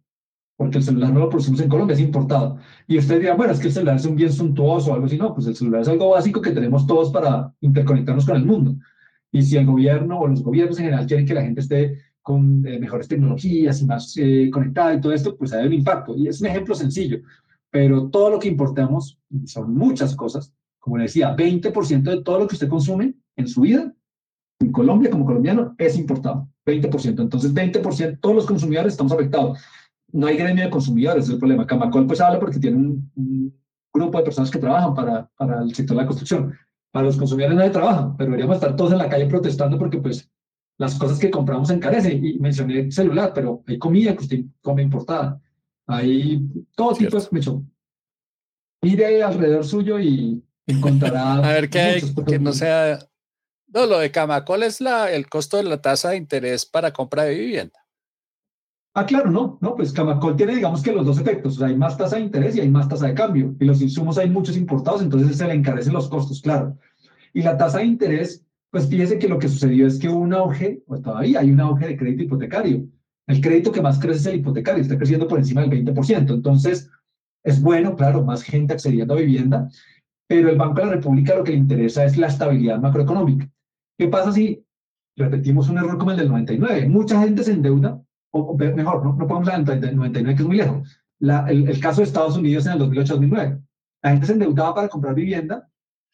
porque 0.60 0.78
el 0.78 0.84
celular 0.84 1.14
no 1.14 1.22
lo 1.22 1.30
producimos 1.30 1.62
en 1.62 1.70
Colombia, 1.70 1.94
es 1.94 2.02
importado. 2.02 2.58
Y 2.86 2.98
usted 2.98 3.22
dirá, 3.22 3.34
bueno, 3.34 3.54
es 3.54 3.62
que 3.62 3.68
el 3.68 3.74
celular 3.74 3.96
es 3.96 4.04
un 4.04 4.18
bien 4.18 4.30
suntuoso 4.30 4.92
o 4.92 4.94
algo 4.94 5.06
así. 5.06 5.18
No, 5.18 5.34
pues 5.34 5.48
el 5.48 5.56
celular 5.56 5.84
es 5.84 5.88
algo 5.88 6.10
básico 6.10 6.42
que 6.42 6.52
tenemos 6.52 6.86
todos 6.86 7.14
para 7.14 7.54
interconectarnos 7.62 8.26
con 8.26 8.36
el 8.36 8.46
mundo. 8.46 8.76
Y 9.32 9.42
si 9.42 9.56
el 9.56 9.66
gobierno 9.66 10.20
o 10.20 10.28
los 10.28 10.44
gobiernos 10.44 10.78
en 10.78 10.84
general 10.88 11.08
quieren 11.08 11.26
que 11.26 11.34
la 11.34 11.44
gente 11.44 11.62
esté 11.62 12.02
con 12.22 12.68
eh, 12.68 12.78
mejores 12.78 13.08
tecnologías 13.08 13.82
y 13.82 13.86
más 13.86 14.18
eh, 14.18 14.50
conectada 14.52 14.96
y 14.96 15.00
todo 15.00 15.14
esto, 15.14 15.38
pues 15.38 15.54
hay 15.54 15.66
un 15.66 15.72
impacto. 15.72 16.14
Y 16.18 16.28
es 16.28 16.42
un 16.42 16.48
ejemplo 16.48 16.76
sencillo. 16.76 17.22
Pero 17.72 18.10
todo 18.10 18.30
lo 18.30 18.38
que 18.38 18.50
importamos, 18.50 19.18
son 19.46 19.74
muchas 19.74 20.14
cosas, 20.14 20.54
como 20.78 20.98
le 20.98 21.04
decía, 21.04 21.38
20% 21.38 22.04
de 22.04 22.22
todo 22.22 22.38
lo 22.38 22.48
que 22.50 22.56
usted 22.56 22.68
consume 22.68 23.14
en 23.38 23.48
su 23.48 23.62
vida, 23.62 23.94
en 24.60 24.74
Colombia 24.74 25.10
como 25.10 25.26
colombiano, 25.26 25.74
es 25.78 25.98
importado. 25.98 26.50
20%. 26.70 27.22
Entonces, 27.22 27.54
20%, 27.54 28.20
todos 28.22 28.36
los 28.36 28.46
consumidores 28.46 28.94
estamos 28.94 29.12
afectados 29.12 29.60
no 30.12 30.28
hay 30.28 30.38
gremio 30.38 30.64
de 30.64 30.70
consumidores, 30.70 31.26
es 31.26 31.32
el 31.32 31.40
problema. 31.40 31.68
Camacol 31.68 32.08
pues 32.08 32.22
habla 32.22 32.40
porque 32.40 32.60
tiene 32.60 32.78
un, 32.78 33.60
grupo 33.92 34.20
de 34.20 34.24
personas 34.24 34.52
que 34.52 34.60
trabajan 34.60 34.94
para, 34.94 35.28
para 35.36 35.62
el 35.62 35.74
sector 35.74 35.98
de 35.98 36.04
la 36.04 36.08
construcción. 36.08 36.56
Para 36.92 37.08
los 37.08 37.18
consumidores 37.18 37.58
nadie 37.58 37.72
trabaja, 37.72 38.16
pero 38.18 38.30
deberíamos 38.30 38.58
estar 38.58 38.76
todos 38.76 38.92
en 38.92 39.00
la 39.00 39.10
calle 39.10 39.26
protestando 39.26 39.78
porque 39.80 39.98
pues 39.98 40.30
las 40.78 40.96
cosas 40.96 41.20
que 41.20 41.32
compramos 41.32 41.70
encarecen. 41.72 42.24
Y 42.24 42.38
mencioné 42.40 42.92
celular, 42.92 43.32
pero 43.34 43.64
hay 43.68 43.78
comida 43.80 44.16
que 44.16 44.24
usted 44.24 44.40
come 44.62 44.84
importada. 44.84 45.42
Hay 45.88 46.48
todo 46.76 46.94
tipo 46.94 47.18
de... 47.18 47.40
Hecho, 47.40 47.64
mire 48.82 49.24
alrededor 49.24 49.66
suyo 49.66 50.00
y 50.00 50.42
encontrará... 50.68 51.34
A 51.44 51.54
ver 51.54 51.70
qué 51.70 51.80
hay 51.80 52.02
que 52.26 52.40
no 52.40 52.54
sea... 52.54 53.00
No, 53.72 53.86
lo 53.86 54.00
de 54.00 54.12
Camacol 54.12 54.64
es 54.64 54.82
la, 54.82 55.12
el 55.12 55.30
costo 55.30 55.58
de 55.58 55.64
la 55.64 55.80
tasa 55.80 56.10
de 56.10 56.18
interés 56.18 56.66
para 56.66 56.92
compra 56.92 57.24
de 57.24 57.36
vivienda. 57.36 57.80
Ah, 58.96 59.06
claro, 59.06 59.30
no, 59.30 59.60
no, 59.62 59.76
pues 59.76 59.94
Camacol 59.94 60.36
tiene, 60.36 60.56
digamos 60.56 60.82
que 60.82 60.92
los 60.92 61.06
dos 61.06 61.20
efectos, 61.20 61.56
o 61.56 61.60
sea, 61.60 61.68
hay 61.68 61.76
más 61.76 61.96
tasa 61.96 62.16
de 62.16 62.24
interés 62.24 62.56
y 62.56 62.62
hay 62.62 62.70
más 62.70 62.90
tasa 62.90 63.06
de 63.08 63.14
cambio, 63.14 63.56
y 63.60 63.66
los 63.66 63.82
insumos 63.82 64.18
hay 64.18 64.30
muchos 64.30 64.58
importados, 64.58 65.04
entonces 65.04 65.38
se 65.38 65.46
le 65.46 65.54
encarecen 65.54 65.94
los 65.94 66.10
costos, 66.10 66.42
claro. 66.42 66.76
Y 67.32 67.44
la 67.44 67.56
tasa 67.56 67.78
de 67.78 67.86
interés, 67.86 68.44
pues 68.72 68.90
fíjese 68.90 69.20
que 69.20 69.30
lo 69.30 69.38
que 69.38 69.48
sucedió 69.48 69.86
es 69.86 70.00
que 70.00 70.10
hubo 70.10 70.20
un 70.20 70.34
auge, 70.34 70.82
pues 70.88 71.04
todavía 71.04 71.40
hay 71.40 71.52
un 71.52 71.60
auge 71.60 71.88
de 71.88 71.98
crédito 71.98 72.24
hipotecario. 72.24 72.88
El 73.28 73.42
crédito 73.42 73.72
que 73.72 73.82
más 73.82 74.00
crece 74.00 74.20
es 74.20 74.26
el 74.26 74.40
hipotecario, 74.40 74.82
está 74.82 74.98
creciendo 74.98 75.28
por 75.28 75.38
encima 75.38 75.62
del 75.62 75.70
20%, 75.70 76.34
entonces 76.34 76.90
Es 77.44 77.62
bueno, 77.62 77.96
claro, 77.96 78.24
más 78.26 78.44
gente 78.44 78.74
accediendo 78.74 79.14
a 79.14 79.18
vivienda, 79.18 79.70
pero 80.28 80.50
el 80.50 80.58
Banco 80.58 80.82
de 80.82 80.88
la 80.88 80.94
República 80.94 81.36
lo 81.36 81.44
que 81.44 81.52
le 81.52 81.58
interesa 81.58 82.04
es 82.04 82.18
la 82.18 82.28
estabilidad 82.28 82.80
macroeconómica. 82.80 83.50
¿Qué 84.00 84.08
pasa 84.08 84.32
si 84.32 84.66
repetimos 85.18 85.68
un 85.68 85.78
error 85.78 85.98
como 85.98 86.12
el 86.12 86.18
del 86.18 86.30
99? 86.30 86.88
Mucha 86.88 87.22
gente 87.22 87.44
se 87.44 87.52
endeuda, 87.52 88.02
o, 88.32 88.58
mejor, 88.58 89.04
no, 89.04 89.14
no 89.14 89.28
podemos 89.28 89.50
hablar 89.50 89.82
del 89.82 89.98
99, 89.98 90.36
que 90.38 90.42
es 90.42 90.48
muy 90.48 90.56
lejos. 90.56 91.02
La, 91.20 91.46
el, 91.50 91.68
el, 91.68 91.82
caso 91.82 92.00
de 92.00 92.06
Estados 92.06 92.38
Unidos 92.38 92.66
en 92.66 92.74
el 92.74 92.80
2008-2009. 92.80 93.62
La 94.02 94.12
gente 94.12 94.26
se 94.26 94.32
endeudaba 94.32 94.74
para 94.74 94.88
comprar 94.88 95.14
vivienda, 95.16 95.70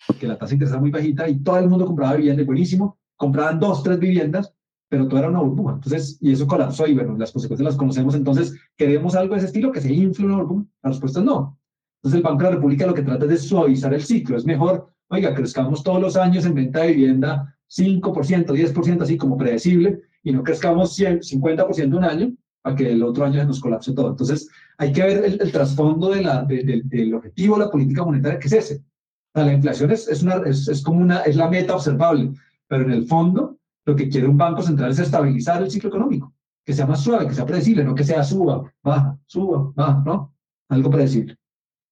porque 0.07 0.25
la 0.25 0.35
tasa 0.35 0.49
de 0.49 0.55
interés 0.55 0.71
era 0.71 0.81
muy 0.81 0.89
bajita, 0.89 1.29
y 1.29 1.43
todo 1.43 1.59
el 1.59 1.69
mundo 1.69 1.85
compraba 1.85 2.15
vivienda, 2.15 2.41
y 2.41 2.45
buenísimo, 2.45 2.97
compraban 3.15 3.59
dos, 3.59 3.83
tres 3.83 3.99
viviendas, 3.99 4.51
pero 4.89 5.07
todo 5.07 5.19
era 5.19 5.29
una 5.29 5.41
burbuja. 5.41 5.73
Entonces, 5.75 6.17
y 6.21 6.31
eso 6.31 6.47
colapsó, 6.47 6.87
y 6.87 6.95
bueno, 6.95 7.15
las 7.19 7.31
consecuencias 7.31 7.65
las 7.65 7.77
conocemos. 7.77 8.15
Entonces, 8.15 8.59
¿queremos 8.75 9.13
algo 9.13 9.35
de 9.35 9.41
ese 9.41 9.47
estilo? 9.47 9.71
¿Que 9.71 9.81
se 9.81 9.93
infle 9.93 10.25
una 10.25 10.37
burbuja? 10.37 10.65
La 10.81 10.89
respuesta 10.89 11.19
es 11.19 11.25
no. 11.25 11.59
Entonces, 12.01 12.17
el 12.17 12.23
Banco 12.23 12.39
de 12.39 12.49
la 12.49 12.55
República 12.55 12.87
lo 12.87 12.95
que 12.95 13.03
trata 13.03 13.25
es 13.25 13.29
de 13.29 13.37
suavizar 13.37 13.93
el 13.93 14.01
ciclo. 14.01 14.37
Es 14.37 14.45
mejor, 14.45 14.91
oiga, 15.09 15.35
crezcamos 15.35 15.83
todos 15.83 16.01
los 16.01 16.17
años 16.17 16.47
en 16.47 16.55
venta 16.55 16.79
de 16.79 16.87
vivienda 16.87 17.54
5%, 17.69 18.45
10%, 18.45 19.01
así 19.01 19.17
como 19.17 19.37
predecible, 19.37 20.01
y 20.23 20.31
no 20.31 20.43
crezcamos 20.43 20.95
100, 20.95 21.19
50% 21.21 21.97
un 21.97 22.03
año, 22.03 22.33
para 22.61 22.75
que 22.75 22.91
el 22.91 23.03
otro 23.03 23.25
año 23.25 23.39
se 23.39 23.45
nos 23.45 23.59
colapse 23.59 23.93
todo. 23.93 24.09
Entonces, 24.09 24.49
hay 24.77 24.91
que 24.91 25.03
ver 25.03 25.23
el, 25.23 25.51
trasfondo 25.51 26.09
de 26.09 26.23
la, 26.23 26.43
del 26.43 27.13
objetivo 27.13 27.57
de 27.57 27.65
la 27.65 27.71
política 27.71 28.03
monetaria, 28.03 28.39
que 28.39 28.47
es 28.47 28.53
ese. 28.53 28.75
O 28.77 29.39
sea, 29.39 29.45
la 29.45 29.53
inflación 29.53 29.91
es, 29.91 30.07
es, 30.07 30.23
una, 30.23 30.37
es, 30.45 30.67
es, 30.67 30.81
como 30.81 31.01
una, 31.01 31.21
es 31.21 31.35
la 31.35 31.49
meta 31.49 31.75
observable, 31.75 32.31
pero 32.67 32.83
en 32.85 32.91
el 32.91 33.05
fondo, 33.05 33.59
lo 33.85 33.95
que 33.95 34.09
quiere 34.09 34.27
un 34.27 34.37
banco 34.37 34.61
central 34.61 34.91
es 34.91 34.99
estabilizar 34.99 35.61
el 35.61 35.69
ciclo 35.69 35.89
económico, 35.89 36.33
que 36.65 36.73
sea 36.73 36.87
más 36.87 37.03
suave, 37.03 37.27
que 37.27 37.35
sea 37.35 37.45
predecible, 37.45 37.83
no 37.83 37.93
que 37.93 38.03
sea 38.03 38.23
suba, 38.23 38.63
baja, 38.81 39.17
suba, 39.27 39.71
baja, 39.75 40.01
¿no? 40.05 40.33
Algo 40.69 40.89
predecible. 40.89 41.37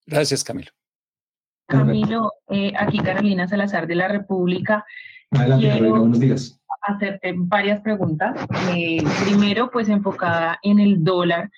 Gracias, 0.05 0.43
Camilo. 0.43 0.71
Camilo, 1.67 2.31
eh, 2.49 2.73
aquí 2.77 2.99
Carolina 2.99 3.47
Salazar 3.47 3.87
de 3.87 3.95
la 3.95 4.07
República. 4.07 4.85
Adelante, 5.33 5.67
Carolina, 5.67 5.99
buenos 5.99 6.19
días. 6.19 6.59
Hacerte 6.81 7.33
varias 7.35 7.81
preguntas. 7.81 8.35
Eh, 8.75 9.03
primero, 9.23 9.71
pues 9.71 9.89
enfocada 9.89 10.59
en 10.63 10.79
el 10.79 11.03
dólar. 11.03 11.49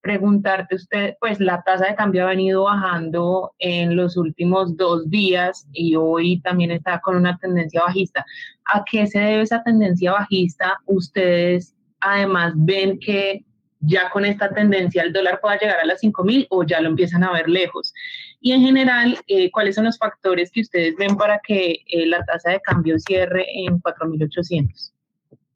Preguntarte 0.00 0.76
usted, 0.76 1.16
pues 1.20 1.40
la 1.40 1.62
tasa 1.62 1.86
de 1.86 1.94
cambio 1.94 2.24
ha 2.24 2.30
venido 2.30 2.64
bajando 2.64 3.52
en 3.58 3.96
los 3.96 4.16
últimos 4.16 4.76
dos 4.76 5.10
días 5.10 5.68
y 5.72 5.96
hoy 5.96 6.40
también 6.40 6.70
está 6.70 7.00
con 7.00 7.16
una 7.16 7.36
tendencia 7.36 7.82
bajista. 7.82 8.24
¿A 8.72 8.82
qué 8.84 9.06
se 9.06 9.18
debe 9.18 9.42
esa 9.42 9.62
tendencia 9.62 10.12
bajista? 10.12 10.78
Ustedes 10.86 11.74
además 12.00 12.54
ven 12.56 12.98
que 12.98 13.44
ya 13.80 14.10
con 14.10 14.24
esta 14.24 14.50
tendencia 14.50 15.02
el 15.02 15.12
dólar 15.12 15.40
pueda 15.40 15.58
llegar 15.58 15.80
a 15.82 15.86
las 15.86 16.02
5.000 16.02 16.46
o 16.50 16.64
ya 16.64 16.80
lo 16.80 16.88
empiezan 16.88 17.24
a 17.24 17.32
ver 17.32 17.48
lejos. 17.48 17.92
Y 18.40 18.52
en 18.52 18.62
general, 18.62 19.18
eh, 19.26 19.50
¿cuáles 19.50 19.74
son 19.74 19.84
los 19.84 19.98
factores 19.98 20.50
que 20.50 20.62
ustedes 20.62 20.96
ven 20.96 21.16
para 21.16 21.40
que 21.46 21.84
eh, 21.86 22.06
la 22.06 22.24
tasa 22.24 22.50
de 22.50 22.60
cambio 22.60 22.98
cierre 22.98 23.46
en 23.54 23.80
4.800? 23.80 24.92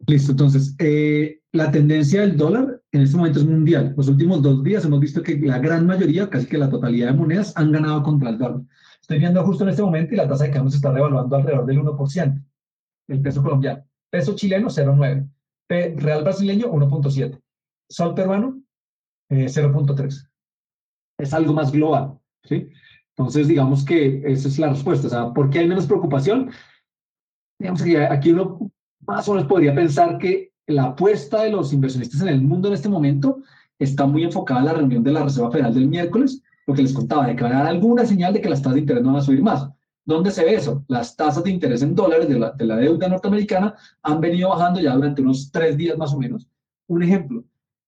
Listo, 0.07 0.33
entonces, 0.33 0.77
eh, 0.79 1.41
la 1.53 1.71
tendencia 1.71 2.21
del 2.21 2.37
dólar 2.37 2.83
en 2.93 3.01
este 3.01 3.17
momento 3.17 3.39
es 3.39 3.47
mundial. 3.47 3.95
Los 3.97 4.09
últimos 4.09 4.43
dos 4.43 4.63
días 4.63 4.85
hemos 4.85 5.01
visto 5.01 5.23
que 5.23 5.37
la 5.39 5.59
gran 5.59 5.87
mayoría, 5.87 6.29
casi 6.29 6.47
que 6.47 6.59
la 6.59 6.69
totalidad 6.69 7.07
de 7.09 7.15
monedas, 7.15 7.57
han 7.57 7.73
ganado 7.73 8.03
contra 8.03 8.31
el 8.31 8.39
dólar. 8.39 8.61
Estoy 9.01 9.19
viendo 9.19 9.43
justo 9.45 9.65
en 9.65 9.71
este 9.71 9.83
momento 9.83 10.13
y 10.13 10.19
la 10.19 10.29
tasa 10.29 10.45
de 10.45 10.51
cambio 10.51 10.71
se 10.71 10.77
está 10.77 10.93
revaluando 10.93 11.37
alrededor 11.37 11.65
del 11.65 11.79
1%. 11.81 12.45
El 13.09 13.21
peso 13.23 13.43
colombiano. 13.43 13.85
Peso 14.11 14.35
chileno, 14.35 14.69
0,9. 14.69 15.97
Real 15.97 16.23
brasileño, 16.23 16.71
1.7 16.71 17.41
sol 17.89 18.15
peruano, 18.15 18.61
0.3. 19.31 20.15
Eh, 20.15 20.29
es 21.19 21.33
algo 21.33 21.53
más 21.53 21.73
global, 21.73 22.19
Entonces, 22.49 23.49
digamos 23.49 23.85
que 23.85 24.23
esa 24.25 24.49
es 24.49 24.59
la 24.59 24.71
respuesta. 24.71 25.07
O 25.07 25.11
sea, 25.11 25.33
¿por 25.33 25.51
qué 25.51 25.61
hay 25.61 25.69
menos 25.69 25.87
preocupación? 25.87 26.51
Digamos 27.59 27.83
que 27.83 27.99
aquí 27.99 28.33
uno 28.33 28.71
más 29.07 29.29
o 29.29 29.35
menos 29.35 29.49
podría 29.49 29.75
pensar 29.75 30.19
que 30.19 30.53
la 30.67 30.85
apuesta 30.85 31.43
de 31.43 31.51
los 31.51 31.73
inversionistas 31.73 32.21
en 32.23 32.29
el 32.29 32.43
mundo 32.43 32.69
en 32.69 32.75
este 32.75 32.89
momento 32.89 33.39
está 33.79 34.07
muy 34.07 34.25
enfocada 34.25 34.61
en 34.61 34.67
la 34.67 34.73
reunión 34.75 35.05
de 35.05 35.13
la 35.13 35.25
Reserva 35.25 35.51
Federal 35.51 35.75
del 35.75 35.89
miércoles, 35.89 36.43
lo 36.67 36.75
que 36.75 36.83
les 36.83 36.93
contaba, 36.93 37.27
de 37.27 37.37
que 37.37 37.43
va 37.45 37.51
a 37.51 37.53
dar 37.53 37.67
alguna 37.67 38.07
señal 38.07 38.33
de 38.33 38.41
que 38.41 38.49
las 38.49 38.63
tasas 38.63 38.75
de 38.75 38.81
interés 38.81 39.03
no 39.03 39.13
van 39.13 39.21
a 39.21 39.25
subir 39.25 39.43
más. 39.43 39.69
¿Dónde 40.07 40.31
se 40.31 40.45
ve 40.45 40.55
eso? 40.55 40.85
Las 40.89 41.17
tasas 41.17 41.45
de 41.45 41.51
interés 41.51 41.83
en 41.83 41.95
dólares 41.95 42.29
de 42.29 42.39
la, 42.39 42.53
de 42.53 42.65
la 42.67 42.77
deuda 42.77 43.09
norteamericana 43.09 43.75
han 44.03 44.21
venido 44.21 44.51
bajando 44.51 44.81
ya 44.81 44.95
durante 44.95 45.23
unos 45.23 45.51
tres 45.51 45.77
días 45.77 45.97
más 45.97 46.13
o 46.13 46.19
menos. 46.19 46.49
Un 46.87 47.03
ejemplo, 47.03 47.45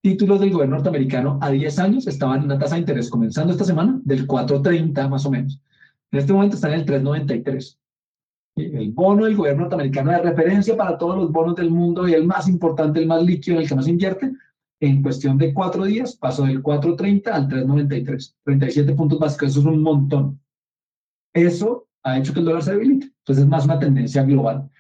títulos 0.07 0.39
del 0.39 0.53
gobierno 0.53 0.77
norteamericano 0.77 1.37
a 1.43 1.51
10 1.51 1.81
años 1.81 2.07
estaban 2.07 2.39
en 2.39 2.45
una 2.45 2.61
tasa 2.61 2.77
de 2.77 2.83
interés 2.83 3.11
comenzando 3.11 3.53
esta 3.53 3.65
semana 3.65 4.01
del 4.05 4.25
4.30 4.25 5.09
más 5.09 5.27
o 5.27 5.33
menos. 5.33 5.61
En 6.13 6.21
este 6.21 6.33
momento 6.33 6.55
están 6.55 6.75
en 6.75 6.81
el 6.81 6.87
3.93. 6.87 7.77
El 8.55 8.93
bono 8.93 9.25
del 9.25 9.35
gobierno 9.35 9.63
norteamericano 9.63 10.13
de 10.13 10.19
referencia 10.19 10.77
para 10.77 10.97
todos 10.97 11.17
los 11.17 11.33
bonos 11.33 11.57
del 11.57 11.73
mundo 11.73 12.07
y 12.07 12.13
el 12.13 12.25
más 12.25 12.47
importante, 12.47 13.01
el 13.01 13.09
más 13.09 13.21
líquido, 13.25 13.59
el 13.59 13.69
que 13.69 13.75
más 13.75 13.89
invierte, 13.89 14.31
en 14.79 15.03
cuestión 15.03 15.39
de 15.39 15.53
cuatro 15.53 15.85
días 15.85 16.15
pasó 16.15 16.45
del 16.45 16.63
4.30 16.63 17.27
al 17.27 17.49
3.93. 17.49 18.35
37 18.45 18.95
puntos 18.95 19.19
básicos, 19.19 19.49
eso 19.49 19.59
es 19.59 19.67
un 19.67 19.83
montón. 19.83 20.41
Eso 21.35 21.89
ha 22.05 22.17
hecho 22.17 22.33
que 22.33 22.39
el 22.39 22.45
dólar 22.45 22.63
se 22.63 22.75
debilite. 22.75 23.07
Entonces 23.07 23.43
es 23.43 23.51
más 23.51 23.65
una 23.65 23.81
tendencia 23.81 24.23
global. 24.23 24.71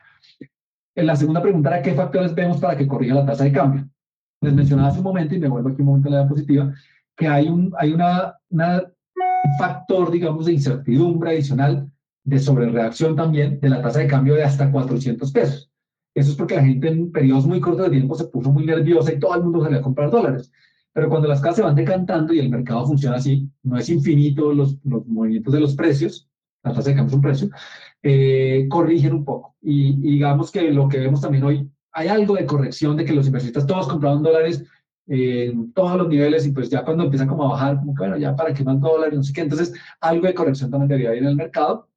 En 0.94 1.06
la 1.06 1.16
segunda 1.16 1.42
pregunta 1.42 1.70
era 1.70 1.82
qué 1.82 1.94
factores 1.94 2.32
vemos 2.32 2.58
para 2.58 2.76
que 2.76 2.86
corrija 2.86 3.16
la 3.16 3.26
tasa 3.26 3.42
de 3.42 3.50
cambio 3.50 3.90
les 4.40 4.54
mencionaba 4.54 4.88
hace 4.88 4.98
un 4.98 5.04
momento, 5.04 5.34
y 5.34 5.38
me 5.38 5.48
vuelvo 5.48 5.70
aquí 5.70 5.82
un 5.82 5.88
momento 5.88 6.08
a 6.08 6.12
la 6.12 6.18
diapositiva, 6.20 6.74
que 7.16 7.26
hay 7.26 7.48
un, 7.48 7.72
hay 7.78 7.92
una, 7.92 8.34
una, 8.50 8.82
un 8.82 9.58
factor, 9.58 10.10
digamos, 10.10 10.46
de 10.46 10.52
incertidumbre 10.52 11.30
adicional 11.30 11.90
de 12.24 12.38
sobrereacción 12.38 13.14
también 13.16 13.60
de 13.60 13.68
la 13.68 13.80
tasa 13.80 14.00
de 14.00 14.08
cambio 14.08 14.34
de 14.34 14.44
hasta 14.44 14.70
400 14.70 15.30
pesos. 15.32 15.70
Eso 16.14 16.30
es 16.30 16.36
porque 16.36 16.56
la 16.56 16.64
gente 16.64 16.88
en 16.88 17.12
periodos 17.12 17.46
muy 17.46 17.60
cortos 17.60 17.84
de 17.84 17.90
tiempo 17.90 18.14
se 18.14 18.24
puso 18.24 18.50
muy 18.50 18.64
nerviosa 18.64 19.12
y 19.12 19.18
todo 19.18 19.34
el 19.34 19.42
mundo 19.42 19.62
salía 19.62 19.78
a 19.78 19.82
comprar 19.82 20.10
dólares. 20.10 20.50
Pero 20.92 21.08
cuando 21.08 21.28
las 21.28 21.40
casas 21.40 21.56
se 21.56 21.62
van 21.62 21.74
decantando 21.74 22.32
y 22.32 22.40
el 22.40 22.48
mercado 22.48 22.86
funciona 22.86 23.16
así, 23.16 23.48
no 23.62 23.76
es 23.78 23.88
infinito 23.90 24.52
los, 24.52 24.78
los 24.82 25.06
movimientos 25.06 25.52
de 25.52 25.60
los 25.60 25.74
precios, 25.76 26.28
la 26.64 26.72
tasa 26.72 26.90
de 26.90 26.96
cambio 26.96 27.10
es 27.10 27.14
un 27.14 27.20
precio, 27.20 27.50
eh, 28.02 28.66
corrigen 28.68 29.12
un 29.12 29.24
poco. 29.24 29.56
Y, 29.60 29.90
y 29.90 30.12
digamos 30.12 30.50
que 30.50 30.70
lo 30.72 30.88
que 30.88 30.98
vemos 30.98 31.20
también 31.20 31.44
hoy 31.44 31.70
hay 31.96 32.08
algo 32.08 32.34
de 32.34 32.44
corrección 32.44 32.94
de 32.94 33.06
que 33.06 33.14
los 33.14 33.26
inversionistas 33.26 33.66
todos 33.66 33.88
compraron 33.88 34.22
dólares 34.22 34.62
en 35.06 35.72
todos 35.72 35.96
los 35.96 36.08
niveles 36.08 36.46
y 36.46 36.52
pues 36.52 36.68
ya 36.68 36.84
cuando 36.84 37.04
empiezan 37.04 37.26
como 37.26 37.44
a 37.44 37.52
bajar, 37.52 37.78
como 37.78 37.94
que 37.94 38.00
bueno, 38.00 38.18
ya 38.18 38.36
para 38.36 38.52
qué 38.52 38.62
más 38.62 38.78
dólares, 38.78 39.14
no 39.14 39.22
sé 39.22 39.32
qué, 39.32 39.40
entonces 39.40 39.72
algo 40.00 40.26
de 40.26 40.34
corrección 40.34 40.70
también 40.70 40.88
debería 40.88 41.08
haber 41.08 41.22
en 41.22 41.28
el 41.30 41.36
mercado. 41.36 41.88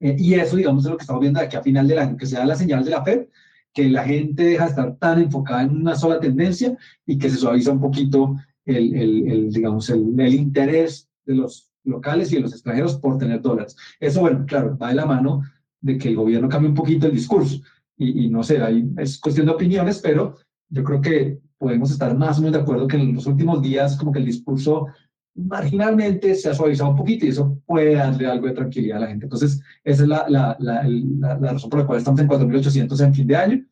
Eh, 0.00 0.16
y 0.18 0.34
eso, 0.34 0.56
digamos, 0.56 0.84
es 0.84 0.90
lo 0.90 0.96
que 0.96 1.02
estamos 1.02 1.20
viendo 1.20 1.38
de 1.38 1.46
aquí 1.46 1.56
a 1.56 1.62
final 1.62 1.86
del 1.86 2.00
año, 2.00 2.16
que 2.16 2.26
sea 2.26 2.44
la 2.44 2.56
señal 2.56 2.84
de 2.84 2.90
la 2.90 3.04
Fed, 3.04 3.26
que 3.72 3.88
la 3.88 4.02
gente 4.02 4.42
deja 4.42 4.64
de 4.64 4.70
estar 4.70 4.96
tan 4.96 5.20
enfocada 5.22 5.62
en 5.62 5.76
una 5.76 5.94
sola 5.94 6.18
tendencia 6.18 6.76
y 7.06 7.16
que 7.16 7.30
se 7.30 7.36
suaviza 7.36 7.70
un 7.70 7.80
poquito 7.80 8.34
el, 8.64 8.96
el, 8.96 9.30
el 9.30 9.52
digamos, 9.52 9.90
el, 9.90 10.18
el, 10.18 10.34
interés 10.34 11.08
de 11.24 11.36
los 11.36 11.70
locales 11.84 12.32
y 12.32 12.36
de 12.36 12.40
los 12.40 12.52
extranjeros 12.52 12.96
por 12.96 13.16
tener 13.16 13.40
dólares. 13.42 13.76
Eso, 14.00 14.22
bueno, 14.22 14.44
claro, 14.44 14.76
va 14.76 14.88
de 14.88 14.94
la 14.96 15.06
mano 15.06 15.42
de 15.80 15.98
que 15.98 16.08
el 16.08 16.16
gobierno 16.16 16.48
cambie 16.48 16.70
un 16.70 16.74
poquito 16.74 17.06
el 17.06 17.12
discurso 17.12 17.60
y, 18.00 18.28
no 18.30 18.42
sé, 18.42 18.62
ahí 18.62 18.90
es 18.96 19.20
cuestión 19.20 19.46
de 19.46 19.52
opiniones, 19.52 20.00
pero 20.00 20.36
yo 20.70 20.82
creo 20.82 21.00
que 21.00 21.38
podemos 21.58 21.90
estar 21.90 22.16
más 22.16 22.38
o 22.38 22.40
menos 22.40 22.56
de 22.56 22.62
acuerdo 22.62 22.86
que 22.86 22.96
en 22.96 23.14
los 23.14 23.26
últimos 23.26 23.60
días 23.60 23.96
como 23.96 24.10
que 24.12 24.20
el 24.20 24.24
discurso 24.24 24.86
marginalmente 25.34 26.34
se 26.34 26.48
ha 26.48 26.54
suavizado 26.54 26.90
un 26.90 26.96
poquito 26.96 27.26
y 27.26 27.28
eso 27.28 27.58
puede 27.66 27.94
darle 27.94 28.26
algo 28.26 28.46
de 28.46 28.54
tranquilidad 28.54 28.98
a 28.98 29.00
la 29.00 29.06
gente. 29.08 29.26
Entonces, 29.26 29.62
esa 29.84 30.02
es 30.02 30.08
la, 30.08 30.26
la, 30.28 30.56
la, 30.58 30.82
la 30.88 31.52
razón 31.52 31.70
por 31.70 31.80
la 31.80 31.86
cual 31.86 31.98
estamos 31.98 32.20
en 32.20 32.28
4.800 32.28 33.04
en 33.04 33.14
fin 33.14 33.26
de 33.26 33.36
año. 33.36 33.66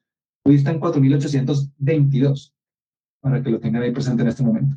Hoy 0.44 0.54
está 0.56 0.70
en 0.70 0.80
4.822, 0.80 2.52
para 3.20 3.42
que 3.42 3.50
lo 3.50 3.60
tengan 3.60 3.82
ahí 3.82 3.90
presente 3.90 4.22
en 4.22 4.28
este 4.28 4.42
momento. 4.42 4.76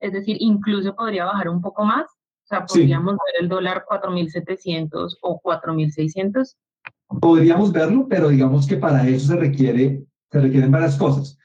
Es 0.00 0.12
decir, 0.12 0.36
incluso 0.40 0.94
podría 0.94 1.24
bajar 1.24 1.48
un 1.48 1.60
poco 1.60 1.84
más. 1.84 2.06
O 2.06 2.48
sea, 2.48 2.64
podríamos 2.64 3.14
ver 3.14 3.42
el 3.42 3.48
dólar 3.48 3.84
4.700 3.88 5.16
o 5.20 5.40
4.600. 5.42 6.56
Podríamos 7.08 7.72
verlo, 7.72 8.06
pero 8.08 8.28
digamos 8.28 8.66
que 8.66 8.76
para 8.76 9.06
eso 9.08 9.28
se, 9.28 9.36
requiere, 9.36 10.04
se 10.30 10.40
requieren 10.40 10.70
varias 10.70 10.96
cosas. 10.96 11.38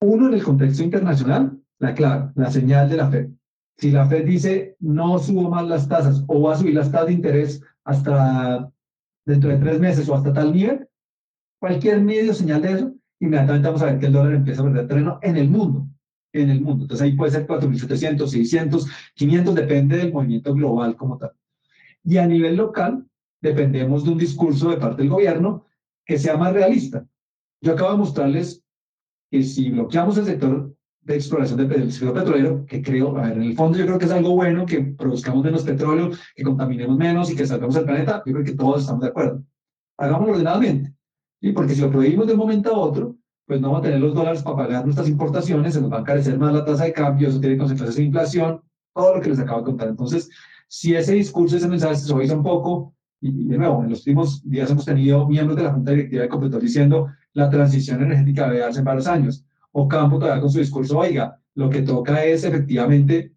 Uno, 0.00 0.28
en 0.28 0.34
el 0.34 0.42
contexto 0.42 0.82
internacional, 0.82 1.58
la 1.78 1.94
clave, 1.94 2.32
la 2.34 2.50
señal 2.50 2.88
de 2.88 2.96
la 2.96 3.10
Fed. 3.10 3.30
Si 3.78 3.90
la 3.90 4.06
Fed 4.06 4.26
dice 4.26 4.76
no 4.78 5.18
subo 5.18 5.48
más 5.48 5.66
las 5.66 5.88
tasas 5.88 6.22
o 6.26 6.42
va 6.42 6.52
a 6.52 6.56
subir 6.58 6.74
las 6.74 6.92
tasas 6.92 7.08
de 7.08 7.14
interés 7.14 7.62
hasta 7.84 8.70
dentro 9.24 9.50
de 9.50 9.56
tres 9.56 9.80
meses 9.80 10.08
o 10.08 10.14
hasta 10.14 10.32
tal 10.32 10.52
nivel, 10.52 10.86
cualquier 11.58 12.00
medio 12.02 12.34
señal 12.34 12.62
de 12.62 12.72
eso, 12.72 12.94
inmediatamente 13.20 13.68
vamos 13.68 13.82
a 13.82 13.86
ver 13.86 13.98
que 13.98 14.06
el 14.06 14.12
dólar 14.12 14.34
empieza 14.34 14.60
a 14.60 14.64
perder 14.64 14.88
terreno 14.88 15.18
en 15.22 15.36
el 15.36 15.48
mundo. 15.48 15.86
En 16.32 16.50
el 16.50 16.60
mundo. 16.60 16.84
Entonces 16.84 17.04
ahí 17.04 17.16
puede 17.16 17.32
ser 17.32 17.46
4.700, 17.46 18.26
600, 18.26 18.86
500, 19.14 19.54
depende 19.54 19.96
del 19.96 20.12
movimiento 20.12 20.54
global 20.54 20.96
como 20.96 21.18
tal. 21.18 21.32
Y 22.04 22.18
a 22.18 22.26
nivel 22.26 22.56
local, 22.56 23.06
dependemos 23.40 24.04
de 24.04 24.10
un 24.10 24.18
discurso 24.18 24.70
de 24.70 24.76
parte 24.76 25.02
del 25.02 25.10
gobierno 25.10 25.64
que 26.04 26.18
sea 26.18 26.36
más 26.36 26.52
realista. 26.52 27.06
Yo 27.60 27.72
acabo 27.72 27.92
de 27.92 27.98
mostrarles 27.98 28.62
que 29.30 29.42
si 29.42 29.70
bloqueamos 29.70 30.16
el 30.18 30.24
sector 30.24 30.74
de 31.02 31.14
exploración 31.14 31.68
del 31.68 31.92
ciclo 31.92 32.12
petrolero, 32.12 32.66
que 32.66 32.82
creo, 32.82 33.16
a 33.16 33.22
ver, 33.22 33.38
en 33.38 33.42
el 33.42 33.54
fondo 33.54 33.78
yo 33.78 33.86
creo 33.86 33.98
que 33.98 34.04
es 34.04 34.10
algo 34.10 34.34
bueno 34.34 34.66
que 34.66 34.80
produzcamos 34.80 35.44
menos 35.44 35.62
petróleo, 35.62 36.10
que 36.34 36.42
contaminemos 36.42 36.96
menos 36.96 37.30
y 37.30 37.36
que 37.36 37.46
salgamos 37.46 37.76
el 37.76 37.84
planeta, 37.84 38.22
yo 38.26 38.32
creo 38.32 38.44
que 38.44 38.52
todos 38.52 38.82
estamos 38.82 39.02
de 39.02 39.08
acuerdo. 39.08 39.42
Hagámoslo 39.98 40.32
ordenadamente, 40.32 40.94
¿sí? 41.40 41.52
porque 41.52 41.74
si 41.74 41.80
lo 41.80 41.90
prohibimos 41.90 42.26
de 42.26 42.34
un 42.34 42.38
momento 42.38 42.74
a 42.74 42.78
otro, 42.78 43.16
pues 43.46 43.60
no 43.60 43.68
vamos 43.68 43.80
a 43.80 43.84
tener 43.88 44.00
los 44.00 44.14
dólares 44.14 44.42
para 44.42 44.56
pagar 44.56 44.84
nuestras 44.84 45.08
importaciones, 45.08 45.74
se 45.74 45.80
nos 45.80 45.90
va 45.90 45.98
a 45.98 46.00
encarecer 46.00 46.38
más 46.38 46.52
la 46.52 46.64
tasa 46.64 46.84
de 46.84 46.92
cambio, 46.92 47.28
eso 47.28 47.40
tiene 47.40 47.56
consecuencias 47.56 47.96
de 47.96 48.04
inflación, 48.04 48.60
todo 48.94 49.16
lo 49.16 49.20
que 49.20 49.30
les 49.30 49.38
acabo 49.40 49.60
de 49.60 49.64
contar. 49.66 49.88
Entonces, 49.88 50.28
si 50.68 50.94
ese 50.94 51.14
discurso, 51.14 51.56
ese 51.56 51.66
mensaje 51.66 51.96
se 51.96 52.06
suaviza 52.06 52.36
un 52.36 52.42
poco, 52.42 52.94
y, 53.20 53.44
de 53.48 53.58
nuevo, 53.58 53.82
en 53.84 53.90
los 53.90 54.00
últimos 54.00 54.48
días 54.48 54.70
hemos 54.70 54.84
tenido 54.84 55.28
miembros 55.28 55.56
de 55.56 55.64
la 55.64 55.72
Junta 55.72 55.92
Directiva 55.92 56.22
de 56.22 56.28
Copetor 56.28 56.60
diciendo 56.60 57.08
la 57.34 57.50
transición 57.50 58.02
energética 58.02 58.48
debe 58.48 58.60
darse 58.60 58.78
en 58.78 58.84
varios 58.84 59.06
años. 59.06 59.44
O 59.72 59.86
todavía 59.86 60.40
con 60.40 60.50
su 60.50 60.58
discurso, 60.58 60.98
oiga, 60.98 61.38
lo 61.54 61.70
que 61.70 61.82
toca 61.82 62.24
es 62.24 62.44
efectivamente 62.44 63.32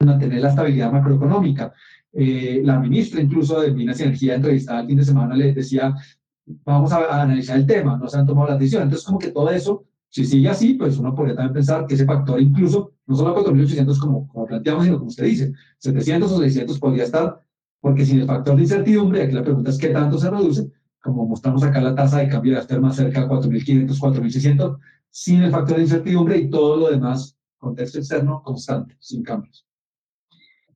mantener 0.00 0.40
la 0.40 0.48
estabilidad 0.48 0.90
macroeconómica. 0.90 1.72
Eh, 2.12 2.60
la 2.64 2.78
ministra 2.80 3.20
incluso 3.20 3.60
de 3.60 3.72
Minas 3.72 4.00
y 4.00 4.04
Energía 4.04 4.34
entrevistada 4.34 4.80
el 4.80 4.86
fin 4.86 4.96
de 4.96 5.04
semana 5.04 5.36
le 5.36 5.52
decía, 5.52 5.94
vamos 6.64 6.92
a, 6.92 7.22
analizar 7.22 7.58
el 7.58 7.66
tema, 7.66 7.96
no 7.96 8.08
se 8.08 8.18
han 8.18 8.26
tomado 8.26 8.48
las 8.48 8.58
decisiones. 8.58 8.84
Entonces, 8.84 9.06
como 9.06 9.18
que 9.18 9.30
todo 9.30 9.50
eso, 9.50 9.84
si 10.08 10.24
sigue 10.24 10.48
así, 10.48 10.74
pues 10.74 10.98
uno 10.98 11.14
podría 11.14 11.36
también 11.36 11.52
pensar 11.52 11.86
que 11.86 11.94
ese 11.94 12.06
factor 12.06 12.40
incluso, 12.40 12.92
no 13.06 13.16
solo 13.16 13.36
4.800 13.36 13.98
como, 14.00 14.26
como 14.28 14.46
planteamos, 14.46 14.84
sino 14.84 14.96
como 14.96 15.08
usted 15.08 15.24
dice, 15.24 15.52
700 15.78 16.32
o 16.32 16.38
600 16.40 16.78
podría 16.80 17.04
estar 17.04 17.45
porque 17.86 18.04
sin 18.04 18.18
el 18.18 18.26
factor 18.26 18.56
de 18.56 18.62
incertidumbre, 18.62 19.22
aquí 19.22 19.32
la 19.32 19.44
pregunta 19.44 19.70
es 19.70 19.78
qué 19.78 19.90
tanto 19.90 20.18
se 20.18 20.28
reduce, 20.28 20.68
como 21.00 21.24
mostramos 21.24 21.62
acá 21.62 21.80
la 21.80 21.94
tasa 21.94 22.18
de 22.18 22.28
cambio 22.28 22.54
de 22.54 22.58
estar 22.58 22.80
más 22.80 22.96
cerca 22.96 23.20
de 23.20 23.28
4.500, 23.28 23.96
4.600, 23.96 24.78
sin 25.08 25.44
el 25.44 25.52
factor 25.52 25.76
de 25.76 25.82
incertidumbre 25.82 26.36
y 26.36 26.50
todo 26.50 26.78
lo 26.78 26.90
demás, 26.90 27.38
contexto 27.56 27.98
externo 27.98 28.42
constante, 28.42 28.96
sin 28.98 29.22
cambios. 29.22 29.64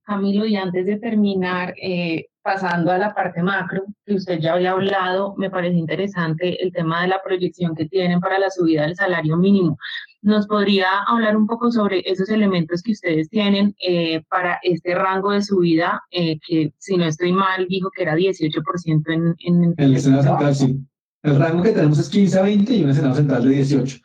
Camilo, 0.05 0.47
y 0.47 0.55
antes 0.55 0.87
de 0.87 1.01
terminar, 1.01 1.75
eh, 1.83 2.27
pasando 2.43 2.93
a 2.93 2.99
la 2.99 3.13
parte 3.13 3.43
macro, 3.43 3.87
que 4.07 4.15
usted 4.15 4.39
ya 4.39 4.53
había 4.53 4.71
hablado, 4.71 5.35
me 5.37 5.51
parece 5.51 5.79
interesante 5.79 6.63
el 6.63 6.73
tema 6.73 7.03
de 7.03 7.09
la 7.09 7.21
proyección 7.25 7.75
que 7.75 7.87
tienen 7.87 8.21
para 8.21 8.39
la 8.39 8.51
subida 8.51 8.83
del 8.83 8.95
salario 8.95 9.37
mínimo. 9.37 9.77
¿Nos 10.23 10.47
podría 10.47 11.03
hablar 11.07 11.35
un 11.37 11.47
poco 11.47 11.71
sobre 11.71 12.03
esos 12.05 12.29
elementos 12.29 12.83
que 12.83 12.93
ustedes 12.93 13.31
tienen 13.31 13.75
eh, 13.83 14.23
para 14.29 14.59
este 14.63 14.95
rango 14.95 15.31
de 15.31 15.43
subida, 15.43 16.03
eh, 16.11 16.39
que 16.47 16.75
si 16.77 16.97
no 16.99 17.07
estoy 17.07 17.33
mal, 17.33 17.67
dijo 17.69 17.91
que 17.95 18.03
era 18.03 18.15
18% 18.15 19.03
en, 19.09 19.35
en, 19.39 19.75
el 19.79 19.97
escenario 19.97 20.23
central? 20.23 20.55
Sí. 20.55 20.79
El 21.23 21.39
rango 21.39 21.63
que 21.63 21.73
tenemos 21.73 21.99
es 21.99 22.11
15 22.11 22.39
a 22.39 22.43
20 22.43 22.75
y 22.75 22.85
un 22.85 22.91
escenario 22.91 23.17
central 23.17 23.45
de 23.45 23.55
18. 23.55 23.99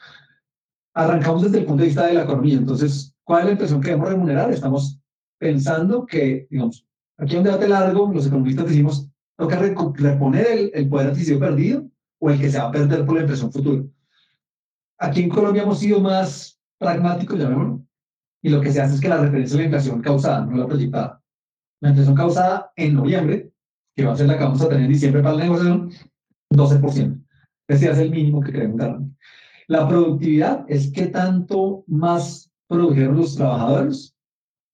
Arrancamos 0.93 1.43
desde 1.43 1.59
el 1.59 1.65
punto 1.65 1.81
de 1.81 1.87
vista 1.87 2.07
de 2.07 2.13
la 2.13 2.23
economía. 2.23 2.57
Entonces, 2.57 3.13
¿cuál 3.25 3.41
es 3.41 3.45
la 3.45 3.51
impresión 3.51 3.81
que 3.81 3.89
debemos 3.89 4.09
remunerar? 4.09 4.51
Estamos 4.51 4.99
pensando 5.37 6.05
que, 6.05 6.47
digamos, 6.49 6.85
aquí 7.17 7.33
hay 7.33 7.39
un 7.39 7.43
debate 7.43 7.67
largo, 7.67 8.11
los 8.13 8.27
economistas 8.27 8.67
decimos, 8.67 9.09
toca 9.37 9.59
reponer 9.59 10.47
el, 10.47 10.71
el 10.73 10.87
poder 10.87 11.09
adquisitivo 11.09 11.41
perdido 11.41 11.89
o 12.19 12.29
el 12.29 12.39
que 12.39 12.49
se 12.49 12.57
va 12.57 12.69
a 12.69 12.71
perder 12.71 13.05
por 13.05 13.15
la 13.15 13.21
impresión 13.21 13.51
futura. 13.51 13.83
Aquí 14.97 15.21
en 15.21 15.29
Colombia 15.29 15.63
hemos 15.63 15.79
sido 15.79 15.99
más 15.99 16.59
pragmáticos, 16.77 17.37
llamémoslo, 17.37 17.85
y 18.41 18.49
lo 18.49 18.61
que 18.61 18.71
se 18.71 18.81
hace 18.81 18.95
es 18.95 19.01
que 19.01 19.09
la 19.09 19.17
referencia 19.17 19.55
a 19.55 19.59
la 19.59 19.65
inflación 19.65 20.01
causada, 20.01 20.45
no 20.45 20.57
la 20.57 20.67
proyectada. 20.67 21.21
La 21.81 21.89
inflación 21.89 22.15
causada 22.15 22.71
en 22.75 22.93
noviembre, 22.93 23.51
que 23.95 24.05
va 24.05 24.13
a 24.13 24.15
ser 24.15 24.27
la 24.27 24.37
que 24.37 24.43
vamos 24.43 24.61
a 24.61 24.69
tener 24.69 24.85
en 24.85 24.91
diciembre 24.91 25.23
para 25.23 25.35
la 25.35 25.43
negociación, 25.43 25.91
12%. 26.51 27.23
Ese 27.67 27.89
es 27.89 27.97
el 27.97 28.11
mínimo 28.11 28.41
que 28.41 28.51
queremos 28.51 28.77
dar. 28.77 28.99
La 29.67 29.87
productividad 29.87 30.63
es 30.67 30.91
qué 30.91 31.07
tanto 31.07 31.83
más 31.87 32.51
produjeron 32.67 33.17
los 33.17 33.35
trabajadores, 33.35 34.15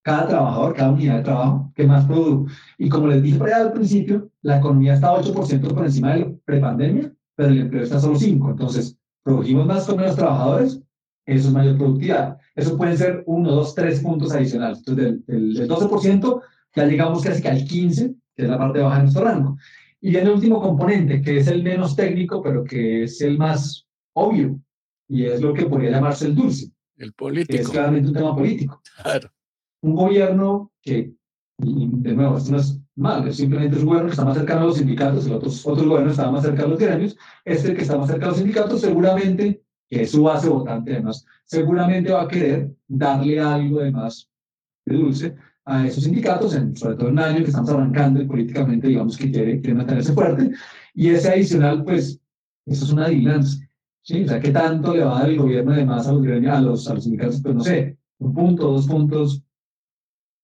cada 0.04 0.28
trabajador, 0.28 0.74
cada 0.74 0.90
unidad 0.90 1.16
de 1.16 1.22
trabajo, 1.22 1.72
que 1.74 1.86
más 1.86 2.04
produjo. 2.06 2.46
Y 2.76 2.88
como 2.88 3.06
les 3.06 3.22
dije 3.22 3.40
al 3.52 3.72
principio, 3.72 4.30
la 4.42 4.58
economía 4.58 4.94
está 4.94 5.12
8% 5.12 5.74
por 5.74 5.84
encima 5.84 6.12
de 6.12 6.20
la 6.20 6.32
prepandemia, 6.44 7.12
pero 7.34 7.48
el 7.48 7.60
empleo 7.60 7.84
está 7.84 8.00
solo 8.00 8.18
5%. 8.18 8.50
Entonces, 8.50 8.98
producimos 9.22 9.66
más 9.66 9.86
con 9.86 9.96
menos 9.96 10.16
trabajadores, 10.16 10.80
eso 11.26 11.48
es 11.48 11.54
mayor 11.54 11.76
productividad. 11.76 12.38
Eso 12.54 12.76
pueden 12.76 12.98
ser 12.98 13.22
1, 13.26 13.50
2, 13.50 13.74
3 13.74 14.00
puntos 14.00 14.32
adicionales. 14.32 14.78
Entonces, 14.78 15.26
del, 15.26 15.54
del, 15.54 15.68
12% 15.68 16.42
ya 16.74 16.86
llegamos 16.86 17.22
casi 17.22 17.42
que 17.42 17.48
al 17.48 17.64
15%, 17.64 18.16
que 18.34 18.42
es 18.42 18.48
la 18.48 18.58
parte 18.58 18.80
baja 18.80 18.96
de 18.96 19.02
nuestro 19.02 19.24
rango. 19.24 19.56
Y 20.00 20.16
el 20.16 20.28
último 20.28 20.60
componente, 20.60 21.22
que 21.22 21.38
es 21.38 21.46
el 21.46 21.62
menos 21.62 21.94
técnico, 21.94 22.42
pero 22.42 22.64
que 22.64 23.04
es 23.04 23.20
el 23.20 23.38
más 23.38 23.86
obvio, 24.14 24.58
y 25.08 25.26
es 25.26 25.40
lo 25.40 25.54
que 25.54 25.66
podría 25.66 25.92
llamarse 25.92 26.26
el 26.26 26.34
dulce. 26.34 26.72
El 26.96 27.12
político. 27.12 27.56
Que 27.56 27.62
es 27.62 27.68
claramente 27.68 28.08
un 28.08 28.14
tema 28.14 28.34
político. 28.34 28.82
Claro. 29.02 29.30
Un 29.82 29.94
gobierno 29.94 30.72
que, 30.82 31.12
y 31.62 31.88
de 31.90 32.14
nuevo, 32.14 32.36
esto 32.36 32.52
no 32.52 32.58
es 32.58 32.80
mal, 32.96 33.32
simplemente 33.32 33.76
es 33.76 33.82
un 33.82 33.88
gobierno 33.88 34.08
que 34.08 34.12
está 34.12 34.24
más 34.24 34.36
cercano 34.36 34.62
a 34.62 34.64
los 34.64 34.76
sindicatos, 34.76 35.26
el 35.26 35.32
otros, 35.32 35.66
otros 35.66 35.86
gobiernos 35.86 36.12
estaban 36.12 36.32
más 36.34 36.42
cerca 36.42 36.64
a 36.64 36.66
los 36.66 36.78
gremios, 36.78 37.16
este 37.44 37.74
que 37.74 37.82
está 37.82 37.96
más 37.96 38.10
cerca 38.10 38.26
a 38.26 38.28
los 38.28 38.38
sindicatos 38.38 38.80
seguramente, 38.80 39.62
que 39.88 40.02
es 40.02 40.10
su 40.10 40.22
base 40.22 40.48
votante 40.48 40.92
además, 40.92 41.24
seguramente 41.44 42.12
va 42.12 42.22
a 42.22 42.28
querer 42.28 42.70
darle 42.88 43.40
algo 43.40 43.80
de 43.80 43.90
más 43.90 44.28
de 44.84 44.96
dulce 44.96 45.34
a 45.64 45.86
esos 45.86 46.04
sindicatos, 46.04 46.54
en, 46.54 46.76
sobre 46.76 46.96
todo 46.96 47.08
en 47.08 47.12
un 47.12 47.18
año 47.20 47.38
que 47.38 47.50
estamos 47.50 47.70
arrancando 47.70 48.20
y 48.20 48.26
políticamente 48.26 48.88
digamos 48.88 49.16
que 49.16 49.30
quiere, 49.30 49.60
quiere 49.60 49.74
mantenerse 49.74 50.12
fuerte, 50.12 50.50
y 50.94 51.08
ese 51.08 51.30
adicional, 51.30 51.84
pues, 51.84 52.20
eso 52.66 52.84
es 52.84 52.92
una 52.92 53.06
adivinanza. 53.06 53.58
¿sí? 54.02 54.24
O 54.24 54.28
sea, 54.28 54.40
¿qué 54.40 54.50
tanto 54.50 54.94
le 54.94 55.04
va 55.04 55.16
a 55.16 55.20
dar 55.20 55.30
el 55.30 55.38
gobierno 55.38 55.72
además 55.72 56.06
a 56.06 56.12
los, 56.12 56.26
a 56.26 56.60
los, 56.60 56.88
a 56.88 56.94
los 56.94 57.04
sindicatos? 57.04 57.40
Pues 57.42 57.54
no 57.54 57.62
sé, 57.62 57.96
un 58.18 58.34
punto, 58.34 58.72
dos 58.72 58.86
puntos, 58.86 59.42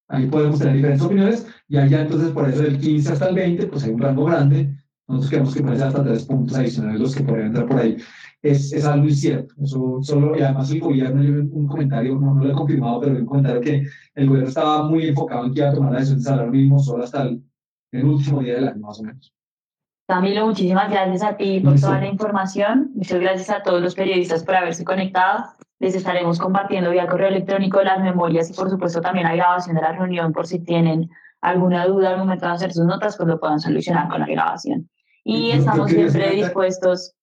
ahí 0.08 0.26
podemos 0.26 0.58
tener 0.58 0.76
diferentes 0.76 1.06
opiniones, 1.06 1.46
y 1.68 1.76
allá 1.76 2.02
entonces 2.02 2.30
por 2.30 2.48
eso 2.48 2.62
del 2.62 2.78
15 2.78 3.12
hasta 3.12 3.28
el 3.28 3.34
20, 3.34 3.66
pues 3.66 3.84
hay 3.84 3.90
un 3.90 4.00
rango 4.00 4.24
grande, 4.24 4.74
nosotros 5.06 5.30
queremos 5.30 5.54
que 5.54 5.62
puede 5.62 5.82
hasta 5.82 6.04
tres 6.04 6.24
puntos 6.24 6.56
adicionales 6.56 7.00
los 7.00 7.14
que 7.14 7.24
podrían 7.24 7.48
entrar 7.48 7.66
por 7.66 7.78
ahí. 7.78 7.96
Es, 8.42 8.72
es 8.72 8.84
algo 8.84 9.06
incierto, 9.06 9.54
eso 9.62 9.98
solo, 10.02 10.36
y 10.36 10.42
además 10.42 10.70
el 10.70 10.80
gobierno, 10.80 11.22
yo 11.22 11.32
un 11.50 11.66
comentario, 11.66 12.14
no, 12.14 12.34
no 12.34 12.44
lo 12.44 12.50
he 12.50 12.54
confirmado, 12.54 13.00
pero 13.00 13.16
un 13.16 13.26
comentario 13.26 13.60
que 13.60 13.86
el 14.14 14.26
gobierno 14.26 14.48
estaba 14.48 14.88
muy 14.88 15.08
enfocado 15.08 15.46
en 15.46 15.54
que 15.54 15.60
iba 15.60 15.70
a 15.70 15.74
tomar 15.74 15.92
la 15.92 15.98
decisión 15.98 16.18
de 16.18 16.24
salario 16.24 16.52
mínimo 16.52 16.78
solo 16.78 17.04
hasta 17.04 17.22
el, 17.22 17.42
el 17.92 18.04
último 18.04 18.40
día 18.40 18.54
del 18.54 18.68
año, 18.68 18.80
más 18.80 19.00
o 19.00 19.02
menos. 19.02 19.32
Camilo, 20.06 20.46
muchísimas 20.46 20.90
gracias 20.90 21.22
a 21.22 21.36
ti 21.36 21.60
por 21.60 21.78
toda 21.78 22.00
la 22.00 22.06
información. 22.06 22.92
Muchas 22.94 23.20
gracias 23.20 23.50
a 23.50 23.62
todos 23.62 23.82
los 23.82 23.94
periodistas 23.94 24.42
por 24.42 24.54
haberse 24.54 24.82
conectado. 24.82 25.44
Les 25.80 25.94
estaremos 25.94 26.38
compartiendo 26.38 26.90
vía 26.90 27.06
correo 27.06 27.28
electrónico 27.28 27.82
las 27.82 28.00
memorias 28.00 28.50
y 28.50 28.54
por 28.54 28.68
supuesto 28.68 29.00
también 29.00 29.26
la 29.26 29.36
grabación 29.36 29.76
de 29.76 29.82
la 29.82 29.92
reunión 29.92 30.32
por 30.32 30.46
si 30.46 30.58
tienen 30.58 31.08
alguna 31.40 31.86
duda 31.86 32.10
al 32.10 32.18
momento 32.18 32.46
de 32.46 32.52
hacer 32.52 32.72
sus 32.72 32.84
notas, 32.84 33.16
pues 33.16 33.28
lo 33.28 33.38
puedan 33.38 33.60
solucionar 33.60 34.08
con 34.08 34.20
la 34.20 34.26
grabación. 34.26 34.88
Y 35.24 35.50
estamos 35.50 35.90
siempre 35.90 36.30
dispuestos. 36.30 37.14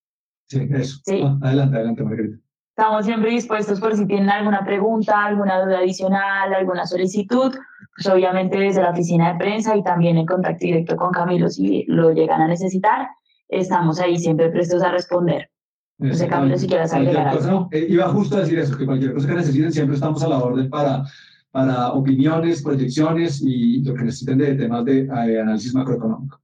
Sí, 0.48 0.68
eso. 0.72 1.02
Ah, 1.24 1.38
adelante, 1.42 1.76
adelante, 1.76 2.04
Margarita. 2.04 2.38
Estamos 2.78 3.06
siempre 3.06 3.32
dispuestos 3.32 3.80
por 3.80 3.96
si 3.96 4.06
tienen 4.06 4.30
alguna 4.30 4.66
pregunta, 4.66 5.26
alguna 5.26 5.64
duda 5.64 5.80
adicional, 5.80 6.54
alguna 6.54 6.86
solicitud, 6.86 7.56
pues 7.96 8.08
obviamente 8.08 8.60
desde 8.60 8.82
la 8.82 8.92
oficina 8.92 9.32
de 9.32 9.40
prensa 9.40 9.78
y 9.78 9.84
también 9.84 10.18
en 10.18 10.26
contacto 10.26 10.66
directo 10.66 10.98
con 10.98 11.12
Camilo 11.12 11.50
si 11.50 11.86
lo 11.88 12.12
llegan 12.12 12.42
a 12.42 12.48
necesitar, 12.48 13.08
estamos 13.48 14.02
ahí 14.02 14.18
siempre 14.18 14.50
prestos 14.50 14.84
a 14.84 14.92
responder. 14.92 15.50
Si 15.98 16.68
quieres 16.68 16.94
agregar 16.94 17.30
algo. 17.30 17.70
Iba 17.72 18.10
justo 18.10 18.38
a 18.38 18.42
decir 18.42 18.60
eso, 18.60 18.78
que 18.78 18.86
cualquier 18.86 19.14
cosa 19.14 19.28
que 19.28 19.36
necesiten 19.36 19.72
siempre 19.72 19.96
estamos 19.96 20.22
a 20.24 20.28
la 20.28 20.40
orden 20.40 20.70
para, 20.70 21.06
para 21.52 21.94
opiniones, 21.94 22.62
proyecciones 22.62 23.42
y 23.42 23.82
lo 23.82 23.94
que 23.94 24.04
necesiten 24.04 24.38
de 24.40 24.56
temas 24.56 24.84
de 24.84 25.04
eh, 25.04 25.40
análisis 25.40 25.74
macroeconómico. 25.74 26.42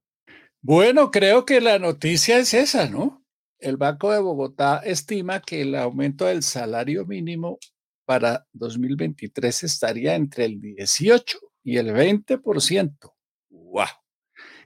Bueno, 0.61 1.11
creo 1.11 1.43
que 1.43 1.59
la 1.59 1.79
noticia 1.79 2.37
es 2.37 2.53
esa, 2.53 2.87
¿no? 2.87 3.25
El 3.59 3.77
Banco 3.77 4.11
de 4.11 4.19
Bogotá 4.19 4.77
estima 4.77 5.41
que 5.41 5.61
el 5.61 5.75
aumento 5.75 6.25
del 6.25 6.43
salario 6.43 7.05
mínimo 7.05 7.59
para 8.05 8.45
2023 8.53 9.63
estaría 9.63 10.15
entre 10.15 10.45
el 10.45 10.61
18 10.61 11.39
y 11.63 11.77
el 11.77 11.93
20%. 11.93 13.13
¡Wow! 13.49 13.85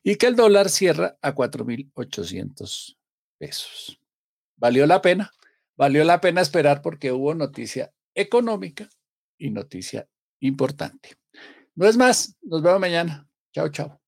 Y 0.03 0.15
que 0.15 0.27
el 0.27 0.35
dólar 0.35 0.69
cierra 0.69 1.17
a 1.21 1.33
4.800 1.33 2.95
pesos. 3.37 3.99
¿Valió 4.57 4.85
la 4.85 5.01
pena? 5.01 5.31
Valió 5.77 6.03
la 6.03 6.21
pena 6.21 6.41
esperar 6.41 6.81
porque 6.81 7.11
hubo 7.11 7.33
noticia 7.35 7.91
económica 8.13 8.89
y 9.37 9.49
noticia 9.51 10.07
importante. 10.39 11.17
No 11.75 11.87
es 11.87 11.97
más, 11.97 12.37
nos 12.41 12.61
vemos 12.61 12.79
mañana. 12.79 13.27
Chao, 13.53 13.69
chao. 13.69 14.04